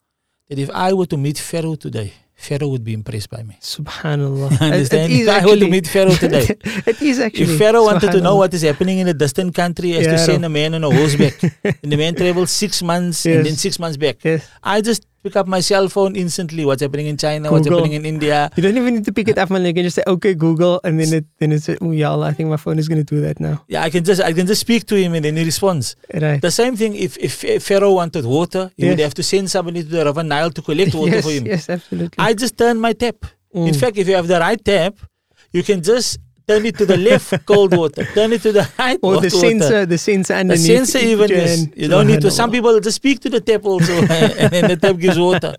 that 0.49 0.59
if 0.59 0.69
I 0.69 0.91
were 0.93 1.05
to 1.13 1.17
meet 1.17 1.37
Pharaoh 1.37 1.75
today, 1.75 2.11
Pharaoh 2.35 2.67
would 2.67 2.83
be 2.83 2.93
impressed 2.93 3.29
by 3.29 3.41
me. 3.43 3.57
Subhanallah. 3.61 4.51
You 4.59 4.65
understand? 4.67 5.11
It, 5.11 5.15
it 5.15 5.21
is 5.21 5.27
if 5.27 5.43
I 5.43 5.45
were 5.45 5.55
to 5.55 5.67
meet 5.67 5.87
Pharaoh 5.87 6.11
today, 6.13 6.45
it 6.85 7.01
is 7.01 7.19
actually. 7.19 7.53
if 7.53 7.57
Pharaoh 7.57 7.85
wanted 7.85 8.11
to 8.11 8.21
know 8.21 8.35
what 8.35 8.53
is 8.53 8.61
happening 8.61 8.99
in 8.99 9.07
a 9.07 9.13
distant 9.13 9.55
country, 9.55 9.89
he 9.89 9.93
has 9.95 10.07
to 10.07 10.17
send 10.17 10.43
a 10.45 10.49
man 10.49 10.75
on 10.75 10.83
a 10.83 10.91
horseback, 10.93 11.41
and 11.63 11.91
the 11.91 11.97
man 11.97 12.13
travels 12.13 12.51
six 12.51 12.83
months 12.83 13.25
and 13.25 13.45
then 13.45 13.55
six 13.55 13.79
months 13.79 13.97
back. 13.97 14.23
Yes. 14.23 14.47
I 14.61 14.81
just 14.81 15.07
pick 15.25 15.35
up 15.41 15.47
my 15.47 15.59
cell 15.59 15.87
phone 15.89 16.15
instantly. 16.15 16.63
What's 16.69 16.83
happening 16.85 17.07
in 17.11 17.17
China? 17.17 17.51
What's 17.51 17.67
happening 17.67 17.93
in 17.99 18.05
India? 18.05 18.49
You 18.55 18.63
don't 18.65 18.77
even 18.81 18.93
need 18.95 19.05
to 19.05 19.13
pick 19.19 19.27
it 19.33 19.37
up, 19.43 19.49
man. 19.49 19.65
You 19.65 19.73
can 19.77 19.83
just 19.89 19.97
say, 19.99 20.05
"Okay, 20.15 20.33
Google," 20.45 20.79
and 20.83 20.99
then 20.99 21.11
it 21.19 21.25
then 21.39 21.51
it's 21.57 21.67
oh 21.69 21.91
yeah, 21.91 22.13
I 22.29 22.31
think 22.37 22.49
my 22.55 22.61
phone 22.65 22.77
is 22.83 22.87
going 22.91 23.03
to 23.03 23.09
do 23.15 23.21
that 23.25 23.39
now. 23.47 23.55
Yeah, 23.67 23.81
I 23.87 23.89
can 23.89 24.03
just 24.09 24.21
I 24.21 24.31
can 24.39 24.45
just 24.51 24.61
speak 24.67 24.85
to 24.93 24.95
him 25.03 25.15
and 25.19 25.25
then 25.25 25.35
he 25.41 25.43
responds. 25.51 25.95
Right. 26.25 26.39
The 26.47 26.51
same 26.61 26.75
thing 26.81 26.95
if 27.07 27.17
if 27.17 27.41
Pharaoh 27.69 27.93
wanted 28.01 28.25
water, 28.37 28.63
he 28.77 28.87
would 28.89 28.99
have 29.07 29.15
to 29.21 29.23
send 29.33 29.49
somebody 29.55 29.81
to 29.87 29.89
the 29.97 30.05
river 30.05 30.23
Nile 30.23 30.51
to 30.51 30.61
collect 30.61 30.93
water 31.01 31.15
yes, 31.17 31.25
for 31.25 31.31
him. 31.37 31.45
yes, 31.53 31.69
absolutely. 31.77 32.15
I 32.29 32.33
just 32.45 32.57
turn 32.63 32.79
my 32.87 32.93
tap. 32.93 33.25
In 33.55 33.73
Mm. 33.73 33.79
fact, 33.81 33.97
if 33.97 34.07
you 34.09 34.15
have 34.19 34.27
the 34.27 34.39
right 34.39 34.61
tap, 34.71 34.95
you 35.57 35.63
can 35.63 35.81
just 35.81 36.19
turn 36.47 36.65
it 36.65 36.77
to 36.77 36.85
the 36.85 36.97
left, 36.97 37.45
cold 37.45 37.75
water. 37.75 38.03
Turn 38.13 38.33
it 38.33 38.41
to 38.43 38.51
the 38.51 38.67
right, 38.79 38.99
or 39.01 39.13
the 39.13 39.17
water. 39.17 39.29
sensor, 39.29 39.85
the 39.85 39.97
sensor 39.97 40.33
and 40.33 40.49
The 40.51 40.57
sensor 40.57 40.99
even 40.99 41.31
is. 41.31 41.69
You 41.75 41.87
don't 41.87 42.07
need 42.07 42.21
to. 42.21 42.31
Some 42.31 42.51
people 42.55 42.79
just 42.79 42.95
speak 42.97 43.19
to 43.21 43.29
the 43.29 43.41
tap 43.41 43.65
also, 43.65 43.93
and 44.01 44.51
then 44.51 44.67
the 44.69 44.77
tap 44.77 44.97
gives 44.97 45.17
water. 45.19 45.55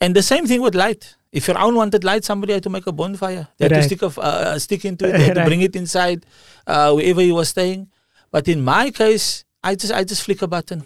And 0.00 0.14
the 0.14 0.22
same 0.22 0.46
thing 0.46 0.60
with 0.62 0.74
light. 0.74 1.14
If 1.30 1.46
Fir'aun 1.46 1.74
wanted 1.74 2.04
light, 2.04 2.24
somebody 2.24 2.54
had 2.54 2.62
to 2.62 2.70
make 2.70 2.86
a 2.86 2.92
bonfire. 2.92 3.48
They 3.58 3.66
had 3.66 3.72
Right. 3.72 3.82
to 3.82 3.96
stick 3.96 4.02
a, 4.02 4.20
uh, 4.20 4.58
stick 4.58 4.84
into 4.86 5.06
it. 5.08 5.12
They 5.12 5.24
had 5.24 5.34
to 5.34 5.44
bring 5.44 5.60
it 5.60 5.76
inside 5.76 6.24
uh, 6.66 6.92
wherever 6.94 7.20
he 7.20 7.32
was 7.32 7.50
staying. 7.50 7.88
But 8.30 8.48
in 8.48 8.62
my 8.64 8.90
case, 8.90 9.44
I 9.62 9.74
just 9.74 9.92
I 9.92 10.04
just 10.04 10.22
flick 10.22 10.40
a 10.42 10.46
button. 10.46 10.84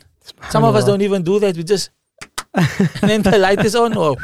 Some 0.50 0.64
of 0.64 0.74
us 0.74 0.84
don't 0.84 1.02
even 1.02 1.22
do 1.22 1.38
that. 1.38 1.56
We 1.56 1.62
just 1.62 1.90
and 2.54 3.08
then 3.10 3.22
the 3.22 3.38
light 3.38 3.64
is 3.64 3.74
on. 3.76 3.96
Or 3.96 4.16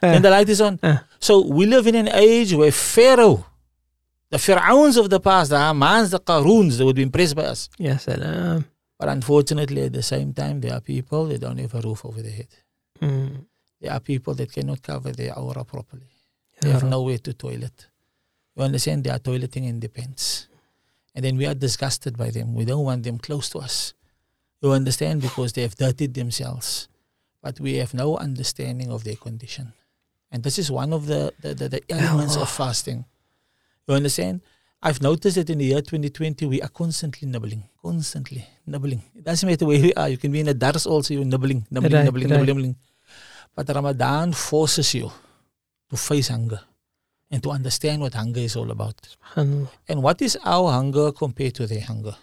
then 0.00 0.20
the 0.22 0.30
light 0.30 0.48
is 0.48 0.60
on. 0.60 0.78
Uh. 0.82 0.98
So 1.18 1.40
we 1.46 1.64
live 1.66 1.86
in 1.86 1.94
an 1.94 2.08
age 2.08 2.52
where 2.52 2.70
Pharaoh, 2.72 3.46
the 4.34 4.38
Pharaohs 4.40 4.96
of 4.96 5.08
the 5.10 5.20
past, 5.20 5.50
the 5.50 5.56
Hamans, 5.56 6.10
the 6.10 6.18
Qaroons, 6.18 6.78
they 6.78 6.84
would 6.84 6.96
be 6.96 7.02
impressed 7.02 7.36
by 7.36 7.44
us. 7.44 7.68
Ya 7.78 7.96
salam. 7.98 8.64
But 8.98 9.08
unfortunately, 9.08 9.82
at 9.82 9.92
the 9.92 10.02
same 10.02 10.34
time, 10.34 10.60
there 10.60 10.74
are 10.74 10.80
people 10.80 11.26
that 11.26 11.40
don't 11.40 11.58
have 11.58 11.72
a 11.74 11.80
roof 11.80 12.04
over 12.04 12.20
their 12.20 12.32
head. 12.32 12.52
Mm. 13.00 13.44
There 13.80 13.92
are 13.92 14.00
people 14.00 14.34
that 14.34 14.50
cannot 14.50 14.82
cover 14.82 15.12
their 15.12 15.38
aura 15.38 15.64
properly. 15.64 16.10
They 16.60 16.70
have 16.70 16.82
nowhere 16.82 17.18
to 17.18 17.32
toilet. 17.32 17.86
You 18.56 18.64
understand? 18.64 19.04
They 19.04 19.10
are 19.10 19.20
toileting 19.20 19.68
in 19.68 19.78
the 19.78 19.88
pants. 19.88 20.48
And 21.14 21.24
then 21.24 21.36
we 21.36 21.46
are 21.46 21.54
disgusted 21.54 22.18
by 22.18 22.30
them. 22.30 22.54
We 22.54 22.64
don't 22.64 22.84
want 22.84 23.04
them 23.04 23.18
close 23.18 23.48
to 23.50 23.58
us. 23.60 23.94
You 24.62 24.72
understand? 24.72 25.22
Because 25.22 25.52
they 25.52 25.62
have 25.62 25.76
dirtied 25.76 26.14
themselves. 26.14 26.88
But 27.40 27.60
we 27.60 27.74
have 27.74 27.94
no 27.94 28.16
understanding 28.16 28.90
of 28.90 29.04
their 29.04 29.16
condition. 29.16 29.74
And 30.32 30.42
this 30.42 30.58
is 30.58 30.72
one 30.72 30.92
of 30.92 31.06
the, 31.06 31.32
the, 31.40 31.54
the, 31.54 31.68
the 31.68 31.82
elements 31.88 32.36
of 32.36 32.50
fasting. 32.50 33.04
You 33.86 33.94
understand? 33.94 34.40
I've 34.82 35.00
noticed 35.00 35.36
that 35.36 35.48
in 35.50 35.58
the 35.58 35.64
year 35.66 35.80
2020, 35.80 36.46
we 36.46 36.60
are 36.62 36.68
constantly 36.68 37.26
nibbling. 37.28 37.64
Constantly 37.82 38.46
nibbling. 38.66 39.02
It 39.14 39.24
doesn't 39.24 39.48
matter 39.48 39.64
where 39.66 39.80
we 39.80 39.94
are. 39.94 40.08
You 40.08 40.18
can 40.18 40.30
be 40.32 40.40
in 40.40 40.48
a 40.48 40.54
dars 40.54 40.86
also, 40.86 41.14
you're 41.14 41.24
nibbling, 41.24 41.66
nibbling, 41.70 41.92
Right, 41.92 42.04
nibbling, 42.04 42.28
right. 42.28 42.36
nibbling, 42.40 42.56
nibbling. 42.56 42.76
But 43.54 43.68
Ramadan 43.74 44.32
forces 44.32 44.94
you 44.94 45.10
to 45.90 45.96
face 45.96 46.28
hunger 46.28 46.60
and 47.30 47.42
to 47.42 47.50
understand 47.50 48.02
what 48.02 48.14
hunger 48.14 48.40
is 48.40 48.56
all 48.56 48.70
about. 48.70 48.96
And 49.36 50.02
what 50.02 50.20
is 50.20 50.36
our 50.44 50.70
hunger 50.72 51.12
compared 51.12 51.54
to 51.54 51.66
their 51.66 51.80
hunger? 51.80 52.14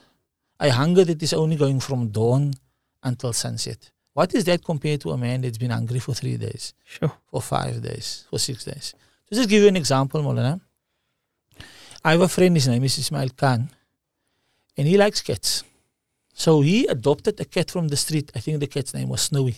A 0.59 0.69
hunger 0.69 1.03
that 1.05 1.21
is 1.23 1.33
only 1.33 1.55
going 1.55 1.79
from 1.79 2.09
dawn 2.09 2.53
until 3.01 3.33
sunset. 3.33 3.89
What 4.13 4.35
is 4.35 4.43
that 4.45 4.63
compared 4.63 5.01
to 5.01 5.11
a 5.11 5.17
man 5.17 5.41
that's 5.41 5.57
been 5.57 5.71
hungry 5.71 5.99
for 5.99 6.13
three 6.13 6.37
days, 6.37 6.73
Sure. 6.85 7.11
for 7.31 7.41
five 7.41 7.81
days, 7.81 8.25
for 8.29 8.37
six 8.37 8.65
days? 8.65 8.93
So 9.29 9.35
just 9.37 9.49
give 9.49 9.63
you 9.63 9.69
an 9.69 9.77
example, 9.77 10.21
Molana. 10.21 10.59
I 12.03 12.11
have 12.13 12.21
a 12.21 12.27
friend, 12.27 12.55
his 12.55 12.67
name 12.67 12.83
is 12.83 12.97
Ismail 12.97 13.29
Khan, 13.37 13.69
and 14.75 14.87
he 14.87 14.97
likes 14.97 15.21
cats. 15.21 15.63
So 16.33 16.61
he 16.61 16.87
adopted 16.87 17.39
a 17.39 17.45
cat 17.45 17.69
from 17.69 17.89
the 17.89 17.97
street. 17.97 18.31
I 18.33 18.39
think 18.39 18.59
the 18.59 18.65
cat's 18.65 18.93
name 18.93 19.09
was 19.09 19.21
Snowy. 19.21 19.57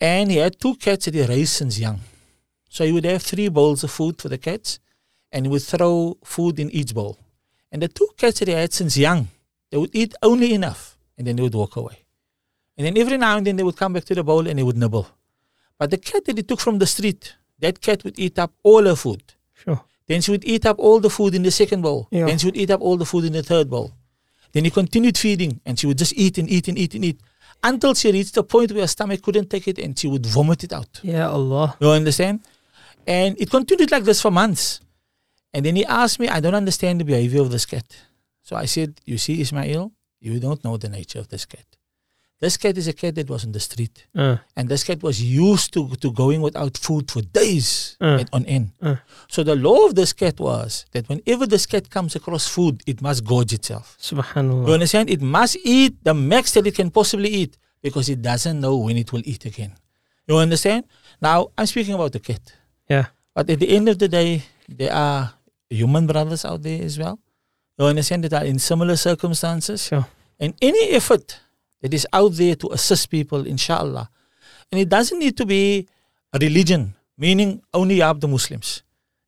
And 0.00 0.30
he 0.30 0.38
had 0.38 0.58
two 0.58 0.74
cats 0.76 1.04
that 1.04 1.14
he 1.14 1.22
raised 1.24 1.52
since 1.52 1.78
young. 1.78 2.00
So 2.70 2.84
he 2.86 2.92
would 2.92 3.04
have 3.04 3.22
three 3.22 3.48
bowls 3.48 3.84
of 3.84 3.90
food 3.90 4.20
for 4.20 4.30
the 4.30 4.38
cats, 4.38 4.78
and 5.30 5.44
he 5.44 5.50
would 5.50 5.62
throw 5.62 6.16
food 6.24 6.58
in 6.58 6.70
each 6.70 6.94
bowl. 6.94 7.18
And 7.70 7.82
the 7.82 7.88
two 7.88 8.08
cats 8.16 8.38
that 8.38 8.48
he 8.48 8.54
had 8.54 8.72
since 8.72 8.96
young, 8.96 9.28
they 9.70 9.76
would 9.76 9.94
eat 9.94 10.14
only 10.22 10.54
enough, 10.54 10.96
and 11.18 11.26
then 11.26 11.36
they 11.36 11.42
would 11.42 11.54
walk 11.54 11.76
away. 11.76 11.98
And 12.78 12.86
then 12.86 12.96
every 12.96 13.18
now 13.18 13.36
and 13.36 13.46
then 13.46 13.56
they 13.56 13.62
would 13.62 13.76
come 13.76 13.92
back 13.92 14.04
to 14.04 14.14
the 14.14 14.24
bowl 14.24 14.46
and 14.46 14.58
they 14.58 14.62
would 14.62 14.76
nibble. 14.78 15.08
But 15.78 15.90
the 15.90 15.98
cat 15.98 16.24
that 16.24 16.38
he 16.38 16.42
took 16.42 16.60
from 16.60 16.78
the 16.78 16.86
street, 16.86 17.34
that 17.58 17.82
cat 17.82 18.02
would 18.04 18.18
eat 18.18 18.38
up 18.38 18.52
all 18.62 18.84
her 18.84 18.96
food. 18.96 19.22
Sure. 19.52 19.82
Then 20.08 20.20
she 20.20 20.30
would 20.30 20.44
eat 20.44 20.66
up 20.66 20.78
all 20.78 21.00
the 21.00 21.10
food 21.10 21.34
in 21.34 21.42
the 21.42 21.50
second 21.50 21.82
bowl. 21.82 22.08
Yeah. 22.10 22.26
Then 22.26 22.38
she 22.38 22.46
would 22.46 22.56
eat 22.56 22.70
up 22.70 22.80
all 22.80 22.96
the 22.96 23.04
food 23.04 23.24
in 23.24 23.32
the 23.32 23.42
third 23.42 23.68
bowl. 23.68 23.92
Then 24.52 24.64
he 24.64 24.70
continued 24.70 25.18
feeding 25.18 25.60
and 25.66 25.78
she 25.78 25.86
would 25.86 25.98
just 25.98 26.14
eat 26.16 26.38
and 26.38 26.48
eat 26.48 26.68
and 26.68 26.78
eat 26.78 26.94
and 26.94 27.04
eat 27.04 27.20
until 27.62 27.94
she 27.94 28.12
reached 28.12 28.36
a 28.36 28.42
point 28.42 28.72
where 28.72 28.82
her 28.82 28.86
stomach 28.86 29.22
couldn't 29.22 29.50
take 29.50 29.66
it 29.68 29.78
and 29.78 29.98
she 29.98 30.06
would 30.06 30.24
vomit 30.24 30.64
it 30.64 30.72
out. 30.72 31.00
Yeah, 31.02 31.28
Allah. 31.28 31.76
You 31.80 31.90
understand? 31.90 32.40
And 33.06 33.40
it 33.40 33.50
continued 33.50 33.90
like 33.90 34.04
this 34.04 34.20
for 34.22 34.30
months. 34.30 34.80
And 35.52 35.64
then 35.64 35.76
he 35.76 35.84
asked 35.84 36.18
me, 36.20 36.28
I 36.28 36.40
don't 36.40 36.54
understand 36.54 37.00
the 37.00 37.04
behavior 37.04 37.40
of 37.40 37.50
this 37.50 37.66
cat. 37.66 37.84
So 38.42 38.56
I 38.56 38.66
said, 38.66 39.00
You 39.04 39.18
see, 39.18 39.40
Ismail, 39.40 39.92
you 40.20 40.38
don't 40.38 40.62
know 40.64 40.76
the 40.76 40.88
nature 40.88 41.18
of 41.18 41.28
this 41.28 41.44
cat. 41.44 41.64
This 42.38 42.58
cat 42.58 42.76
is 42.76 42.86
a 42.86 42.92
cat 42.92 43.14
that 43.14 43.30
was 43.30 43.44
on 43.46 43.52
the 43.52 43.60
street. 43.60 44.06
Uh, 44.14 44.36
And 44.56 44.68
this 44.68 44.84
cat 44.84 45.02
was 45.02 45.22
used 45.22 45.72
to, 45.72 45.88
to 45.96 46.12
going 46.12 46.42
without 46.42 46.76
food 46.76 47.10
for 47.10 47.22
days 47.22 47.96
Uh. 48.00 48.24
on 48.32 48.44
end. 48.44 48.72
Uh. 48.82 48.96
So 49.28 49.42
the 49.42 49.56
law 49.56 49.86
of 49.86 49.94
this 49.94 50.12
cat 50.12 50.38
was 50.38 50.84
that 50.92 51.08
whenever 51.08 51.46
this 51.46 51.64
cat 51.64 51.88
comes 51.88 52.14
across 52.14 52.46
food, 52.46 52.82
it 52.86 53.00
must 53.00 53.24
gorge 53.24 53.54
itself. 53.54 53.96
Subhanallah. 54.00 54.66
You 54.68 54.74
understand? 54.74 55.08
It 55.08 55.22
must 55.22 55.56
eat 55.64 55.96
the 56.04 56.12
max 56.12 56.52
that 56.52 56.66
it 56.66 56.74
can 56.74 56.90
possibly 56.90 57.30
eat 57.30 57.56
because 57.82 58.10
it 58.10 58.20
doesn't 58.20 58.60
know 58.60 58.76
when 58.76 58.96
it 58.98 59.12
will 59.12 59.22
eat 59.24 59.46
again. 59.46 59.72
You 60.28 60.36
understand? 60.36 60.84
Now, 61.22 61.48
I'm 61.56 61.66
speaking 61.66 61.94
about 61.94 62.12
the 62.12 62.20
cat. 62.20 62.42
Yeah. 62.90 63.06
But 63.34 63.48
at 63.48 63.60
the 63.60 63.70
end 63.74 63.88
of 63.88 63.98
the 63.98 64.08
day, 64.08 64.42
there 64.68 64.92
are 64.92 65.32
human 65.70 66.06
brothers 66.06 66.44
out 66.44 66.62
there 66.62 66.82
as 66.84 66.98
well. 66.98 67.18
You 67.78 67.86
understand 67.86 68.24
that 68.24 68.32
are 68.34 68.44
in 68.44 68.58
similar 68.58 68.96
circumstances. 68.96 69.86
Sure. 69.86 70.04
And 70.38 70.52
any 70.60 70.90
effort 70.90 71.40
that 71.82 71.92
is 71.94 72.06
out 72.12 72.32
there 72.32 72.54
to 72.56 72.68
assist 72.72 73.10
people, 73.10 73.46
inshallah. 73.46 74.08
And 74.72 74.80
it 74.80 74.88
doesn't 74.88 75.18
need 75.18 75.36
to 75.36 75.46
be 75.46 75.88
a 76.32 76.38
religion, 76.38 76.94
meaning 77.16 77.62
only 77.72 77.98
help 77.98 78.20
the 78.20 78.28
Muslims. 78.28 78.82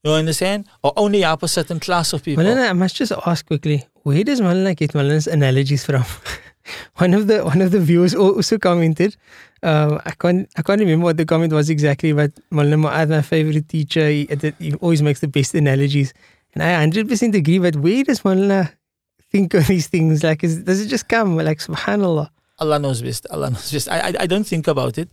You 0.04 0.12
understand? 0.12 0.66
Or 0.82 0.92
only 0.96 1.22
help 1.22 1.42
a 1.42 1.48
certain 1.48 1.80
class 1.80 2.12
of 2.12 2.22
people. 2.22 2.44
Malana, 2.44 2.70
I 2.70 2.72
must 2.72 2.96
just 2.96 3.12
ask 3.26 3.46
quickly, 3.46 3.86
where 4.02 4.22
does 4.24 4.40
Malana 4.40 4.76
get 4.76 4.92
Malana's 4.92 5.26
analogies 5.26 5.84
from? 5.84 6.04
one 6.96 7.14
of 7.14 7.26
the 7.26 7.44
one 7.44 7.60
of 7.60 7.72
the 7.72 7.80
viewers 7.80 8.14
also 8.14 8.58
commented. 8.58 9.16
Uh, 9.62 9.98
I 10.04 10.12
can't 10.12 10.48
I 10.56 10.62
can't 10.62 10.80
remember 10.80 11.04
what 11.04 11.16
the 11.16 11.24
comment 11.24 11.52
was 11.52 11.68
exactly, 11.68 12.12
but 12.12 12.32
Malana 12.52 13.08
my 13.08 13.22
favorite 13.22 13.68
teacher, 13.68 14.08
he, 14.08 14.28
he 14.58 14.74
always 14.74 15.02
makes 15.02 15.20
the 15.20 15.28
best 15.28 15.54
analogies. 15.54 16.14
And 16.54 16.62
I 16.62 16.86
100% 16.86 17.34
agree, 17.34 17.58
but 17.58 17.76
where 17.76 18.02
does 18.04 18.22
Malana 18.22 18.72
think 19.30 19.54
of 19.54 19.66
these 19.66 19.88
things? 19.88 20.24
Like, 20.24 20.42
is, 20.42 20.62
does 20.62 20.80
it 20.80 20.88
just 20.88 21.08
come? 21.08 21.36
Like, 21.36 21.58
subhanallah. 21.58 22.30
Allah 22.58 22.78
knows 22.78 23.02
best. 23.02 23.26
Allah 23.30 23.50
knows 23.50 23.70
best. 23.72 23.88
I, 23.88 23.98
I, 24.00 24.12
I 24.20 24.26
don't 24.26 24.46
think 24.46 24.66
about 24.68 24.98
it. 24.98 25.08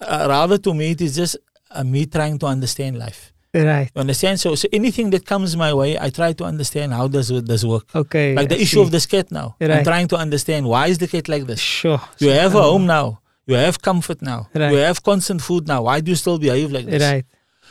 Uh, 0.00 0.26
rather, 0.28 0.58
to 0.58 0.74
me, 0.74 0.90
it 0.92 1.00
is 1.00 1.16
just 1.16 1.36
uh, 1.70 1.84
me 1.84 2.06
trying 2.06 2.38
to 2.38 2.46
understand 2.46 2.98
life. 2.98 3.32
Right. 3.54 3.90
You 3.94 4.00
understand? 4.00 4.40
So, 4.40 4.54
so 4.54 4.66
anything 4.72 5.10
that 5.10 5.26
comes 5.26 5.56
my 5.56 5.74
way, 5.74 5.98
I 5.98 6.08
try 6.08 6.32
to 6.32 6.44
understand 6.44 6.92
how 6.92 7.06
does 7.06 7.30
it 7.30 7.44
does 7.44 7.66
work. 7.66 7.94
Okay. 7.94 8.34
Like 8.34 8.48
the 8.48 8.56
I 8.56 8.58
issue 8.58 8.76
see. 8.76 8.82
of 8.82 8.90
this 8.90 9.04
cat 9.04 9.30
now. 9.30 9.56
Right. 9.60 9.70
I'm 9.70 9.84
trying 9.84 10.08
to 10.08 10.16
understand 10.16 10.66
why 10.66 10.86
is 10.86 10.98
the 10.98 11.06
cat 11.06 11.28
like 11.28 11.44
this. 11.44 11.60
Sure. 11.60 12.00
You 12.18 12.30
have 12.30 12.54
a 12.54 12.62
home 12.62 12.86
now. 12.86 13.20
You 13.46 13.56
have 13.56 13.82
comfort 13.82 14.22
now. 14.22 14.48
Right. 14.54 14.72
You 14.72 14.78
have 14.78 15.02
constant 15.02 15.42
food 15.42 15.68
now. 15.68 15.82
Why 15.82 16.00
do 16.00 16.10
you 16.10 16.16
still 16.16 16.38
behave 16.38 16.72
like 16.72 16.86
this? 16.86 17.02
Right. 17.02 17.26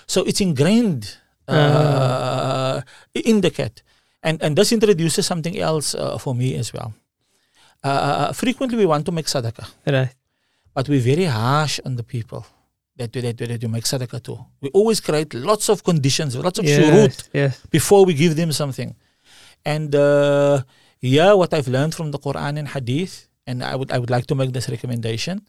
So 0.05 0.23
it's 0.23 0.41
ingrained 0.41 1.17
uh, 1.47 2.81
in 3.13 3.41
the 3.41 3.49
cat. 3.49 3.81
And, 4.21 4.39
and 4.43 4.55
this 4.55 4.71
introduces 4.71 5.25
something 5.25 5.57
else 5.57 5.95
uh, 5.95 6.17
for 6.19 6.35
me 6.35 6.55
as 6.55 6.71
well. 6.73 6.93
Uh, 7.83 8.31
frequently, 8.33 8.77
we 8.77 8.85
want 8.85 9.05
to 9.05 9.11
make 9.11 9.25
sadaqah, 9.25 9.67
Right. 9.87 10.13
but 10.75 10.87
we're 10.89 11.01
very 11.01 11.25
harsh 11.25 11.79
on 11.85 11.95
the 11.95 12.03
people 12.03 12.45
that, 12.97 13.11
that, 13.13 13.37
that 13.37 13.61
you 13.63 13.69
make 13.69 13.85
sadaqah 13.85 14.21
to. 14.23 14.37
We 14.61 14.69
always 14.69 14.99
create 15.01 15.33
lots 15.33 15.67
of 15.69 15.83
conditions, 15.83 16.35
lots 16.35 16.59
of 16.59 16.65
shurut 16.65 17.13
Yes. 17.17 17.29
Yes. 17.33 17.59
before 17.71 18.05
we 18.05 18.13
give 18.13 18.35
them 18.35 18.51
something. 18.51 18.95
And 19.65 19.95
uh, 19.95 20.61
yeah, 21.01 21.33
what 21.33 21.53
I've 21.53 21.67
learned 21.67 21.95
from 21.95 22.11
the 22.11 22.19
Quran 22.19 22.59
and 22.59 22.67
Hadith, 22.67 23.27
and 23.47 23.63
I 23.63 23.75
would 23.75 23.91
I 23.91 23.97
would 23.97 24.09
like 24.09 24.27
to 24.27 24.35
make 24.35 24.53
this 24.53 24.69
recommendation, 24.69 25.41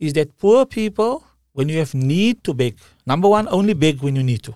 is 0.00 0.12
that 0.14 0.36
poor 0.38 0.66
people, 0.66 1.22
when 1.52 1.68
you 1.68 1.78
have 1.78 1.94
need 1.94 2.42
to 2.44 2.52
beg, 2.54 2.78
number 3.06 3.28
one, 3.28 3.46
only 3.48 3.74
beg 3.74 4.02
when 4.02 4.14
you 4.16 4.22
need 4.22 4.42
to. 4.44 4.54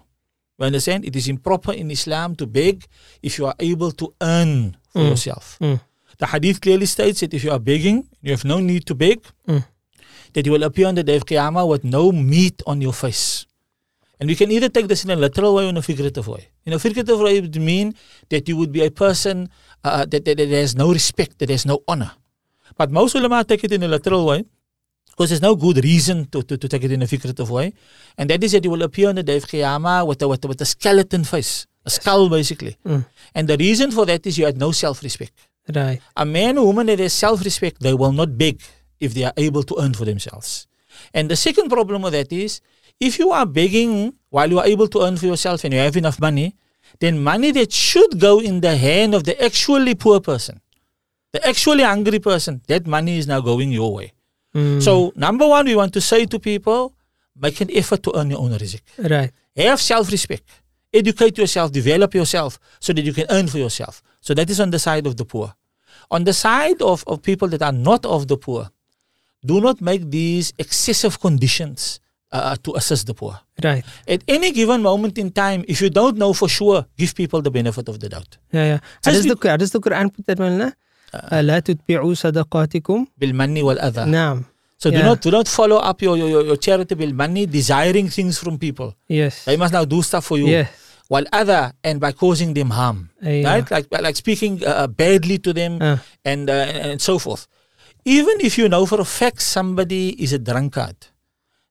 You 0.58 0.66
understand? 0.66 1.04
It 1.06 1.14
is 1.16 1.28
improper 1.28 1.72
in 1.72 1.90
Islam 1.90 2.34
to 2.36 2.46
beg 2.46 2.84
if 3.22 3.38
you 3.38 3.46
are 3.46 3.54
able 3.58 3.92
to 3.92 4.12
earn 4.20 4.76
for 4.92 5.00
Mm. 5.02 5.08
yourself. 5.10 5.56
Mm. 5.62 5.80
The 6.20 6.26
Hadith 6.26 6.60
clearly 6.60 6.86
states 6.86 7.20
that 7.20 7.32
if 7.32 7.42
you 7.44 7.50
are 7.50 7.58
begging, 7.58 8.06
you 8.20 8.30
have 8.36 8.44
no 8.44 8.60
need 8.60 8.84
to 8.86 8.94
beg, 8.94 9.24
Mm. 9.48 9.64
that 10.34 10.44
you 10.46 10.52
will 10.52 10.62
appear 10.68 10.86
on 10.86 10.94
the 10.94 11.02
day 11.02 11.16
of 11.16 11.24
Qiyamah 11.24 11.66
with 11.66 11.82
no 11.82 12.12
meat 12.12 12.62
on 12.66 12.80
your 12.84 12.92
face. 12.92 13.46
And 14.20 14.28
we 14.28 14.36
can 14.36 14.50
either 14.52 14.68
take 14.68 14.86
this 14.86 15.02
in 15.02 15.10
a 15.10 15.16
literal 15.16 15.54
way 15.54 15.64
or 15.64 15.70
in 15.70 15.78
a 15.78 15.82
figurative 15.82 16.28
way. 16.28 16.48
In 16.66 16.74
a 16.74 16.78
figurative 16.78 17.18
way, 17.18 17.38
it 17.38 17.42
would 17.48 17.56
mean 17.56 17.94
that 18.28 18.46
you 18.48 18.56
would 18.60 18.70
be 18.70 18.84
a 18.84 18.90
person 18.90 19.48
uh, 19.82 20.04
that, 20.04 20.26
that, 20.26 20.36
that 20.36 20.48
has 20.50 20.76
no 20.76 20.92
respect, 20.92 21.38
that 21.38 21.48
has 21.48 21.64
no 21.64 21.80
honor. 21.88 22.12
But 22.76 22.90
most 22.90 23.14
ulama 23.14 23.42
take 23.44 23.64
it 23.64 23.72
in 23.72 23.82
a 23.82 23.88
literal 23.88 24.26
way 24.26 24.44
because 25.08 25.30
there's 25.30 25.42
no 25.42 25.56
good 25.56 25.82
reason 25.82 26.26
to, 26.32 26.42
to, 26.42 26.58
to 26.58 26.68
take 26.68 26.84
it 26.84 26.92
in 26.92 27.00
a 27.00 27.06
figurative 27.06 27.48
way. 27.50 27.72
And 28.18 28.28
that 28.28 28.44
is 28.44 28.52
that 28.52 28.62
you 28.62 28.70
will 28.70 28.82
appear 28.82 29.08
on 29.08 29.14
the 29.14 29.22
day 29.22 29.38
of 29.38 29.46
Qiyamah 29.46 30.06
with 30.06 30.20
a, 30.20 30.28
with 30.28 30.44
a, 30.44 30.48
with 30.48 30.60
a 30.60 30.66
skeleton 30.66 31.24
face, 31.24 31.66
a 31.86 31.90
skull 31.90 32.28
basically. 32.28 32.76
Mm. 32.84 33.06
And 33.34 33.48
the 33.48 33.56
reason 33.56 33.90
for 33.90 34.04
that 34.04 34.26
is 34.26 34.36
you 34.36 34.44
had 34.44 34.58
no 34.58 34.70
self 34.70 35.02
respect. 35.02 35.32
Right. 35.74 36.00
A 36.16 36.24
man 36.24 36.58
or 36.58 36.66
woman 36.66 36.86
that 36.86 36.98
has 36.98 37.12
self 37.12 37.44
respect, 37.44 37.80
they 37.80 37.94
will 37.94 38.12
not 38.12 38.36
beg 38.36 38.60
if 38.98 39.14
they 39.14 39.24
are 39.24 39.32
able 39.36 39.62
to 39.64 39.76
earn 39.80 39.94
for 39.94 40.04
themselves. 40.04 40.66
And 41.14 41.30
the 41.30 41.36
second 41.36 41.70
problem 41.70 42.02
with 42.02 42.12
that 42.12 42.32
is 42.32 42.60
if 42.98 43.18
you 43.18 43.30
are 43.30 43.46
begging 43.46 44.14
while 44.28 44.50
you 44.50 44.58
are 44.58 44.66
able 44.66 44.88
to 44.88 45.02
earn 45.02 45.16
for 45.16 45.26
yourself 45.26 45.64
and 45.64 45.72
you 45.72 45.80
have 45.80 45.96
enough 45.96 46.20
money, 46.20 46.56
then 46.98 47.22
money 47.22 47.50
that 47.52 47.72
should 47.72 48.18
go 48.18 48.40
in 48.40 48.60
the 48.60 48.76
hand 48.76 49.14
of 49.14 49.24
the 49.24 49.42
actually 49.42 49.94
poor 49.94 50.20
person, 50.20 50.60
the 51.32 51.46
actually 51.46 51.84
hungry 51.84 52.18
person, 52.18 52.60
that 52.66 52.86
money 52.86 53.18
is 53.18 53.26
now 53.26 53.40
going 53.40 53.70
your 53.70 53.94
way. 53.94 54.12
Mm. 54.54 54.82
So, 54.82 55.12
number 55.14 55.46
one, 55.46 55.66
we 55.66 55.76
want 55.76 55.92
to 55.94 56.00
say 56.00 56.26
to 56.26 56.38
people, 56.38 56.94
make 57.36 57.60
an 57.60 57.70
effort 57.72 58.02
to 58.02 58.16
earn 58.18 58.30
your 58.30 58.40
own 58.40 58.50
rizq. 58.50 58.80
Right. 58.98 59.30
Have 59.56 59.80
self 59.80 60.10
respect. 60.10 60.42
Educate 60.92 61.38
yourself, 61.38 61.70
develop 61.70 62.14
yourself 62.14 62.58
so 62.80 62.92
that 62.92 63.02
you 63.02 63.12
can 63.12 63.26
earn 63.30 63.46
for 63.46 63.58
yourself. 63.58 64.02
So 64.21 64.33
that 64.33 64.49
is 64.49 64.59
on 64.59 64.69
the 64.71 64.79
side 64.79 65.05
of 65.07 65.13
the 65.17 65.25
poor. 65.25 65.53
On 66.11 66.23
the 66.23 66.33
side 66.33 66.81
of, 66.81 67.03
of 67.07 67.21
people 67.21 67.47
that 67.53 67.61
are 67.61 67.71
not 67.89 68.05
of 68.05 68.27
the 68.27 68.37
poor, 68.37 68.69
do 69.45 69.61
not 69.61 69.81
make 69.81 70.09
these 70.09 70.53
excessive 70.57 71.19
conditions 71.19 71.99
uh, 72.31 72.55
to 72.63 72.69
assist 72.75 73.03
the 73.07 73.13
poor. 73.13 73.39
Right. 73.63 73.85
At 74.07 74.21
any 74.27 74.51
given 74.51 74.81
moment 74.81 75.17
in 75.17 75.31
time, 75.31 75.63
if 75.67 75.81
you 75.81 75.89
don't 75.89 76.17
know 76.17 76.33
for 76.33 76.49
sure, 76.49 76.85
give 76.97 77.13
people 77.15 77.41
the 77.41 77.51
benefit 77.51 77.87
of 77.87 77.99
the 77.99 78.09
doubt. 78.09 78.37
Yeah, 78.51 78.65
yeah. 78.65 78.79
How 79.03 79.11
Just 79.11 79.27
does, 79.27 79.37
the, 79.39 79.49
how 79.49 79.57
does 79.57 79.71
the 79.71 79.79
Quran 79.79 80.13
put 80.13 80.25
that, 80.27 80.37
Malana? 80.37 80.73
Uh, 81.13 81.41
لا 81.41 81.59
تتبعوا 81.59 82.13
صدقاتكم 82.13 83.05
بالمن 83.21 83.61
والأذى. 83.63 84.05
نعم 84.05 84.43
So 84.77 84.91
do 84.91 84.97
Yeah. 84.97 85.03
not 85.05 85.21
do 85.21 85.31
not 85.31 85.47
follow 85.47 85.77
up 85.77 86.01
your, 86.01 86.17
your, 86.17 86.43
your 86.43 86.57
charitable 86.57 87.13
money 87.13 87.45
desiring 87.45 88.09
things 88.09 88.37
from 88.37 88.57
people. 88.57 88.93
yes 89.07 89.45
They 89.45 89.55
must 89.55 89.71
now 89.73 89.85
do 89.85 90.01
stuff 90.01 90.25
for 90.25 90.37
you. 90.37 90.47
yes 90.47 90.67
While 91.10 91.26
other 91.34 91.74
and 91.82 91.98
by 91.98 92.12
causing 92.14 92.54
them 92.54 92.70
harm, 92.70 93.10
yeah. 93.18 93.42
right? 93.50 93.66
Like 93.66 93.90
like 93.90 94.14
speaking 94.14 94.62
uh, 94.62 94.82
uh, 94.82 94.86
badly 94.86 95.42
to 95.42 95.50
them 95.50 95.82
uh. 95.82 95.98
and, 96.24 96.46
uh, 96.46 96.70
and, 96.70 96.86
and 96.94 97.00
so 97.02 97.18
forth. 97.18 97.50
Even 98.06 98.38
if 98.40 98.56
you 98.56 98.68
know 98.70 98.86
for 98.86 99.00
a 99.02 99.04
fact 99.04 99.42
somebody 99.42 100.14
is 100.22 100.30
a 100.32 100.38
drunkard, 100.38 100.94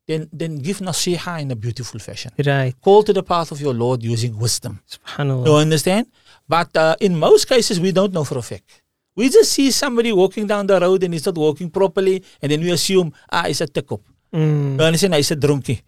then 0.09 0.27
then 0.35 0.59
give 0.59 0.79
nasiha 0.83 1.39
in 1.39 1.55
a 1.55 1.55
beautiful 1.55 2.03
fashion. 2.03 2.31
Right. 2.35 2.75
Call 2.83 3.01
to 3.07 3.13
the 3.13 3.23
path 3.23 3.55
of 3.55 3.61
your 3.63 3.73
Lord 3.73 4.03
using 4.03 4.35
wisdom. 4.37 4.83
Subhanallah. 4.83 5.45
Do 5.45 5.51
you 5.55 5.61
understand? 5.63 6.11
But 6.43 6.75
uh, 6.75 6.95
in 6.99 7.15
most 7.15 7.47
cases, 7.47 7.79
we 7.79 7.93
don't 7.93 8.11
know 8.11 8.25
for 8.25 8.37
a 8.43 8.45
fact. 8.51 8.83
We 9.15 9.29
just 9.29 9.53
see 9.55 9.71
somebody 9.71 10.11
walking 10.11 10.47
down 10.47 10.67
the 10.67 10.79
road 10.79 11.03
and 11.03 11.13
he's 11.13 11.25
not 11.25 11.37
walking 11.37 11.69
properly, 11.69 12.23
and 12.41 12.51
then 12.51 12.59
we 12.59 12.71
assume, 12.71 13.13
ah, 13.31 13.45
it's 13.47 13.61
a 13.61 13.67
takup. 13.67 14.01
Mm. 14.33 14.79
You 14.79 14.85
understand? 14.85 15.13
Ah, 15.15 15.19
it's 15.23 15.31
a 15.31 15.35
drunkie. 15.37 15.79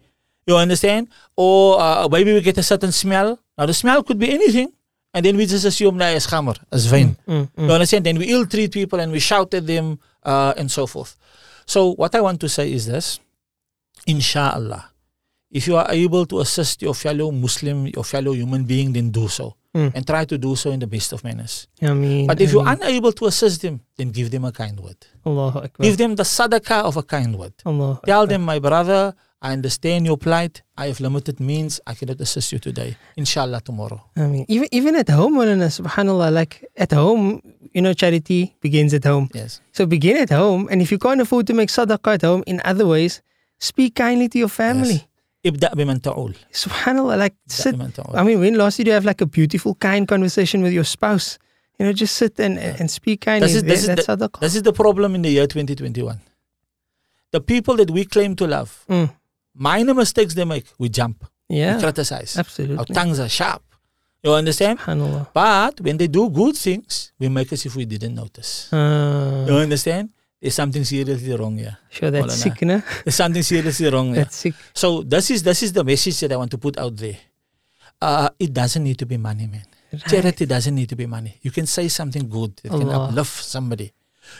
You 0.46 0.56
understand? 0.56 1.08
Or 1.36 1.80
uh, 1.80 2.08
maybe 2.08 2.32
we 2.32 2.40
get 2.40 2.58
a 2.58 2.62
certain 2.62 2.92
smell 2.92 3.38
now, 3.58 3.66
the 3.66 3.74
smell 3.74 4.02
could 4.02 4.18
be 4.18 4.32
anything. 4.32 4.72
And 5.14 5.26
then 5.26 5.36
we 5.36 5.44
just 5.44 5.66
assume, 5.66 5.98
that 5.98 6.16
it's 6.16 6.26
khamr, 6.26 6.56
it's 6.72 6.90
wine. 6.90 7.18
Mm, 7.28 7.50
mm. 7.52 7.66
You 7.66 7.72
understand? 7.72 8.06
Then 8.06 8.16
we 8.18 8.32
ill 8.32 8.46
treat 8.46 8.72
people 8.72 8.98
and 8.98 9.12
we 9.12 9.20
shout 9.20 9.52
at 9.52 9.66
them 9.66 10.00
uh, 10.22 10.54
and 10.56 10.70
so 10.70 10.86
forth. 10.86 11.16
So 11.66 11.92
what 11.94 12.14
I 12.14 12.20
want 12.22 12.40
to 12.40 12.48
say 12.48 12.72
is 12.72 12.86
this: 12.86 13.20
Inshallah, 14.06 14.90
if 15.50 15.66
you 15.68 15.76
are 15.76 15.86
able 15.90 16.24
to 16.26 16.40
assist 16.40 16.80
your 16.80 16.94
fellow 16.94 17.30
Muslim, 17.30 17.86
your 17.88 18.04
fellow 18.04 18.32
human 18.32 18.64
being, 18.64 18.92
then 18.94 19.10
do 19.10 19.28
so. 19.28 19.56
Mm. 19.74 19.92
And 19.94 20.06
try 20.06 20.24
to 20.26 20.36
do 20.36 20.54
so 20.56 20.70
in 20.70 20.80
the 20.80 20.86
best 20.86 21.12
of 21.12 21.24
manners. 21.24 21.66
I 21.80 21.94
mean, 21.94 22.26
But 22.26 22.40
if 22.40 22.50
I 22.50 22.52
you're 22.52 22.68
unable 22.68 23.12
to 23.12 23.26
assist 23.26 23.62
them, 23.62 23.80
then 23.96 24.10
give 24.10 24.30
them 24.30 24.44
a 24.44 24.52
kind 24.52 24.78
word. 24.80 25.00
Give 25.80 25.96
them 25.96 26.16
the 26.16 26.24
sadaqah 26.24 26.84
of 26.84 26.96
a 26.98 27.02
kind 27.02 27.36
word. 27.38 27.54
Allahu 27.64 28.00
Tell 28.04 28.22
Akbar. 28.22 28.26
them, 28.26 28.42
my 28.42 28.58
brother, 28.58 29.14
I 29.41 29.53
understand 29.53 30.05
your 30.09 30.17
plight. 30.17 30.63
I 30.75 30.87
have 30.87 30.99
limited 30.99 31.39
means. 31.39 31.79
I 31.85 31.93
cannot 31.93 32.19
assist 32.21 32.51
you 32.53 32.59
today. 32.59 32.97
Inshallah, 33.15 33.61
tomorrow. 33.61 34.01
I 34.15 34.25
mean, 34.33 34.45
even 34.47 34.67
even 34.71 34.95
at 34.95 35.09
home, 35.09 35.35
Maulana, 35.37 35.69
subhanallah, 35.79 36.31
like 36.33 36.65
at 36.75 36.91
home, 36.91 37.41
you 37.75 37.81
know, 37.83 37.93
charity 37.93 38.55
begins 38.61 38.93
at 38.95 39.03
home. 39.03 39.29
Yes. 39.33 39.61
So 39.73 39.85
begin 39.85 40.17
at 40.17 40.31
home, 40.31 40.67
and 40.71 40.81
if 40.81 40.91
you 40.91 40.97
can't 40.97 41.21
afford 41.21 41.45
to 41.47 41.53
make 41.53 41.69
sadaqah 41.69 42.13
at 42.15 42.23
home, 42.23 42.43
in 42.47 42.61
other 42.65 42.87
ways, 42.87 43.21
speak 43.59 43.95
kindly 43.95 44.27
to 44.29 44.37
your 44.39 44.49
family. 44.49 45.07
ابدأ 45.45 45.73
بمن 45.75 46.01
تعول. 46.01 46.33
Subhanallah, 46.51 47.17
like 47.17 47.35
ابدأ 47.47 47.63
sit. 47.63 47.75
بمن 47.75 47.93
تعول. 47.93 48.15
I 48.17 48.23
mean, 48.23 48.39
when 48.39 48.55
last 48.55 48.77
did 48.77 48.87
you 48.87 48.93
have 48.93 49.05
like 49.05 49.21
a 49.21 49.27
beautiful, 49.27 49.75
kind 49.75 50.07
conversation 50.07 50.61
with 50.63 50.73
your 50.73 50.83
spouse? 50.83 51.37
You 51.79 51.85
know, 51.85 51.93
just 51.93 52.15
sit 52.15 52.39
and 52.39 52.57
and 52.57 52.89
speak 52.89 53.21
kindly. 53.21 53.47
This 53.47 53.55
is- 53.57 53.63
this 53.63 53.81
is 53.81 53.87
That- 53.87 53.97
that's 53.97 54.07
sadaqah. 54.09 54.39
This 54.41 54.55
is 54.55 54.63
the 54.63 54.73
problem 54.73 55.13
in 55.13 55.21
the 55.21 55.29
year 55.29 55.45
2021. 55.45 56.19
The 57.31 57.39
people 57.39 57.75
that 57.77 57.91
we 57.91 58.03
claim 58.05 58.35
to 58.41 58.47
love, 58.47 58.71
Mm. 58.89 59.09
minor 59.54 59.94
mistakes 59.94 60.34
they 60.34 60.44
make, 60.44 60.66
we 60.78 60.88
jump, 60.88 61.24
we 61.48 61.58
Yeah, 61.58 61.78
criticize. 61.80 62.36
Absolutely, 62.38 62.78
our 62.78 62.84
tongues 62.86 63.18
are 63.20 63.28
sharp. 63.28 63.62
You 64.24 64.32
understand? 64.34 64.78
But 65.34 65.80
when 65.80 65.96
they 65.96 66.06
do 66.06 66.30
good 66.30 66.56
things, 66.56 67.12
we 67.18 67.28
make 67.28 67.52
as 67.52 67.66
if 67.66 67.74
we 67.74 67.84
didn't 67.84 68.14
notice. 68.14 68.72
Uh, 68.72 69.46
You 69.48 69.54
understand? 69.56 70.10
There's 70.40 70.54
something 70.54 70.84
seriously 70.84 71.34
wrong 71.36 71.56
here. 71.58 71.76
sure, 71.90 72.10
that's 72.10 72.34
sick, 72.34 72.62
no? 72.62 72.82
There's 73.04 73.14
something 73.14 73.42
seriously 73.42 73.88
wrong 73.90 74.08
here. 74.14 74.24
That's 74.24 74.36
sick. 74.36 74.54
So 74.74 75.02
this 75.02 75.30
is 75.30 75.42
this 75.42 75.62
is 75.62 75.72
the 75.72 75.84
message 75.84 76.18
that 76.20 76.32
I 76.32 76.36
want 76.36 76.50
to 76.50 76.58
put 76.58 76.78
out 76.78 76.96
there. 76.96 77.16
Uh, 78.00 78.28
it 78.38 78.52
doesn't 78.52 78.82
need 78.82 78.98
to 78.98 79.06
be 79.06 79.16
money, 79.16 79.46
man. 79.46 79.62
Right. 79.92 80.02
Charity 80.08 80.46
doesn't 80.46 80.74
need 80.74 80.88
to 80.88 80.96
be 80.96 81.06
money. 81.06 81.38
You 81.42 81.50
can 81.52 81.66
say 81.66 81.86
something 81.88 82.28
good 82.28 82.56
that 82.62 82.70
can 82.70 82.88
uplift 82.90 83.44
somebody. 83.44 83.92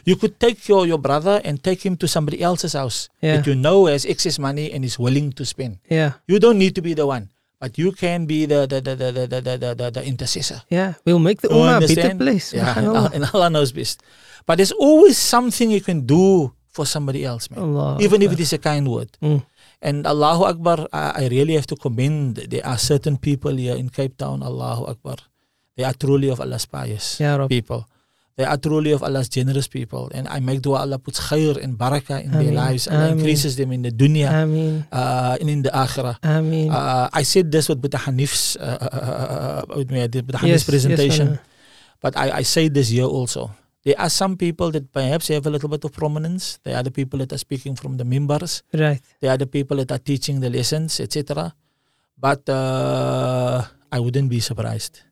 You 0.05 0.17
could 0.17 0.39
take 0.39 0.69
your, 0.69 0.87
your 0.87 0.99
brother 0.99 1.41
and 1.45 1.63
take 1.63 1.83
him 1.85 1.97
to 1.99 2.07
somebody 2.07 2.43
else's 2.43 2.73
house 2.75 3.09
Yeah. 3.21 3.37
that 3.37 3.47
you 3.47 3.55
know 3.55 3.87
has 3.87 4.05
excess 4.05 4.39
money 4.39 4.71
and 4.73 4.85
is 4.85 4.99
willing 4.99 5.33
to 5.35 5.45
spend. 5.45 5.79
Yeah, 5.91 6.23
You 6.27 6.39
don't 6.39 6.59
need 6.59 6.75
to 6.79 6.83
be 6.83 6.95
the 6.95 7.07
one, 7.07 7.31
but 7.59 7.79
you 7.79 7.91
can 7.93 8.27
be 8.27 8.47
the 8.47 8.67
the 8.67 8.81
the 8.81 8.95
the 8.95 9.09
the 9.13 9.27
the, 9.43 9.55
the, 9.75 9.89
the, 9.91 10.03
intercessor. 10.07 10.63
yeah. 10.71 10.95
We'll 11.05 11.19
make 11.23 11.41
the 11.43 11.49
ummah 11.51 11.83
a 11.83 11.87
better 11.87 12.15
place. 12.15 12.55
Yeah, 12.55 12.75
and, 12.79 12.87
Allah- 12.89 13.11
and 13.15 13.23
Allah 13.35 13.51
knows 13.51 13.73
best. 13.75 14.03
But 14.47 14.59
there's 14.59 14.73
always 14.75 15.19
something 15.19 15.71
you 15.71 15.81
can 15.83 16.07
do 16.07 16.51
for 16.71 16.87
somebody 16.87 17.23
else, 17.27 17.51
man. 17.51 17.61
Allah. 17.63 17.99
Even 18.01 18.23
if 18.23 18.33
it 18.33 18.41
is 18.41 18.53
a 18.55 18.59
kind 18.59 18.87
word. 18.91 19.11
Mm. 19.23 19.43
And 19.83 20.07
Allahu 20.07 20.47
Akbar, 20.47 20.87
I, 20.95 21.27
I 21.27 21.29
really 21.29 21.55
have 21.59 21.67
to 21.71 21.77
commend. 21.77 22.37
There 22.51 22.63
are 22.65 22.79
certain 22.79 23.19
people 23.19 23.55
here 23.59 23.75
in 23.75 23.91
Cape 23.91 24.17
Town, 24.17 24.43
Allahu 24.43 24.87
Akbar. 24.87 25.19
They 25.77 25.83
are 25.85 25.93
truly 25.95 26.31
of 26.31 26.39
Allah's 26.41 26.67
pious 26.67 27.19
Rab. 27.21 27.49
people. 27.51 27.87
They 28.37 28.49
are 28.49 28.57
truly 28.57 28.93
of 28.97 29.03
Allah's 29.05 29.29
generous 29.29 29.69
people. 29.69 30.09
And 30.17 30.25
I 30.27 30.41
make 30.41 30.65
dua 30.65 30.89
Allah 30.89 30.97
puts 30.97 31.21
khair 31.21 31.61
and 31.61 31.77
barakah 31.77 32.25
in 32.25 32.33
their 32.33 32.53
lives. 32.53 32.89
and 32.89 32.97
Ameen. 32.97 33.21
increases 33.21 33.61
them 33.61 33.73
in 33.77 33.83
the 33.85 33.93
dunya 33.93 34.33
Ameen. 34.33 34.89
uh, 34.89 35.37
and 35.37 35.49
in 35.53 35.61
the 35.63 35.69
akhirah. 35.69 36.17
Ameen. 36.25 36.73
Uh, 36.73 37.13
I 37.13 37.23
said 37.29 37.53
this 37.53 37.69
with 37.69 37.83
Boeta 37.85 38.01
Hanif's, 38.01 38.57
uh, 38.57 38.65
uh, 38.81 38.89
uh, 38.89 39.05
uh, 39.69 39.77
with 39.77 39.93
me, 39.93 40.01
I 40.01 40.09
did 40.09 40.25
Buddha 40.25 40.41
yes, 40.49 40.65
presentation. 40.65 41.37
Yes, 41.37 41.45
But 42.01 42.17
I, 42.17 42.41
I 42.41 42.43
say 42.43 42.69
this 42.73 42.89
here 42.89 43.05
also. 43.05 43.53
There 43.85 43.99
are 43.99 44.09
some 44.11 44.37
people 44.39 44.71
that 44.73 44.91
perhaps 44.95 45.29
have 45.29 45.45
a 45.47 45.51
little 45.51 45.69
bit 45.69 45.85
of 45.85 45.93
prominence. 45.93 46.59
They 46.65 46.73
are 46.73 46.83
the 46.83 46.91
people 46.91 47.19
that 47.21 47.33
are 47.35 47.39
speaking 47.39 47.77
from 47.77 47.99
the 47.99 48.05
mimbars. 48.05 48.63
Right. 48.73 49.03
They 49.21 49.29
are 49.29 49.37
the 49.37 49.47
people 49.47 49.77
that 49.79 49.91
are 49.93 49.99
teaching 50.01 50.41
the 50.41 50.49
lessons, 50.51 50.99
etc. 50.99 51.53
But 52.17 52.49
uh, 52.49 53.63
I 53.91 53.99
wouldn't 54.01 54.31
be 54.31 54.41
surprised 54.41 55.03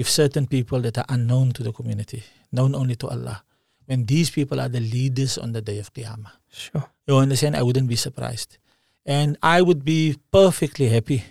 if 0.00 0.08
certain 0.08 0.46
people 0.46 0.80
that 0.80 0.96
are 0.96 1.04
unknown 1.10 1.52
to 1.52 1.62
the 1.62 1.72
community, 1.72 2.22
known 2.50 2.74
only 2.74 2.96
to 2.96 3.06
Allah, 3.08 3.44
when 3.84 4.06
these 4.06 4.30
people 4.30 4.58
are 4.58 4.68
the 4.68 4.80
leaders 4.80 5.36
on 5.36 5.52
the 5.52 5.60
day 5.60 5.78
of 5.78 5.92
Qiyamah. 5.92 6.32
Sure. 6.48 6.88
You 7.06 7.16
understand? 7.16 7.54
I 7.54 7.62
wouldn't 7.62 7.86
be 7.86 7.96
surprised. 7.96 8.56
And 9.04 9.36
I 9.42 9.60
would 9.60 9.84
be 9.84 10.16
perfectly 10.32 10.88
happy 10.88 11.22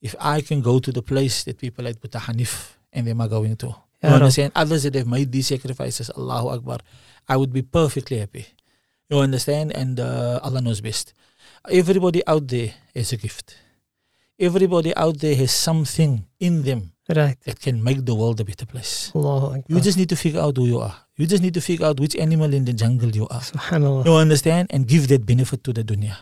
if 0.00 0.16
I 0.18 0.40
can 0.40 0.62
go 0.62 0.80
to 0.80 0.90
the 0.90 1.02
place 1.02 1.44
that 1.44 1.58
people 1.58 1.84
like 1.84 2.00
Boeta 2.00 2.18
Hanif 2.18 2.74
and 2.92 3.06
them 3.06 3.20
are 3.20 3.28
going 3.28 3.54
to. 3.56 3.66
You 4.02 4.10
Rab. 4.10 4.14
understand? 4.14 4.50
Others 4.56 4.82
that 4.82 4.94
have 4.96 5.06
made 5.06 5.30
these 5.30 5.46
sacrifices, 5.46 6.10
Allahu 6.16 6.48
Akbar. 6.48 6.78
I 7.28 7.36
would 7.36 7.52
be 7.52 7.62
perfectly 7.62 8.18
happy. 8.18 8.46
You 9.10 9.18
understand? 9.18 9.76
And 9.76 10.00
uh, 10.00 10.40
Allah 10.42 10.60
knows 10.60 10.80
best. 10.80 11.14
Everybody 11.70 12.26
out 12.26 12.48
there 12.48 12.74
has 12.96 13.12
a 13.12 13.16
gift. 13.16 13.54
Everybody 14.40 14.96
out 14.96 15.18
there 15.20 15.36
has 15.36 15.52
something 15.52 16.26
in 16.40 16.62
them 16.62 16.91
Right. 17.08 17.36
that 17.44 17.60
can 17.60 17.82
make 17.82 18.06
the 18.06 18.14
world 18.14 18.40
a 18.40 18.44
better 18.44 18.64
place. 18.64 19.10
You 19.68 19.80
just 19.80 19.98
need 19.98 20.08
to 20.08 20.16
figure 20.16 20.40
out 20.40 20.56
who 20.56 20.66
you 20.66 20.78
are. 20.78 20.94
You 21.16 21.26
just 21.26 21.42
need 21.42 21.52
to 21.54 21.60
figure 21.60 21.84
out 21.86 22.00
which 22.00 22.16
animal 22.16 22.54
in 22.54 22.64
the 22.64 22.72
jungle 22.72 23.10
you 23.10 23.28
are. 23.28 23.40
Subhanallah. 23.40 24.06
You 24.06 24.14
understand? 24.14 24.68
And 24.70 24.86
give 24.86 25.08
that 25.08 25.26
benefit 25.26 25.62
to 25.64 25.72
the 25.72 25.84
dunya. 25.84 26.16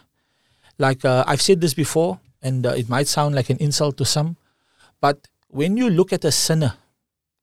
Like 0.79 1.05
uh, 1.05 1.23
I've 1.27 1.43
said 1.43 1.61
this 1.61 1.75
before, 1.75 2.19
and 2.43 2.67
uh, 2.67 2.71
it 2.71 2.89
might 2.89 3.07
sound 3.07 3.35
like 3.35 3.51
an 3.51 3.59
insult 3.59 3.99
to 3.99 4.05
some, 4.05 4.37
but 5.01 5.29
when 5.49 5.77
you 5.77 5.91
look 5.91 6.13
at 6.13 6.25
a 6.25 6.33
sinner 6.33 6.75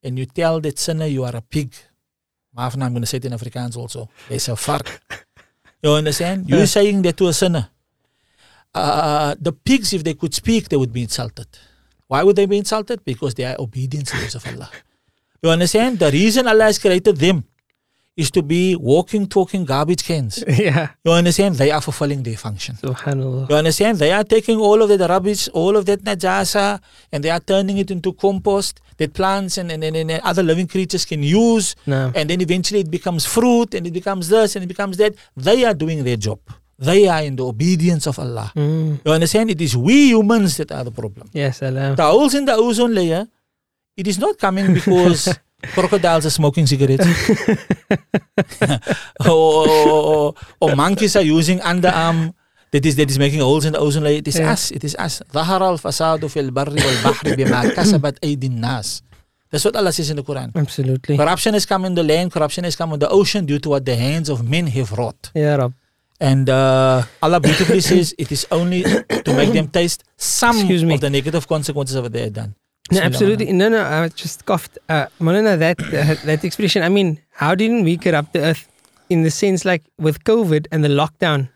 and 0.03 0.17
you 0.17 0.25
tell 0.25 0.59
that 0.61 0.79
sinner 0.79 1.05
you 1.05 1.23
are 1.23 1.35
a 1.35 1.41
pig, 1.41 1.73
Maafna, 2.57 2.83
I'm 2.85 2.93
going 2.93 3.01
to 3.01 3.07
say 3.07 3.17
it 3.17 3.25
in 3.25 3.33
Afrikaans 3.33 3.77
also. 3.77 4.09
There's 4.27 4.49
a 4.49 4.55
vark. 4.55 5.01
You 5.83 5.91
understand? 5.91 6.49
You're 6.49 6.65
saying 6.65 7.03
that 7.03 7.17
to 7.17 7.27
a 7.27 7.33
sinner. 7.33 7.69
Uh, 8.73 9.35
the 9.39 9.53
pigs, 9.53 9.93
if 9.93 10.03
they 10.03 10.15
could 10.15 10.33
speak, 10.33 10.69
they 10.69 10.75
would 10.75 10.91
be 10.91 11.03
insulted. 11.03 11.47
Why 12.07 12.23
would 12.23 12.35
they 12.35 12.45
be 12.45 12.57
insulted? 12.57 13.03
Because 13.03 13.33
they 13.35 13.45
are 13.45 13.55
obedient 13.59 14.07
slaves 14.07 14.35
of 14.35 14.45
Allah. 14.47 14.69
You 15.43 15.51
understand? 15.51 15.99
The 15.99 16.09
reason 16.09 16.47
Allah 16.47 16.63
has 16.63 16.79
created 16.79 17.17
them 17.17 17.43
is 18.15 18.31
to 18.31 18.41
be 18.41 18.75
walking, 18.75 19.27
talking 19.27 19.63
garbage 19.65 20.03
cans. 20.03 20.43
yeah. 20.47 20.89
You 21.05 21.11
understand? 21.11 21.55
They 21.55 21.69
are 21.69 21.79
fulfilling 21.79 22.23
their 22.23 22.37
function. 22.37 22.73
Subhanallah. 22.81 23.47
You 23.47 23.55
understand? 23.55 23.99
They 23.99 24.11
are 24.11 24.23
taking 24.23 24.57
all 24.57 24.81
of 24.81 24.89
that 24.89 25.07
rubbish, 25.07 25.47
all 25.49 25.77
of 25.77 25.85
that 25.85 26.01
najasa, 26.03 26.81
and 27.11 27.23
they 27.23 27.29
are 27.29 27.39
turning 27.39 27.77
it 27.77 27.91
into 27.91 28.13
compost 28.13 28.81
that 28.97 29.13
plants 29.13 29.59
and, 29.59 29.71
and, 29.71 29.83
and, 29.83 29.95
and 29.95 30.11
other 30.23 30.41
living 30.41 30.65
creatures 30.67 31.05
can 31.05 31.21
use. 31.21 31.75
No. 31.85 32.11
And 32.15 32.27
then 32.31 32.41
eventually 32.41 32.79
it 32.79 32.89
becomes 32.89 33.27
fruit 33.27 33.75
and 33.75 33.85
it 33.85 33.93
becomes 33.93 34.29
this 34.29 34.55
and 34.55 34.63
it 34.65 34.67
becomes 34.67 34.97
that. 34.97 35.13
They 35.35 35.63
are 35.65 35.75
doing 35.75 36.03
their 36.03 36.17
job 36.17 36.39
They 36.78 37.06
are 37.06 37.22
in 37.22 37.36
the 37.36 37.46
obedience 37.46 38.06
of 38.08 38.18
Allah. 38.18 38.50
Mm. 38.56 39.00
You 39.06 39.12
understand? 39.12 39.50
It 39.50 39.60
is 39.60 39.76
we 39.76 40.08
humans 40.10 40.56
that 40.56 40.72
are 40.72 40.82
the 40.84 40.90
problem. 40.90 41.30
Yes, 41.32 41.62
Allah. 41.62 41.94
The 41.94 42.02
holes 42.02 42.34
in 42.34 42.44
the 42.44 42.54
ozone 42.54 42.94
layer, 42.94 43.26
it 43.96 44.06
is 44.08 44.18
not 44.18 44.36
coming 44.38 44.74
because 44.74 45.28
crocodiles 45.74 46.26
are 46.26 46.30
smoking 46.34 46.66
cigarettes. 46.66 47.06
or, 49.26 49.68
or, 49.68 50.34
or 50.60 50.76
monkeys 50.76 51.14
are 51.16 51.22
using 51.22 51.58
underarm 51.60 52.34
that 52.72 52.84
is 52.86 52.96
that 52.96 53.10
is 53.10 53.18
making 53.18 53.40
holes 53.40 53.64
in 53.64 53.72
the 53.74 53.78
ozone 53.78 54.04
layer. 54.04 54.18
It 54.18 54.28
is 54.28 54.38
Yeah. 54.38 54.52
us. 54.52 54.70
It 54.72 54.82
is 54.84 54.96
us. 54.96 55.22
ظهر 55.32 55.72
الفساد 55.74 56.26
في 56.26 56.40
البر 56.40 56.70
والبحر 56.70 57.34
بما 57.34 57.68
كسبت 57.68 58.18
أيدي 58.24 58.46
الناس. 58.46 59.02
That's 59.52 59.64
what 59.66 59.76
Allah 59.76 59.92
says 59.92 60.08
in 60.10 60.16
the 60.16 60.22
Quran. 60.24 60.50
Absolutely. 60.56 61.16
Corruption 61.18 61.52
has 61.54 61.66
come 61.66 61.84
in 61.84 61.94
the 61.94 62.02
land, 62.02 62.32
corruption 62.32 62.64
has 62.64 62.74
come 62.74 62.94
in 62.94 62.98
the 62.98 63.08
ocean 63.10 63.44
due 63.44 63.58
to 63.58 63.68
what 63.68 63.84
the 63.84 63.94
hands 63.94 64.30
of 64.30 64.48
men 64.48 64.66
have 64.68 64.90
wrought. 64.92 65.30
Ya 65.34 65.56
Rab. 65.56 65.74
And 66.19 66.49
uh, 66.49 67.03
Allah 67.21 67.39
beautifully 67.39 67.79
says 67.81 68.15
it 68.17 68.31
is 68.31 68.47
only 68.51 68.81
to 68.83 69.33
make 69.35 69.53
them 69.53 69.67
taste 69.67 70.03
some 70.17 70.57
Excuse 70.57 70.83
me. 70.83 70.95
of 70.95 71.01
the 71.01 71.09
negative 71.09 71.47
consequences 71.47 71.95
of 71.95 72.03
what 72.05 72.13
they 72.13 72.23
have 72.23 72.33
done. 72.33 72.55
No, 72.91 73.01
absolutely. 73.01 73.51
No, 73.51 73.69
no, 73.69 73.83
I 73.83 74.07
just 74.09 74.45
coughed. 74.45 74.77
Uh, 74.89 75.07
Maulana, 75.19 75.59
that, 75.59 75.79
uh, 75.81 76.15
that 76.25 76.43
expression, 76.43 76.81
I 76.83 76.89
mean, 76.89 77.19
how 77.31 77.53
didn't 77.53 77.83
we 77.83 77.97
corrupt 77.97 78.33
the 78.33 78.39
earth 78.39 78.67
in 79.09 79.23
the 79.23 79.29
sense 79.31 79.65
like 79.65 79.83
with 79.99 80.23
COVID 80.23 80.67
and 80.71 80.83
the 80.83 80.87
lockdown? 80.89 81.49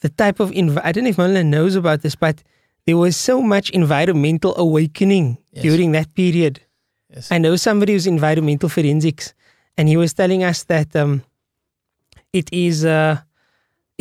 The 0.00 0.08
type 0.08 0.40
of, 0.40 0.50
env- 0.50 0.80
I 0.82 0.90
don't 0.90 1.04
know 1.04 1.10
if 1.10 1.16
Maulana 1.16 1.44
knows 1.46 1.76
about 1.76 2.02
this, 2.02 2.16
but 2.16 2.42
there 2.86 2.96
was 2.96 3.16
so 3.16 3.40
much 3.40 3.70
environmental 3.70 4.54
awakening 4.56 5.38
Yes. 5.52 5.62
during 5.62 5.92
that 5.92 6.12
period. 6.14 6.60
Yes. 7.14 7.30
I 7.30 7.36
know 7.36 7.54
somebody 7.56 7.92
who's 7.92 8.06
environmental 8.06 8.70
forensics, 8.70 9.34
and 9.76 9.86
he 9.88 9.98
was 9.98 10.14
telling 10.14 10.42
us 10.42 10.64
that 10.64 10.96
um, 10.96 11.22
it 12.32 12.48
is 12.50 12.86
uh, 12.86 13.18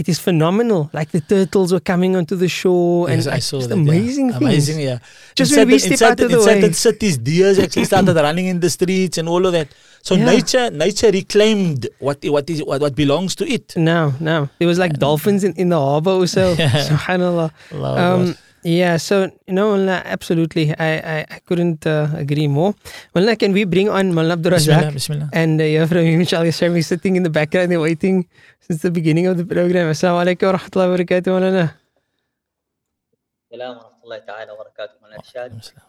it 0.02 0.08
is 0.14 0.20
phenomenal. 0.28 0.82
Like 0.98 1.10
the 1.18 1.22
turtles 1.34 1.70
were 1.76 1.80
coming 1.92 2.12
onto 2.20 2.36
the 2.44 2.50
shore, 2.60 3.08
and 3.12 3.18
Yes, 3.24 3.28
I 3.38 3.40
saw 3.50 3.58
just 3.60 3.70
that. 3.70 3.78
yeah. 3.78 3.92
amazing 3.92 4.28
things. 4.32 4.42
Amazing, 4.42 4.80
yeah. 4.90 4.98
Just 5.40 5.52
In 5.54 5.58
when 5.60 5.68
we 5.68 5.74
in 5.76 5.80
step 5.80 5.92
out 5.94 6.00
certain- 6.00 6.26
of 6.26 6.32
the 6.32 6.40
in 6.40 6.46
way. 6.46 6.54
certain 6.62 6.74
cities, 6.88 7.16
deers 7.30 7.58
actually 7.66 7.86
started 7.92 8.16
running 8.28 8.48
in 8.54 8.58
the 8.66 8.70
streets 8.78 9.16
and 9.20 9.28
all 9.34 9.44
of 9.46 9.54
that. 9.58 9.68
So 10.08 10.16
Yeah. 10.16 10.26
nature, 10.34 10.66
nature 10.86 11.12
reclaimed 11.22 11.82
what 12.08 12.18
what 12.36 12.50
is 12.50 12.60
what, 12.70 12.82
what 12.82 12.96
belongs 13.04 13.32
to 13.40 13.44
it. 13.56 13.68
No, 13.92 14.00
no. 14.20 14.38
There 14.60 14.68
was 14.74 14.80
like 14.86 14.94
dolphins 15.06 15.44
in, 15.48 15.54
in 15.64 15.68
the 15.70 15.80
harbor 15.88 16.16
or 16.22 16.28
so. 16.38 16.56
Subhanallah. 16.90 17.50
Allah 17.74 17.92
Um, 18.06 18.36
yeah, 18.64 18.98
so 18.98 19.32
no, 19.48 19.74
Mulna, 19.74 20.06
absolutely. 20.06 20.70
I, 20.78 20.98
I, 20.98 21.26
I 21.30 21.40
couldn't 21.46 21.88
uh, 21.88 22.10
agree 22.14 22.48
more. 22.48 22.76
Mulna, 23.16 23.38
can 23.38 23.54
we 23.54 23.64
bring 23.64 23.90
on 23.90 24.14
Mulna 24.14 24.34
Abdul 24.34 24.52
Razak 24.52 24.94
Bismillah, 24.94 25.30
and 25.34 25.60
uh, 25.60 25.64
yeah, 25.64 25.86
from 25.88 25.98
Imam 26.00 26.26
Charlie 26.26 26.52
sitting 26.52 27.16
in 27.16 27.24
the 27.24 27.30
background, 27.30 27.72
and 27.72 27.82
waiting 27.82 28.28
since 28.60 28.84
the 28.84 28.92
beginning 28.92 29.26
of 29.26 29.38
the 29.38 29.46
program. 29.46 29.90
Assalamu 29.90 30.22
alaikum 30.22 30.54
wa 30.54 30.60
rahmatullahi 30.60 30.90
wa 30.90 30.98
barakatuh, 30.98 31.30
Mulana. 31.34 31.74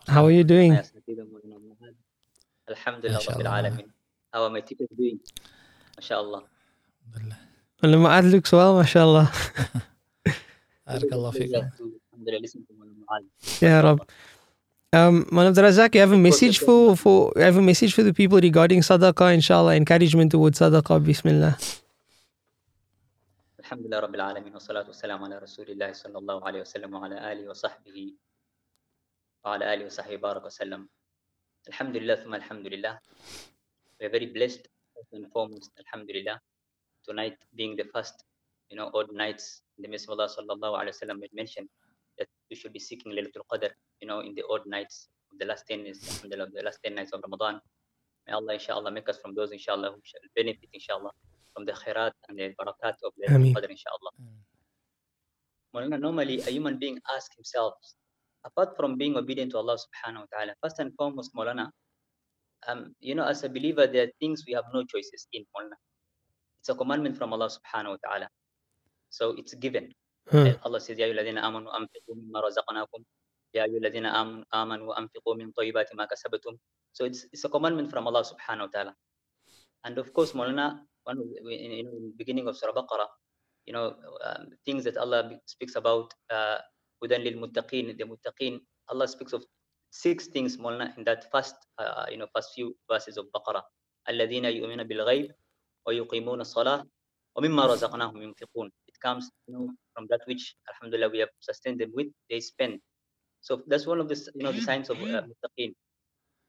How 0.09 0.25
are 0.25 0.31
you 0.31 0.45
doing? 0.45 0.79
Alhamdulillah, 2.69 3.79
How 4.33 4.45
are 4.45 4.51
my 4.51 4.61
teachers 4.61 4.89
doing? 4.97 5.21
MashaAllah. 6.01 6.43
Mulna 7.83 7.99
Ma'ad 8.01 8.31
looks 8.31 8.51
well, 8.51 8.81
MashaAllah. 8.81 9.29
Barakallah 10.89 11.93
Pleasure 12.22 12.36
fikum. 12.36 12.36
to 12.36 12.36
alhamdulillah, 12.36 12.42
listen 12.42 12.66
to 12.66 12.74
Maulana 12.74 13.22
Muaz. 13.22 13.62
Yeah, 13.62 13.82
Rob. 13.82 14.10
Um, 14.94 15.26
Maulana 15.26 15.54
Razak, 15.54 15.96
you 15.96 16.02
have 16.02 16.12
a 16.12 16.18
message 16.18 16.60
for, 16.60 16.96
for 16.96 17.34
you 17.36 17.42
have 17.42 17.58
a 17.58 17.62
message 17.62 17.94
for 17.94 18.04
the 18.04 18.14
people 18.14 18.40
regarding 18.40 18.82
sadaqah, 18.82 19.34
inshallah, 19.34 19.76
encouragement 19.76 20.32
towards 20.32 20.60
sadaqah, 20.60 21.04
bismillah. 21.04 21.58
الحمد 23.60 23.86
لله 23.86 24.00
رب 24.00 24.16
العالمين 24.16 24.54
والصلاة 24.54 24.88
والسلام 24.88 25.24
على 25.24 25.38
رسول 25.40 25.70
الله 25.70 25.94
صلى 25.94 26.18
الله 26.18 26.48
عليه 26.48 26.62
وسلم 26.62 26.94
وعلى 26.94 27.32
آله 27.32 27.50
وصحبه 27.50 28.14
وعلى 29.46 29.74
آله 29.74 29.86
وصحبه 29.86 30.16
بارك 30.16 30.46
وسلم 30.46 30.88
الحمد 31.68 31.98
لله 31.98 32.16
ثم 32.16 32.36
الحمد 32.36 32.68
لله 32.68 33.00
we 34.00 34.06
are 34.08 34.10
very 34.10 34.26
blessed 34.26 34.72
first 34.96 35.12
and 35.12 35.28
foremost 35.36 35.72
alhamdulillah 35.84 36.40
tonight 37.04 37.36
being 37.56 37.76
the 37.76 37.84
first 37.84 38.24
you 38.72 38.78
know 38.80 38.90
odd 38.94 39.12
nights 39.12 39.64
the 39.80 39.88
Messenger 39.88 40.12
of 40.12 40.20
Allah 40.20 40.30
sallallahu 40.32 40.80
alaihi 40.80 40.96
wasallam 40.96 41.20
had 41.22 41.34
mentioned 41.34 41.68
that 42.23 42.31
we 42.51 42.57
should 42.57 42.73
be 42.79 42.83
seeking 42.89 43.13
Laylatul 43.19 43.47
Qadr 43.53 43.71
you 44.01 44.09
know 44.09 44.21
in 44.21 44.35
the 44.39 44.45
odd 44.55 44.65
nights 44.77 45.09
of 45.33 45.39
the 45.43 45.47
last 45.51 45.65
10 45.69 45.85
days 45.85 46.01
the 46.23 46.65
last 46.69 46.79
10 46.85 46.95
nights 46.95 47.13
of 47.13 47.21
Ramadan 47.27 47.61
may 48.27 48.35
Allah 48.39 48.55
inshallah 48.61 48.91
make 48.99 49.09
us 49.13 49.19
from 49.25 49.35
those 49.35 49.53
inshallah 49.59 49.91
who 49.95 50.01
shall 50.13 50.25
benefit 50.41 50.71
inshallah 50.73 51.13
from 51.53 51.67
the 51.69 51.75
khairat 51.83 52.15
and 52.29 52.39
the 52.39 52.55
barakat 52.63 52.97
of 53.09 53.13
Laylatul. 53.21 53.53
Qadr 53.59 53.71
inshallah 53.77 54.13
Maulana, 55.75 55.99
normally 55.99 56.41
a 56.41 56.51
human 56.51 56.79
being 56.79 56.99
asks 57.17 57.35
himself, 57.35 57.75
apart 58.45 58.77
from 58.77 58.99
being 58.99 59.17
obedient 59.17 59.53
to 59.53 59.59
Allah 59.59 59.79
subhanahu 59.81 60.21
wa 60.25 60.31
ta'ala, 60.33 60.53
first 60.63 60.79
and 60.81 60.93
foremost, 60.99 61.35
Maulana, 61.35 61.71
um, 62.69 62.95
you 63.01 63.15
know, 63.15 63.25
as 63.25 63.43
a 63.43 63.49
believer, 63.49 63.87
there 63.87 64.05
are 64.05 64.13
things 64.21 64.45
we 64.47 64.53
have 64.53 64.65
no 64.75 64.85
choices 64.85 65.27
in, 65.33 65.45
Maulana. 65.57 65.81
It's 66.61 66.69
a 66.69 66.75
commandment 66.75 67.17
from 67.17 67.33
Allah 67.33 67.49
subhanahu 67.49 67.97
wa 67.97 68.01
ta'ala. 68.05 68.29
So 69.09 69.35
it's 69.39 69.55
given. 69.55 69.93
Huh. 70.31 70.55
Allah 70.65 70.81
says, 70.81 70.99
يا 70.99 71.07
أيها 71.07 71.19
الذين 71.19 71.39
آمنوا 71.39 71.77
أنفقوا 71.77 72.15
مما 72.15 72.41
رزقناكم 72.41 73.01
يا 73.55 73.65
أيها 73.65 73.79
الذين 73.79 74.07
آمنوا 74.07 74.45
آمنوا 74.55 74.99
أنفقوا 74.99 75.35
من 75.35 75.51
طيبات 75.53 75.95
ما 75.95 76.05
كسبتم 76.05 76.59
So 76.93 77.05
it's, 77.05 77.25
it's 77.33 77.45
a 77.45 77.49
commandment 77.49 77.91
from 77.91 78.07
Allah 78.07 78.23
subhanahu 78.23 78.69
wa 78.69 78.73
ta'ala. 78.73 78.95
And 79.85 79.99
of 79.99 80.13
course, 80.13 80.33
Maulana, 80.33 80.81
one 81.05 81.19
in, 81.49 81.87
the 81.87 82.13
beginning 82.17 82.47
of 82.49 82.57
Surah 82.57 82.73
Baqarah, 82.73 83.09
you 83.65 83.73
know, 83.73 83.97
um, 84.25 84.49
things 84.67 84.85
that 84.85 84.97
Allah 84.99 85.31
speaks 85.47 85.75
about, 85.77 86.13
uh, 86.31 86.59
muttaqin, 87.03 87.97
the 87.97 88.05
muttaqin, 88.05 88.61
Allah 88.89 89.09
speaks 89.09 89.33
of 89.33 89.45
six 89.91 90.27
things, 90.27 90.59
Maulana, 90.59 90.97
in 90.99 91.05
that 91.05 91.31
first, 91.33 91.57
uh, 91.79 92.05
you 92.11 92.19
know, 92.19 92.27
first 92.35 92.51
few 92.55 92.77
verses 92.91 93.17
of 93.17 93.27
Baqarah. 93.35 93.63
الذين 94.09 94.45
يؤمنون 94.45 94.83
بالغيب 94.85 95.31
ويقيمون 95.87 96.41
الصلاة 96.41 96.87
ومما 97.37 97.67
رزقناهم 97.67 98.23
ينفقون. 98.23 98.73
Comes, 99.03 99.31
you 99.49 99.55
know, 99.55 99.69
from 99.95 100.07
that 100.11 100.21
which, 100.27 100.55
Alhamdulillah, 100.71 101.11
we 101.11 101.19
have 101.19 101.29
sustained 101.41 101.81
them 101.81 101.91
with, 101.93 102.07
they 102.31 102.39
spend. 102.41 102.79
So 103.41 103.63
that's 103.67 103.87
one 103.87 103.99
of 103.99 104.09
the, 104.09 104.15
you 104.35 104.45
know, 104.45 104.53
the 104.53 104.61
signs 104.63 104.91
of 104.91 104.97
uh. 105.03 105.23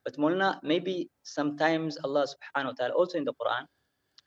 But 0.06 0.18
Maulana, 0.18 0.60
maybe 0.62 1.10
sometimes 1.24 1.97
Allah 2.04 2.28
subhanahu 2.28 2.66
wa 2.66 2.78
ta'ala, 2.78 2.93
also 2.93 3.18
in 3.18 3.24
the 3.24 3.34
Quran 3.34 3.66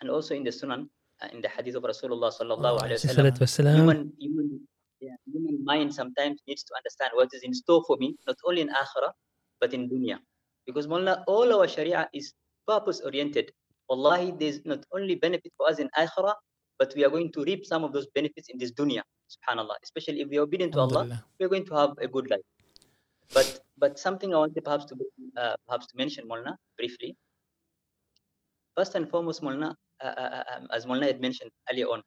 and 0.01 0.11
also 0.11 0.35
in 0.35 0.43
the 0.43 0.51
Sunan, 0.51 0.89
uh, 1.23 1.29
in 1.33 1.41
the 1.41 1.49
hadith 1.49 1.77
of 1.77 1.85
Rasulullah 1.85 2.33
sallallahu 2.33 2.81
alayhi 2.81 2.97
wa 2.97 3.13
sallam, 3.13 3.31
Salatu 3.31 3.41
wassalam. 3.45 3.77
human, 3.77 4.13
human, 4.19 4.61
yeah, 5.01 5.15
human 5.31 5.63
mind 5.65 5.95
sometimes 5.95 6.41
needs 6.49 6.65
to 6.65 6.73
understand 6.75 7.13
what 7.15 7.29
is 7.33 7.43
in 7.43 7.53
store 7.53 7.85
for 7.87 7.97
me, 7.99 8.17
not 8.27 8.37
only 8.47 8.63
in 8.63 8.69
akhirah, 8.69 9.13
but 9.61 9.73
in 9.75 9.89
dunya. 9.89 10.17
Because 10.67 10.89
Mullah, 10.89 11.23
all 11.29 11.53
our 11.55 11.69
sharia 11.69 12.09
is 12.13 12.33
purpose 12.67 13.01
oriented. 13.05 13.53
Wallahi, 13.89 14.33
there's 14.41 14.65
not 14.65 14.83
only 14.93 15.15
benefit 15.15 15.53
for 15.57 15.69
us 15.69 15.79
in 15.79 15.89
akhirah, 15.97 16.35
but 16.80 16.94
we 16.96 17.06
are 17.06 17.10
going 17.10 17.32
to 17.32 17.44
reap 17.44 17.66
some 17.66 17.84
of 17.84 17.94
those 17.94 18.08
benefits 18.18 18.50
in 18.50 18.58
this 18.58 18.72
dunya. 18.72 19.04
Subhanallah. 19.36 19.76
Especially 19.84 20.22
if 20.22 20.30
we 20.30 20.38
are 20.40 20.46
obedient 20.50 20.74
to 20.74 20.80
Allah, 20.80 21.04
Alhamdulillah. 21.06 21.26
we 21.40 21.46
are 21.46 21.50
going 21.50 21.66
to 21.66 21.76
have 21.76 21.92
a 22.00 22.08
good 22.08 22.30
life. 22.30 22.48
But 23.34 23.60
but 23.78 24.00
something 24.00 24.34
I 24.34 24.38
wanted 24.38 24.64
perhaps 24.64 24.86
to 24.86 24.96
uh, 25.38 25.56
perhaps 25.68 25.88
to 25.88 25.98
mention, 25.98 26.28
Molna, 26.28 26.56
briefly. 26.78 27.16
First 28.76 28.96
and 28.96 29.10
foremost, 29.10 29.42
Molna, 29.42 29.76
uh, 30.04 30.08
uh, 30.08 30.44
um, 30.56 30.68
as 30.72 30.86
Molna 30.86 31.06
had 31.06 31.22
mentioned 31.22 31.52
earlier 31.72 31.88
on, 31.88 32.02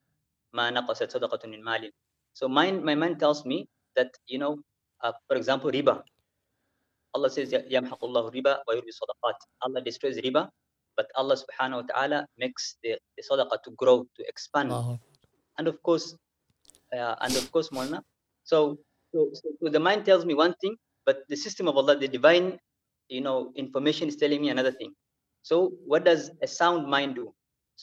ما 0.55 0.71
نقصت 0.71 1.11
صدقة 1.11 1.49
من 1.49 1.63
مال. 1.63 1.91
So 2.35 2.49
mind, 2.49 2.85
my 2.85 2.95
mind 2.95 3.19
tells 3.19 3.45
me 3.45 3.69
that 3.97 4.11
you 4.27 4.39
know, 4.39 4.59
uh, 5.03 5.13
for 5.29 5.37
example, 5.37 5.71
riba. 5.71 6.03
Allah 7.15 7.31
says, 7.31 7.53
يمحق 7.53 8.05
الله 8.05 8.31
riba 8.35 8.59
ويربي 8.69 8.91
صدقات. 8.91 9.39
Allah 9.63 9.81
destroys 9.83 10.19
riba, 10.19 10.51
but 11.00 11.08
Allah 11.16 11.38
subhanahu 11.44 11.82
wa 11.82 11.88
ta'ala 11.92 12.20
makes 12.44 12.76
the, 12.84 13.00
the 13.16 13.24
sadaqah 13.24 13.64
to 13.64 13.72
grow, 13.84 13.98
to 14.20 14.22
expand 14.28 14.76
Allahu 14.76 15.00
and 15.60 15.68
of 15.68 15.78
course 15.84 16.08
uh, 16.96 17.16
and 17.22 17.36
of 17.36 17.52
course 17.52 17.70
Molna. 17.70 18.02
So, 18.44 18.80
so 19.12 19.32
so 19.34 19.70
the 19.70 19.80
mind 19.88 20.06
tells 20.06 20.26
me 20.26 20.34
one 20.34 20.56
thing 20.62 20.76
but 21.06 21.18
the 21.32 21.40
system 21.46 21.68
of 21.72 21.76
allah 21.82 21.96
the 22.04 22.10
divine 22.18 22.48
you 23.16 23.22
know 23.26 23.38
information 23.64 24.08
is 24.12 24.16
telling 24.24 24.42
me 24.44 24.50
another 24.56 24.74
thing 24.80 24.92
so 25.50 25.56
what 25.92 26.04
does 26.10 26.32
a 26.48 26.50
sound 26.60 26.88
mind 26.96 27.16
do 27.20 27.26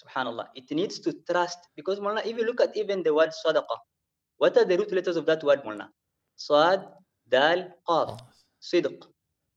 subhanallah 0.00 0.46
it 0.60 0.70
needs 0.80 0.96
to 1.06 1.10
trust 1.30 1.60
because 1.78 1.98
Molna, 2.04 2.22
if 2.30 2.36
you 2.38 2.44
look 2.50 2.60
at 2.66 2.76
even 2.82 3.02
the 3.02 3.14
word 3.18 3.30
sadaqah 3.44 3.78
what 4.42 4.56
are 4.56 4.66
the 4.70 4.78
root 4.78 4.92
letters 4.92 5.16
of 5.16 5.26
that 5.30 5.42
word 5.48 5.62
Molna? 5.66 5.88
sad 6.48 6.86
dal 7.36 7.60
qaf 7.88 8.10
sidq 8.70 8.98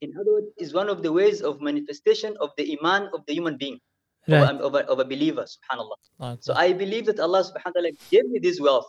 in 0.00 0.10
other 0.20 0.32
words 0.36 0.48
is 0.58 0.74
one 0.74 0.88
of 0.88 1.02
the 1.02 1.12
ways 1.12 1.40
of 1.40 1.60
manifestation 1.60 2.36
of 2.40 2.50
the 2.58 2.64
iman 2.76 3.08
of 3.14 3.20
the 3.26 3.32
human 3.34 3.56
being 3.56 3.78
of, 4.28 4.32
Right. 4.32 4.54
a, 4.54 4.64
of, 4.66 4.74
a, 4.74 4.82
of 4.92 4.98
a 5.00 5.04
believer 5.04 5.44
subhanallah 5.54 5.96
Akbar. 6.00 6.36
so 6.40 6.54
I 6.56 6.72
believe 6.72 7.04
that 7.06 7.20
Allah 7.20 7.42
subhanahu 7.44 7.72
wa 7.72 7.80
ta'ala 7.80 7.90
gave 8.10 8.26
me 8.32 8.38
this 8.40 8.56
wealth. 8.60 8.88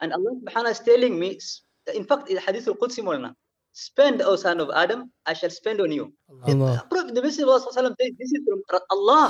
And 0.00 0.12
Allah 0.16 0.32
subhanahu 0.40 0.44
wa 0.48 0.52
ta'ala 0.56 0.70
is 0.72 0.80
telling 0.80 1.14
me, 1.20 1.36
s- 1.36 1.60
in 1.92 2.04
fact, 2.08 2.30
in 2.32 2.38
Hadith 2.40 2.64
al-Qudsi 2.72 3.04
Maulana, 3.04 3.36
spend, 3.76 4.22
O 4.24 4.36
son 4.36 4.56
of 4.64 4.70
Adam, 4.72 5.12
I 5.28 5.34
shall 5.36 5.52
spend 5.52 5.80
on 5.84 5.92
you. 5.92 6.12
Allah. 6.48 6.80
Prophet, 6.88 7.12
the 7.14 7.20
Messenger 7.20 7.44
of 7.44 7.48
Allah 7.50 7.60
sallallahu 7.60 7.68
alaihi 7.68 7.76
wasallam 7.76 7.96
says, 8.00 8.12
this 8.20 8.30
is 8.32 8.40
from 8.48 8.60
Ra- 8.72 8.88
Allah. 8.96 9.26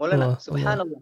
Maulana, 0.00 0.26
Allah, 0.30 0.38
subhanallah. 0.38 1.00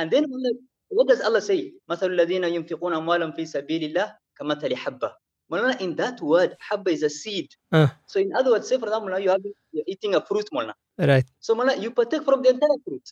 And 0.00 0.08
then 0.10 0.24
Allah, 0.24 0.52
what 0.88 1.06
does 1.12 1.20
Allah 1.20 1.42
say? 1.44 1.76
مثل 1.92 2.08
الذين 2.16 2.44
ينفقون 2.48 2.92
أموالهم 2.96 3.32
في 3.36 3.44
سبيل 3.44 3.92
الله 3.92 4.16
كمثل 4.40 4.72
حبة. 4.76 5.12
Maulana, 5.50 5.80
in 5.80 5.96
that 5.96 6.20
word, 6.20 6.56
habba 6.70 6.88
is 6.88 7.02
a 7.02 7.10
seed. 7.10 7.48
Ah. 7.72 7.96
So 8.06 8.20
in 8.20 8.34
other 8.34 8.52
words, 8.52 8.68
say 8.68 8.78
for 8.78 8.86
example, 8.86 9.10
now 9.10 9.16
you 9.16 9.30
have 9.30 9.40
you're 9.72 9.84
eating 9.86 10.14
a 10.14 10.20
fruit, 10.20 10.48
Maulana. 10.52 10.74
Right. 10.98 11.24
So 11.40 11.54
Mala, 11.54 11.76
you 11.76 11.90
partake 11.90 12.24
from 12.24 12.42
the 12.42 12.50
entire 12.50 12.78
fruit. 12.84 13.02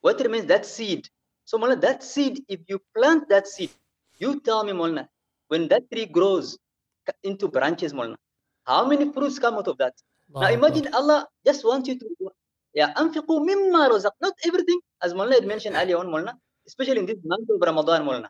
What 0.00 0.20
remains 0.20 0.46
that 0.46 0.66
seed. 0.66 1.08
So 1.44 1.58
Mala, 1.58 1.76
that 1.76 2.02
seed, 2.02 2.44
if 2.48 2.60
you 2.68 2.78
plant 2.94 3.28
that 3.30 3.46
seed, 3.48 3.70
you 4.18 4.40
tell 4.40 4.62
me, 4.64 4.72
Molna, 4.72 5.08
when 5.48 5.68
that 5.68 5.90
tree 5.90 6.06
grows 6.06 6.58
ca- 7.06 7.14
into 7.24 7.48
branches, 7.48 7.92
Molna, 7.92 8.16
how 8.64 8.86
many 8.86 9.12
fruits 9.12 9.38
come 9.38 9.54
out 9.54 9.68
of 9.68 9.78
that? 9.78 9.94
Now 10.32 10.42
Allahu 10.42 10.54
imagine 10.54 10.94
Allah 10.94 11.26
just 11.44 11.64
wants 11.64 11.88
you 11.88 11.98
to, 11.98 12.06
yeah, 12.74 12.92
أنفقوا 12.98 13.40
مما 13.40 13.88
رزق. 13.88 14.12
Not 14.20 14.34
everything, 14.46 14.80
as 15.02 15.14
Molna 15.14 15.34
had 15.34 15.46
mentioned 15.46 15.76
earlier 15.76 15.98
on, 15.98 16.06
Molna, 16.08 16.34
especially 16.66 16.98
in 16.98 17.06
this 17.06 17.18
month 17.24 17.48
of 17.50 17.60
Ramadan, 17.60 18.04
Molna. 18.04 18.28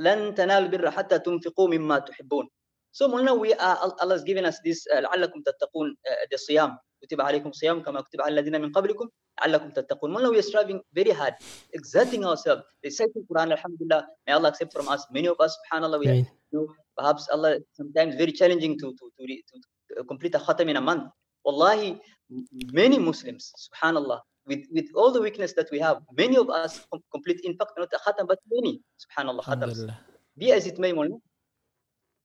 لن 0.00 0.34
تنالوا 0.34 0.68
البر 0.68 0.90
حتى 0.90 1.18
تنفقوا 1.18 1.68
مما 1.68 1.98
تحبون. 1.98 2.48
So 2.92 3.08
Molna, 3.08 3.38
we 3.38 3.52
are, 3.54 3.76
Al- 3.84 3.96
Allah 4.00 4.14
has 4.14 4.24
given 4.24 4.44
us 4.46 4.58
this, 4.64 4.86
uh, 4.94 5.00
لعلكم 5.00 5.42
تتقون, 5.42 5.88
uh, 5.90 6.26
the 6.30 6.36
صيام. 6.36 6.78
كتب 7.02 7.20
عليكم 7.20 7.52
صيام 7.52 7.82
كما 7.82 8.00
كتب 8.00 8.20
على 8.20 8.40
الذين 8.40 8.60
من 8.62 8.72
قبلكم 8.72 9.08
لعلكم 9.40 9.70
تتقون. 9.70 10.14
Molna, 10.16 10.30
we 10.32 10.38
are 10.38 10.42
striving 10.42 10.80
very 10.94 11.10
hard, 11.10 11.34
exerting 11.74 12.24
ourselves, 12.24 12.62
reciting 12.82 13.22
Quran, 13.30 13.52
Alhamdulillah. 13.52 14.06
May 14.26 14.32
Allah 14.32 14.48
accept 14.48 14.72
from 14.72 14.88
us. 14.88 15.06
Many 15.10 15.28
of 15.28 15.36
us, 15.40 15.52
subhanAllah, 15.60 15.98
we 16.00 16.06
are, 16.08 16.12
Right. 16.12 16.26
you 16.52 16.58
know, 16.58 16.66
perhaps 16.96 17.28
Allah 17.28 17.58
sometimes 17.74 18.14
very 18.22 18.32
challenging 18.32 18.78
to 18.80 18.86
to 18.98 19.04
to, 19.16 19.22
re- 19.28 19.44
to, 19.48 19.54
to 19.96 20.04
complete 20.04 20.34
a 20.34 20.38
khatam 20.38 20.68
in 20.72 20.76
a 20.76 20.80
month. 20.80 21.04
Wallahi, 21.44 22.00
m- 22.32 22.46
many 22.72 22.98
Muslims, 22.98 23.52
subhanallah, 23.66 24.20
with, 24.46 24.62
with 24.72 24.88
all 24.94 25.10
the 25.12 25.20
weakness 25.20 25.52
that 25.58 25.68
we 25.70 25.78
have, 25.86 25.98
many 26.22 26.36
of 26.42 26.48
us 26.48 26.72
com- 26.90 27.04
complete, 27.12 27.40
in 27.44 27.54
fact, 27.58 27.72
not 27.76 27.92
a 27.92 28.00
khatam, 28.04 28.26
but 28.26 28.38
many, 28.50 28.80
subhanallah, 29.04 29.42
khatams. 29.44 29.76
Alhamdulillah. 29.76 29.98
Be 30.38 30.50
as 30.52 30.66
it 30.66 30.78
may, 30.78 30.92
Maulana. 30.92 31.20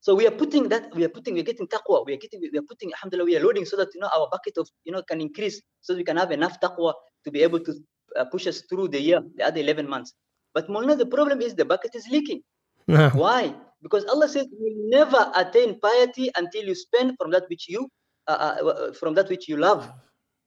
so 0.06 0.14
we 0.14 0.24
are 0.24 0.30
putting 0.30 0.68
that, 0.68 0.94
we 0.94 1.02
are 1.02 1.08
putting, 1.08 1.34
we 1.34 1.40
are 1.40 1.42
getting 1.50 1.66
taqwa, 1.66 2.06
we 2.06 2.14
are 2.14 2.16
getting, 2.16 2.40
we 2.40 2.56
are 2.56 2.62
putting, 2.62 2.92
alhamdulillah, 2.92 3.24
we 3.24 3.36
are 3.36 3.42
loading 3.42 3.64
so 3.64 3.76
that, 3.76 3.88
you 3.92 4.00
know, 4.00 4.08
our 4.16 4.28
bucket 4.30 4.56
of, 4.56 4.68
you 4.84 4.92
know, 4.92 5.02
can 5.02 5.20
increase 5.20 5.60
so 5.80 5.94
that 5.94 5.98
we 5.98 6.04
can 6.04 6.16
have 6.16 6.30
enough 6.30 6.60
taqwa 6.60 6.94
to 7.24 7.32
be 7.32 7.42
able 7.42 7.58
to 7.58 7.74
uh, 8.16 8.24
push 8.26 8.46
us 8.46 8.62
through 8.70 8.86
the 8.86 9.00
year, 9.00 9.20
the 9.34 9.42
other 9.42 9.58
11 9.58 9.88
months. 9.88 10.12
But 10.54 10.68
Maulana, 10.68 10.96
the 10.96 11.06
problem 11.06 11.40
is 11.40 11.56
the 11.56 11.64
bucket 11.64 11.96
is 11.96 12.06
leaking. 12.08 12.42
Why? 12.86 13.52
Because 13.82 14.04
Allah 14.04 14.28
says 14.28 14.46
you 14.52 14.58
will 14.60 14.90
never 14.96 15.32
attain 15.34 15.80
piety 15.80 16.30
until 16.36 16.62
you 16.62 16.76
spend 16.76 17.16
from 17.18 17.32
that 17.32 17.48
which 17.48 17.68
you 17.68 17.88
uh, 18.28 18.54
uh, 18.62 18.64
uh, 18.64 18.92
from 18.92 19.14
that 19.14 19.28
which 19.28 19.48
you 19.48 19.56
love. 19.56 19.90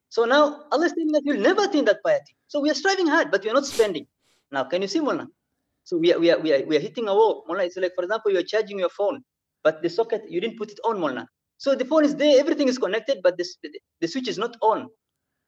So 0.08 0.24
now 0.24 0.64
Allah 0.72 0.86
is 0.86 0.94
saying 0.96 1.12
that 1.12 1.24
you'll 1.26 1.42
never 1.42 1.66
attain 1.66 1.84
that 1.92 2.00
piety. 2.02 2.34
So 2.48 2.62
we 2.62 2.72
are 2.72 2.80
striving 2.80 3.08
hard, 3.08 3.30
but 3.30 3.44
we 3.44 3.50
are 3.50 3.56
not 3.60 3.66
spending. 3.66 4.08
Now, 4.54 4.64
can 4.64 4.82
you 4.82 4.88
see, 4.88 5.02
Mulna? 5.02 5.28
So 5.84 5.98
we 5.98 6.14
are, 6.14 6.20
we 6.20 6.32
are, 6.32 6.40
we 6.40 6.54
are, 6.54 6.66
we 6.66 6.78
are 6.78 6.80
hitting 6.80 7.10
a 7.10 7.14
wall. 7.14 7.44
Mulna, 7.50 7.66
it's 7.66 7.76
like, 7.76 7.92
for 7.94 8.06
example, 8.06 8.32
you 8.32 8.40
are 8.40 8.44
charging 8.44 8.80
your 8.80 8.90
phone, 8.90 9.22
but 9.64 9.82
the 9.82 9.90
socket, 9.90 10.24
you 10.30 10.40
didn't 10.42 10.58
put 10.58 10.72
it 10.72 10.80
on, 10.86 10.98
Mulna. 10.98 11.26
So 11.58 11.76
the 11.76 11.86
phone 11.86 12.06
is 12.06 12.16
there, 12.16 12.40
everything 12.40 12.68
is 12.68 12.78
connected, 12.78 13.20
but 13.22 13.38
this, 13.38 13.58
the 14.00 14.08
switch 14.08 14.28
is 14.28 14.38
not 14.38 14.56
on. 14.62 14.90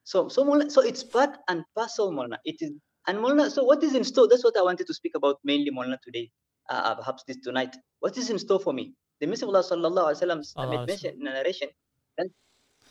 So, 0.03 0.27
so, 0.27 0.43
Mulna, 0.43 0.71
so 0.71 0.81
it's 0.81 1.03
part 1.03 1.37
and 1.47 1.63
parcel, 1.75 2.11
Mulna. 2.11 2.37
It 2.43 2.57
is, 2.59 2.71
and 3.07 3.17
Mulna, 3.19 3.49
so 3.49 3.63
what 3.63 3.83
is 3.83 3.95
in 3.95 4.03
store? 4.03 4.27
That's 4.27 4.43
what 4.43 4.57
I 4.57 4.61
wanted 4.61 4.87
to 4.87 4.93
speak 4.93 5.13
about 5.15 5.37
mainly, 5.43 5.71
Mulna, 5.71 5.97
today. 6.03 6.29
uh, 6.69 6.73
uh, 6.73 6.95
perhaps 6.95 7.23
this 7.27 7.37
tonight. 7.37 7.75
What 7.99 8.17
is 8.17 8.29
in 8.29 8.39
store 8.39 8.59
for 8.59 8.73
me? 8.73 8.93
The 9.19 9.27
Messenger 9.27 9.49
of 9.49 9.55
Allah 9.55 9.63
sallallahu 9.69 10.07
alaihi 10.11 10.21
wasallam 10.21 10.39
Sallallahu 10.41 10.69
made 10.71 10.87
mention 10.87 11.21
in 11.21 11.27
a 11.27 11.33
narration 11.33 11.69
that 12.17 12.27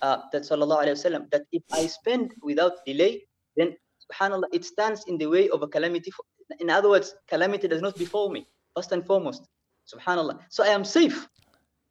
uh, 0.02 0.18
that 0.32 0.42
sallallahu 0.42 0.84
alaihi 0.84 0.96
wasallam 0.98 1.30
that 1.30 1.42
if 1.50 1.62
I 1.72 1.86
spend 1.86 2.34
without 2.42 2.84
delay, 2.86 3.26
then 3.56 3.76
subhanallah 4.04 4.48
it 4.52 4.64
stands 4.64 5.04
in 5.06 5.18
the 5.18 5.26
way 5.26 5.48
of 5.48 5.62
a 5.62 5.68
calamity. 5.68 6.10
For, 6.10 6.24
in 6.58 6.70
other 6.70 6.88
words, 6.88 7.14
calamity 7.28 7.68
does 7.68 7.82
not 7.82 7.96
befall 7.96 8.30
me 8.30 8.46
first 8.76 8.92
and 8.92 9.04
foremost. 9.06 9.48
Subhanallah. 9.86 10.38
So 10.48 10.64
I 10.64 10.68
am 10.68 10.84
safe. 10.84 11.28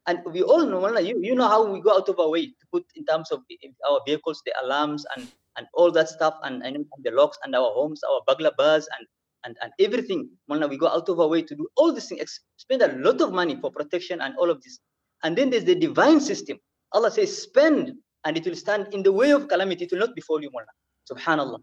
And 0.08 0.20
we 0.26 0.42
all 0.42 0.66
know, 0.66 0.98
you, 0.98 1.20
you 1.22 1.36
know 1.36 1.48
how 1.48 1.66
we 1.66 1.82
go 1.82 1.94
out 1.96 2.10
of 2.10 2.20
our 2.20 2.30
way 2.30 2.48
to 2.48 2.66
put 2.72 2.86
in 2.96 3.06
terms 3.06 3.32
of 3.32 3.42
our 3.90 4.00
vehicles, 4.08 4.42
the 4.46 4.54
alarms 4.64 5.06
and, 5.16 5.28
and 5.58 5.68
all 5.74 5.92
that 5.92 6.10
stuff, 6.10 6.36
and, 6.44 6.64
and 6.64 6.86
the 7.04 7.12
locks 7.12 7.38
and 7.44 7.56
our 7.56 7.72
homes, 7.74 8.02
our 8.10 8.22
burglar 8.26 8.52
bars 8.58 8.88
and, 8.98 9.08
and, 9.46 9.58
and 9.62 9.72
everything. 9.80 10.30
We 10.48 10.78
go 10.78 10.88
out 10.88 11.10
of 11.10 11.20
our 11.20 11.28
way 11.28 11.44
to 11.44 11.56
do 11.56 11.68
all 11.76 11.94
these 11.94 12.08
things, 12.08 12.40
spend 12.58 12.82
a 12.82 12.98
lot 12.98 13.22
of 13.22 13.34
money 13.34 13.56
for 13.62 13.72
protection 13.72 14.22
and 14.22 14.36
all 14.38 14.50
of 14.50 14.62
this. 14.64 14.80
And 15.24 15.38
then 15.38 15.50
there's 15.52 15.66
the 15.66 15.76
divine 15.76 16.22
system. 16.22 16.58
Allah 16.94 17.12
says, 17.12 17.44
spend, 17.44 17.94
and 18.26 18.38
it 18.38 18.46
will 18.46 18.56
stand 18.56 18.88
in 18.94 19.04
the 19.04 19.12
way 19.12 19.32
of 19.32 19.48
calamity. 19.48 19.86
It 19.86 19.92
will 19.92 20.00
not 20.00 20.16
befall 20.16 20.42
you, 20.42 20.50
Mullah. 20.52 20.66
Subhanallah. 21.12 21.60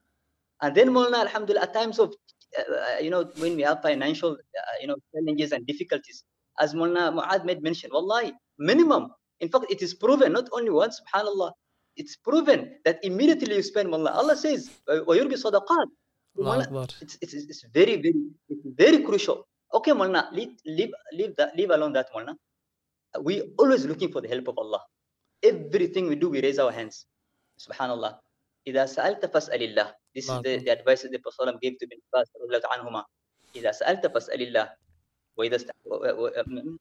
And 0.63 0.75
then, 0.75 0.93
Mullah, 0.93 1.21
Alhamdulillah, 1.21 1.63
at 1.63 1.75
times 1.75 1.99
of, 1.99 2.15
uh, 2.59 2.99
you 3.01 3.11
know, 3.11 3.31
when 3.39 3.57
we 3.57 3.63
have 3.63 3.83
financial, 3.83 4.33
uh, 4.33 4.37
you 4.82 4.88
know, 4.88 4.96
challenges 5.14 5.52
and 5.52 5.66
difficulties, 5.66 6.24
as 6.60 6.74
Mullah 6.74 7.12
Mu'ad 7.12 7.46
made 7.46 7.62
mention, 7.62 7.90
Wallahi, 7.94 8.34
minimum. 8.58 9.10
In 9.40 9.50
fact, 9.50 9.66
it 9.70 9.82
is 9.82 9.94
proven, 9.94 10.34
not 10.34 10.48
only 10.52 10.70
once, 10.70 11.02
subhanallah, 11.02 11.52
it's 11.98 12.16
proven 12.16 12.76
that 12.86 13.00
immediately 13.04 13.56
you 13.56 13.64
spend 13.64 13.90
Mullah. 13.90 14.12
Allah 14.12 14.36
says, 14.36 14.70
وَيُرْبِ 14.88 15.34
صَدَقَاتِ 15.34 15.68
Allah 15.68 15.88
Mullah, 16.38 16.64
Akbar. 16.64 16.88
it's, 17.02 17.18
it's, 17.22 17.34
it's 17.34 17.66
very, 17.74 17.96
very, 18.02 18.22
it's 18.50 18.66
very 18.78 19.04
crucial. 19.04 19.48
Okay, 19.74 19.94
Mullah, 19.94 20.30
leave, 20.32 20.54
leave, 20.66 20.92
leave, 21.14 21.36
that, 21.38 21.56
leave 21.56 21.70
alone 21.72 21.94
that, 21.94 22.08
Mullah. 22.14 22.36
We 23.22 23.54
always 23.58 23.86
looking 23.86 24.12
for 24.12 24.22
the 24.22 24.28
help 24.28 24.48
of 24.48 24.58
Allah. 24.58 24.82
Everything 25.44 26.08
we 26.08 26.16
do, 26.16 26.30
we 26.30 26.42
raise 26.42 26.60
our 26.60 26.72
hands. 26.72 27.06
Subhanallah. 27.60 28.20
إذا 28.68 28.86
سألت 28.86 29.26
فاسأل 29.26 29.62
الله. 29.74 29.88
This 30.14 30.26
is 30.26 30.30
the, 30.30 30.54
Allahu 30.54 30.66
the 30.66 30.72
advice 30.72 31.02
that 31.02 31.12
the 31.12 31.20
Prophet 31.20 31.50
ﷺ 31.50 31.62
gave 31.62 31.80
to 31.80 31.86
Ibn 31.86 31.98
Abbas 32.14 32.28
رضي 32.38 32.58
الله 32.58 32.70
عنهما. 32.70 33.04
إذا 33.56 33.72
سألت 33.72 34.08
فاسأل 34.08 34.42
الله. 34.42 34.68
وإذا 35.38 35.56
است... 35.56 35.72
و- 35.86 35.96
و- 35.96 36.28
و- 36.28 36.78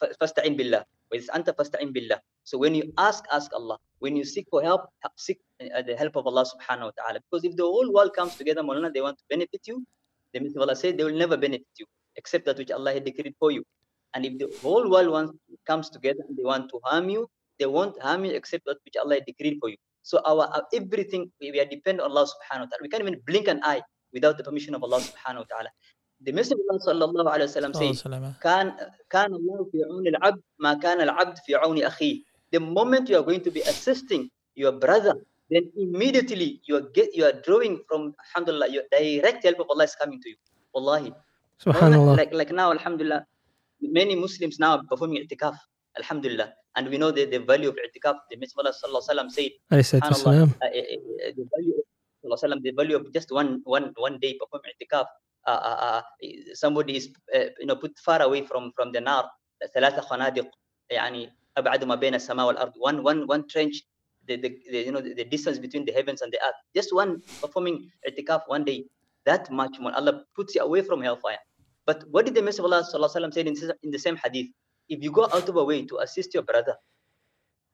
ف- 0.00 0.16
فاستعين 0.20 0.56
بالله. 0.56 0.84
وإذا 1.12 1.34
أنت 1.36 1.50
فاستعين 1.50 1.92
بالله. 1.92 2.20
So 2.44 2.58
when 2.58 2.74
you 2.74 2.92
ask, 2.98 3.24
ask 3.32 3.52
Allah. 3.52 3.78
When 3.98 4.16
you 4.16 4.24
seek 4.24 4.46
for 4.50 4.62
help, 4.62 4.88
ha- 5.02 5.12
seek 5.16 5.40
uh, 5.60 5.82
the 5.82 5.96
help 5.96 6.16
of 6.16 6.26
Allah 6.26 6.44
subhanahu 6.44 6.92
wa 6.92 6.94
ta'ala. 6.96 7.20
Because 7.24 7.44
if 7.44 7.56
the 7.56 7.64
whole 7.64 7.92
world 7.92 8.12
comes 8.14 8.36
together, 8.36 8.62
Maulana, 8.62 8.92
they 8.92 9.00
want 9.00 9.16
to 9.18 9.24
benefit 9.28 9.60
you, 9.66 9.84
the 10.32 10.40
Messenger 10.40 10.58
of 10.60 10.68
Allah 10.68 10.76
said 10.76 10.98
they 10.98 11.04
will 11.04 11.16
never 11.16 11.36
benefit 11.36 11.66
you 11.78 11.86
except 12.16 12.44
that 12.46 12.58
which 12.58 12.70
Allah 12.70 12.92
had 12.92 13.04
decreed 13.04 13.34
for 13.38 13.50
you. 13.50 13.64
And 14.14 14.24
if 14.24 14.38
the 14.38 14.48
whole 14.62 14.90
world 14.90 15.08
wants, 15.08 15.32
comes 15.66 15.90
together 15.90 16.20
and 16.28 16.36
they 16.36 16.44
want 16.44 16.70
to 16.70 16.80
harm 16.84 17.08
you, 17.08 17.28
they 17.58 17.66
won't 17.66 18.00
harm 18.00 18.24
you 18.24 18.32
except 18.32 18.64
that 18.66 18.78
which 18.84 18.96
Allah 18.96 19.14
had 19.16 19.26
decreed 19.26 19.58
for 19.60 19.68
you. 19.68 19.76
So 20.02 20.20
our, 20.26 20.46
our 20.54 20.62
everything 20.74 21.32
we, 21.40 21.50
we 21.50 21.60
are 21.60 21.64
dependent 21.64 22.02
on 22.04 22.10
Allah 22.10 22.26
subhanahu 22.26 22.66
wa 22.66 22.70
ta'ala. 22.70 22.82
We 22.82 22.88
can't 22.88 23.02
even 23.02 23.20
blink 23.26 23.48
an 23.48 23.60
eye 23.64 23.82
without 24.12 24.38
the 24.38 24.44
permission 24.44 24.74
of 24.74 24.82
Allah 24.82 25.00
subhanahu 25.00 25.46
wa 25.46 25.48
ta'ala. 25.50 25.70
The 26.24 26.32
Messenger 26.32 26.62
of 26.70 26.80
Allah 26.80 26.84
sallallahu 27.12 27.28
alayhi 27.36 27.48
wa 27.52 27.56
sallam 27.58 27.72
Sallallahu 27.76 27.94
says, 27.94 28.02
alaihi 28.08 28.22
wasallam. 28.24 28.40
كان 28.40 28.66
كان 29.10 29.30
الله 29.34 29.58
في 29.72 29.78
عون 29.84 30.06
العبد 30.08 30.42
ما 30.58 30.72
كان 30.80 30.98
العبد 31.00 31.36
في 31.44 31.54
عون 31.54 31.78
أخيه. 31.84 32.14
The 32.50 32.60
moment 32.60 33.08
you 33.10 33.16
are 33.18 33.22
going 33.26 33.42
to 33.44 33.50
be 33.50 33.60
assisting 33.62 34.30
your 34.54 34.72
brother, 34.72 35.14
then 35.50 35.68
immediately 35.76 36.62
you 36.64 36.76
are 36.80 36.86
get 36.96 37.12
you 37.14 37.24
are 37.28 37.36
drawing 37.44 37.82
from 37.88 38.14
Alhamdulillah, 38.30 38.68
your 38.72 38.84
direct 38.90 39.44
help 39.44 39.60
of 39.60 39.66
Allah 39.68 39.84
is 39.84 39.94
coming 40.00 40.16
to 40.22 40.28
you. 40.32 40.38
Wallahi. 40.72 41.12
Subhanallah. 41.60 42.16
Like 42.16 42.32
like 42.32 42.52
now, 42.52 42.72
Alhamdulillah, 42.72 43.26
many 43.82 44.14
Muslims 44.16 44.58
now 44.58 44.78
are 44.78 44.84
performing 44.88 45.20
i'tikaf. 45.20 45.58
Alhamdulillah. 45.98 46.54
And 46.76 46.88
we 46.88 46.96
know 46.96 47.10
the, 47.10 47.26
the 47.26 47.38
value 47.38 47.68
of 47.68 47.76
i'tikaf. 47.76 48.16
The 48.30 48.36
Messenger 48.40 48.64
of 48.64 48.66
Allah 48.66 48.74
sallallahu 48.74 49.04
alaihi 49.04 49.12
wasallam 49.12 49.28
said, 49.30 49.50
Alayhi 49.70 49.86
salatu 49.92 50.14
Subhanallah, 50.24 50.48
wassalam. 50.48 50.50
uh, 50.56 50.70
uh, 50.72 51.28
uh, 51.28 51.32
the 51.36 51.44
value 51.52 51.74
of 51.76 51.84
Sallallahu 51.84 52.24
Alaihi 52.24 52.40
Wasallam, 52.40 52.60
the 52.64 52.72
value 52.72 52.96
of 52.96 53.04
just 53.12 53.28
one 53.30 53.60
one 53.68 53.92
one 54.00 54.16
day 54.24 54.32
performing 54.40 54.72
i'tikaf. 54.72 55.04
Uh, 55.46 55.60
uh, 55.70 55.78
uh, 56.00 56.02
somebody 56.56 56.96
is 56.96 57.12
uh, 57.36 57.52
you 57.60 57.66
know 57.68 57.76
put 57.76 57.92
far 58.00 58.22
away 58.22 58.40
from 58.48 58.72
from 58.72 58.92
the 58.92 59.00
nar 59.00 59.28
ثلاثة 59.76 60.00
خنادق 60.00 60.48
يعني 60.90 61.28
أبعد 61.56 61.84
ما 61.84 61.94
بين 61.94 62.14
السماء 62.14 62.46
والأرض 62.46 62.72
one 62.80 63.02
one 63.04 63.26
one 63.28 63.44
trench 63.48 63.84
the, 64.28 64.36
the, 64.36 64.48
the 64.72 64.78
you 64.88 64.92
know 64.92 65.00
the, 65.00 65.12
the 65.14 65.24
distance 65.24 65.58
between 65.58 65.84
the 65.84 65.92
heavens 65.92 66.22
and 66.22 66.32
the 66.32 66.40
earth 66.40 66.56
just 66.76 66.92
one 66.96 67.20
performing 67.44 67.76
i'tikaf 68.08 68.40
one 68.48 68.64
day 68.64 68.88
that 69.28 69.50
much 69.52 69.76
more 69.80 69.92
Allah 69.96 70.24
puts 70.36 70.54
you 70.56 70.62
away 70.64 70.80
from 70.80 71.00
hellfire 71.04 71.40
but 71.86 72.04
what 72.10 72.24
did 72.24 72.34
the 72.34 72.42
Messenger 72.42 72.64
of 72.64 72.72
Allah 72.72 72.82
sallallahu 72.88 73.12
alaihi 73.12 73.20
wasallam 73.20 73.34
say 73.36 73.40
in, 73.44 73.54
this- 73.54 73.78
in 73.84 73.90
the 73.92 73.98
same 74.00 74.16
hadith 74.16 74.48
if 74.88 74.98
you 75.04 75.12
go 75.12 75.24
out 75.32 75.44
of 75.48 75.56
a 75.56 75.64
way 75.64 75.84
to 75.84 75.98
assist 76.04 76.32
your 76.32 76.42
brother 76.42 76.74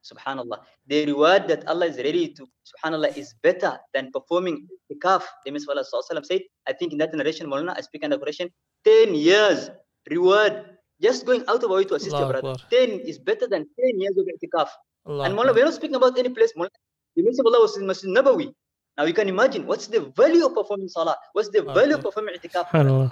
Subhanallah. 0.05 0.59
The 0.85 1.05
reward 1.07 1.47
that 1.47 1.67
Allah 1.67 1.87
is 1.87 1.97
ready 1.97 2.29
to, 2.37 2.47
Subhanallah, 2.69 3.17
is 3.17 3.33
better 3.41 3.79
than 3.93 4.11
performing 4.11 4.67
ikaf. 4.93 5.23
The 5.45 5.51
Messenger 5.51 5.81
of 5.81 5.87
Allah 5.93 6.23
said, 6.23 6.41
I 6.67 6.73
think 6.73 6.93
in 6.93 6.99
that 6.99 7.13
narration, 7.13 7.47
Maulana, 7.47 7.73
I 7.75 7.81
speak 7.81 8.03
in 8.03 8.13
under 8.13 8.21
narration, 8.21 8.49
10 8.85 9.15
years 9.15 9.71
reward. 10.09 10.77
Just 11.01 11.25
going 11.25 11.43
out 11.49 11.61
of 11.63 11.71
our 11.71 11.77
way 11.77 11.83
to 11.85 11.95
assist 11.95 12.15
your 12.15 12.31
brother. 12.31 12.55
Akbar. 12.55 12.69
10 12.69 13.01
is 13.01 13.17
better 13.19 13.47
than 13.47 13.65
10 13.65 13.99
years 13.99 14.15
of 14.17 14.25
itikaf. 14.29 14.69
Allah 15.05 15.25
And. 15.25 15.35
Maulana, 15.35 15.55
we're 15.55 15.65
not 15.65 15.73
speaking 15.73 15.95
about 15.95 16.17
any 16.17 16.29
place. 16.29 16.53
Maulana. 16.55 16.69
The 17.15 17.23
Messenger 17.23 17.41
of 17.41 17.53
Allah 17.53 17.61
was 17.61 17.77
in 17.77 17.87
Masjid 17.87 18.09
Nabawi. 18.09 18.53
Now 18.97 19.03
you 19.03 19.13
can 19.13 19.27
imagine 19.27 19.65
what's 19.65 19.87
the 19.87 20.01
value 20.15 20.45
of 20.45 20.53
performing 20.53 20.87
salah? 20.87 21.17
What's 21.33 21.49
the 21.49 21.63
value 21.63 21.95
of 21.95 22.01
performing 22.01 22.35
itikaf? 22.35 22.73
Allah. 22.73 23.11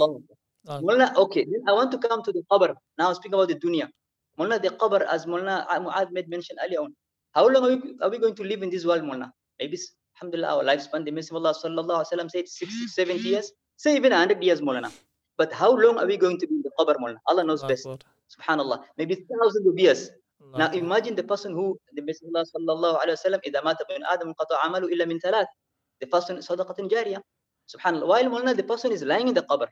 Allah 0.00 0.20
Mulna, 0.82 1.14
okay, 1.14 1.44
then 1.44 1.62
I 1.68 1.72
want 1.72 1.92
to 1.92 1.98
come 1.98 2.22
to 2.24 2.32
the 2.32 2.42
qabr. 2.50 2.74
Now 2.98 3.12
speaking 3.12 3.34
about 3.34 3.48
the 3.48 3.54
dunya. 3.54 3.88
Mulna, 4.39 4.61
the 4.61 4.69
qabr, 4.69 5.01
as 5.09 5.25
Mulna 5.25 5.67
Mu'ad 5.67 6.11
made 6.11 6.29
mention 6.29 6.55
earlier 6.63 6.79
on. 6.81 6.95
How 7.33 7.47
long 7.47 7.63
are 7.65 7.75
we, 7.75 7.95
are 8.01 8.09
we 8.09 8.17
going 8.17 8.35
to 8.35 8.43
live 8.43 8.63
in 8.63 8.69
this 8.69 8.85
world, 8.85 9.03
Mulna? 9.03 9.31
Maybe, 9.59 9.77
s- 9.77 9.91
alhamdulillah, 10.15 10.57
our 10.57 10.63
lifespan, 10.63 11.05
the 11.05 11.11
Messenger 11.11 11.37
of 11.37 11.45
Allah 11.45 11.53
sallallahu 11.63 12.03
alaihi 12.05 12.11
wasallam 12.19 12.31
said 12.31 12.47
60, 12.47 12.87
70 12.87 13.19
years, 13.19 13.51
say 13.77 13.95
even 13.95 14.11
100 14.11 14.41
years, 14.43 14.61
Mulna. 14.61 14.91
But 15.37 15.51
how 15.53 15.71
long 15.75 15.97
are 15.97 16.05
we 16.05 16.17
going 16.17 16.37
to 16.39 16.47
be 16.47 16.55
in 16.55 16.61
the 16.63 16.71
qabr, 16.79 16.95
Mulna? 16.97 17.17
Allah 17.27 17.43
knows 17.43 17.61
Allahu 17.63 17.73
best. 17.73 17.85
Akbar. 17.87 17.97
Subhanallah. 18.35 18.83
Maybe 18.97 19.15
thousands 19.15 19.67
of 19.67 19.77
years. 19.77 20.09
Allahu 20.41 20.57
Now 20.59 20.65
Akbar. 20.67 20.79
imagine 20.79 21.15
the 21.15 21.23
person 21.23 21.51
who 21.53 21.77
the 21.93 22.01
Messenger 22.01 22.31
of 22.35 22.35
Allah 22.35 22.47
sallallahu 22.55 23.03
alaihi 23.05 23.17
wasallam 23.19 23.39
إذا 23.47 23.61
مات 23.63 23.77
ابن 23.81 24.03
آدم 24.05 24.27
انقطع 24.27 24.57
عمله 24.65 24.87
إلا 24.87 25.05
من 25.05 25.19
ثلاث. 25.19 25.47
The 26.01 26.07
first 26.07 26.29
one 26.29 26.37
is 26.39 26.47
صدقة 26.47 26.87
جارية. 26.89 27.21
Subhanallah. 27.67 28.07
While 28.07 28.25
Mulna, 28.29 28.55
the 28.55 28.63
person 28.63 28.91
is 28.91 29.03
lying 29.03 29.27
in 29.27 29.33
the 29.33 29.43
qabr. 29.43 29.67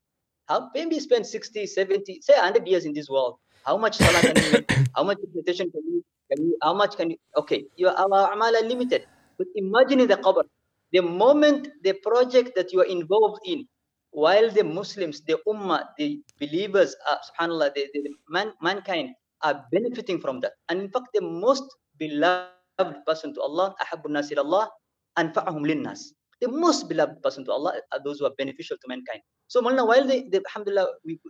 How 0.48 0.70
maybe 0.74 1.00
spend 1.00 1.26
60, 1.26 1.66
70, 1.66 2.22
say 2.22 2.34
100 2.38 2.68
years 2.68 2.86
in 2.86 2.94
this 2.94 3.10
world. 3.10 3.36
How 3.65 3.77
much 3.77 3.97
salah 3.97 4.21
can 4.21 4.37
you 4.37 4.53
make? 4.53 4.69
How 4.97 5.03
much 5.03 5.19
meditation 5.25 5.71
can 5.73 5.83
you, 5.89 6.05
can 6.31 6.39
you, 6.47 6.57
how 6.63 6.75
much 6.75 6.97
can 6.97 7.11
you, 7.11 7.17
okay, 7.37 7.65
your, 7.75 7.91
amal 7.97 8.55
are 8.55 8.63
limited. 8.63 9.07
But 9.39 9.49
imagine 9.57 9.99
in 10.01 10.09
the 10.09 10.17
qabr, 10.17 10.45
the 10.93 11.01
moment 11.03 11.69
the 11.83 11.95
project 11.95 12.55
that 12.55 12.73
you 12.73 12.81
are 12.81 12.87
involved 12.87 13.41
in, 13.45 13.67
while 14.11 14.49
the 14.51 14.63
Muslims, 14.63 15.23
the 15.23 15.37
ummah, 15.49 15.87
the 15.99 16.23
believers, 16.39 16.95
are, 17.11 17.19
subhanAllah, 17.27 17.75
the, 17.75 17.89
the 17.93 18.11
man, 18.29 18.53
mankind 18.63 19.11
are 19.43 19.65
benefiting 19.73 20.21
from 20.21 20.41
that. 20.41 20.53
And 20.69 20.81
in 20.81 20.91
fact, 20.91 21.09
the 21.13 21.23
most 21.23 21.65
beloved 21.99 22.97
person 23.07 23.35
to 23.35 23.41
Allah, 23.41 23.75
ahabun 23.83 24.11
nasir 24.11 24.39
Allah, 24.39 24.71
anfa'ahum 25.19 25.67
linnas. 25.67 26.15
The 26.41 26.49
most 26.49 26.89
beloved 26.89 27.23
person 27.23 27.45
to 27.47 27.53
Allah 27.53 27.81
are 27.93 28.01
those 28.05 28.21
who 28.21 28.27
are 28.27 28.35
beneficial 28.39 28.77
to 28.77 28.87
mankind. 28.89 29.23
So, 29.49 29.61
Maulana, 29.63 29.87
while 29.87 30.07
the, 30.07 30.27
they 30.31 30.39
alhamdulillah, 30.39 30.89
we, 31.05 31.21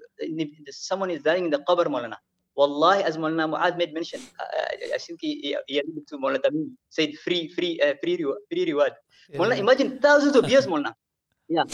someone 0.70 1.10
is 1.10 1.22
dying 1.22 1.46
in 1.46 1.50
the 1.50 1.58
qabr, 1.68 1.86
Maulana, 1.86 2.16
Wallahi, 2.56 3.02
as 3.02 3.16
Maulana 3.16 3.50
Mu'ad 3.52 3.76
made 3.76 3.92
mention, 3.92 4.20
uh, 4.40 4.94
I 4.94 4.98
think 4.98 5.18
he, 5.20 5.56
he, 5.66 5.78
alluded 5.80 6.06
to 6.08 6.18
Maulana 6.18 6.38
Tamim, 6.38 6.70
said 6.90 7.14
free, 7.24 7.48
free, 7.48 7.80
uh, 7.80 7.94
free, 8.02 8.16
reward, 8.16 8.38
free 8.50 8.64
reward. 8.64 8.92
Maulana, 9.32 9.58
imagine 9.58 9.98
thousands 9.98 10.36
of 10.36 10.48
years, 10.48 10.66
Maulana. 10.66 10.94
Yeah, 11.48 11.64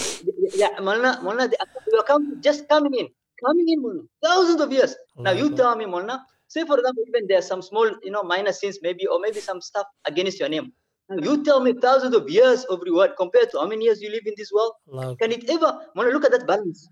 yeah, 0.55 0.71
Maulana, 0.79 1.23
Maulana, 1.23 1.51
they 1.51 1.57
are, 1.57 1.67
they 1.93 2.03
come, 2.07 2.41
just 2.41 2.69
coming 2.69 2.95
in, 2.95 3.09
coming 3.45 3.69
in, 3.69 3.83
Maulana, 3.83 4.07
thousands 4.23 4.61
of 4.61 4.73
years. 4.73 4.97
Now 5.17 5.33
you 5.33 5.55
tell 5.55 5.77
me, 5.77 5.85
Maulana, 5.85 6.23
say 6.49 6.65
for 6.65 6.79
example, 6.79 7.05
even 7.07 7.27
there 7.29 7.39
are 7.39 7.43
some 7.43 7.63
small, 7.63 7.89
you 8.03 8.11
know, 8.11 8.23
minor 8.23 8.53
sins 8.53 8.79
maybe, 8.83 9.07
or 9.07 9.21
maybe 9.21 9.41
some 9.41 9.61
stuff 9.61 9.87
against 10.07 10.41
your 10.41 10.49
name. 10.49 10.73
You 11.11 11.43
tell 11.43 11.61
me 11.61 11.73
thousands 11.73 12.15
of 12.15 12.31
years 12.31 12.65
of 12.65 12.81
reward 12.83 13.13
compared 13.17 13.51
to 13.51 13.59
how 13.59 13.67
many 13.67 13.85
years 13.85 14.01
you 14.01 14.11
live 14.11 14.27
in 14.27 14.35
this 14.37 14.53
world. 14.53 14.73
Allahu 14.93 15.17
Can 15.17 15.33
it 15.33 15.51
ever, 15.51 15.87
Maulana, 15.97 16.13
look 16.13 16.25
at 16.25 16.31
that 16.31 16.47
balance. 16.47 16.89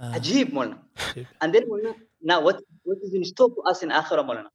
Akbar. 0.00 0.20
Ajib. 0.20 0.50
Ajib. 0.96 1.26
And 1.40 1.54
then, 1.54 1.68
Maulana, 1.68 1.94
now 2.20 2.40
what, 2.40 2.60
what 2.82 2.98
is 3.02 3.14
in 3.14 3.24
store 3.24 3.50
for 3.54 3.68
us 3.68 3.82
in 3.82 3.90
Akhirah, 3.90 4.26
Maulana? 4.26 4.48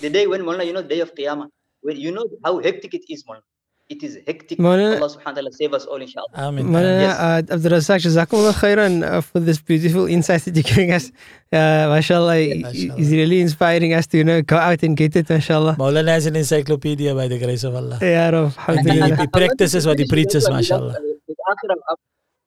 The 0.00 0.08
day 0.08 0.26
when, 0.26 0.42
Maulana, 0.42 0.64
you 0.64 0.72
know, 0.72 0.80
the 0.80 0.88
day 0.88 1.00
of 1.00 1.14
Qiyamah, 1.14 1.48
when 1.82 1.98
you 1.98 2.12
know 2.12 2.26
how 2.44 2.58
hectic 2.60 2.94
it 2.94 3.04
is, 3.10 3.24
Maulana. 3.24 3.42
It 3.88 4.02
is 4.02 4.18
hectic. 4.26 4.58
Maulana- 4.58 4.96
Allah 4.98 5.08
subhanahu 5.14 5.26
wa 5.26 5.32
ta'ala 5.38 5.52
save 5.52 5.72
us 5.78 5.84
all, 5.86 6.00
inshallah. 6.02 6.32
Amin. 6.34 6.66
Maulana 6.66 7.00
Yes. 7.06 7.18
uh, 7.50 7.54
Abdul 7.54 7.70
Razak, 7.70 8.00
Jazakumullah 8.06 8.52
khairan 8.62 8.94
uh, 9.08 9.20
for 9.20 9.38
this 9.38 9.58
beautiful 9.60 10.06
insight 10.06 10.42
that 10.46 10.56
you're 10.56 10.64
giving 10.74 10.90
us. 10.90 11.12
Uh, 11.52 11.86
mashallah, 11.94 12.34
mashallah. 12.34 12.96
he's 12.98 13.12
really 13.12 13.40
inspiring 13.40 13.92
us 13.94 14.08
to, 14.08 14.18
you 14.18 14.24
know, 14.24 14.42
go 14.42 14.56
out 14.56 14.82
and 14.82 14.96
get 14.96 15.14
it, 15.14 15.28
mashallah. 15.30 15.76
Maulana 15.78 16.08
has 16.18 16.26
an 16.26 16.34
encyclopedia 16.34 17.14
by 17.14 17.28
the 17.28 17.38
grace 17.38 17.62
of 17.62 17.76
Allah. 17.76 17.98
Ya 18.02 18.28
Rab, 18.30 18.52
And 18.66 18.80
he, 18.80 18.90
alhamdulillah. 18.90 19.16
he 19.22 19.26
practices 19.28 19.86
what 19.86 19.98
he 19.98 20.02
with 20.02 20.10
preaches, 20.10 20.44
that 20.44 20.50
one, 20.50 20.58
mashallah. 20.58 20.96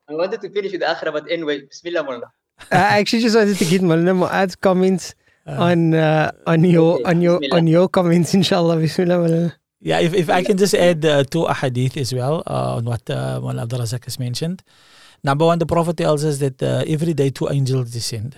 I 0.10 0.14
wanted 0.16 0.42
to 0.42 0.50
finish 0.50 0.72
with 0.74 0.82
Akhirah, 0.82 1.14
but 1.14 1.32
anyway, 1.32 1.62
Bismillah, 1.62 2.04
Maulana. 2.04 2.30
I 2.72 3.00
actually 3.00 3.22
just 3.22 3.36
wanted 3.38 3.56
to 3.58 3.66
get 3.66 3.82
Malina 3.82 4.14
Mu'ad's 4.28 4.56
comments 4.58 5.16
on 5.48 5.94
uh, 5.94 6.32
on 6.46 6.64
your 6.66 6.96
okay, 6.96 7.04
on 7.06 7.22
your 7.22 7.40
Bismillah. 7.40 7.58
on 7.62 7.68
your 7.68 7.88
comments, 7.88 8.34
inshallah. 8.34 8.76
Bismillah. 8.78 9.18
Malina. 9.24 9.54
Yeah, 9.82 10.00
if, 10.00 10.14
if 10.14 10.30
I 10.30 10.44
can 10.44 10.58
just 10.58 10.74
add 10.74 11.06
uh, 11.06 11.24
two 11.24 11.46
ahadith 11.46 11.96
as 11.96 12.14
well 12.14 12.44
uh, 12.46 12.76
on 12.78 12.86
what 12.86 13.10
uh, 13.10 13.40
Mullah 13.40 13.64
Abdul 13.64 13.80
Razak 13.80 14.04
has 14.06 14.20
mentioned. 14.20 14.62
Number 15.24 15.46
one, 15.46 15.60
the 15.60 15.66
Prophet 15.66 15.96
tells 15.98 16.24
us 16.26 16.40
that 16.40 16.62
uh, 16.62 16.84
every 16.88 17.14
day 17.14 17.30
two 17.30 17.48
angels 17.50 17.92
descend. 17.92 18.36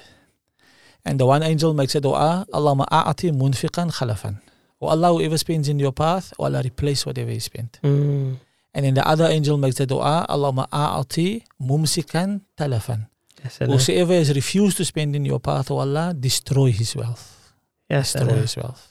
And 1.03 1.19
the 1.19 1.25
one 1.25 1.41
angel 1.41 1.73
makes 1.73 1.95
a 1.95 2.01
dua, 2.01 2.45
Allahumma 2.53 2.85
a'ati 2.91 3.31
munfiqan 3.31 3.91
khalafan. 3.91 4.39
Oh 4.79 4.87
Allah, 4.87 5.13
whoever 5.13 5.37
spends 5.37 5.67
in 5.67 5.79
your 5.79 5.91
path, 5.91 6.33
oh 6.37 6.45
Allah, 6.45 6.61
replace 6.63 7.05
whatever 7.05 7.31
he 7.31 7.39
spent. 7.39 7.79
Mm. 7.83 8.37
And 8.73 8.85
then 8.85 8.93
the 8.93 9.07
other 9.07 9.25
angel 9.25 9.57
makes 9.57 9.79
a 9.79 9.85
dua, 9.85 10.25
Allahumma 10.29 10.69
a'ati 10.69 11.43
mumsikan 11.59 12.41
talafan. 12.55 13.07
Whosoever 13.59 14.13
has 14.13 14.33
refused 14.35 14.77
to 14.77 14.85
spend 14.85 15.15
in 15.15 15.25
your 15.25 15.39
path, 15.39 15.71
oh 15.71 15.79
Allah, 15.79 16.13
destroy 16.13 16.71
his 16.71 16.95
wealth. 16.95 17.53
Yes, 17.89 18.13
Destroy 18.13 18.37
his 18.37 18.55
wealth. 18.55 18.90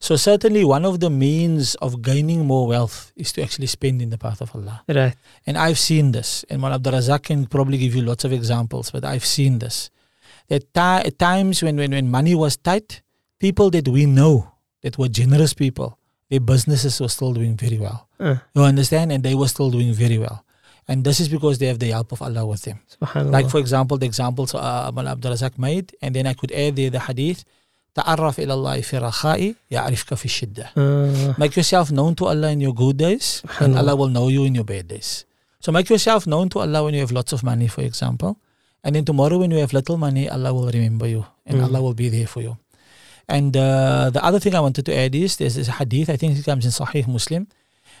So 0.00 0.16
certainly 0.16 0.64
one 0.64 0.84
of 0.84 1.00
the 1.00 1.08
means 1.10 1.74
of 1.76 2.02
gaining 2.02 2.44
more 2.46 2.66
wealth 2.66 3.12
is 3.16 3.32
to 3.32 3.42
actually 3.42 3.66
spend 3.68 4.02
in 4.02 4.10
the 4.10 4.18
path 4.18 4.40
of 4.42 4.54
Allah. 4.54 4.82
Right. 4.88 5.14
And 5.46 5.56
I've 5.56 5.78
seen 5.78 6.12
this. 6.12 6.44
And 6.50 6.60
Mal 6.60 6.72
Abdul 6.74 6.92
Razak 6.92 7.22
can 7.24 7.46
probably 7.46 7.78
give 7.78 7.94
you 7.94 8.02
lots 8.02 8.24
of 8.24 8.32
examples, 8.32 8.90
but 8.90 9.04
I've 9.04 9.24
seen 9.24 9.58
this. 9.60 9.90
At, 10.50 10.62
ti- 10.74 11.08
at 11.08 11.18
times 11.18 11.62
when, 11.62 11.76
when, 11.76 11.92
when 11.92 12.10
money 12.10 12.34
was 12.34 12.56
tight, 12.58 13.00
people 13.38 13.70
that 13.70 13.88
we 13.88 14.04
know 14.04 14.52
that 14.82 14.98
were 14.98 15.08
generous 15.08 15.54
people, 15.54 15.98
their 16.28 16.40
businesses 16.40 17.00
were 17.00 17.08
still 17.08 17.32
doing 17.32 17.56
very 17.56 17.78
well. 17.78 18.08
Uh, 18.20 18.36
You 18.54 18.62
understand? 18.62 19.10
And 19.12 19.22
they 19.22 19.34
were 19.34 19.48
still 19.48 19.70
doing 19.70 19.94
very 19.94 20.18
well. 20.18 20.44
And 20.86 21.02
this 21.02 21.18
is 21.18 21.30
because 21.30 21.56
they 21.58 21.66
have 21.66 21.78
the 21.78 21.90
help 21.92 22.12
of 22.12 22.20
Allah 22.20 22.44
with 22.44 22.62
them. 22.62 22.80
Like 23.30 23.48
for 23.48 23.58
example, 23.58 23.96
the 23.96 24.04
examples 24.04 24.54
uh, 24.54 24.90
Mal 24.92 25.08
Abdul 25.08 25.32
Razak 25.32 25.56
made, 25.56 25.96
and 26.02 26.14
then 26.14 26.26
I 26.26 26.34
could 26.34 26.52
add 26.52 26.76
there 26.76 26.90
the 26.90 27.00
hadith, 27.00 27.44
تعرف 27.94 28.40
إلى 28.40 28.54
الله 28.54 28.80
في 28.80 28.98
رخائي 28.98 29.54
يعرفك 29.70 30.14
في 30.14 30.28
shiddah. 30.28 30.68
Ah. 30.76 31.38
Make 31.38 31.56
yourself 31.56 31.90
known 31.90 32.14
to 32.16 32.26
Allah 32.26 32.50
in 32.50 32.60
your 32.60 32.74
good 32.74 32.96
days, 32.96 33.42
and 33.60 33.78
Allah 33.78 33.94
will 33.94 34.08
know 34.10 34.28
you 34.28 34.44
in 34.44 34.54
your 34.54 34.64
bad 34.64 34.88
days. 34.88 35.24
So 35.60 35.72
make 35.72 35.88
yourself 35.88 36.26
known 36.26 36.48
to 36.50 36.58
Allah 36.60 36.84
when 36.84 36.94
you 36.94 37.00
have 37.00 37.12
lots 37.12 37.32
of 37.32 37.42
money, 37.42 37.68
for 37.68 37.82
example. 37.82 38.36
And 38.84 38.94
then 38.94 39.04
tomorrow 39.06 39.38
when 39.38 39.50
you 39.50 39.58
have 39.58 39.72
little 39.72 39.96
money, 39.96 40.28
Allah 40.28 40.52
will 40.52 40.68
remember 40.68 41.06
you 41.08 41.24
and 41.46 41.58
mm. 41.58 41.64
Allah 41.64 41.80
will 41.80 41.94
be 41.94 42.10
there 42.10 42.26
for 42.26 42.42
you. 42.42 42.58
And 43.26 43.56
uh, 43.56 44.10
the 44.10 44.22
other 44.22 44.38
thing 44.38 44.54
I 44.54 44.60
wanted 44.60 44.84
to 44.84 44.94
add 44.94 45.14
is 45.14 45.38
there's 45.38 45.54
this 45.54 45.68
hadith, 45.68 46.10
I 46.10 46.16
think 46.16 46.36
it 46.36 46.44
comes 46.44 46.66
in 46.66 46.70
Sahih 46.70 47.08
Muslim, 47.08 47.48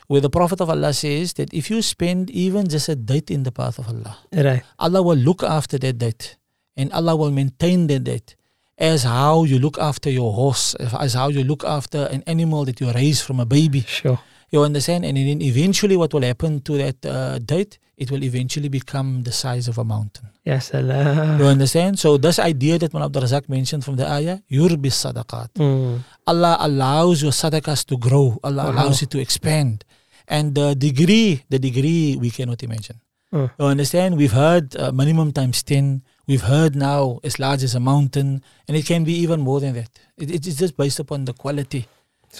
where 0.08 0.20
the 0.20 0.28
Prophet 0.28 0.60
of 0.60 0.68
Allah 0.68 0.92
says 0.92 1.32
that 1.34 1.54
if 1.54 1.70
you 1.70 1.80
spend 1.80 2.28
even 2.30 2.68
just 2.68 2.90
a 2.90 2.96
date 2.96 3.30
in 3.30 3.44
the 3.44 3.52
path 3.52 3.78
of 3.78 3.88
Allah, 3.88 4.18
right. 4.34 4.62
Allah 4.78 5.00
will 5.02 5.16
look 5.16 5.42
after 5.42 5.78
that 5.78 5.96
date 5.96 6.36
and 6.76 6.92
Allah 6.92 7.16
will 7.16 7.30
maintain 7.30 7.86
that 7.86 8.04
date 8.04 8.36
as 8.78 9.04
how 9.04 9.44
you 9.44 9.58
look 9.58 9.78
after 9.78 10.10
your 10.10 10.32
horse, 10.32 10.74
as 10.76 11.14
how 11.14 11.28
you 11.28 11.44
look 11.44 11.64
after 11.64 12.06
an 12.10 12.22
animal 12.26 12.64
that 12.64 12.80
you 12.80 12.90
raise 12.92 13.20
from 13.22 13.40
a 13.40 13.46
baby. 13.46 13.80
Sure. 13.86 14.18
You 14.50 14.62
understand? 14.62 15.04
And 15.04 15.16
then 15.16 15.42
eventually, 15.42 15.96
what 15.96 16.12
will 16.14 16.22
happen 16.22 16.60
to 16.62 16.76
that 16.78 17.04
uh, 17.06 17.38
date? 17.38 17.78
It 17.96 18.10
will 18.10 18.24
eventually 18.24 18.68
become 18.68 19.22
the 19.22 19.30
size 19.32 19.68
of 19.68 19.78
a 19.78 19.84
mountain. 19.84 20.28
Yes, 20.44 20.74
Allah. 20.74 21.36
You 21.38 21.46
understand? 21.46 21.98
So, 21.98 22.16
this 22.18 22.38
idea 22.40 22.78
that 22.78 22.92
Mullah 22.92 23.06
Abdul 23.06 23.22
Razak 23.22 23.48
mentioned 23.48 23.84
from 23.84 23.96
the 23.96 24.06
ayah, 24.10 24.38
yurbi 24.50 24.90
sadaqat. 24.90 25.54
Mm. 25.54 26.00
Allah 26.26 26.56
allows 26.60 27.22
your 27.22 27.30
sadaqahs 27.32 27.86
to 27.86 27.96
grow. 27.96 28.38
Allah 28.42 28.64
Wow. 28.66 28.72
allows 28.72 29.02
it 29.02 29.10
to 29.10 29.18
expand. 29.20 29.84
And 30.26 30.54
the 30.54 30.74
degree, 30.74 31.42
the 31.48 31.58
degree 31.58 32.16
we 32.16 32.30
cannot 32.30 32.62
imagine. 32.62 33.00
Mm. 33.32 33.50
You 33.58 33.64
understand? 33.66 34.16
We've 34.16 34.32
heard 34.32 34.74
uh, 34.76 34.90
minimum 34.92 35.32
times 35.32 35.62
10. 35.62 36.02
We've 36.26 36.42
heard 36.42 36.74
now 36.74 37.20
as 37.22 37.38
large 37.38 37.62
as 37.62 37.74
a 37.74 37.80
mountain. 37.80 38.42
And 38.66 38.76
it 38.76 38.86
can 38.86 39.04
be 39.04 39.14
even 39.14 39.40
more 39.40 39.60
than 39.60 39.74
that. 39.74 39.90
It, 40.16 40.30
it 40.30 40.46
is 40.46 40.56
just 40.56 40.76
based 40.76 40.98
upon 40.98 41.24
the 41.26 41.32
quality 41.32 41.86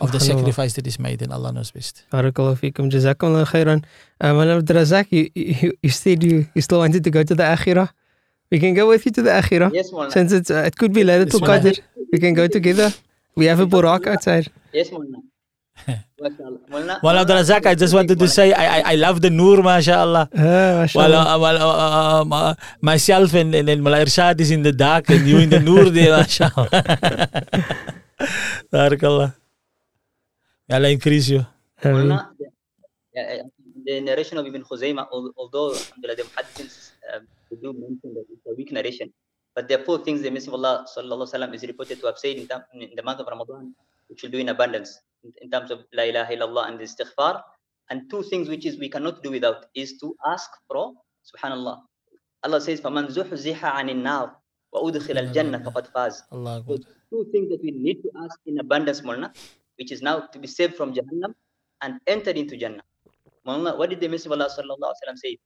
of 0.01 0.11
the 0.11 0.18
sacrifice 0.18 0.72
that 0.74 0.87
is 0.87 0.99
made 0.99 1.22
and 1.22 1.32
Allah 1.32 1.53
knows 1.53 1.70
best. 1.70 2.05
Barakallahu 2.12 2.59
feekum. 2.59 2.91
Jazakumullah 2.91 3.47
khairan. 3.47 3.85
Um, 4.20 4.37
Malam 4.37 4.59
Abdul 4.59 4.76
Razak, 4.76 5.07
you, 5.11 5.30
you, 5.35 5.72
you 5.82 5.91
said 5.91 6.22
you, 6.22 6.49
you 6.55 6.62
still 6.62 6.78
wanted 6.78 7.05
to 7.05 7.11
go 7.11 7.22
to 7.22 7.35
the 7.35 7.43
Akhirah. 7.45 7.91
We 8.51 8.59
can 8.59 8.74
go 8.74 8.89
with 8.89 9.07
you 9.07 9.12
to 9.12 9.22
the 9.22 9.30
Akhirah. 9.30 9.72
Yes, 9.72 9.91
Molana. 9.93 10.12
Since 10.12 10.32
it's, 10.32 10.51
uh, 10.51 10.64
it 10.66 10.76
could 10.76 10.93
be 10.93 11.03
Laylatul 11.03 11.41
Bismillah. 11.41 11.61
Qadr. 11.61 11.80
We 12.12 12.18
can 12.18 12.35
go 12.35 12.47
together. 12.49 12.93
We 13.37 13.47
have 13.47 13.61
a 13.61 13.66
Burak 13.66 14.07
outside. 14.07 14.51
Yes, 14.72 14.91
Molana. 14.91 15.22
MashaAllah. 15.87 16.68
Molana. 16.70 17.03
Well, 17.03 17.18
Abdul 17.18 17.37
Razak, 17.37 17.66
I 17.66 17.74
just 17.74 17.95
wanted 17.95 18.18
to 18.18 18.28
say 18.28 18.53
I, 18.53 18.78
I, 18.78 18.93
I 18.93 18.95
love 18.97 19.20
the 19.20 19.30
Noor, 19.30 19.62
mashallah. 19.62 20.28
Ah, 20.32 20.41
Well, 20.41 20.78
mashallah. 20.80 21.35
uh, 21.35 21.39
well 21.39 21.62
uh, 21.62 22.20
um, 22.22 22.32
uh, 22.32 22.55
myself 22.80 23.35
and, 23.35 23.55
and, 23.55 23.68
and 23.68 23.82
Mullah 23.82 24.05
Irshad 24.05 24.41
is 24.41 24.51
in 24.51 24.62
the 24.62 24.72
dark 24.72 25.09
and 25.11 25.26
you 25.26 25.39
in 25.39 25.51
the 25.51 25.61
Noor 25.61 25.91
there, 25.91 26.16
mashallah. 26.16 26.68
Barakallah. 28.72 29.35
May 30.68 30.76
Allah 30.76 30.89
increase 30.91 31.28
you. 31.28 31.47
Ameen. 31.82 32.07
Molana, 32.09 32.28
the, 32.39 32.47
yeah, 33.14 33.22
uh, 33.22 33.43
the 33.85 34.01
narration 34.01 34.39
of 34.39 34.47
Ibn 34.47 34.62
Khuzaymah, 34.64 35.07
although 35.12 35.74
alhamdulillah, 35.74 36.16
the 36.16 36.22
muhaddiths 36.24 36.93
um, 37.12 37.26
they 37.51 37.57
do 37.57 37.72
mention 37.72 38.14
that 38.14 38.24
it's 38.32 38.47
a 38.49 38.55
weak 38.57 38.72
narration, 38.72 39.12
but 39.55 39.68
there 39.68 39.78
are 39.80 39.85
four 39.85 39.99
things 39.99 40.22
the 40.22 40.30
Messenger 40.30 40.57
of 40.57 40.64
Allah 40.64 40.87
sallallahu 40.89 41.28
alaihi 41.28 41.35
wasallam 41.35 41.55
is 41.55 41.62
reported 41.64 42.01
to 42.01 42.07
have 42.07 42.18
said 42.18 42.37
in, 42.37 42.47
term, 42.49 42.62
in 42.72 42.91
the 42.97 43.03
month 43.03 43.20
of 43.20 43.26
Ramadan, 43.26 43.74
which 44.09 44.22
will 44.22 44.30
do 44.30 44.39
in 44.39 44.49
abundance 44.49 45.01
in, 45.24 45.34
in 45.41 45.50
terms 45.50 45.72
of 45.72 45.84
La 45.93 46.04
ilaha 46.04 46.34
illallah 46.34 46.68
and 46.70 46.80
the 46.80 46.84
istighfar. 46.84 47.41
And 47.89 48.10
two 48.10 48.24
things 48.24 48.50
which 48.50 48.66
is 48.66 48.78
we 48.78 48.89
cannot 48.89 49.24
do 49.24 49.32
without 49.32 49.66
is 49.74 49.97
to 50.00 50.16
ask 50.28 50.50
for 50.68 50.93
Subhanallah. 51.26 51.82
Allah 52.43 52.62
says, 52.62 52.80
فَمَنْ 52.80 53.12
زُحْزِحَ 53.12 53.60
عَنِ 53.60 53.89
النَّارِ 53.89 54.32
وَأُدْخِلَ 54.74 55.18
الْجَنَّةَ 55.18 55.64
فَقَدْ 55.66 55.91
فَازَ 55.91 56.22
Allah 56.32 56.64
So 56.66 56.74
Akbar. 56.74 56.78
two 57.10 57.26
things 57.32 57.50
that 57.50 57.62
we 57.62 57.72
need 57.72 58.02
to 58.04 58.10
ask 58.24 58.39
in 58.45 58.60
abundance, 58.60 59.02
Molana, 59.02 59.36
which 59.78 59.91
is 59.91 60.02
now 60.02 60.20
to 60.22 60.39
be 60.39 60.47
saved 60.47 60.76
from 60.76 60.93
Jahannam 60.93 61.34
and 61.82 62.00
entered 62.08 62.38
into 62.38 62.56
Jannah. 62.56 62.84
Molana, 63.45 63.78
what 63.78 63.89
did 63.89 64.00
the 64.00 64.08
Messenger 64.08 64.36
of 64.36 64.39
Allah 64.39 64.50
sallallahu 64.56 64.91
alaihi 64.93 65.02
wasallam 65.04 65.18
say? 65.18 65.39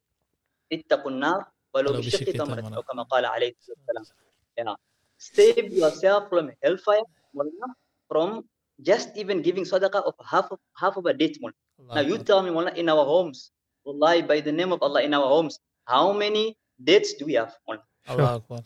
اتقوا 0.74 1.12
النار 1.12 1.46
ولو 1.74 1.90
ولو 1.92 2.00
بشق 2.00 2.20
بشق 2.20 2.32
تمرة 2.38 2.62
تمرة. 2.62 2.76
أو 2.76 2.82
كما 2.82 3.04
قال 3.04 3.26
عليه 3.26 3.54
الصلاة 3.60 3.78
والسلام. 3.98 4.18
Yeah. 4.58 4.76
Save 5.18 5.72
yourself 5.74 6.30
from 6.30 6.52
hellfire, 6.64 7.06
Molana, 7.36 7.74
from 8.10 8.44
just 8.83 9.11
even 9.17 9.43
giving 9.43 9.65
sadaqah 9.65 10.03
of 10.07 10.15
half 10.25 10.51
of 10.51 10.59
half 10.77 10.97
of 10.97 11.07
a 11.07 11.13
date, 11.15 11.39
Molana. 11.43 11.95
Now 11.95 12.01
you 12.01 12.19
tell 12.19 12.43
me, 12.43 12.51
Molana, 12.51 12.75
in 12.77 12.89
our 12.89 13.05
homes, 13.05 13.51
Wallahi, 13.85 14.23
by 14.23 14.41
the 14.41 14.53
name 14.53 14.73
of 14.73 14.83
Allah, 14.83 15.03
in 15.03 15.15
our 15.15 15.27
homes, 15.27 15.59
how 15.85 16.13
many 16.13 16.57
dates 16.83 17.15
do 17.15 17.27
we 17.27 17.35
have, 17.35 17.55
Molana? 17.69 17.83
Allah 18.09 18.37
Akbar. 18.37 18.61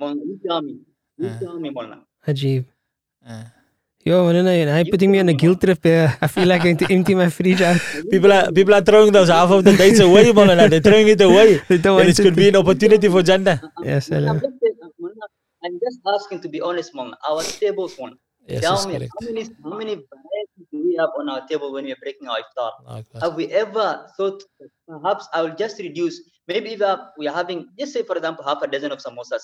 Molana, 0.00 0.22
you 0.26 0.38
tell 0.46 0.62
me. 0.62 0.78
You 1.18 1.28
Uh. 1.28 1.38
tell 1.38 1.58
me, 1.60 1.70
Molana. 1.70 1.98
Ajib. 2.26 2.64
Uh. 3.26 3.44
Yo, 4.04 4.24
Malina, 4.26 4.58
you 4.58 4.66
know, 4.66 4.74
I'm 4.74 4.86
putting 4.86 5.12
me 5.12 5.20
on 5.20 5.28
a 5.28 5.32
guilt 5.32 5.60
trip 5.60 5.78
here. 5.84 6.18
I 6.20 6.26
feel 6.26 6.48
like 6.48 6.64
going 6.64 6.76
to 6.78 6.86
empty 6.92 7.14
my 7.14 7.28
fridge 7.30 7.60
out. 7.62 7.78
People 8.10 8.32
are 8.32 8.50
people 8.50 8.74
are 8.74 8.80
throwing 8.82 9.12
those 9.12 9.28
half 9.28 9.48
of 9.52 9.62
the 9.62 9.76
dates 9.76 10.00
away, 10.00 10.24
Maulana. 10.32 10.68
They're 10.68 10.80
throwing 10.80 11.06
it 11.06 11.20
away. 11.20 11.60
They 11.68 11.78
don't 11.78 12.00
And 12.00 12.08
it 12.10 12.16
could 12.16 12.34
be 12.34 12.48
an 12.48 12.56
opportunity 12.56 13.08
for 13.08 13.22
Jannah. 13.22 13.62
Yes, 13.84 14.10
I'm, 14.10 14.26
Allah. 14.26 14.40
just, 14.40 14.58
saying, 14.60 14.74
uh, 14.82 14.88
Molana, 15.00 15.26
I'm 15.64 15.78
just 15.84 16.00
asking 16.16 16.40
to 16.40 16.48
be 16.48 16.60
honest, 16.60 16.90
Mom. 16.96 17.14
Our 17.30 17.42
tables, 17.44 17.94
Mom. 18.00 18.18
Yes, 18.48 18.62
Tell 18.62 18.86
me, 18.88 18.98
correct. 18.98 19.12
how 19.20 19.26
many 19.28 19.42
how 19.62 19.76
many 19.78 19.94
varieties 19.94 20.66
do 20.72 20.82
we 20.82 20.96
have 20.98 21.10
on 21.18 21.28
our 21.28 21.46
table 21.46 21.72
when 21.72 21.84
we 21.84 21.92
are 21.92 22.00
breaking 22.02 22.26
our 22.28 22.38
iftar? 22.42 22.70
Allah 22.82 22.98
Akbar. 22.98 23.20
Have 23.22 23.34
we 23.36 23.46
ever 23.54 24.06
thought 24.16 24.42
perhaps 24.88 25.28
I 25.32 25.42
will 25.42 25.54
just 25.54 25.78
reduce? 25.78 26.18
Maybe 26.48 26.74
if 26.74 26.82
uh, 26.82 26.98
we 27.18 27.28
are 27.28 27.34
having, 27.34 27.68
just 27.78 27.92
say 27.92 28.02
for 28.02 28.16
example, 28.16 28.44
half 28.44 28.62
a 28.62 28.66
dozen 28.66 28.90
of 28.90 28.98
samosas. 28.98 29.42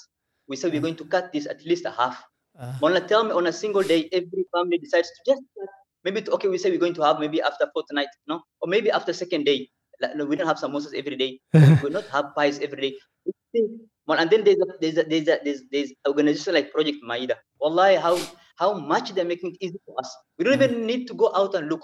We 0.49 0.57
say 0.57 0.68
we're 0.68 0.80
going 0.82 0.96
to 0.96 1.05
cut 1.05 1.30
this 1.32 1.46
at 1.46 1.64
least 1.64 1.84
a 1.84 1.92
half. 1.92 2.18
Uh, 2.59 2.74
Mona, 2.82 3.01
tell 3.01 3.22
me 3.22 3.30
on 3.30 3.46
a 3.46 3.53
single 3.53 3.82
day, 3.82 4.09
every 4.12 4.44
family 4.53 4.78
decides 4.78 5.09
to 5.09 5.20
just 5.30 5.42
cut. 5.55 5.68
Maybe 6.05 6.22
to, 6.22 6.32
okay, 6.32 6.49
we 6.49 6.59
say 6.59 6.70
we're 6.70 6.82
going 6.82 6.94
to 6.94 7.03
have 7.03 7.20
maybe 7.20 7.40
after 7.42 7.68
fortnight, 7.72 8.09
no, 8.26 8.40
or 8.61 8.66
maybe 8.68 8.90
after 8.90 9.12
second 9.12 9.44
day. 9.44 9.68
Like, 10.01 10.16
no, 10.16 10.24
we 10.24 10.34
don't 10.36 10.46
have 10.46 10.59
samosas 10.59 10.94
every 10.94 11.16
day. 11.16 11.38
we 11.53 11.74
will 11.82 11.90
not 11.90 12.07
have 12.07 12.34
pies 12.34 12.59
every 12.59 12.80
day. 12.80 12.92
We 13.26 13.32
think, 13.53 13.70
and 14.17 14.31
then 14.31 14.45
there's 14.45 14.57
a 14.59 14.67
there's 14.81 14.97
a 14.99 15.03
there's 15.05 15.29
a 15.29 15.39
there's, 15.45 15.63
there's 15.71 15.93
organization 16.07 16.55
like 16.55 16.73
Project 16.73 16.99
Maida. 17.03 17.37
Wallahi, 17.61 17.97
how 17.97 18.17
how 18.57 18.73
much 18.75 19.13
they're 19.13 19.25
making 19.25 19.53
it 19.53 19.59
easy 19.67 19.81
for 19.85 19.95
us. 19.99 20.09
We 20.39 20.45
don't 20.45 20.55
even 20.55 20.87
need 20.87 21.07
to 21.09 21.15
go 21.15 21.31
out 21.35 21.55
and 21.55 21.69
look. 21.69 21.83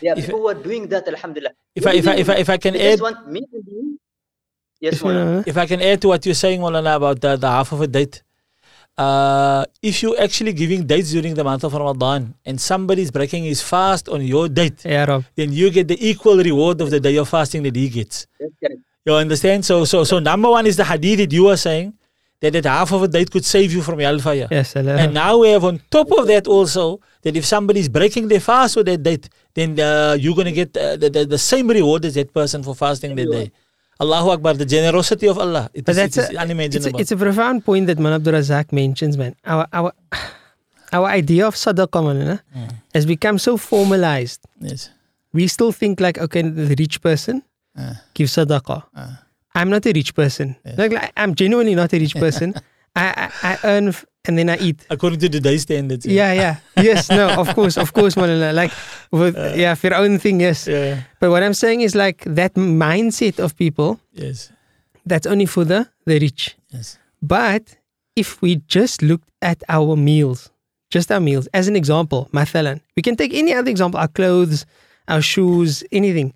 Yeah, 0.00 0.14
If- 0.16 0.26
people 0.26 0.40
who 0.40 0.48
are 0.48 0.54
doing 0.54 0.88
that, 0.88 1.06
Alhamdulillah. 1.08 1.52
if 1.74 1.86
I 1.86 1.92
if 1.94 2.06
I 2.08 2.14
if 2.16 2.28
I, 2.28 2.34
if 2.36 2.50
I 2.50 2.56
can 2.58 2.76
add 2.76 3.00
want 3.00 3.30
me 3.30 3.40
and 3.52 3.64
you. 3.66 3.98
Yes, 4.80 5.00
Mona. 5.02 5.14
Bismillah. 5.24 5.44
if 5.46 5.56
I 5.56 5.66
can 5.66 5.80
add 5.80 6.00
to 6.02 6.08
what 6.08 6.26
you're 6.26 6.34
saying, 6.34 6.60
Maulana, 6.60 6.96
about 6.96 7.20
the, 7.20 7.36
the 7.36 7.48
half 7.48 7.70
of 7.72 7.80
a 7.80 7.86
date. 7.86 8.22
Uh, 8.98 9.64
if 9.80 10.02
you're 10.02 10.20
actually 10.20 10.52
giving 10.52 10.86
dates 10.86 11.12
during 11.12 11.34
the 11.34 11.42
month 11.44 11.64
of 11.64 11.72
Ramadan 11.72 12.34
and 12.44 12.60
somebody's 12.60 13.10
breaking 13.10 13.44
his 13.44 13.62
fast 13.62 14.08
on 14.08 14.20
your 14.22 14.48
date, 14.48 14.84
Yeah, 14.84 15.06
Rob. 15.06 15.24
then 15.34 15.50
you 15.52 15.70
get 15.70 15.88
the 15.88 15.96
equal 16.06 16.36
reward 16.36 16.80
of 16.82 16.90
the 16.90 17.00
day 17.00 17.16
of 17.16 17.28
fasting 17.28 17.62
that 17.62 17.74
he 17.74 17.88
gets. 17.88 18.26
That's 18.38 18.52
correct. 18.60 18.80
You 19.06 19.14
understand? 19.14 19.64
So 19.64 19.84
so 19.84 20.04
so 20.04 20.18
number 20.18 20.48
one 20.50 20.66
is 20.66 20.76
the 20.76 20.84
hadith 20.84 21.18
that 21.18 21.32
you 21.32 21.48
are 21.48 21.56
saying 21.56 21.94
that 22.40 22.52
that 22.52 22.64
half 22.64 22.92
of 22.92 23.02
a 23.02 23.08
date 23.08 23.30
could 23.30 23.44
save 23.44 23.72
you 23.72 23.82
from 23.82 23.98
hellfire. 23.98 24.48
Yes, 24.50 24.74
Allah. 24.76 24.96
And 24.96 25.14
now 25.14 25.38
we 25.38 25.50
have 25.50 25.64
on 25.64 25.80
top 25.90 26.10
of 26.12 26.26
that 26.28 26.46
also 26.46 27.00
that 27.22 27.36
if 27.36 27.44
somebody 27.44 27.80
is 27.80 27.88
breaking 27.88 28.28
their 28.28 28.40
fast 28.40 28.76
with 28.76 28.86
that 28.86 29.02
date, 29.02 29.28
then 29.54 29.78
uh, 29.78 30.16
you're 30.18 30.34
going 30.34 30.46
to 30.46 30.52
get 30.52 30.76
uh, 30.76 30.96
the, 30.96 31.08
the, 31.10 31.24
the 31.26 31.38
same 31.38 31.68
reward 31.68 32.04
as 32.04 32.14
that 32.14 32.32
person 32.32 32.62
for 32.62 32.74
fasting 32.74 33.14
that 33.16 33.30
day. 33.30 33.50
Allahu 34.00 34.30
Akbar, 34.30 34.54
the 34.54 34.64
generosity 34.66 35.28
of 35.28 35.38
Allah. 35.38 35.70
It 35.74 35.84
But 35.84 35.92
is- 35.92 35.96
that's 35.96 36.16
it 36.18 36.34
is 36.34 36.50
a, 36.50 36.64
it's, 36.64 36.86
a, 36.86 36.96
it's 37.02 37.12
a 37.12 37.16
profound 37.16 37.64
point 37.64 37.86
that 37.88 37.98
Man 38.00 38.12
Abdul 38.12 38.34
Razak 38.34 38.72
mentions, 38.72 39.16
man. 39.16 39.36
Our 39.44 39.66
our 39.72 39.92
our 40.92 41.06
idea 41.06 41.46
of 41.46 41.54
sadaqah, 41.54 42.02
man, 42.04 42.40
Mm. 42.56 42.70
has 42.94 43.06
become 43.06 43.38
so 43.38 43.56
formalized. 43.56 44.40
yes. 44.60 44.90
We 45.32 45.46
still 45.48 45.72
think 45.72 45.98
like, 46.00 46.18
okay, 46.18 46.42
the 46.42 46.74
rich 46.78 47.00
person 47.00 47.42
Uh, 47.78 47.94
gives 48.14 48.32
sadaqah. 48.36 48.82
uh, 48.94 49.08
I'm 49.54 49.70
not 49.70 49.84
a 49.86 49.92
rich 49.92 50.14
person. 50.14 50.56
Yes. 50.64 50.78
Like, 50.78 50.92
like, 50.92 51.12
I'm 51.16 51.34
genuinely 51.34 51.74
not 51.74 51.92
a 51.92 51.98
rich 51.98 52.14
person. 52.14 52.54
I, 52.94 53.06
I 53.42 53.52
I 53.52 53.58
earn 53.64 53.88
f- 53.88 54.04
and 54.24 54.36
then 54.38 54.48
I 54.50 54.56
eat. 54.58 54.84
according 54.90 55.18
to 55.20 55.28
today's 55.28 55.62
standards. 55.62 56.04
Yeah, 56.06 56.32
yeah. 56.32 56.56
Yes, 56.76 57.08
no, 57.10 57.30
of 57.40 57.54
course, 57.54 57.76
of 57.76 57.92
course, 57.92 58.14
Malala. 58.14 58.52
Like, 58.54 58.72
with, 59.10 59.34
yeah, 59.56 59.74
for 59.74 59.88
your 59.88 59.96
own 59.96 60.18
thing, 60.18 60.40
yes. 60.40 60.68
Yeah. 60.68 61.02
But 61.20 61.30
what 61.30 61.42
I'm 61.42 61.54
saying 61.54 61.80
is 61.80 61.94
like 61.94 62.22
that 62.26 62.54
mindset 62.54 63.38
of 63.40 63.56
people, 63.56 63.98
Yes. 64.12 64.52
that's 65.06 65.26
only 65.26 65.46
for 65.46 65.64
the, 65.64 65.88
the 66.06 66.18
rich. 66.20 66.56
Yes. 66.70 66.98
But 67.22 67.76
if 68.16 68.40
we 68.42 68.56
just 68.68 69.00
looked 69.02 69.28
at 69.40 69.62
our 69.68 69.96
meals, 69.96 70.50
just 70.90 71.10
our 71.10 71.20
meals, 71.20 71.48
as 71.54 71.66
an 71.68 71.76
example, 71.76 72.28
mathalan, 72.32 72.80
we 72.96 73.02
can 73.02 73.16
take 73.16 73.32
any 73.34 73.52
other 73.54 73.70
example, 73.70 73.98
our 73.98 74.08
clothes, 74.08 74.66
our 75.08 75.22
shoes, 75.22 75.82
anything, 75.90 76.32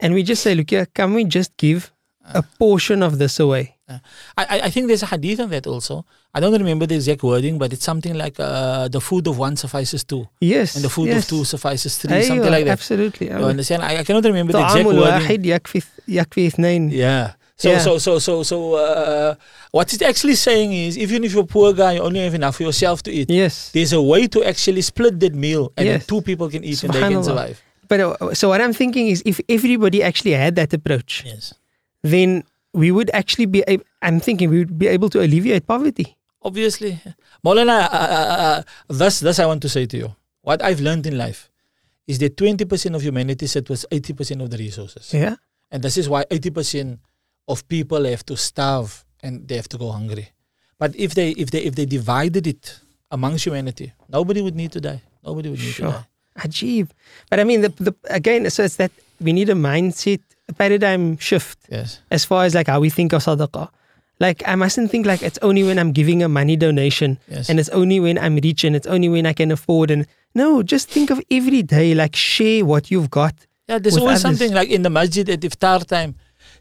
and 0.00 0.14
we 0.14 0.22
just 0.22 0.42
say, 0.42 0.54
look 0.54 0.70
here, 0.70 0.86
can 0.94 1.14
we 1.14 1.24
just 1.24 1.56
give 1.56 1.92
a 2.34 2.42
portion 2.58 3.02
of 3.02 3.18
this 3.18 3.38
away? 3.40 3.76
Uh, 3.88 3.98
I, 4.38 4.44
I- 4.54 4.60
I 4.66 4.70
think 4.70 4.86
there's 4.88 5.02
a 5.02 5.06
hadith 5.06 5.40
on 5.40 5.50
that 5.50 5.66
also. 5.66 6.04
I 6.34 6.40
don't 6.40 6.52
remember 6.52 6.86
the 6.86 6.94
exact 6.94 7.22
wording, 7.22 7.58
but 7.58 7.72
it's 7.74 7.84
something 7.84 8.14
like 8.14 8.36
uh, 8.40 8.88
the 8.88 9.00
food 9.00 9.26
of 9.26 9.38
one 9.38 9.54
suffices 9.56 10.02
two, 10.04 10.26
Yes. 10.40 10.76
and 10.76 10.84
the 10.84 10.88
food 10.88 11.08
yes. 11.08 11.24
of 11.24 11.28
two 11.28 11.44
suffices 11.44 11.98
three, 11.98 12.12
أيوة, 12.14 12.26
something 12.28 12.50
like 12.50 12.64
that. 12.64 12.72
Absolutely. 12.72 13.26
You 13.28 13.34
understand? 13.54 13.82
I, 13.82 13.98
I 13.98 14.04
cannot 14.04 14.24
remember 14.24 14.52
the 14.52 14.60
exact 14.64 14.84
طعام 14.84 14.86
wording. 14.86 14.98
الواحد 15.02 15.46
يكفي 15.46 15.82
يكفي 16.08 16.46
اثنين. 16.46 16.90
Yeah. 16.90 17.32
So 17.58 17.68
Yeah. 17.68 17.78
so 17.86 17.98
so 17.98 18.18
so 18.18 18.42
so 18.42 18.56
uh, 18.74 19.34
what 19.72 19.92
it's 19.92 20.02
actually 20.02 20.36
saying 20.36 20.72
is 20.72 20.96
even 20.96 21.22
if 21.24 21.32
you're 21.34 21.44
a 21.44 21.46
poor 21.46 21.72
guy, 21.74 21.92
you 21.96 22.00
only 22.08 22.20
have 22.20 22.34
enough 22.34 22.56
for 22.56 22.62
yourself 22.68 23.02
to 23.02 23.10
eat. 23.12 23.28
Yes. 23.30 23.70
There's 23.74 23.92
a 23.92 24.00
way 24.12 24.26
to 24.34 24.38
actually 24.42 24.82
split 24.82 25.20
that 25.20 25.34
meal 25.34 25.64
and 25.76 25.86
then 25.86 25.98
Yes. 26.00 26.06
two 26.06 26.22
people 26.22 26.48
can 26.54 26.62
eat 26.64 26.82
and 26.82 26.92
they 26.94 27.00
can 27.00 27.12
Subhanallah. 27.12 27.24
survive. 27.24 27.56
But 27.87 27.99
uh, 27.99 28.33
so 28.33 28.49
what 28.49 28.61
I'm 28.61 28.73
thinking 28.73 29.07
is 29.07 29.23
if 29.25 29.39
everybody 29.49 30.03
actually 30.03 30.31
had 30.33 30.55
that 30.55 30.73
approach, 30.73 31.23
Yes. 31.25 31.53
then 32.03 32.43
we 32.73 32.91
would 32.91 33.09
actually 33.13 33.45
be 33.47 33.63
I'm 34.01 34.19
thinking 34.19 34.49
we 34.49 34.59
would 34.59 34.77
be 34.77 34.87
able 34.87 35.09
to 35.09 35.19
alleviate 35.23 35.65
poverty. 35.67 36.15
Obviously. 36.43 36.99
Maulana, 37.45 37.87
uh, 37.87 37.89
uh, 37.91 38.37
uh, 38.47 38.61
thus, 38.87 39.19
thus 39.19 39.39
I 39.39 39.45
want 39.45 39.61
to 39.63 39.69
say 39.69 39.85
to 39.85 39.97
you, 39.97 40.15
what 40.41 40.61
I've 40.63 40.79
learned 40.79 41.05
in 41.07 41.17
life 41.17 41.49
is 42.07 42.19
that 42.19 42.37
20% 42.37 42.95
of 42.95 43.01
humanity 43.01 43.47
set 43.47 43.69
was 43.69 43.85
80% 43.91 44.41
of 44.41 44.49
the 44.49 44.57
resources. 44.57 45.13
Yeah. 45.13 45.35
And 45.71 45.83
this 45.83 45.97
is 45.97 46.07
why 46.07 46.23
80% 46.31 46.99
of 47.47 47.67
people 47.67 48.05
have 48.05 48.25
to 48.27 48.37
starve 48.37 49.03
and 49.23 49.47
they 49.47 49.55
have 49.55 49.67
to 49.69 49.77
go 49.77 49.91
hungry. 49.91 50.29
But 50.79 50.95
if 50.95 51.15
they 51.15 51.31
if 51.31 51.49
they 51.51 51.61
if 51.63 51.73
they 51.75 51.85
divided 51.85 52.45
it 52.47 52.79
amongst 53.11 53.45
humanity, 53.45 53.93
nobody 54.07 54.41
would 54.41 54.55
need 54.55 54.71
to 54.73 54.79
die. 54.79 55.01
Nobody 55.25 55.49
would 55.49 55.59
need 55.59 55.73
Sure. 55.73 55.87
to 55.87 55.93
die. 55.97 56.07
Ajib. 56.37 56.89
But 57.29 57.39
I 57.39 57.43
mean 57.43 57.61
the, 57.61 57.69
the 57.77 57.95
again 58.09 58.49
so 58.49 58.63
it's 58.63 58.75
that 58.77 58.91
we 59.19 59.33
need 59.33 59.49
a 59.49 59.53
mindset 59.55 60.21
a 60.49 60.53
paradigm 60.53 61.17
shift 61.17 61.57
Yes. 61.69 61.99
as 62.11 62.23
far 62.25 62.45
as 62.45 62.55
like 62.55 62.67
how 62.67 62.79
we 62.79 62.89
think 62.89 63.13
of 63.13 63.23
sadaqah. 63.23 63.69
Like 64.19 64.41
I 64.47 64.55
mustn't 64.55 64.89
think 64.91 65.05
like 65.05 65.21
it's 65.21 65.37
only 65.41 65.63
when 65.63 65.77
I'm 65.77 65.91
giving 65.91 66.23
a 66.23 66.29
money 66.29 66.55
donation 66.55 67.19
Yes. 67.27 67.49
and 67.49 67.59
it's 67.59 67.69
only 67.69 67.99
when 67.99 68.17
I'm 68.17 68.35
rich 68.37 68.63
and 68.63 68.75
it's 68.75 68.87
only 68.87 69.09
when 69.09 69.25
I 69.25 69.33
can 69.33 69.51
afford 69.51 69.91
and 69.91 70.05
no, 70.35 70.61
just 70.61 70.89
think 70.89 71.09
of 71.09 71.19
every 71.31 71.63
day, 71.63 71.95
like 71.95 72.15
share 72.15 72.63
what 72.63 72.91
you've 72.91 73.09
got. 73.09 73.33
Yeah, 73.67 73.79
there's 73.79 73.97
always 73.97 74.23
others. 74.23 74.37
something 74.39 74.53
like 74.53 74.69
in 74.69 74.83
the 74.83 74.89
masjid 74.89 75.27
at 75.29 75.39
iftar 75.41 75.85
time. 75.85 76.15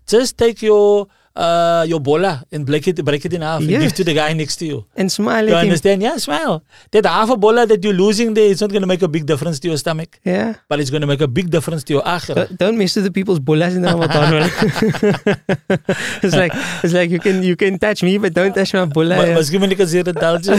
Just 0.07 0.39
take 0.39 0.63
your 0.63 1.09
uh, 1.37 1.85
your 1.87 2.01
bola 2.01 2.43
and 2.51 2.65
break 2.65 2.89
it, 2.89 3.05
break 3.05 3.23
it 3.29 3.33
in 3.37 3.43
half 3.43 3.61
and 3.61 3.69
give 3.69 3.83
Yes. 3.83 3.93
to 3.93 4.05
the 4.09 4.15
guy 4.15 4.33
next 4.33 4.57
to 4.61 4.67
you. 4.67 4.79
And 4.97 5.13
smile 5.13 5.45
You 5.47 5.53
at 5.55 5.63
him. 5.65 5.69
understand? 5.69 6.01
Yeah, 6.03 6.17
smile. 6.17 6.65
That 6.93 7.05
half 7.05 7.29
a 7.31 7.37
bola 7.37 7.67
that 7.67 7.85
you're 7.85 7.93
losing 7.93 8.33
there 8.33 8.49
is 8.55 8.61
not 8.65 8.71
going 8.73 8.81
to 8.81 8.89
make 8.89 9.03
a 9.03 9.09
big 9.17 9.27
difference 9.27 9.61
to 9.61 9.69
your 9.69 9.77
stomach, 9.77 10.19
Yeah. 10.25 10.55
but 10.71 10.81
it's 10.81 10.89
going 10.95 11.03
to 11.05 11.11
make 11.13 11.21
a 11.21 11.29
big 11.29 11.51
difference 11.51 11.85
to 11.85 11.93
your 11.93 12.03
akhirah. 12.03 12.35
Don't- 12.41 12.59
Don't 12.63 12.79
mess 12.79 12.97
with 12.97 13.05
the 13.05 13.13
people's 13.19 13.39
bolas 13.51 13.77
in 13.77 13.83
the 13.83 13.93
Ramadan. 13.93 14.49
it's 16.25 16.35
like 16.37 16.53
it's 16.83 16.95
like 16.95 17.11
you 17.11 17.21
can 17.21 17.43
you 17.43 17.57
can 17.57 17.79
touch 17.79 18.03
me, 18.03 18.19
but 18.19 18.33
don't 18.35 18.55
touch 18.55 18.73
my 18.75 18.85
bola. 18.87 19.17
Yeah. 19.27 19.37
Miskien 19.37 19.61
moet 19.61 19.73
ek 19.77 19.81
as 19.87 19.93
hier 19.93 20.05
'n 20.09 20.17
daltjie. 20.17 20.57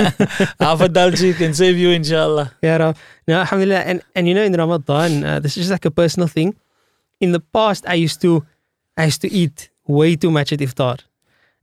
Half 0.64 0.80
a 0.80 0.88
daltjie 0.88 1.34
can 1.36 1.52
save 1.54 1.76
you 1.78 1.90
inshallah. 1.90 2.52
Yeah, 2.62 2.92
no, 3.28 3.34
alhamdulillah. 3.44 3.82
And 3.84 4.02
and 4.14 4.28
you 4.28 4.34
know, 4.34 4.42
in 4.48 4.54
Ramadan, 4.54 5.24
uh, 5.24 5.38
this 5.40 5.56
is 5.56 5.66
just 5.68 5.72
like 5.76 5.84
a 5.84 5.90
personal 5.90 6.28
thing. 6.28 6.54
In 7.20 7.32
the 7.32 7.40
past, 7.40 7.84
I 7.88 7.94
used 7.94 8.20
to, 8.22 8.44
I 8.96 9.04
used 9.08 9.20
to 9.24 9.30
eat 9.32 9.70
way 9.86 10.16
too 10.16 10.30
much 10.30 10.52
at 10.52 10.60
iftar, 10.60 11.00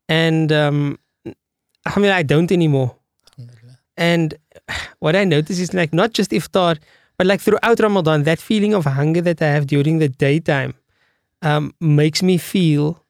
and 0.08 0.52
um, 0.52 1.00
alhamdulillah, 1.86 2.18
I 2.18 2.24
don't 2.24 2.52
anymore. 2.52 2.96
And 3.96 4.34
what 5.00 5.16
I 5.16 5.24
notice 5.24 5.60
is 5.60 5.74
like 5.74 5.94
not 5.94 6.14
just 6.14 6.32
iftar, 6.32 6.80
but 7.18 7.28
like 7.28 7.42
throughout 7.42 7.80
Ramadan, 7.80 8.24
that 8.24 8.40
feeling 8.40 8.74
of 8.74 8.86
hunger 8.86 9.22
that 9.22 9.42
I 9.42 9.48
have 9.48 9.68
during 9.68 10.00
the 10.00 10.10
daytime 10.10 10.74
um, 11.42 11.74
makes 11.80 12.24
me 12.24 12.38
feel 12.38 13.04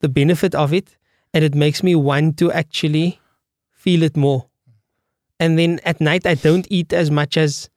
the 0.00 0.08
benefit 0.08 0.54
of 0.54 0.74
it, 0.74 0.96
and 1.32 1.42
it 1.42 1.54
makes 1.54 1.82
me 1.82 1.94
want 1.94 2.36
to 2.38 2.52
actually 2.52 3.18
feel 3.72 4.02
it 4.02 4.16
more. 4.16 4.46
And 5.40 5.58
then 5.58 5.80
at 5.84 6.00
night, 6.00 6.26
I 6.26 6.34
don't 6.34 6.66
eat 6.70 6.92
as 6.92 7.10
much 7.10 7.36
as 7.36 7.70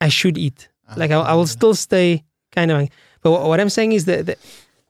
I 0.00 0.08
should 0.08 0.38
eat. 0.38 0.68
Like 0.96 1.10
I, 1.10 1.16
I 1.16 1.34
will 1.34 1.46
still 1.46 1.74
stay 1.74 2.22
kind 2.52 2.70
of. 2.70 2.88
But 3.22 3.32
what, 3.32 3.48
what 3.48 3.60
I'm 3.60 3.70
saying 3.70 3.92
is 3.92 4.04
that, 4.04 4.26
that 4.26 4.38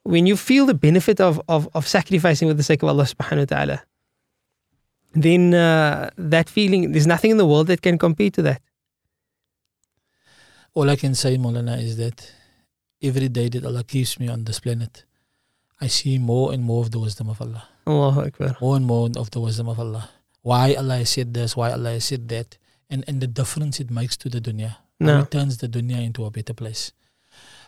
when 0.07 0.27
you 0.27 0.37
feel 0.37 0.67
the 0.67 0.75
benefit 0.75 1.21
of, 1.21 1.41
of 1.49 1.69
of 1.75 1.87
sacrificing 1.87 2.49
with 2.49 2.57
the 2.57 2.63
sake 2.63 2.83
of 2.83 2.89
Allah 2.89 3.05
Subhanahu 3.05 3.45
wa 3.45 3.51
Taala, 3.57 3.79
then 5.13 5.55
uh, 5.55 6.11
that 6.17 6.49
feeling 6.49 6.93
there's 6.93 7.07
nothing 7.07 7.31
in 7.31 7.39
the 7.39 7.47
world 7.47 7.67
that 7.67 7.83
can 7.83 7.99
compare 7.99 8.31
to 8.31 8.43
that. 8.43 8.63
All 10.75 10.91
I 10.91 10.97
can 10.97 11.15
say, 11.15 11.37
Molana, 11.39 11.83
is 11.83 11.97
that 11.97 12.33
every 13.03 13.29
day 13.29 13.49
that 13.49 13.65
Allah 13.65 13.83
keeps 13.83 14.21
me 14.21 14.29
on 14.29 14.45
this 14.45 14.61
planet, 14.61 15.05
I 15.81 15.87
see 15.89 16.19
more 16.19 16.53
and 16.53 16.63
more 16.63 16.83
of 16.85 16.91
the 16.91 16.99
wisdom 16.99 17.29
of 17.29 17.41
Allah. 17.41 17.65
Allahu 17.87 18.21
Akbar. 18.29 18.57
More 18.61 18.77
and 18.77 18.85
more 18.85 19.09
of 19.17 19.31
the 19.31 19.41
wisdom 19.41 19.69
of 19.69 19.81
Allah. 19.81 20.11
Why 20.43 20.75
Allah 20.75 20.99
has 20.99 21.11
said 21.11 21.33
this, 21.35 21.57
why 21.57 21.73
Allah 21.73 21.93
has 21.93 22.05
said 22.05 22.29
that, 22.29 22.59
and, 22.91 23.05
and 23.09 23.21
the 23.21 23.27
difference 23.27 23.81
it 23.81 23.91
makes 23.91 24.17
to 24.19 24.29
the 24.29 24.41
dunya. 24.41 24.77
No. 25.01 25.21
it 25.21 25.31
turns 25.31 25.59
the 25.59 25.69
dunya 25.69 26.05
into 26.05 26.25
a 26.25 26.31
better 26.31 26.55
place. 26.55 26.93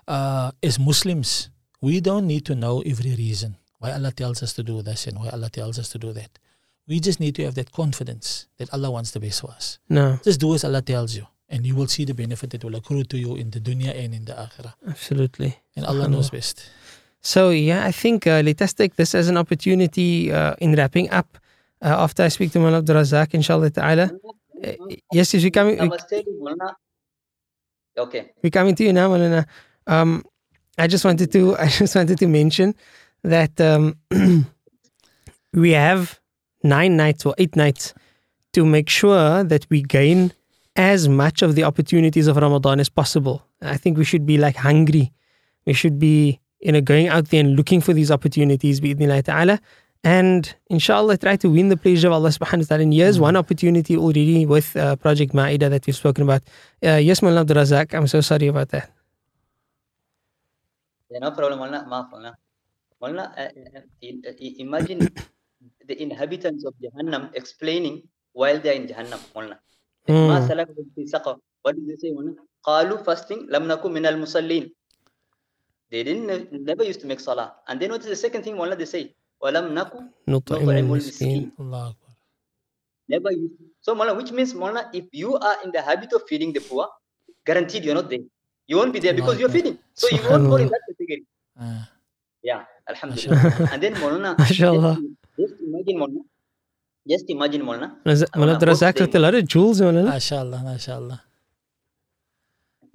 Uh, 0.07 0.53
as 0.63 0.79
Muslims, 0.79 1.51
we 1.81 2.01
don't 2.01 2.27
need 2.27 2.45
to 2.47 2.55
know 2.55 2.81
every 2.83 3.15
reason 3.15 3.57
why 3.79 3.93
Allah 3.93 4.13
tells 4.13 4.43
us 4.43 4.53
to 4.55 4.63
do 4.63 4.83
this 4.83 5.07
and 5.07 5.19
why 5.19 5.29
Allah 5.31 5.49
tells 5.51 5.79
us 5.79 5.89
to 5.91 5.99
do 5.99 6.13
that. 6.13 6.39
We 6.89 7.01
just 7.01 7.21
need 7.21 7.35
to 7.37 7.45
have 7.45 7.55
that 7.55 7.71
confidence 7.73 8.47
that 8.59 8.73
Allah 8.73 8.91
wants 8.91 9.11
the 9.13 9.21
best 9.21 9.41
for 9.43 9.51
us. 9.51 9.79
No, 9.89 10.19
Just 10.25 10.41
do 10.41 10.55
as 10.55 10.65
Allah 10.65 10.83
tells 10.83 11.15
you, 11.15 11.27
and 11.49 11.67
you 11.67 11.75
will 11.77 11.87
see 11.87 12.05
the 12.05 12.15
benefit 12.15 12.51
that 12.51 12.65
will 12.65 12.75
accrue 12.77 13.05
to 13.05 13.19
you 13.19 13.37
in 13.37 13.51
the 13.51 13.61
dunya 13.61 13.93
and 14.05 14.15
in 14.15 14.25
the 14.25 14.33
akhirah. 14.33 14.73
absolutely. 14.89 15.57
And 15.77 15.85
Allah 15.87 16.09
knows 16.09 16.31
best. 16.31 16.69
So 17.21 17.51
yeah, 17.51 17.85
I 17.85 17.93
think 17.93 18.27
uh, 18.27 18.41
let 18.45 18.63
us 18.63 18.73
take 18.73 18.97
this 18.97 19.15
as 19.15 19.29
an 19.29 19.37
opportunity 19.37 20.33
uh, 20.33 20.55
in 20.61 20.75
wrapping 20.75 21.11
up. 21.11 21.39
Uh, 21.83 21.89
after 22.05 22.23
I 22.25 22.29
speak 22.29 22.51
to 22.53 22.59
Mullah 22.59 22.79
Abdul 22.79 22.97
Razak, 22.97 23.35
inshallah 23.35 23.71
ta'ala. 23.71 24.11
Uh, 24.65 24.73
yes, 25.13 25.35
yes, 25.35 25.45
we 25.45 25.51
coming. 25.51 25.79
I 25.79 25.85
We, 25.85 25.89
was 25.91 26.05
telling 26.09 26.39
Mulana. 26.41 26.75
Okay. 27.97 28.31
we're 28.43 28.51
coming 28.51 28.75
to 28.77 28.85
you 28.85 28.93
now, 28.93 29.09
Malana. 29.11 29.47
Um, 29.87 30.25
I 30.79 30.87
just 30.87 31.05
wanted 31.05 31.33
to 31.33 31.57
I 31.59 31.69
just 31.69 31.95
wanted 31.95 32.19
to 32.19 32.27
mention 32.27 32.75
that 33.25 33.61
um, 33.61 33.97
we 35.53 35.73
have 35.73 36.21
nine 36.63 36.97
nights 36.97 37.27
or 37.27 37.35
eight 37.39 37.57
nights 37.57 37.95
to 38.53 38.65
make 38.65 38.89
sure 38.89 39.45
that 39.45 39.67
we 39.71 39.83
gain 39.83 40.33
as 40.77 41.09
much 41.09 41.43
of 41.43 41.55
the 41.57 41.65
opportunities 41.65 42.29
of 42.29 42.37
Ramadan 42.37 42.81
as 42.81 42.89
possible. 42.89 43.45
I 43.61 43.77
think 43.77 43.99
we 43.99 44.05
should 44.05 44.25
be 44.25 44.39
like 44.39 44.57
hungry. 44.57 45.13
We 45.67 45.73
should 45.73 45.99
be 45.99 46.41
you 46.61 46.73
know 46.73 46.81
going 46.81 47.09
out 47.09 47.29
there 47.29 47.41
and 47.41 47.57
looking 47.57 47.81
for 47.81 47.93
these 47.93 48.11
opportunities, 48.11 48.81
bi'idhnillah 48.81 49.25
ta'ala. 49.25 49.61
And 50.05 50.55
inshallah, 50.71 51.19
try 51.19 51.35
to 51.37 51.51
win 51.51 51.71
the 51.71 51.77
pleasure 51.77 52.07
of 52.07 52.15
Allah 52.15 52.29
subhanahu 52.29 52.59
wa 52.59 52.67
ta'ala. 52.67 52.83
And 52.85 52.95
here's 52.95 53.19
one 53.19 53.35
opportunity 53.35 53.97
already 53.97 54.47
with 54.47 54.77
uh, 54.77 54.95
Project 54.95 55.33
Ma'idah 55.33 55.69
that 55.71 55.87
we've 55.89 55.97
spoken 55.97 56.23
about. 56.23 56.43
Uh, 56.87 57.03
yes, 57.03 57.21
Mullah 57.21 57.41
Abdul 57.41 57.57
Razak, 57.57 57.95
I'm 57.95 58.07
so 58.07 58.21
sorry 58.21 58.47
about 58.47 58.69
that. 58.69 58.98
No 61.11 61.31
problem. 61.33 61.61
Walna, 61.61 61.89
maaf, 61.89 62.13
walna. 62.13 62.35
Walna, 63.01 63.33
uh, 63.37 63.49
uh, 63.77 63.81
uh 63.81 64.33
imagine 64.59 65.09
the 65.87 66.03
inhabitants 66.03 66.65
of 66.65 66.75
Jahannam 66.83 67.31
explaining 67.35 68.03
while 68.33 68.59
they 68.61 68.71
are 68.71 68.79
in 68.81 68.87
Jahannam. 68.87 69.21
Walna. 69.35 69.57
Mm. 70.09 70.29
What 71.63 71.77
did 71.77 71.89
they 71.89 71.97
say? 71.97 72.13
Walna? 72.13 72.35
Qalu 72.67 73.05
fasting, 73.05 73.49
minal 73.49 74.15
musallin. 74.21 74.71
They 75.91 76.03
didn't 76.05 76.31
uh, 76.31 76.45
never 76.53 76.85
used 76.85 77.01
to 77.01 77.07
make 77.07 77.21
salah. 77.21 77.55
And 77.67 77.81
then 77.81 77.91
what 77.91 78.01
is 78.03 78.09
the 78.09 78.17
second 78.17 78.43
thing? 78.43 78.57
Walna, 78.57 78.77
they 78.77 78.85
say, 78.85 79.15
walam 79.43 79.73
naku 79.73 79.99
nut'imul 80.29 81.01
miskin. 81.01 81.53
Allah 81.59 81.95
Never 83.09 83.33
used. 83.33 83.57
To. 83.57 83.65
So, 83.81 83.95
Walna, 83.95 84.15
which 84.15 84.33
means, 84.33 84.53
Walna, 84.53 84.91
if 84.93 85.07
you 85.13 85.35
are 85.37 85.57
in 85.65 85.73
the 85.73 85.81
habit 85.81 86.13
of 86.13 86.25
feeding 86.29 86.53
the 86.53 86.61
poor, 86.61 86.89
guaranteed 87.47 87.85
you're 87.85 87.95
not 87.95 88.11
there 88.11 88.21
you 88.71 88.77
won't 88.79 88.93
be 88.97 89.01
there 89.05 89.15
because 89.21 89.37
you're 89.41 89.55
feeding 89.57 89.77
so 90.01 90.07
you 90.15 90.23
won't 90.31 90.47
fall 90.51 90.61
in 90.65 90.69
that 90.75 90.83
category 90.89 91.23
Ah. 91.67 91.85
yeah 92.51 92.63
Alhamdulillah. 92.93 93.69
and 93.73 93.81
then 93.85 93.95
Molana, 94.03 94.31
MashaAllah. 94.43 94.95
just, 94.97 95.15
just 95.41 95.55
imagine 95.69 95.97
Molana, 96.03 96.23
just 97.13 97.27
imagine 97.35 97.63
Molana, 97.69 97.89
Raz- 98.11 98.31
Molana, 98.41 98.57
Mullah 98.61 98.69
Razak 98.73 98.95
both 98.99 99.11
got 99.13 99.19
a 99.21 99.23
lot 99.25 99.35
of 99.39 99.45
jewels, 99.55 99.81
Mullah. 99.87 100.05
MashaAllah, 100.13 100.61
MashaAllah. 100.69 101.19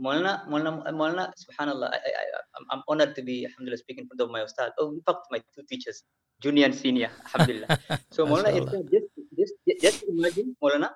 Molana, 0.01 0.31
Molana, 0.49 0.71
Molana, 0.99 1.25
subhanallah, 1.43 1.89
I, 1.93 1.97
I, 1.97 2.11
I, 2.21 2.39
I'm- 2.55 2.67
I'm 2.71 2.81
honored 2.87 3.13
to 3.17 3.21
be, 3.21 3.45
alhamdulillah, 3.45 3.77
speaking 3.83 4.03
in 4.05 4.07
front 4.09 4.21
of 4.25 4.29
my 4.35 4.41
ustad. 4.47 4.71
Oh, 4.79 4.89
in 4.97 5.01
fact, 5.07 5.27
my 5.31 5.39
two 5.55 5.63
teachers, 5.69 6.03
junior 6.41 6.65
and 6.65 6.75
senior, 6.75 7.09
alhamdulillah. 7.25 7.77
So 8.11 8.25
Molana, 8.25 8.49
in 8.57 8.63
MashaAllah. 8.65 8.71
fact, 8.71 8.91
just, 8.95 9.07
just, 9.39 9.53
just 9.85 10.03
imagine, 10.09 10.55
Molana, 10.63 10.89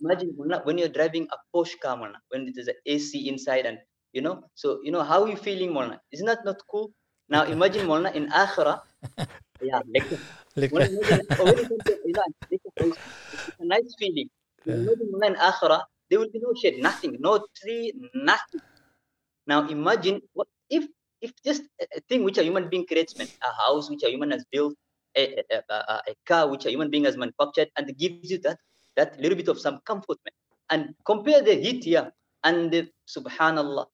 imagine 0.00 0.30
Molana, 0.38 0.64
when 0.64 0.78
you're 0.78 0.88
driving 1.00 1.26
a 1.32 1.38
Porsche 1.54 1.78
car, 1.82 1.96
Molana, 1.96 2.20
when 2.30 2.46
it 2.48 2.56
is 2.56 2.68
an 2.68 2.74
AC 2.86 3.28
inside 3.28 3.66
and, 3.66 3.78
you 4.12 4.22
know, 4.22 4.42
so, 4.54 4.80
you 4.82 4.90
know, 4.92 5.02
how 5.02 5.26
you 5.26 5.36
feeling, 5.36 5.70
Molana? 5.72 5.98
Isn't 6.12 6.26
that 6.26 6.44
not 6.44 6.56
cool? 6.70 6.90
Now 7.28 7.44
imagine, 7.44 7.86
Molana, 7.86 8.14
in 8.14 8.28
Akhirah, 8.28 8.80
yeah, 9.60 9.80
like, 9.94 10.08
Like, 10.56 10.72
when 10.72 10.82
when 10.96 11.58
you 11.58 11.66
come 11.68 11.82
to, 11.86 11.92
you 12.04 12.14
know, 12.14 12.24
it's 12.50 12.64
a- 13.60 13.64
nice 13.64 13.94
feeling. 13.98 14.28
Yeah. 14.64 14.74
Imagine 14.76 15.08
Molana 15.12 15.26
in 15.28 15.34
Akhirah, 15.36 15.82
there 16.08 16.18
will 16.18 16.30
be 16.30 16.40
no 16.40 16.52
shade, 16.60 16.82
nothing, 16.82 17.16
no 17.20 17.38
tree, 17.56 17.92
nothing. 18.14 18.60
Now 19.46 19.68
imagine 19.68 20.20
what 20.32 20.48
if 20.68 20.84
if 21.20 21.32
just 21.44 21.62
a 21.96 22.00
thing 22.08 22.24
which 22.24 22.38
a 22.38 22.42
human 22.44 22.68
being 22.68 22.86
creates, 22.86 23.16
man, 23.16 23.28
a 23.42 23.52
house 23.66 23.90
which 23.90 24.02
a 24.02 24.10
human 24.10 24.30
has 24.30 24.44
built, 24.50 24.74
a, 25.16 25.22
a, 25.38 25.56
a, 25.68 25.74
a- 25.74 26.02
a 26.12 26.14
car 26.26 26.48
which 26.48 26.64
a 26.66 26.70
human 26.70 26.90
being 26.90 27.04
has 27.04 27.16
manufactured, 27.16 27.68
and 27.76 27.86
gives 27.98 28.30
you 28.30 28.38
that 28.40 28.58
that 28.96 29.18
little 29.20 29.36
bit 29.36 29.48
of 29.48 29.58
some 29.60 29.78
comfort, 29.86 30.18
man. 30.24 30.34
And 30.70 30.94
compare 31.04 31.42
the 31.42 31.54
heat 31.54 31.84
here 31.84 32.10
and 32.44 32.70
the 32.70 32.88
subhanallah 33.08 33.86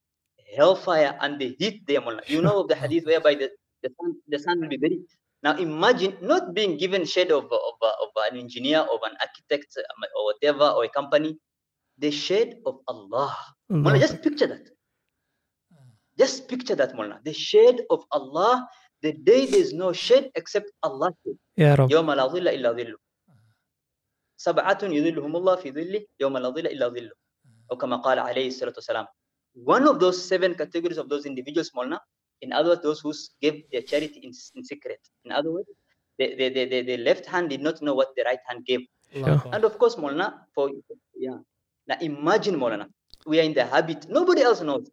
hellfire 0.56 1.18
and 1.22 1.40
the 1.40 1.56
heat 1.60 1.84
there, 1.88 2.02
Mullah. 2.02 2.22
You 2.28 2.42
know 2.42 2.62
of 2.62 2.68
the 2.68 2.76
hadith 2.76 3.06
whereby 3.06 3.36
the, 3.36 3.50
the 3.84 3.90
sun 4.00 4.16
the 4.28 4.40
sun 4.40 4.60
will 4.62 4.70
be 4.70 4.78
very 4.78 5.00
now 5.44 5.58
imagine 5.58 6.18
not 6.22 6.54
being 6.54 6.78
given 6.78 7.04
shade 7.06 7.32
of, 7.32 7.46
of, 7.46 7.76
of 7.82 8.10
an 8.32 8.38
engineer, 8.38 8.80
of 8.80 9.00
an 9.04 9.14
architect, 9.20 9.74
um, 9.78 10.04
or 10.16 10.26
whatever, 10.30 10.70
or 10.70 10.84
a 10.86 10.90
company, 10.90 11.38
the 11.98 12.12
shade 12.12 12.58
of 12.66 12.78
Allah. 12.88 13.36
Mullah, 13.70 13.90
Allah. 13.90 14.00
just 14.00 14.22
picture 14.22 14.46
that. 14.48 14.70
Just 16.18 16.48
picture 16.48 16.76
that, 16.76 16.94
Mullah. 16.96 17.20
The 17.26 17.34
shade 17.34 17.82
of 17.90 18.06
Allah, 18.12 18.68
the 19.02 19.14
day 19.14 19.48
there's 19.48 19.74
no 19.74 19.94
shade 19.94 20.30
except 20.36 20.70
Allah's 20.84 21.14
shade. 21.26 21.40
Ya 21.58 21.74
Rab. 21.76 21.90
يوم 21.90 22.12
لا 22.12 22.28
ظل 22.30 22.48
إلا 22.48 22.72
ظله 22.72 22.98
سبعة 24.38 24.80
يظلهم 24.84 25.36
الله 25.36 25.56
في 25.56 25.72
ظله 25.72 26.06
يوم 26.20 26.38
لا 26.38 26.50
ظل 26.50 26.66
إلا 26.68 26.88
ظله 26.88 27.12
أو 27.72 27.78
كما 27.78 27.98
قال 27.98 28.20
عليه 28.20 28.48
الصلاة 28.48 28.74
والسلام 28.78 29.06
one 29.65 29.89
of 29.89 30.01
those 30.01 30.23
seven 30.23 30.55
categories 30.55 30.99
of 30.99 31.09
those 31.09 31.25
individuals, 31.25 31.71
Molna, 31.75 31.99
in 32.43 32.53
other 32.53 32.71
words, 32.71 32.83
those 32.83 33.01
who 33.01 33.13
gave 33.41 33.65
their 33.73 33.83
charity 33.83 34.21
in, 34.21 34.33
in 34.55 34.65
secret. 34.65 35.01
In 35.25 35.33
other 35.33 35.51
words, 35.51 35.69
the, 36.19 36.35
the, 36.37 36.49
the, 36.51 36.65
the, 36.67 36.83
the 36.83 36.97
left 36.99 37.25
hand 37.27 37.49
did 37.51 37.63
not 37.63 37.81
know 37.81 37.95
what 37.95 38.09
the 38.17 38.23
right 38.25 38.39
hand 38.47 38.67
gave. 38.67 38.81
Allahu 39.15 39.33
Akbar. 39.33 39.55
And 39.55 39.65
of 39.65 39.79
course, 39.79 39.97
Molna, 39.97 40.35
for 40.55 40.71
yeah. 41.17 41.39
Now 41.89 41.97
imagine, 42.01 42.57
Molana, 42.57 42.87
we 43.27 43.39
are 43.41 43.45
in 43.45 43.55
the 43.55 43.65
habit. 43.65 44.07
Nobody 44.11 44.43
else 44.43 44.61
knows. 44.61 44.91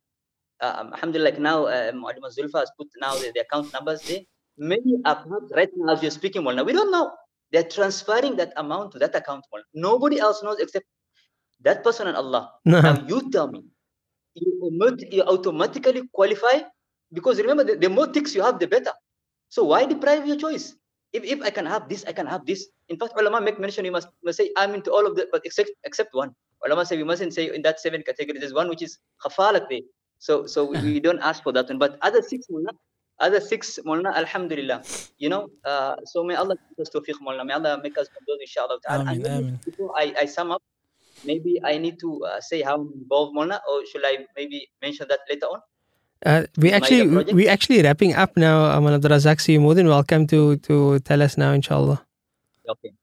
Uh, 0.61 0.75
um, 0.79 0.93
alhamdulillah, 0.93 1.31
like 1.31 1.39
now, 1.39 1.65
uh, 1.65 1.91
Mu'allim 1.91 2.23
Zulfa 2.31 2.59
has 2.59 2.71
put 2.77 2.87
now 3.01 3.15
the, 3.15 3.31
the 3.33 3.41
account 3.41 3.73
numbers 3.73 4.01
there. 4.03 4.21
Many 4.57 5.01
are 5.03 5.15
perhaps 5.15 5.51
right 5.55 5.69
now 5.75 5.93
as 5.93 6.01
you're 6.01 6.11
speaking, 6.11 6.43
Molana. 6.43 6.65
We 6.65 6.73
don't 6.73 6.91
know. 6.91 7.11
They're 7.51 7.63
transferring 7.63 8.37
that 8.37 8.53
amount 8.55 8.93
to 8.93 8.99
that 8.99 9.15
account, 9.15 9.43
Molana. 9.53 9.63
Nobody 9.73 10.19
else 10.19 10.41
knows 10.43 10.59
except 10.59 10.85
that 11.61 11.83
person 11.83 12.07
and 12.07 12.15
Allah. 12.15 12.53
Now 12.63 13.03
you 13.07 13.29
tell 13.31 13.47
me, 13.51 13.63
you, 14.35 14.97
you 15.11 15.23
automatically 15.23 16.03
qualify 16.11 16.61
because 17.13 17.37
remember, 17.39 17.63
the, 17.63 17.75
the 17.75 17.89
more 17.89 18.07
ticks 18.07 18.33
you 18.33 18.41
have, 18.41 18.59
the 18.59 18.67
better. 18.67 18.91
So 19.49 19.63
why 19.63 19.85
deprive 19.85 20.25
your 20.25 20.37
choice? 20.37 20.75
If, 21.13 21.23
if 21.23 21.41
I 21.41 21.51
can 21.51 21.65
have 21.67 21.87
this, 21.87 22.03
I 22.07 22.11
can 22.11 22.25
have 22.25 22.45
this. 22.45 22.67
In 22.89 22.97
fact, 22.97 23.13
ulama 23.19 23.39
make 23.39 23.59
mention 23.59 23.85
you 23.85 23.91
must, 23.91 24.07
must 24.23 24.37
say 24.37 24.49
I'm 24.57 24.73
into 24.73 24.91
all 24.91 25.05
of 25.05 25.15
them, 25.15 25.27
but 25.31 25.45
except 25.45 25.69
except 25.83 26.13
one. 26.13 26.33
Ulama 26.65 26.85
say 26.85 26.97
we 26.97 27.03
mustn't 27.03 27.33
say 27.33 27.53
in 27.53 27.61
that 27.61 27.79
seven 27.79 28.01
categories. 28.01 28.41
There's 28.41 28.53
one 28.53 28.67
which 28.67 28.81
is 28.81 28.97
khafalat. 29.23 29.69
So 30.17 30.47
so 30.47 30.65
we, 30.65 30.81
we 30.81 30.99
don't 30.99 31.19
ask 31.19 31.43
for 31.43 31.51
that 31.53 31.69
one. 31.69 31.77
But 31.77 31.99
other 32.01 32.23
six 32.23 32.47
other 33.19 33.39
six 33.39 33.77
mulna, 33.85 34.15
alhamdulillah. 34.15 34.81
You 35.19 35.29
know, 35.29 35.49
uh, 35.63 35.97
so 36.05 36.23
may 36.23 36.33
Allah 36.33 36.55
give 36.69 36.81
us 36.81 36.89
tawfiq 36.89 37.21
mulna. 37.21 37.45
May 37.45 37.53
Allah 37.53 37.79
make 37.83 37.97
us 37.97 38.07
from 38.07 38.23
those 38.27 38.39
inshallah. 38.41 38.79
ta'ala. 38.87 39.03
Ameen, 39.03 39.25
ameen. 39.27 39.59
Before 39.63 39.93
I, 39.95 40.15
I 40.21 40.25
sum 40.25 40.49
up, 40.49 40.63
maybe 41.25 41.59
I 41.63 41.77
need 41.77 41.99
to 41.99 42.23
uh, 42.25 42.41
say 42.41 42.61
how 42.61 42.75
I'm 42.75 42.91
involved 42.95 43.35
mulna, 43.35 43.59
or 43.69 43.85
should 43.85 44.01
I 44.05 44.25
maybe 44.35 44.67
mention 44.81 45.07
that 45.09 45.19
later 45.29 45.47
on? 45.47 45.59
Uh, 46.25 46.43
we 46.57 46.71
actually 46.71 47.07
we, 47.33 47.47
actually 47.47 47.81
wrapping 47.81 48.13
up 48.15 48.37
now. 48.37 48.65
Aman 48.77 48.93
Abdul 48.93 49.11
Razak, 49.11 49.41
so 49.41 49.51
you're 49.51 49.61
more 49.61 49.75
than 49.75 49.87
welcome 49.87 50.25
to 50.27 50.55
to 50.67 50.99
tell 50.99 51.21
us 51.21 51.37
now, 51.37 51.51
inshallah. 51.51 52.01
Okay. 52.69 52.93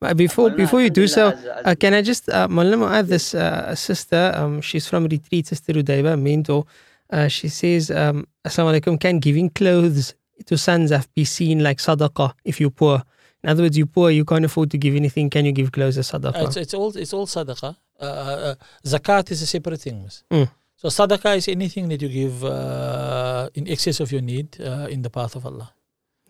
Uh, 0.00 0.14
Before 0.14 0.50
before 0.50 0.80
you 0.82 0.90
do 0.90 1.06
so, 1.06 1.28
as- 1.30 1.44
as- 1.44 1.66
uh, 1.66 1.74
can 1.78 1.94
I 1.94 2.02
just 2.02 2.28
uh, 2.28 2.48
Mullah 2.48 2.76
Mu'adh, 2.76 3.06
this 3.06 3.34
uh, 3.34 3.74
sister, 3.74 4.32
um, 4.34 4.60
she's 4.60 4.88
from 4.88 5.04
Retreat, 5.04 5.46
Sister 5.46 5.74
Udaiba, 5.74 6.18
mentor. 6.20 6.64
Uh, 7.10 7.28
she 7.28 7.48
says, 7.48 7.90
um, 7.90 8.26
Assalamu 8.44 8.80
alaikum, 8.80 8.98
can 8.98 9.18
giving 9.20 9.50
clothes 9.50 10.14
to 10.46 10.56
sons 10.56 10.90
have 10.90 11.06
be 11.14 11.24
seen 11.24 11.62
like 11.62 11.78
sadaqah 11.78 12.32
if 12.44 12.58
you're 12.60 12.70
poor? 12.70 13.02
In 13.43 13.49
other 13.49 13.63
words, 13.63 13.77
you're 13.77 13.87
poor, 13.87 14.09
you 14.09 14.25
can't 14.25 14.45
afford 14.45 14.71
to 14.71 14.77
give 14.77 14.95
anything. 14.95 15.29
Can 15.29 15.45
you 15.45 15.51
give 15.51 15.71
clothes 15.71 15.97
as 15.97 16.11
sadaqah? 16.11 16.47
It's, 16.47 16.57
it's 16.57 16.73
all 16.73 16.95
it's 16.95 17.13
all 17.13 17.27
sadaqah. 17.27 17.75
Uh, 17.99 18.03
uh, 18.03 18.07
uh, 18.07 18.55
zakat 18.85 19.31
is 19.31 19.41
a 19.41 19.47
separate 19.47 19.81
thing. 19.81 20.03
miss. 20.03 20.23
Mm. 20.31 20.49
So 20.75 20.89
sadaqah 20.89 21.37
is 21.37 21.47
anything 21.47 21.89
that 21.89 22.01
you 22.01 22.09
give 22.09 22.43
uh, 22.43 23.49
in 23.53 23.67
excess 23.67 23.99
of 23.99 24.11
your 24.11 24.21
need 24.21 24.57
uh, 24.59 24.87
in 24.89 25.01
the 25.01 25.09
path 25.09 25.35
of 25.35 25.45
Allah. 25.45 25.71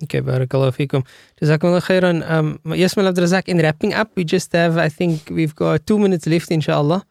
Okay, 0.03 0.21
barakallahu 0.21 0.73
feekum. 0.77 1.05
Jazakumullah 1.41 1.81
khairan. 1.81 2.29
Um, 2.29 2.59
yes, 2.65 2.95
Mullah 2.95 3.09
Abdul 3.09 3.25
Razak, 3.25 3.47
in 3.47 3.57
wrapping 3.57 3.93
up, 3.95 4.11
we 4.15 4.23
just 4.23 4.51
have, 4.53 4.77
I 4.77 4.89
think 4.89 5.29
we've 5.31 5.55
got 5.55 5.87
two 5.87 5.97
minutes 5.97 6.27
left, 6.27 6.51
inshallah. 6.51 7.03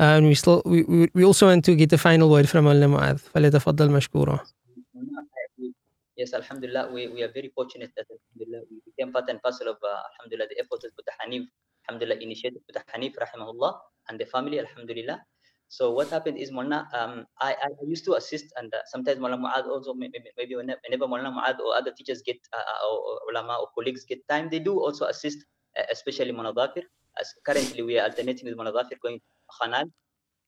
Uh, 0.00 0.02
and 0.18 0.26
we 0.26 0.34
still, 0.34 0.60
we, 0.66 0.82
we, 0.82 1.08
we 1.14 1.24
also 1.24 1.46
want 1.46 1.64
to 1.64 1.76
get 1.76 1.90
the 1.90 1.98
final 1.98 2.28
word 2.28 2.48
from 2.48 2.64
Mullah 2.64 2.86
Mu'adh. 2.86 3.20
فليتفضل 3.34 3.90
مشكورا. 3.90 4.40
Yes, 6.17 6.33
Alhamdulillah, 6.33 6.89
we, 6.91 7.07
we 7.13 7.21
are 7.21 7.29
very 7.31 7.53
fortunate 7.53 7.91
that 7.95 8.07
Alhamdulillah 8.09 8.65
we 8.71 8.81
became 8.89 9.13
part 9.13 9.29
and 9.29 9.39
parcel 9.39 9.69
of 9.69 9.77
uh, 9.85 10.01
Alhamdulillah 10.09 10.49
the 10.49 10.57
efforts 10.57 10.83
of 10.83 10.89
Boeta 10.97 11.13
Hanif, 11.21 11.45
Alhamdulillah 11.85 12.17
initiated 12.19 12.57
Boeta 12.65 12.81
Hanif, 12.89 13.13
Rahimahullah, 13.21 13.77
and 14.09 14.19
the 14.19 14.25
family, 14.25 14.57
Alhamdulillah. 14.57 15.21
So 15.69 15.91
what 15.91 16.09
happened 16.09 16.39
is 16.39 16.49
Mulna, 16.49 16.87
um, 16.97 17.27
I, 17.39 17.53
I 17.53 17.67
used 17.85 18.03
to 18.05 18.15
assist 18.15 18.45
and 18.57 18.73
uh, 18.73 18.79
sometimes 18.87 19.19
Mulna 19.19 19.37
Muad 19.37 19.67
also 19.67 19.93
maybe, 19.93 20.17
whenever 20.33 20.79
whenever 20.89 21.05
Muad 21.05 21.59
or 21.59 21.75
other 21.75 21.91
teachers 21.91 22.23
get 22.25 22.37
uh, 22.51 22.65
uh, 22.65 22.87
or, 22.89 23.19
ulama 23.29 23.57
or 23.61 23.67
colleagues 23.75 24.03
get 24.03 24.27
time, 24.27 24.49
they 24.49 24.57
do 24.59 24.79
also 24.79 25.05
assist, 25.05 25.45
uh, 25.77 25.83
especially 25.91 26.31
Munadafir. 26.31 26.81
As 27.19 27.31
currently 27.45 27.83
we 27.83 27.99
are 27.99 28.09
alternating 28.09 28.45
with 28.49 28.57
Munadafir 28.57 28.97
going 29.03 29.19
to 29.19 29.25
Khanal. 29.61 29.85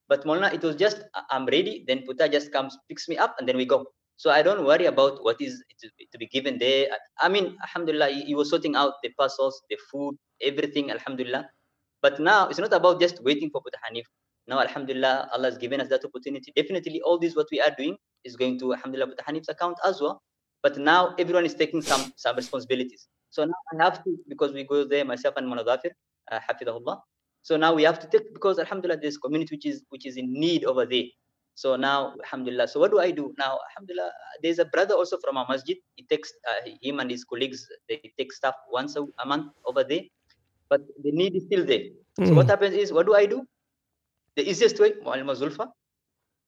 But 0.08 0.26
Mulna, 0.26 0.52
it 0.52 0.64
was 0.64 0.76
just 0.76 1.04
uh, 1.14 1.22
I'm 1.30 1.46
ready, 1.46 1.86
then 1.86 2.08
Boeta 2.08 2.32
just 2.32 2.52
comes, 2.52 2.76
picks 2.88 3.08
me 3.08 3.18
up, 3.18 3.36
and 3.38 3.48
then 3.48 3.56
we 3.56 3.66
go. 3.66 3.86
So 4.20 4.30
I 4.30 4.42
don't 4.42 4.66
worry 4.66 4.86
about 4.86 5.24
what 5.24 5.40
is 5.40 5.64
to, 5.80 6.18
be 6.18 6.28
given 6.28 6.58
there. 6.60 6.88
I 7.22 7.30
mean, 7.30 7.56
Alhamdulillah, 7.64 8.10
he, 8.10 8.22
he 8.26 8.36
was 8.36 8.50
sorting 8.50 8.76
out 8.76 8.96
the 9.02 9.12
parcels, 9.18 9.62
the 9.70 9.78
food, 9.90 10.18
everything, 10.42 10.92
Alhamdulillah. 10.92 11.48
But 12.02 12.20
now 12.20 12.50
it's 12.50 12.60
not 12.60 12.74
about 12.74 13.00
just 13.00 13.24
waiting 13.24 13.50
for 13.50 13.62
Boeta 13.62 13.80
Hanif. 13.88 14.04
Now, 14.46 14.60
Alhamdulillah, 14.60 15.30
Allah 15.32 15.46
has 15.46 15.58
given 15.58 15.80
us 15.80 15.88
that 15.88 16.04
opportunity. 16.04 16.52
Definitely, 16.54 17.00
all 17.02 17.18
this 17.18 17.34
what 17.34 17.48
we 17.50 17.62
are 17.62 17.74
doing 17.78 17.96
is 18.26 18.36
going 18.36 18.60
to 18.60 18.74
Alhamdulillah 18.74 19.14
Boeta 19.14 19.24
Hanif's 19.26 19.48
account 19.48 19.78
as 19.86 20.02
well. 20.02 20.22
But 20.64 20.78
now 20.78 21.16
everyone 21.18 21.46
is 21.46 21.56
taking 21.56 21.82
some 21.82 22.12
some 22.18 22.36
responsibilities. 22.36 23.08
So 23.30 23.46
now 23.46 23.62
I 23.72 23.84
have 23.86 24.04
to 24.04 24.18
because 24.28 24.52
we 24.52 24.66
go 24.66 24.84
there 24.84 25.06
myself 25.06 25.36
and 25.38 25.48
Manadafir, 25.48 25.92
uh, 26.30 26.40
Hafidahullah. 26.40 27.00
So 27.44 27.56
now 27.56 27.74
we 27.74 27.84
have 27.84 28.00
to 28.00 28.08
take 28.08 28.34
because 28.34 28.60
Alhamdulillah 28.60 29.00
there's 29.02 29.18
community 29.18 29.56
which 29.56 29.66
is 29.66 29.82
which 29.88 30.06
is 30.06 30.18
in 30.18 30.34
need 30.34 30.66
over 30.66 30.86
there. 30.86 31.08
So 31.60 31.76
now 31.76 32.16
Alhamdulillah. 32.24 32.68
So 32.72 32.80
what 32.80 32.92
do 32.96 33.00
I 33.04 33.12
do 33.12 33.36
now? 33.38 33.60
Alhamdulillah, 33.68 34.12
there's 34.42 34.60
a 34.64 34.68
brother 34.74 34.96
also 34.96 35.18
from 35.24 35.36
our 35.36 35.46
masjid. 35.50 35.76
He 36.00 36.04
takes 36.08 36.32
uh, 36.50 36.70
him 36.82 37.02
and 37.02 37.12
his 37.12 37.26
colleagues. 37.28 37.68
They 37.90 38.00
take 38.18 38.32
stuff 38.32 38.56
once 38.72 38.96
a, 38.96 39.04
a 39.20 39.26
month 39.28 39.52
over 39.68 39.84
there, 39.84 40.04
but 40.70 40.80
the 41.04 41.12
need 41.12 41.36
is 41.36 41.44
still 41.52 41.66
there. 41.66 41.92
So 42.24 42.32
what 42.34 42.48
Mm. 42.48 42.52
happens 42.56 42.76
is, 42.84 42.94
what 42.96 43.06
do 43.12 43.14
I 43.14 43.26
do? 43.26 43.44
The 44.38 44.44
easiest 44.50 44.80
way, 44.80 44.92
Mu'alima 45.04 45.36
Zulfa. 45.42 45.68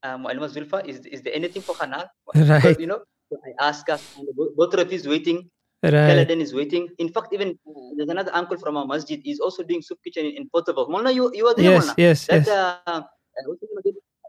Uh, 0.01 0.15
Mu'alima 0.23 0.47
Zulfa, 0.55 0.79
is, 0.87 1.03
is 1.15 1.21
there 1.27 1.35
anything 1.35 1.63
for 1.67 1.75
Khanal? 1.75 2.07
Right. 2.35 2.63
Because, 2.63 2.79
you 2.79 2.87
know, 2.87 3.03
so 3.29 3.35
I 3.47 3.67
ask 3.67 3.89
us, 3.89 3.99
and 4.15 4.27
Bo- 4.33 4.53
Botraf 4.57 4.91
is 4.99 5.05
waiting, 5.07 5.49
Right. 5.83 5.91
Kaladan 6.07 6.39
is 6.39 6.53
waiting. 6.53 6.87
In 7.03 7.09
fact, 7.11 7.33
even 7.35 7.49
uh, 7.67 7.71
there's 7.97 8.07
another 8.15 8.31
uncle 8.33 8.55
from 8.63 8.77
our 8.77 8.87
masjid 8.87 9.19
is 9.25 9.41
also 9.41 9.63
doing 9.63 9.81
soup 9.81 9.99
kitchen 10.05 10.25
in, 10.25 10.33
in 10.39 10.49
Portable. 10.55 10.87
Mulna, 10.87 11.11
you, 11.13 11.31
you 11.35 11.47
are 11.51 11.55
there, 11.55 11.71
Yes, 11.75 11.93
yes, 11.97 12.27
That, 12.27 12.47
yes. 12.47 12.55
uh, 12.87 13.01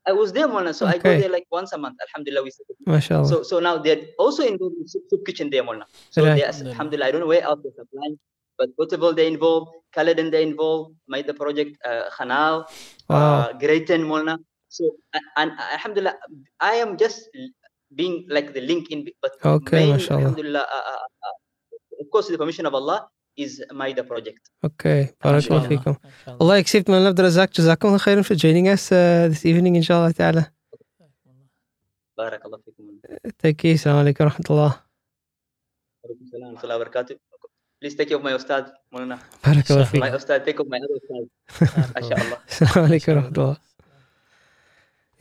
what's 0.06 0.32
the 0.32 0.40
name 0.40 0.50
again? 0.50 0.66
I 0.66 0.66
was 0.66 0.72
there, 0.72 0.72
Mulna, 0.72 0.74
so 0.74 0.86
I 0.86 0.98
go 0.98 1.18
there 1.18 1.28
like 1.28 1.46
once 1.50 1.72
a 1.72 1.78
month. 1.78 1.96
Alhamdulillah, 2.08 2.42
we 2.42 2.50
sit 2.50 2.66
MashaAllah. 2.86 3.28
so 3.28 3.42
so 3.42 3.60
now 3.60 3.78
they're 3.78 4.02
also 4.18 4.42
involved 4.44 4.76
in 4.80 4.88
soup, 4.88 5.02
soup 5.10 5.24
kitchen 5.26 5.50
there, 5.50 5.62
Molna. 5.62 5.84
So 6.10 6.24
Right. 6.24 6.36
they 6.36 6.44
alhamdulillah, 6.44 7.06
I 7.06 7.10
don't 7.12 7.20
know 7.20 7.26
where 7.26 7.42
else 7.42 7.60
they're 7.62 7.72
supplying, 7.76 8.18
but 8.58 8.68
Potable 8.76 9.12
they 9.14 9.26
involve, 9.26 9.68
Kaladan 9.94 10.30
they 10.30 10.42
involve, 10.42 10.92
made 11.08 11.26
the 11.26 11.34
project 11.34 11.76
uh, 11.84 12.10
Khanal, 12.10 12.66
wow. 13.08 13.16
uh, 13.18 13.52
Greyton 13.52 14.02
Molna. 14.02 14.38
So 14.68 14.96
and 15.36 15.52
alhamdulillah, 15.76 16.14
I 16.60 16.74
am 16.76 16.96
just 16.96 17.28
being 17.94 18.26
like 18.28 18.54
the 18.54 18.60
link 18.60 18.90
in, 18.90 19.06
but 19.20 19.32
Okay, 19.44 19.76
main, 19.76 19.90
mashallah. 19.90 20.20
alhamdulillah, 20.20 20.60
uh, 20.76 20.84
uh, 20.92 21.00
uh, 21.26 21.36
of 22.00 22.10
course, 22.10 22.28
the 22.28 22.38
permission 22.38 22.66
of 22.66 22.74
Allah 22.74 23.08
از 23.40 23.62
مايدا 23.72 24.02
بروجكت 24.02 24.50
أوكي 24.64 25.06
بارك 25.24 25.50
الله 25.50 25.68
فيكم 25.68 25.96
الله 26.28 26.60
كسبت 26.60 26.90
من 26.90 27.06
عبد 27.06 27.20
الرزاق 27.20 27.50
جزاكم 27.50 27.88
الله 27.88 27.98
خيرا 27.98 28.22
for 28.22 28.34
joining 28.34 28.66
us 28.76 28.86
uh, 28.92 29.34
this 29.34 29.42
evening 29.44 29.76
ان 29.76 29.82
شاء 29.82 29.98
الله 29.98 30.10
تعالى 30.10 30.44
بارك 32.18 32.46
الله 32.46 32.58
فيكم 32.58 32.98
تكي 33.38 33.72
السلام 33.72 33.96
عليكم 33.96 34.24
ورحمه 34.24 34.46
الله 34.50 34.80
وعليكم 36.04 36.24
السلام 36.24 36.50
ورحمه 36.50 36.64
الله 36.64 36.76
وبركاته 36.76 37.16
Please 37.84 37.96
take 37.96 38.08
care 38.10 38.16
of 38.16 38.22
my 38.22 38.32
ustad, 38.32 38.64
Molana. 38.94 39.18
بارك 39.46 39.70
الله 39.70 39.84
فيك. 39.84 40.04
My 40.04 40.16
أستاذ 40.16 40.44
take 40.44 40.56
care 40.56 40.62
of 40.62 40.68
my 40.68 40.78
other 40.78 40.98
ustad. 41.00 41.26
ما 41.96 42.08
شاء 42.08 42.18
الله. 42.20 42.38
السلام 42.48 42.84
عليكم 42.84 43.12
ورحمة 43.12 43.28
الله. 43.28 43.56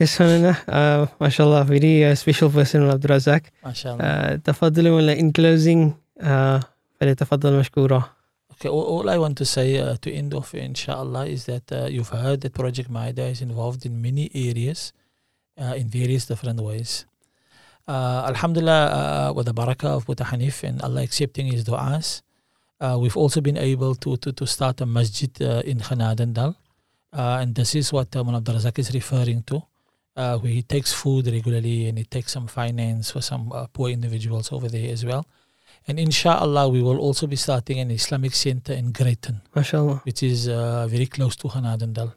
Yes, 0.02 0.18
Molana. 0.18 0.54
Uh, 0.68 1.08
ما 1.20 1.28
شاء 1.28 1.46
الله. 1.46 1.64
Very 1.64 2.04
uh, 2.04 2.14
special 2.14 2.50
person, 2.50 2.90
Abdurazak. 2.92 3.50
ما 3.64 3.72
شاء 3.72 3.94
الله. 3.94 4.36
Uh, 4.36 4.40
تفضلوا 4.44 4.96
ولا 4.96 5.14
in 5.14 5.32
closing 5.32 5.92
uh, 6.22 6.71
فليتفضل 7.02 7.64
Okay, 8.52 8.68
all, 8.68 9.10
I 9.10 9.18
want 9.18 9.36
to 9.38 9.44
say 9.44 9.78
uh, 9.78 9.96
to 10.02 10.12
end 10.12 10.34
off, 10.34 10.54
inshallah, 10.54 11.26
is 11.26 11.46
that 11.46 11.72
uh, 11.72 11.86
you've 11.86 12.10
heard 12.10 12.42
that 12.42 12.54
Project 12.54 12.88
Maida 12.90 13.24
is 13.24 13.40
involved 13.40 13.84
in 13.84 14.00
many 14.00 14.30
areas 14.34 14.92
uh, 15.58 15.74
in 15.74 15.88
various 15.88 16.26
different 16.26 16.60
ways. 16.60 17.06
Uh, 17.88 18.22
Alhamdulillah, 18.28 18.84
uh, 18.84 19.30
uh, 19.30 19.32
with 19.32 19.46
the 19.46 19.54
barakah 19.54 19.96
of 19.96 20.06
Boeta 20.06 20.26
Hanif 20.26 20.62
and 20.62 20.80
Allah 20.82 21.02
accepting 21.02 21.46
his 21.46 21.64
du'as, 21.64 22.22
we've 23.00 23.16
also 23.16 23.40
been 23.40 23.58
able 23.58 23.96
to, 23.96 24.16
to, 24.18 24.30
to 24.30 24.46
start 24.46 24.80
a 24.80 24.86
masjid 24.86 25.32
in 25.70 25.78
Genadendal. 25.78 26.54
and 27.12 27.54
this 27.56 27.74
is 27.74 27.92
what 27.92 28.14
um, 28.14 28.32
Abdul 28.34 28.54
Razak 28.56 28.78
is 28.78 28.94
referring 28.94 29.42
to, 29.50 29.62
where 30.14 30.54
he 30.58 30.62
takes 30.62 30.92
food 30.92 31.26
regularly 31.26 31.88
and 31.88 31.98
he 31.98 32.04
takes 32.04 32.30
some 32.30 32.46
finance 32.46 33.10
for 33.10 33.22
some 33.22 33.50
poor 33.72 33.88
individuals 33.90 34.52
over 34.52 34.68
there 34.68 34.92
as 34.92 35.04
well. 35.04 35.26
And 35.88 35.98
inshallah, 35.98 36.68
we 36.68 36.82
will 36.82 36.98
also 36.98 37.26
be 37.26 37.36
starting 37.36 37.80
an 37.80 37.90
Islamic 37.90 38.34
center 38.34 38.72
in 38.72 38.92
Greyton, 38.92 39.40
MashaAllah. 39.54 40.04
which 40.04 40.22
is 40.22 40.48
uh, 40.48 40.86
very 40.88 41.06
close 41.06 41.34
to 41.36 41.48
Genadendal. 41.48 42.14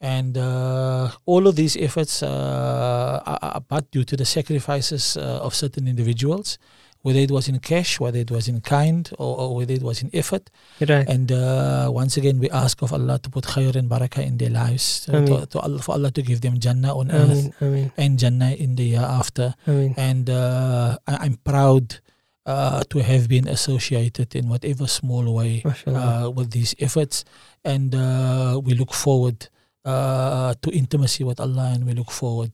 And 0.00 0.36
uh, 0.36 1.10
all 1.24 1.46
of 1.46 1.56
these 1.56 1.76
efforts 1.76 2.22
uh, 2.22 3.22
are, 3.24 3.60
but 3.66 3.90
due 3.90 4.04
to 4.04 4.16
the 4.16 4.24
sacrifices 4.24 5.16
uh, 5.16 5.40
of 5.42 5.54
certain 5.54 5.88
individuals, 5.88 6.58
whether 7.02 7.18
it 7.18 7.30
was 7.30 7.48
in 7.48 7.58
cash, 7.58 8.00
whether 8.00 8.18
it 8.18 8.30
was 8.30 8.48
in 8.48 8.60
kind, 8.62 9.10
or, 9.18 9.38
or 9.38 9.56
whether 9.56 9.74
it 9.74 9.82
was 9.82 10.02
in 10.02 10.10
effort. 10.14 10.50
Right. 10.80 11.06
And 11.06 11.30
uh, 11.30 11.90
once 11.92 12.16
again, 12.16 12.38
we 12.38 12.48
ask 12.50 12.80
of 12.82 12.92
Allah 12.92 13.18
to 13.18 13.28
put 13.30 13.44
khair 13.44 13.76
and 13.76 13.88
barakah 13.90 14.24
in 14.24 14.38
their 14.38 14.50
lives, 14.50 15.06
uh, 15.08 15.24
to, 15.24 15.46
to 15.46 15.58
Allah, 15.60 15.78
for 15.80 15.92
Allah 15.92 16.10
to 16.12 16.22
give 16.22 16.40
them 16.40 16.58
Jannah 16.58 16.96
on 16.96 17.10
earth 17.10 17.30
Ameen. 17.30 17.54
Ameen. 17.60 17.92
and 17.96 18.18
Jannah 18.18 18.52
in 18.52 18.76
the 18.76 18.84
year 18.84 19.00
after 19.04 19.54
Ameen. 19.66 19.94
and 19.98 20.30
uh, 20.30 20.96
I'm 21.06 21.36
proud 21.44 22.00
uh, 22.45 22.81
to 22.89 22.99
have 22.99 23.27
been 23.27 23.47
associated 23.47 24.35
in 24.35 24.49
whatever 24.49 24.87
small 24.87 25.25
way 25.37 25.61
MashaAllah. 25.61 26.25
uh, 26.25 26.29
with 26.37 26.49
these 26.51 26.73
efforts, 26.79 27.23
and 27.63 27.93
uh, 27.95 28.59
we 28.65 28.73
look 28.73 28.93
forward 28.93 29.47
uh, 29.85 30.53
to 30.61 30.71
intimacy 30.71 31.23
with 31.23 31.39
Allah, 31.39 31.71
and 31.75 31.85
we 31.85 31.93
look 31.93 32.11
forward 32.11 32.53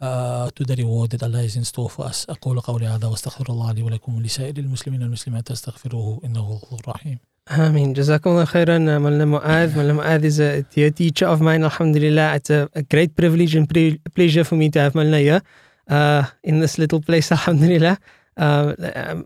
uh, 0.00 0.50
to 0.56 0.62
the 0.64 0.76
reward 0.76 1.10
that 1.10 1.22
Allah 1.22 1.42
is 1.42 1.56
in 1.56 1.64
store 1.64 1.90
for 1.90 2.04
us. 2.06 2.26
أقول 2.28 2.60
قولي 2.60 2.86
هذا 2.86 3.06
واستغفر 3.06 3.46
الله 3.48 3.72
لي 3.72 3.82
ولكم 3.82 4.16
ولسائر 4.16 4.58
المسلمين 4.58 5.02
والمسلمات 5.02 5.50
استغفروه 5.50 6.20
إنه 6.24 6.40
هو 6.40 6.52
الغفور 6.52 6.80
الرحيم. 6.80 7.18
Ameen. 7.48 7.94
Jazakumullah 7.94 8.44
khairan, 8.44 8.88
uh, 8.88 8.98
Mullah 8.98 9.24
Mu'adh. 9.24 9.76
Mullah 9.76 9.94
Mu'adh 10.02 10.24
is 10.24 10.40
a 10.40 10.62
dear 10.62 10.90
teacher 10.90 11.26
of 11.26 11.40
mine, 11.40 11.62
alhamdulillah. 11.62 12.34
It's 12.34 12.50
a, 12.50 12.68
a 12.74 12.82
great 12.82 13.14
privilege 13.14 13.54
and 13.54 13.68
pre- 13.68 14.00
pleasure 14.16 14.42
for 14.42 14.56
me 14.56 14.68
to 14.70 14.80
have 14.80 14.96
Mullah 14.96 15.20
here 15.20 15.42
uh, 15.88 16.24
in 16.42 16.58
this 16.58 16.76
little 16.76 17.00
place, 17.00 17.30
alhamdulillah. 17.30 17.98
Uh, 18.37 18.75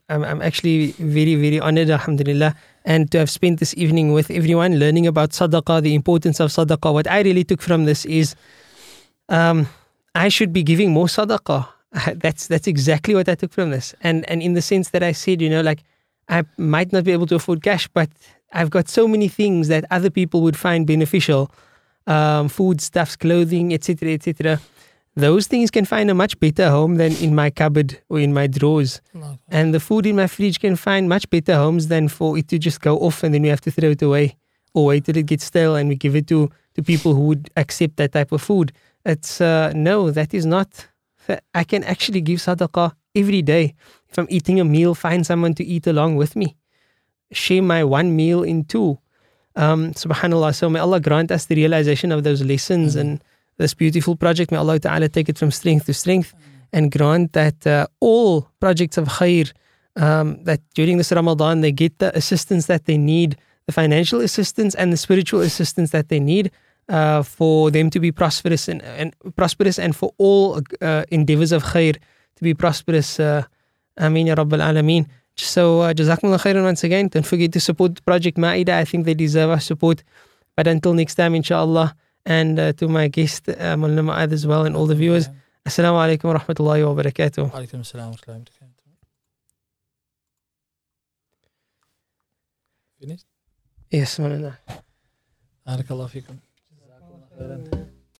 I'm, 0.09 0.23
I'm, 0.23 0.41
actually 0.41 0.91
very, 0.93 1.35
very 1.35 1.59
honored, 1.59 1.89
alhamdulillah, 1.89 2.55
and 2.85 3.11
to 3.11 3.19
have 3.19 3.29
spent 3.29 3.59
this 3.59 3.73
evening 3.77 4.13
with 4.13 4.31
everyone 4.31 4.79
learning 4.79 5.05
about 5.05 5.29
sadaqah, 5.29 5.83
the 5.83 5.93
importance 5.93 6.39
of 6.39 6.49
sadaqah. 6.49 6.91
What 6.91 7.09
I 7.09 7.21
really 7.21 7.43
took 7.43 7.61
from 7.61 7.85
this 7.85 8.05
is 8.05 8.35
um, 9.29 9.67
I 10.15 10.29
should 10.29 10.51
be 10.51 10.63
giving 10.63 10.91
more 10.91 11.05
sadaqah. 11.05 11.67
That's 12.15 12.47
that's 12.47 12.67
exactly 12.67 13.15
what 13.15 13.29
I 13.29 13.35
took 13.35 13.53
from 13.53 13.69
this, 13.69 13.95
and 14.01 14.29
and 14.29 14.41
in 14.41 14.53
the 14.53 14.61
sense 14.61 14.89
that 14.89 15.01
I 15.01 15.13
said, 15.13 15.41
you 15.41 15.49
know, 15.49 15.61
like 15.61 15.81
I 16.27 16.43
might 16.57 16.91
not 16.91 17.05
be 17.05 17.13
able 17.13 17.25
to 17.27 17.35
afford 17.35 17.63
cash, 17.63 17.87
but 17.87 18.09
I've 18.51 18.69
got 18.69 18.89
so 18.89 19.07
many 19.07 19.29
things 19.29 19.69
that 19.69 19.85
other 19.91 20.09
people 20.09 20.41
would 20.41 20.57
find 20.57 20.85
beneficial, 20.85 21.51
um, 22.07 22.49
food, 22.49 22.81
stuffs, 22.81 23.15
clothing, 23.15 23.73
etc., 23.73 24.11
etc. 24.11 24.59
Those 25.15 25.47
things 25.47 25.71
can 25.71 25.85
find 25.85 26.11
a 26.11 26.13
much 26.13 26.37
better 26.39 26.69
home 26.69 26.95
than 26.95 27.13
in 27.13 27.33
my 27.33 27.49
cupboard 27.49 27.99
or 28.09 28.19
in 28.19 28.33
my 28.33 28.47
drawers, 28.47 29.01
and 29.47 29.73
the 29.73 29.79
food 29.79 30.05
in 30.05 30.17
my 30.17 30.27
fridge 30.27 30.59
can 30.59 30.75
find 30.75 31.07
much 31.07 31.29
better 31.29 31.55
homes 31.55 31.87
than 31.87 32.09
for 32.09 32.37
it 32.37 32.49
to 32.49 32.59
just 32.59 32.81
go 32.81 32.97
off 32.97 33.23
and 33.23 33.33
then 33.33 33.41
we 33.41 33.47
have 33.47 33.61
to 33.61 33.71
throw 33.71 33.91
it 33.91 34.01
away 34.01 34.35
or 34.73 34.87
wait 34.87 35.05
till 35.05 35.15
it 35.15 35.25
gets 35.25 35.45
stale 35.45 35.75
and 35.75 35.87
we 35.87 35.95
give 35.95 36.15
it 36.15 36.27
to 36.27 36.49
to 36.75 36.83
people 36.83 37.13
who 37.15 37.21
would 37.21 37.49
accept 37.55 37.95
that 37.95 38.11
type 38.11 38.33
of 38.33 38.41
food. 38.41 38.73
It's 39.05 39.39
uh, 39.39 39.71
no, 39.73 40.11
that 40.11 40.33
is 40.33 40.45
not. 40.45 40.87
I 41.53 41.63
can 41.63 41.83
actually 41.85 42.21
give 42.21 42.39
sadaqah 42.39 42.91
every 43.15 43.41
day. 43.41 43.73
If 44.09 44.19
I'm 44.19 44.27
eating 44.29 44.59
a 44.59 44.65
meal, 44.65 44.93
find 44.93 45.25
someone 45.25 45.53
to 45.55 45.63
eat 45.63 45.87
along 45.87 46.17
with 46.17 46.35
me. 46.35 46.57
Share 47.31 47.61
my 47.61 47.83
one 47.83 48.15
meal 48.15 48.43
in 48.43 48.65
two. 48.65 48.99
Um, 49.55 49.93
Subhanallah. 49.93 50.53
So 50.53 50.69
may 50.69 50.79
Allah 50.79 50.99
grant 50.99 51.31
us 51.31 51.45
the 51.45 51.55
realization 51.55 52.11
of 52.11 52.23
those 52.23 52.43
lessons 52.43 52.95
and 52.95 53.23
this 53.57 53.73
beautiful 53.73 54.15
project. 54.15 54.51
May 54.51 54.57
Allah 54.57 54.79
Ta'ala 54.79 55.09
take 55.09 55.29
it 55.29 55.37
from 55.37 55.51
strength 55.51 55.85
to 55.85 55.93
strength 55.93 56.33
and 56.73 56.91
grant 56.91 57.33
that 57.33 57.65
uh, 57.65 57.87
all 57.99 58.49
projects 58.59 58.97
of 58.97 59.07
khair, 59.07 59.51
um, 59.95 60.43
that 60.43 60.61
during 60.73 60.97
this 60.97 61.11
Ramadan 61.11 61.61
they 61.61 61.71
get 61.71 61.99
the 61.99 62.15
assistance 62.17 62.65
that 62.67 62.85
they 62.85 62.97
need, 62.97 63.37
the 63.67 63.73
financial 63.73 64.19
assistance 64.19 64.75
and 64.75 64.91
the 64.91 64.97
spiritual 64.97 65.41
assistance 65.41 65.91
that 65.91 66.09
they 66.09 66.19
need 66.19 66.51
uh, 66.89 67.23
for 67.23 67.71
them 67.71 67.89
to 67.89 67.99
be 67.99 68.11
prosperous 68.11 68.67
and, 68.67 68.81
and 68.81 69.15
prosperous 69.35 69.79
and 69.79 69.95
for 69.95 70.13
all 70.17 70.61
uh, 70.81 71.03
endeavors 71.09 71.51
of 71.51 71.63
khair 71.63 71.95
to 72.35 72.43
be 72.43 72.53
prosperous. 72.53 73.19
Uh, 73.19 73.43
Ameen 73.97 74.27
Ya 74.27 74.35
Rabbil 74.35 74.61
Alameen. 74.61 75.07
So, 75.37 75.81
uh, 75.81 75.93
Jazakumullah 75.93 76.39
khairan 76.39 76.63
once 76.63 76.83
again. 76.83 77.07
Don't 77.07 77.25
forget 77.25 77.51
to 77.53 77.59
support 77.59 78.03
Project 78.05 78.37
Maida. 78.37 78.75
I 78.75 78.85
think 78.85 79.05
they 79.05 79.13
deserve 79.13 79.49
our 79.49 79.59
support. 79.59 80.03
But 80.55 80.67
until 80.67 80.93
next 80.93 81.15
time, 81.15 81.35
inshallah 81.35 81.95
And 82.26 82.58
uh, 82.58 82.72
to 82.74 82.88
my 82.88 83.08
guest, 83.08 83.48
uh, 83.48 83.76
Mullah 83.76 84.02
Ma'ad 84.02 84.32
as 84.32 84.46
well, 84.46 84.64
and 84.66 84.76
all 84.76 84.86
the 84.86 84.94
viewers. 84.94 85.28
Assalamu 85.66 85.98
alaikum 86.04 86.24
wa 86.24 86.38
rahmatullahi 86.38 86.84
wa 86.84 87.02
barakatuh. 87.02 87.50
عليكم 87.50 87.80
السلام 87.80 88.10
ورحمة 88.10 88.22
الله 88.28 88.40
وبركاته. 88.40 88.80
Finished? 93.00 93.26
Yes, 93.90 94.18
Mullah. 94.18 94.58
بارك 95.66 95.90
الله 95.90 96.06
فيكم. 96.06 96.36
جزاكم 96.72 97.14
الله 97.14 97.28
خيرا. 97.38 97.90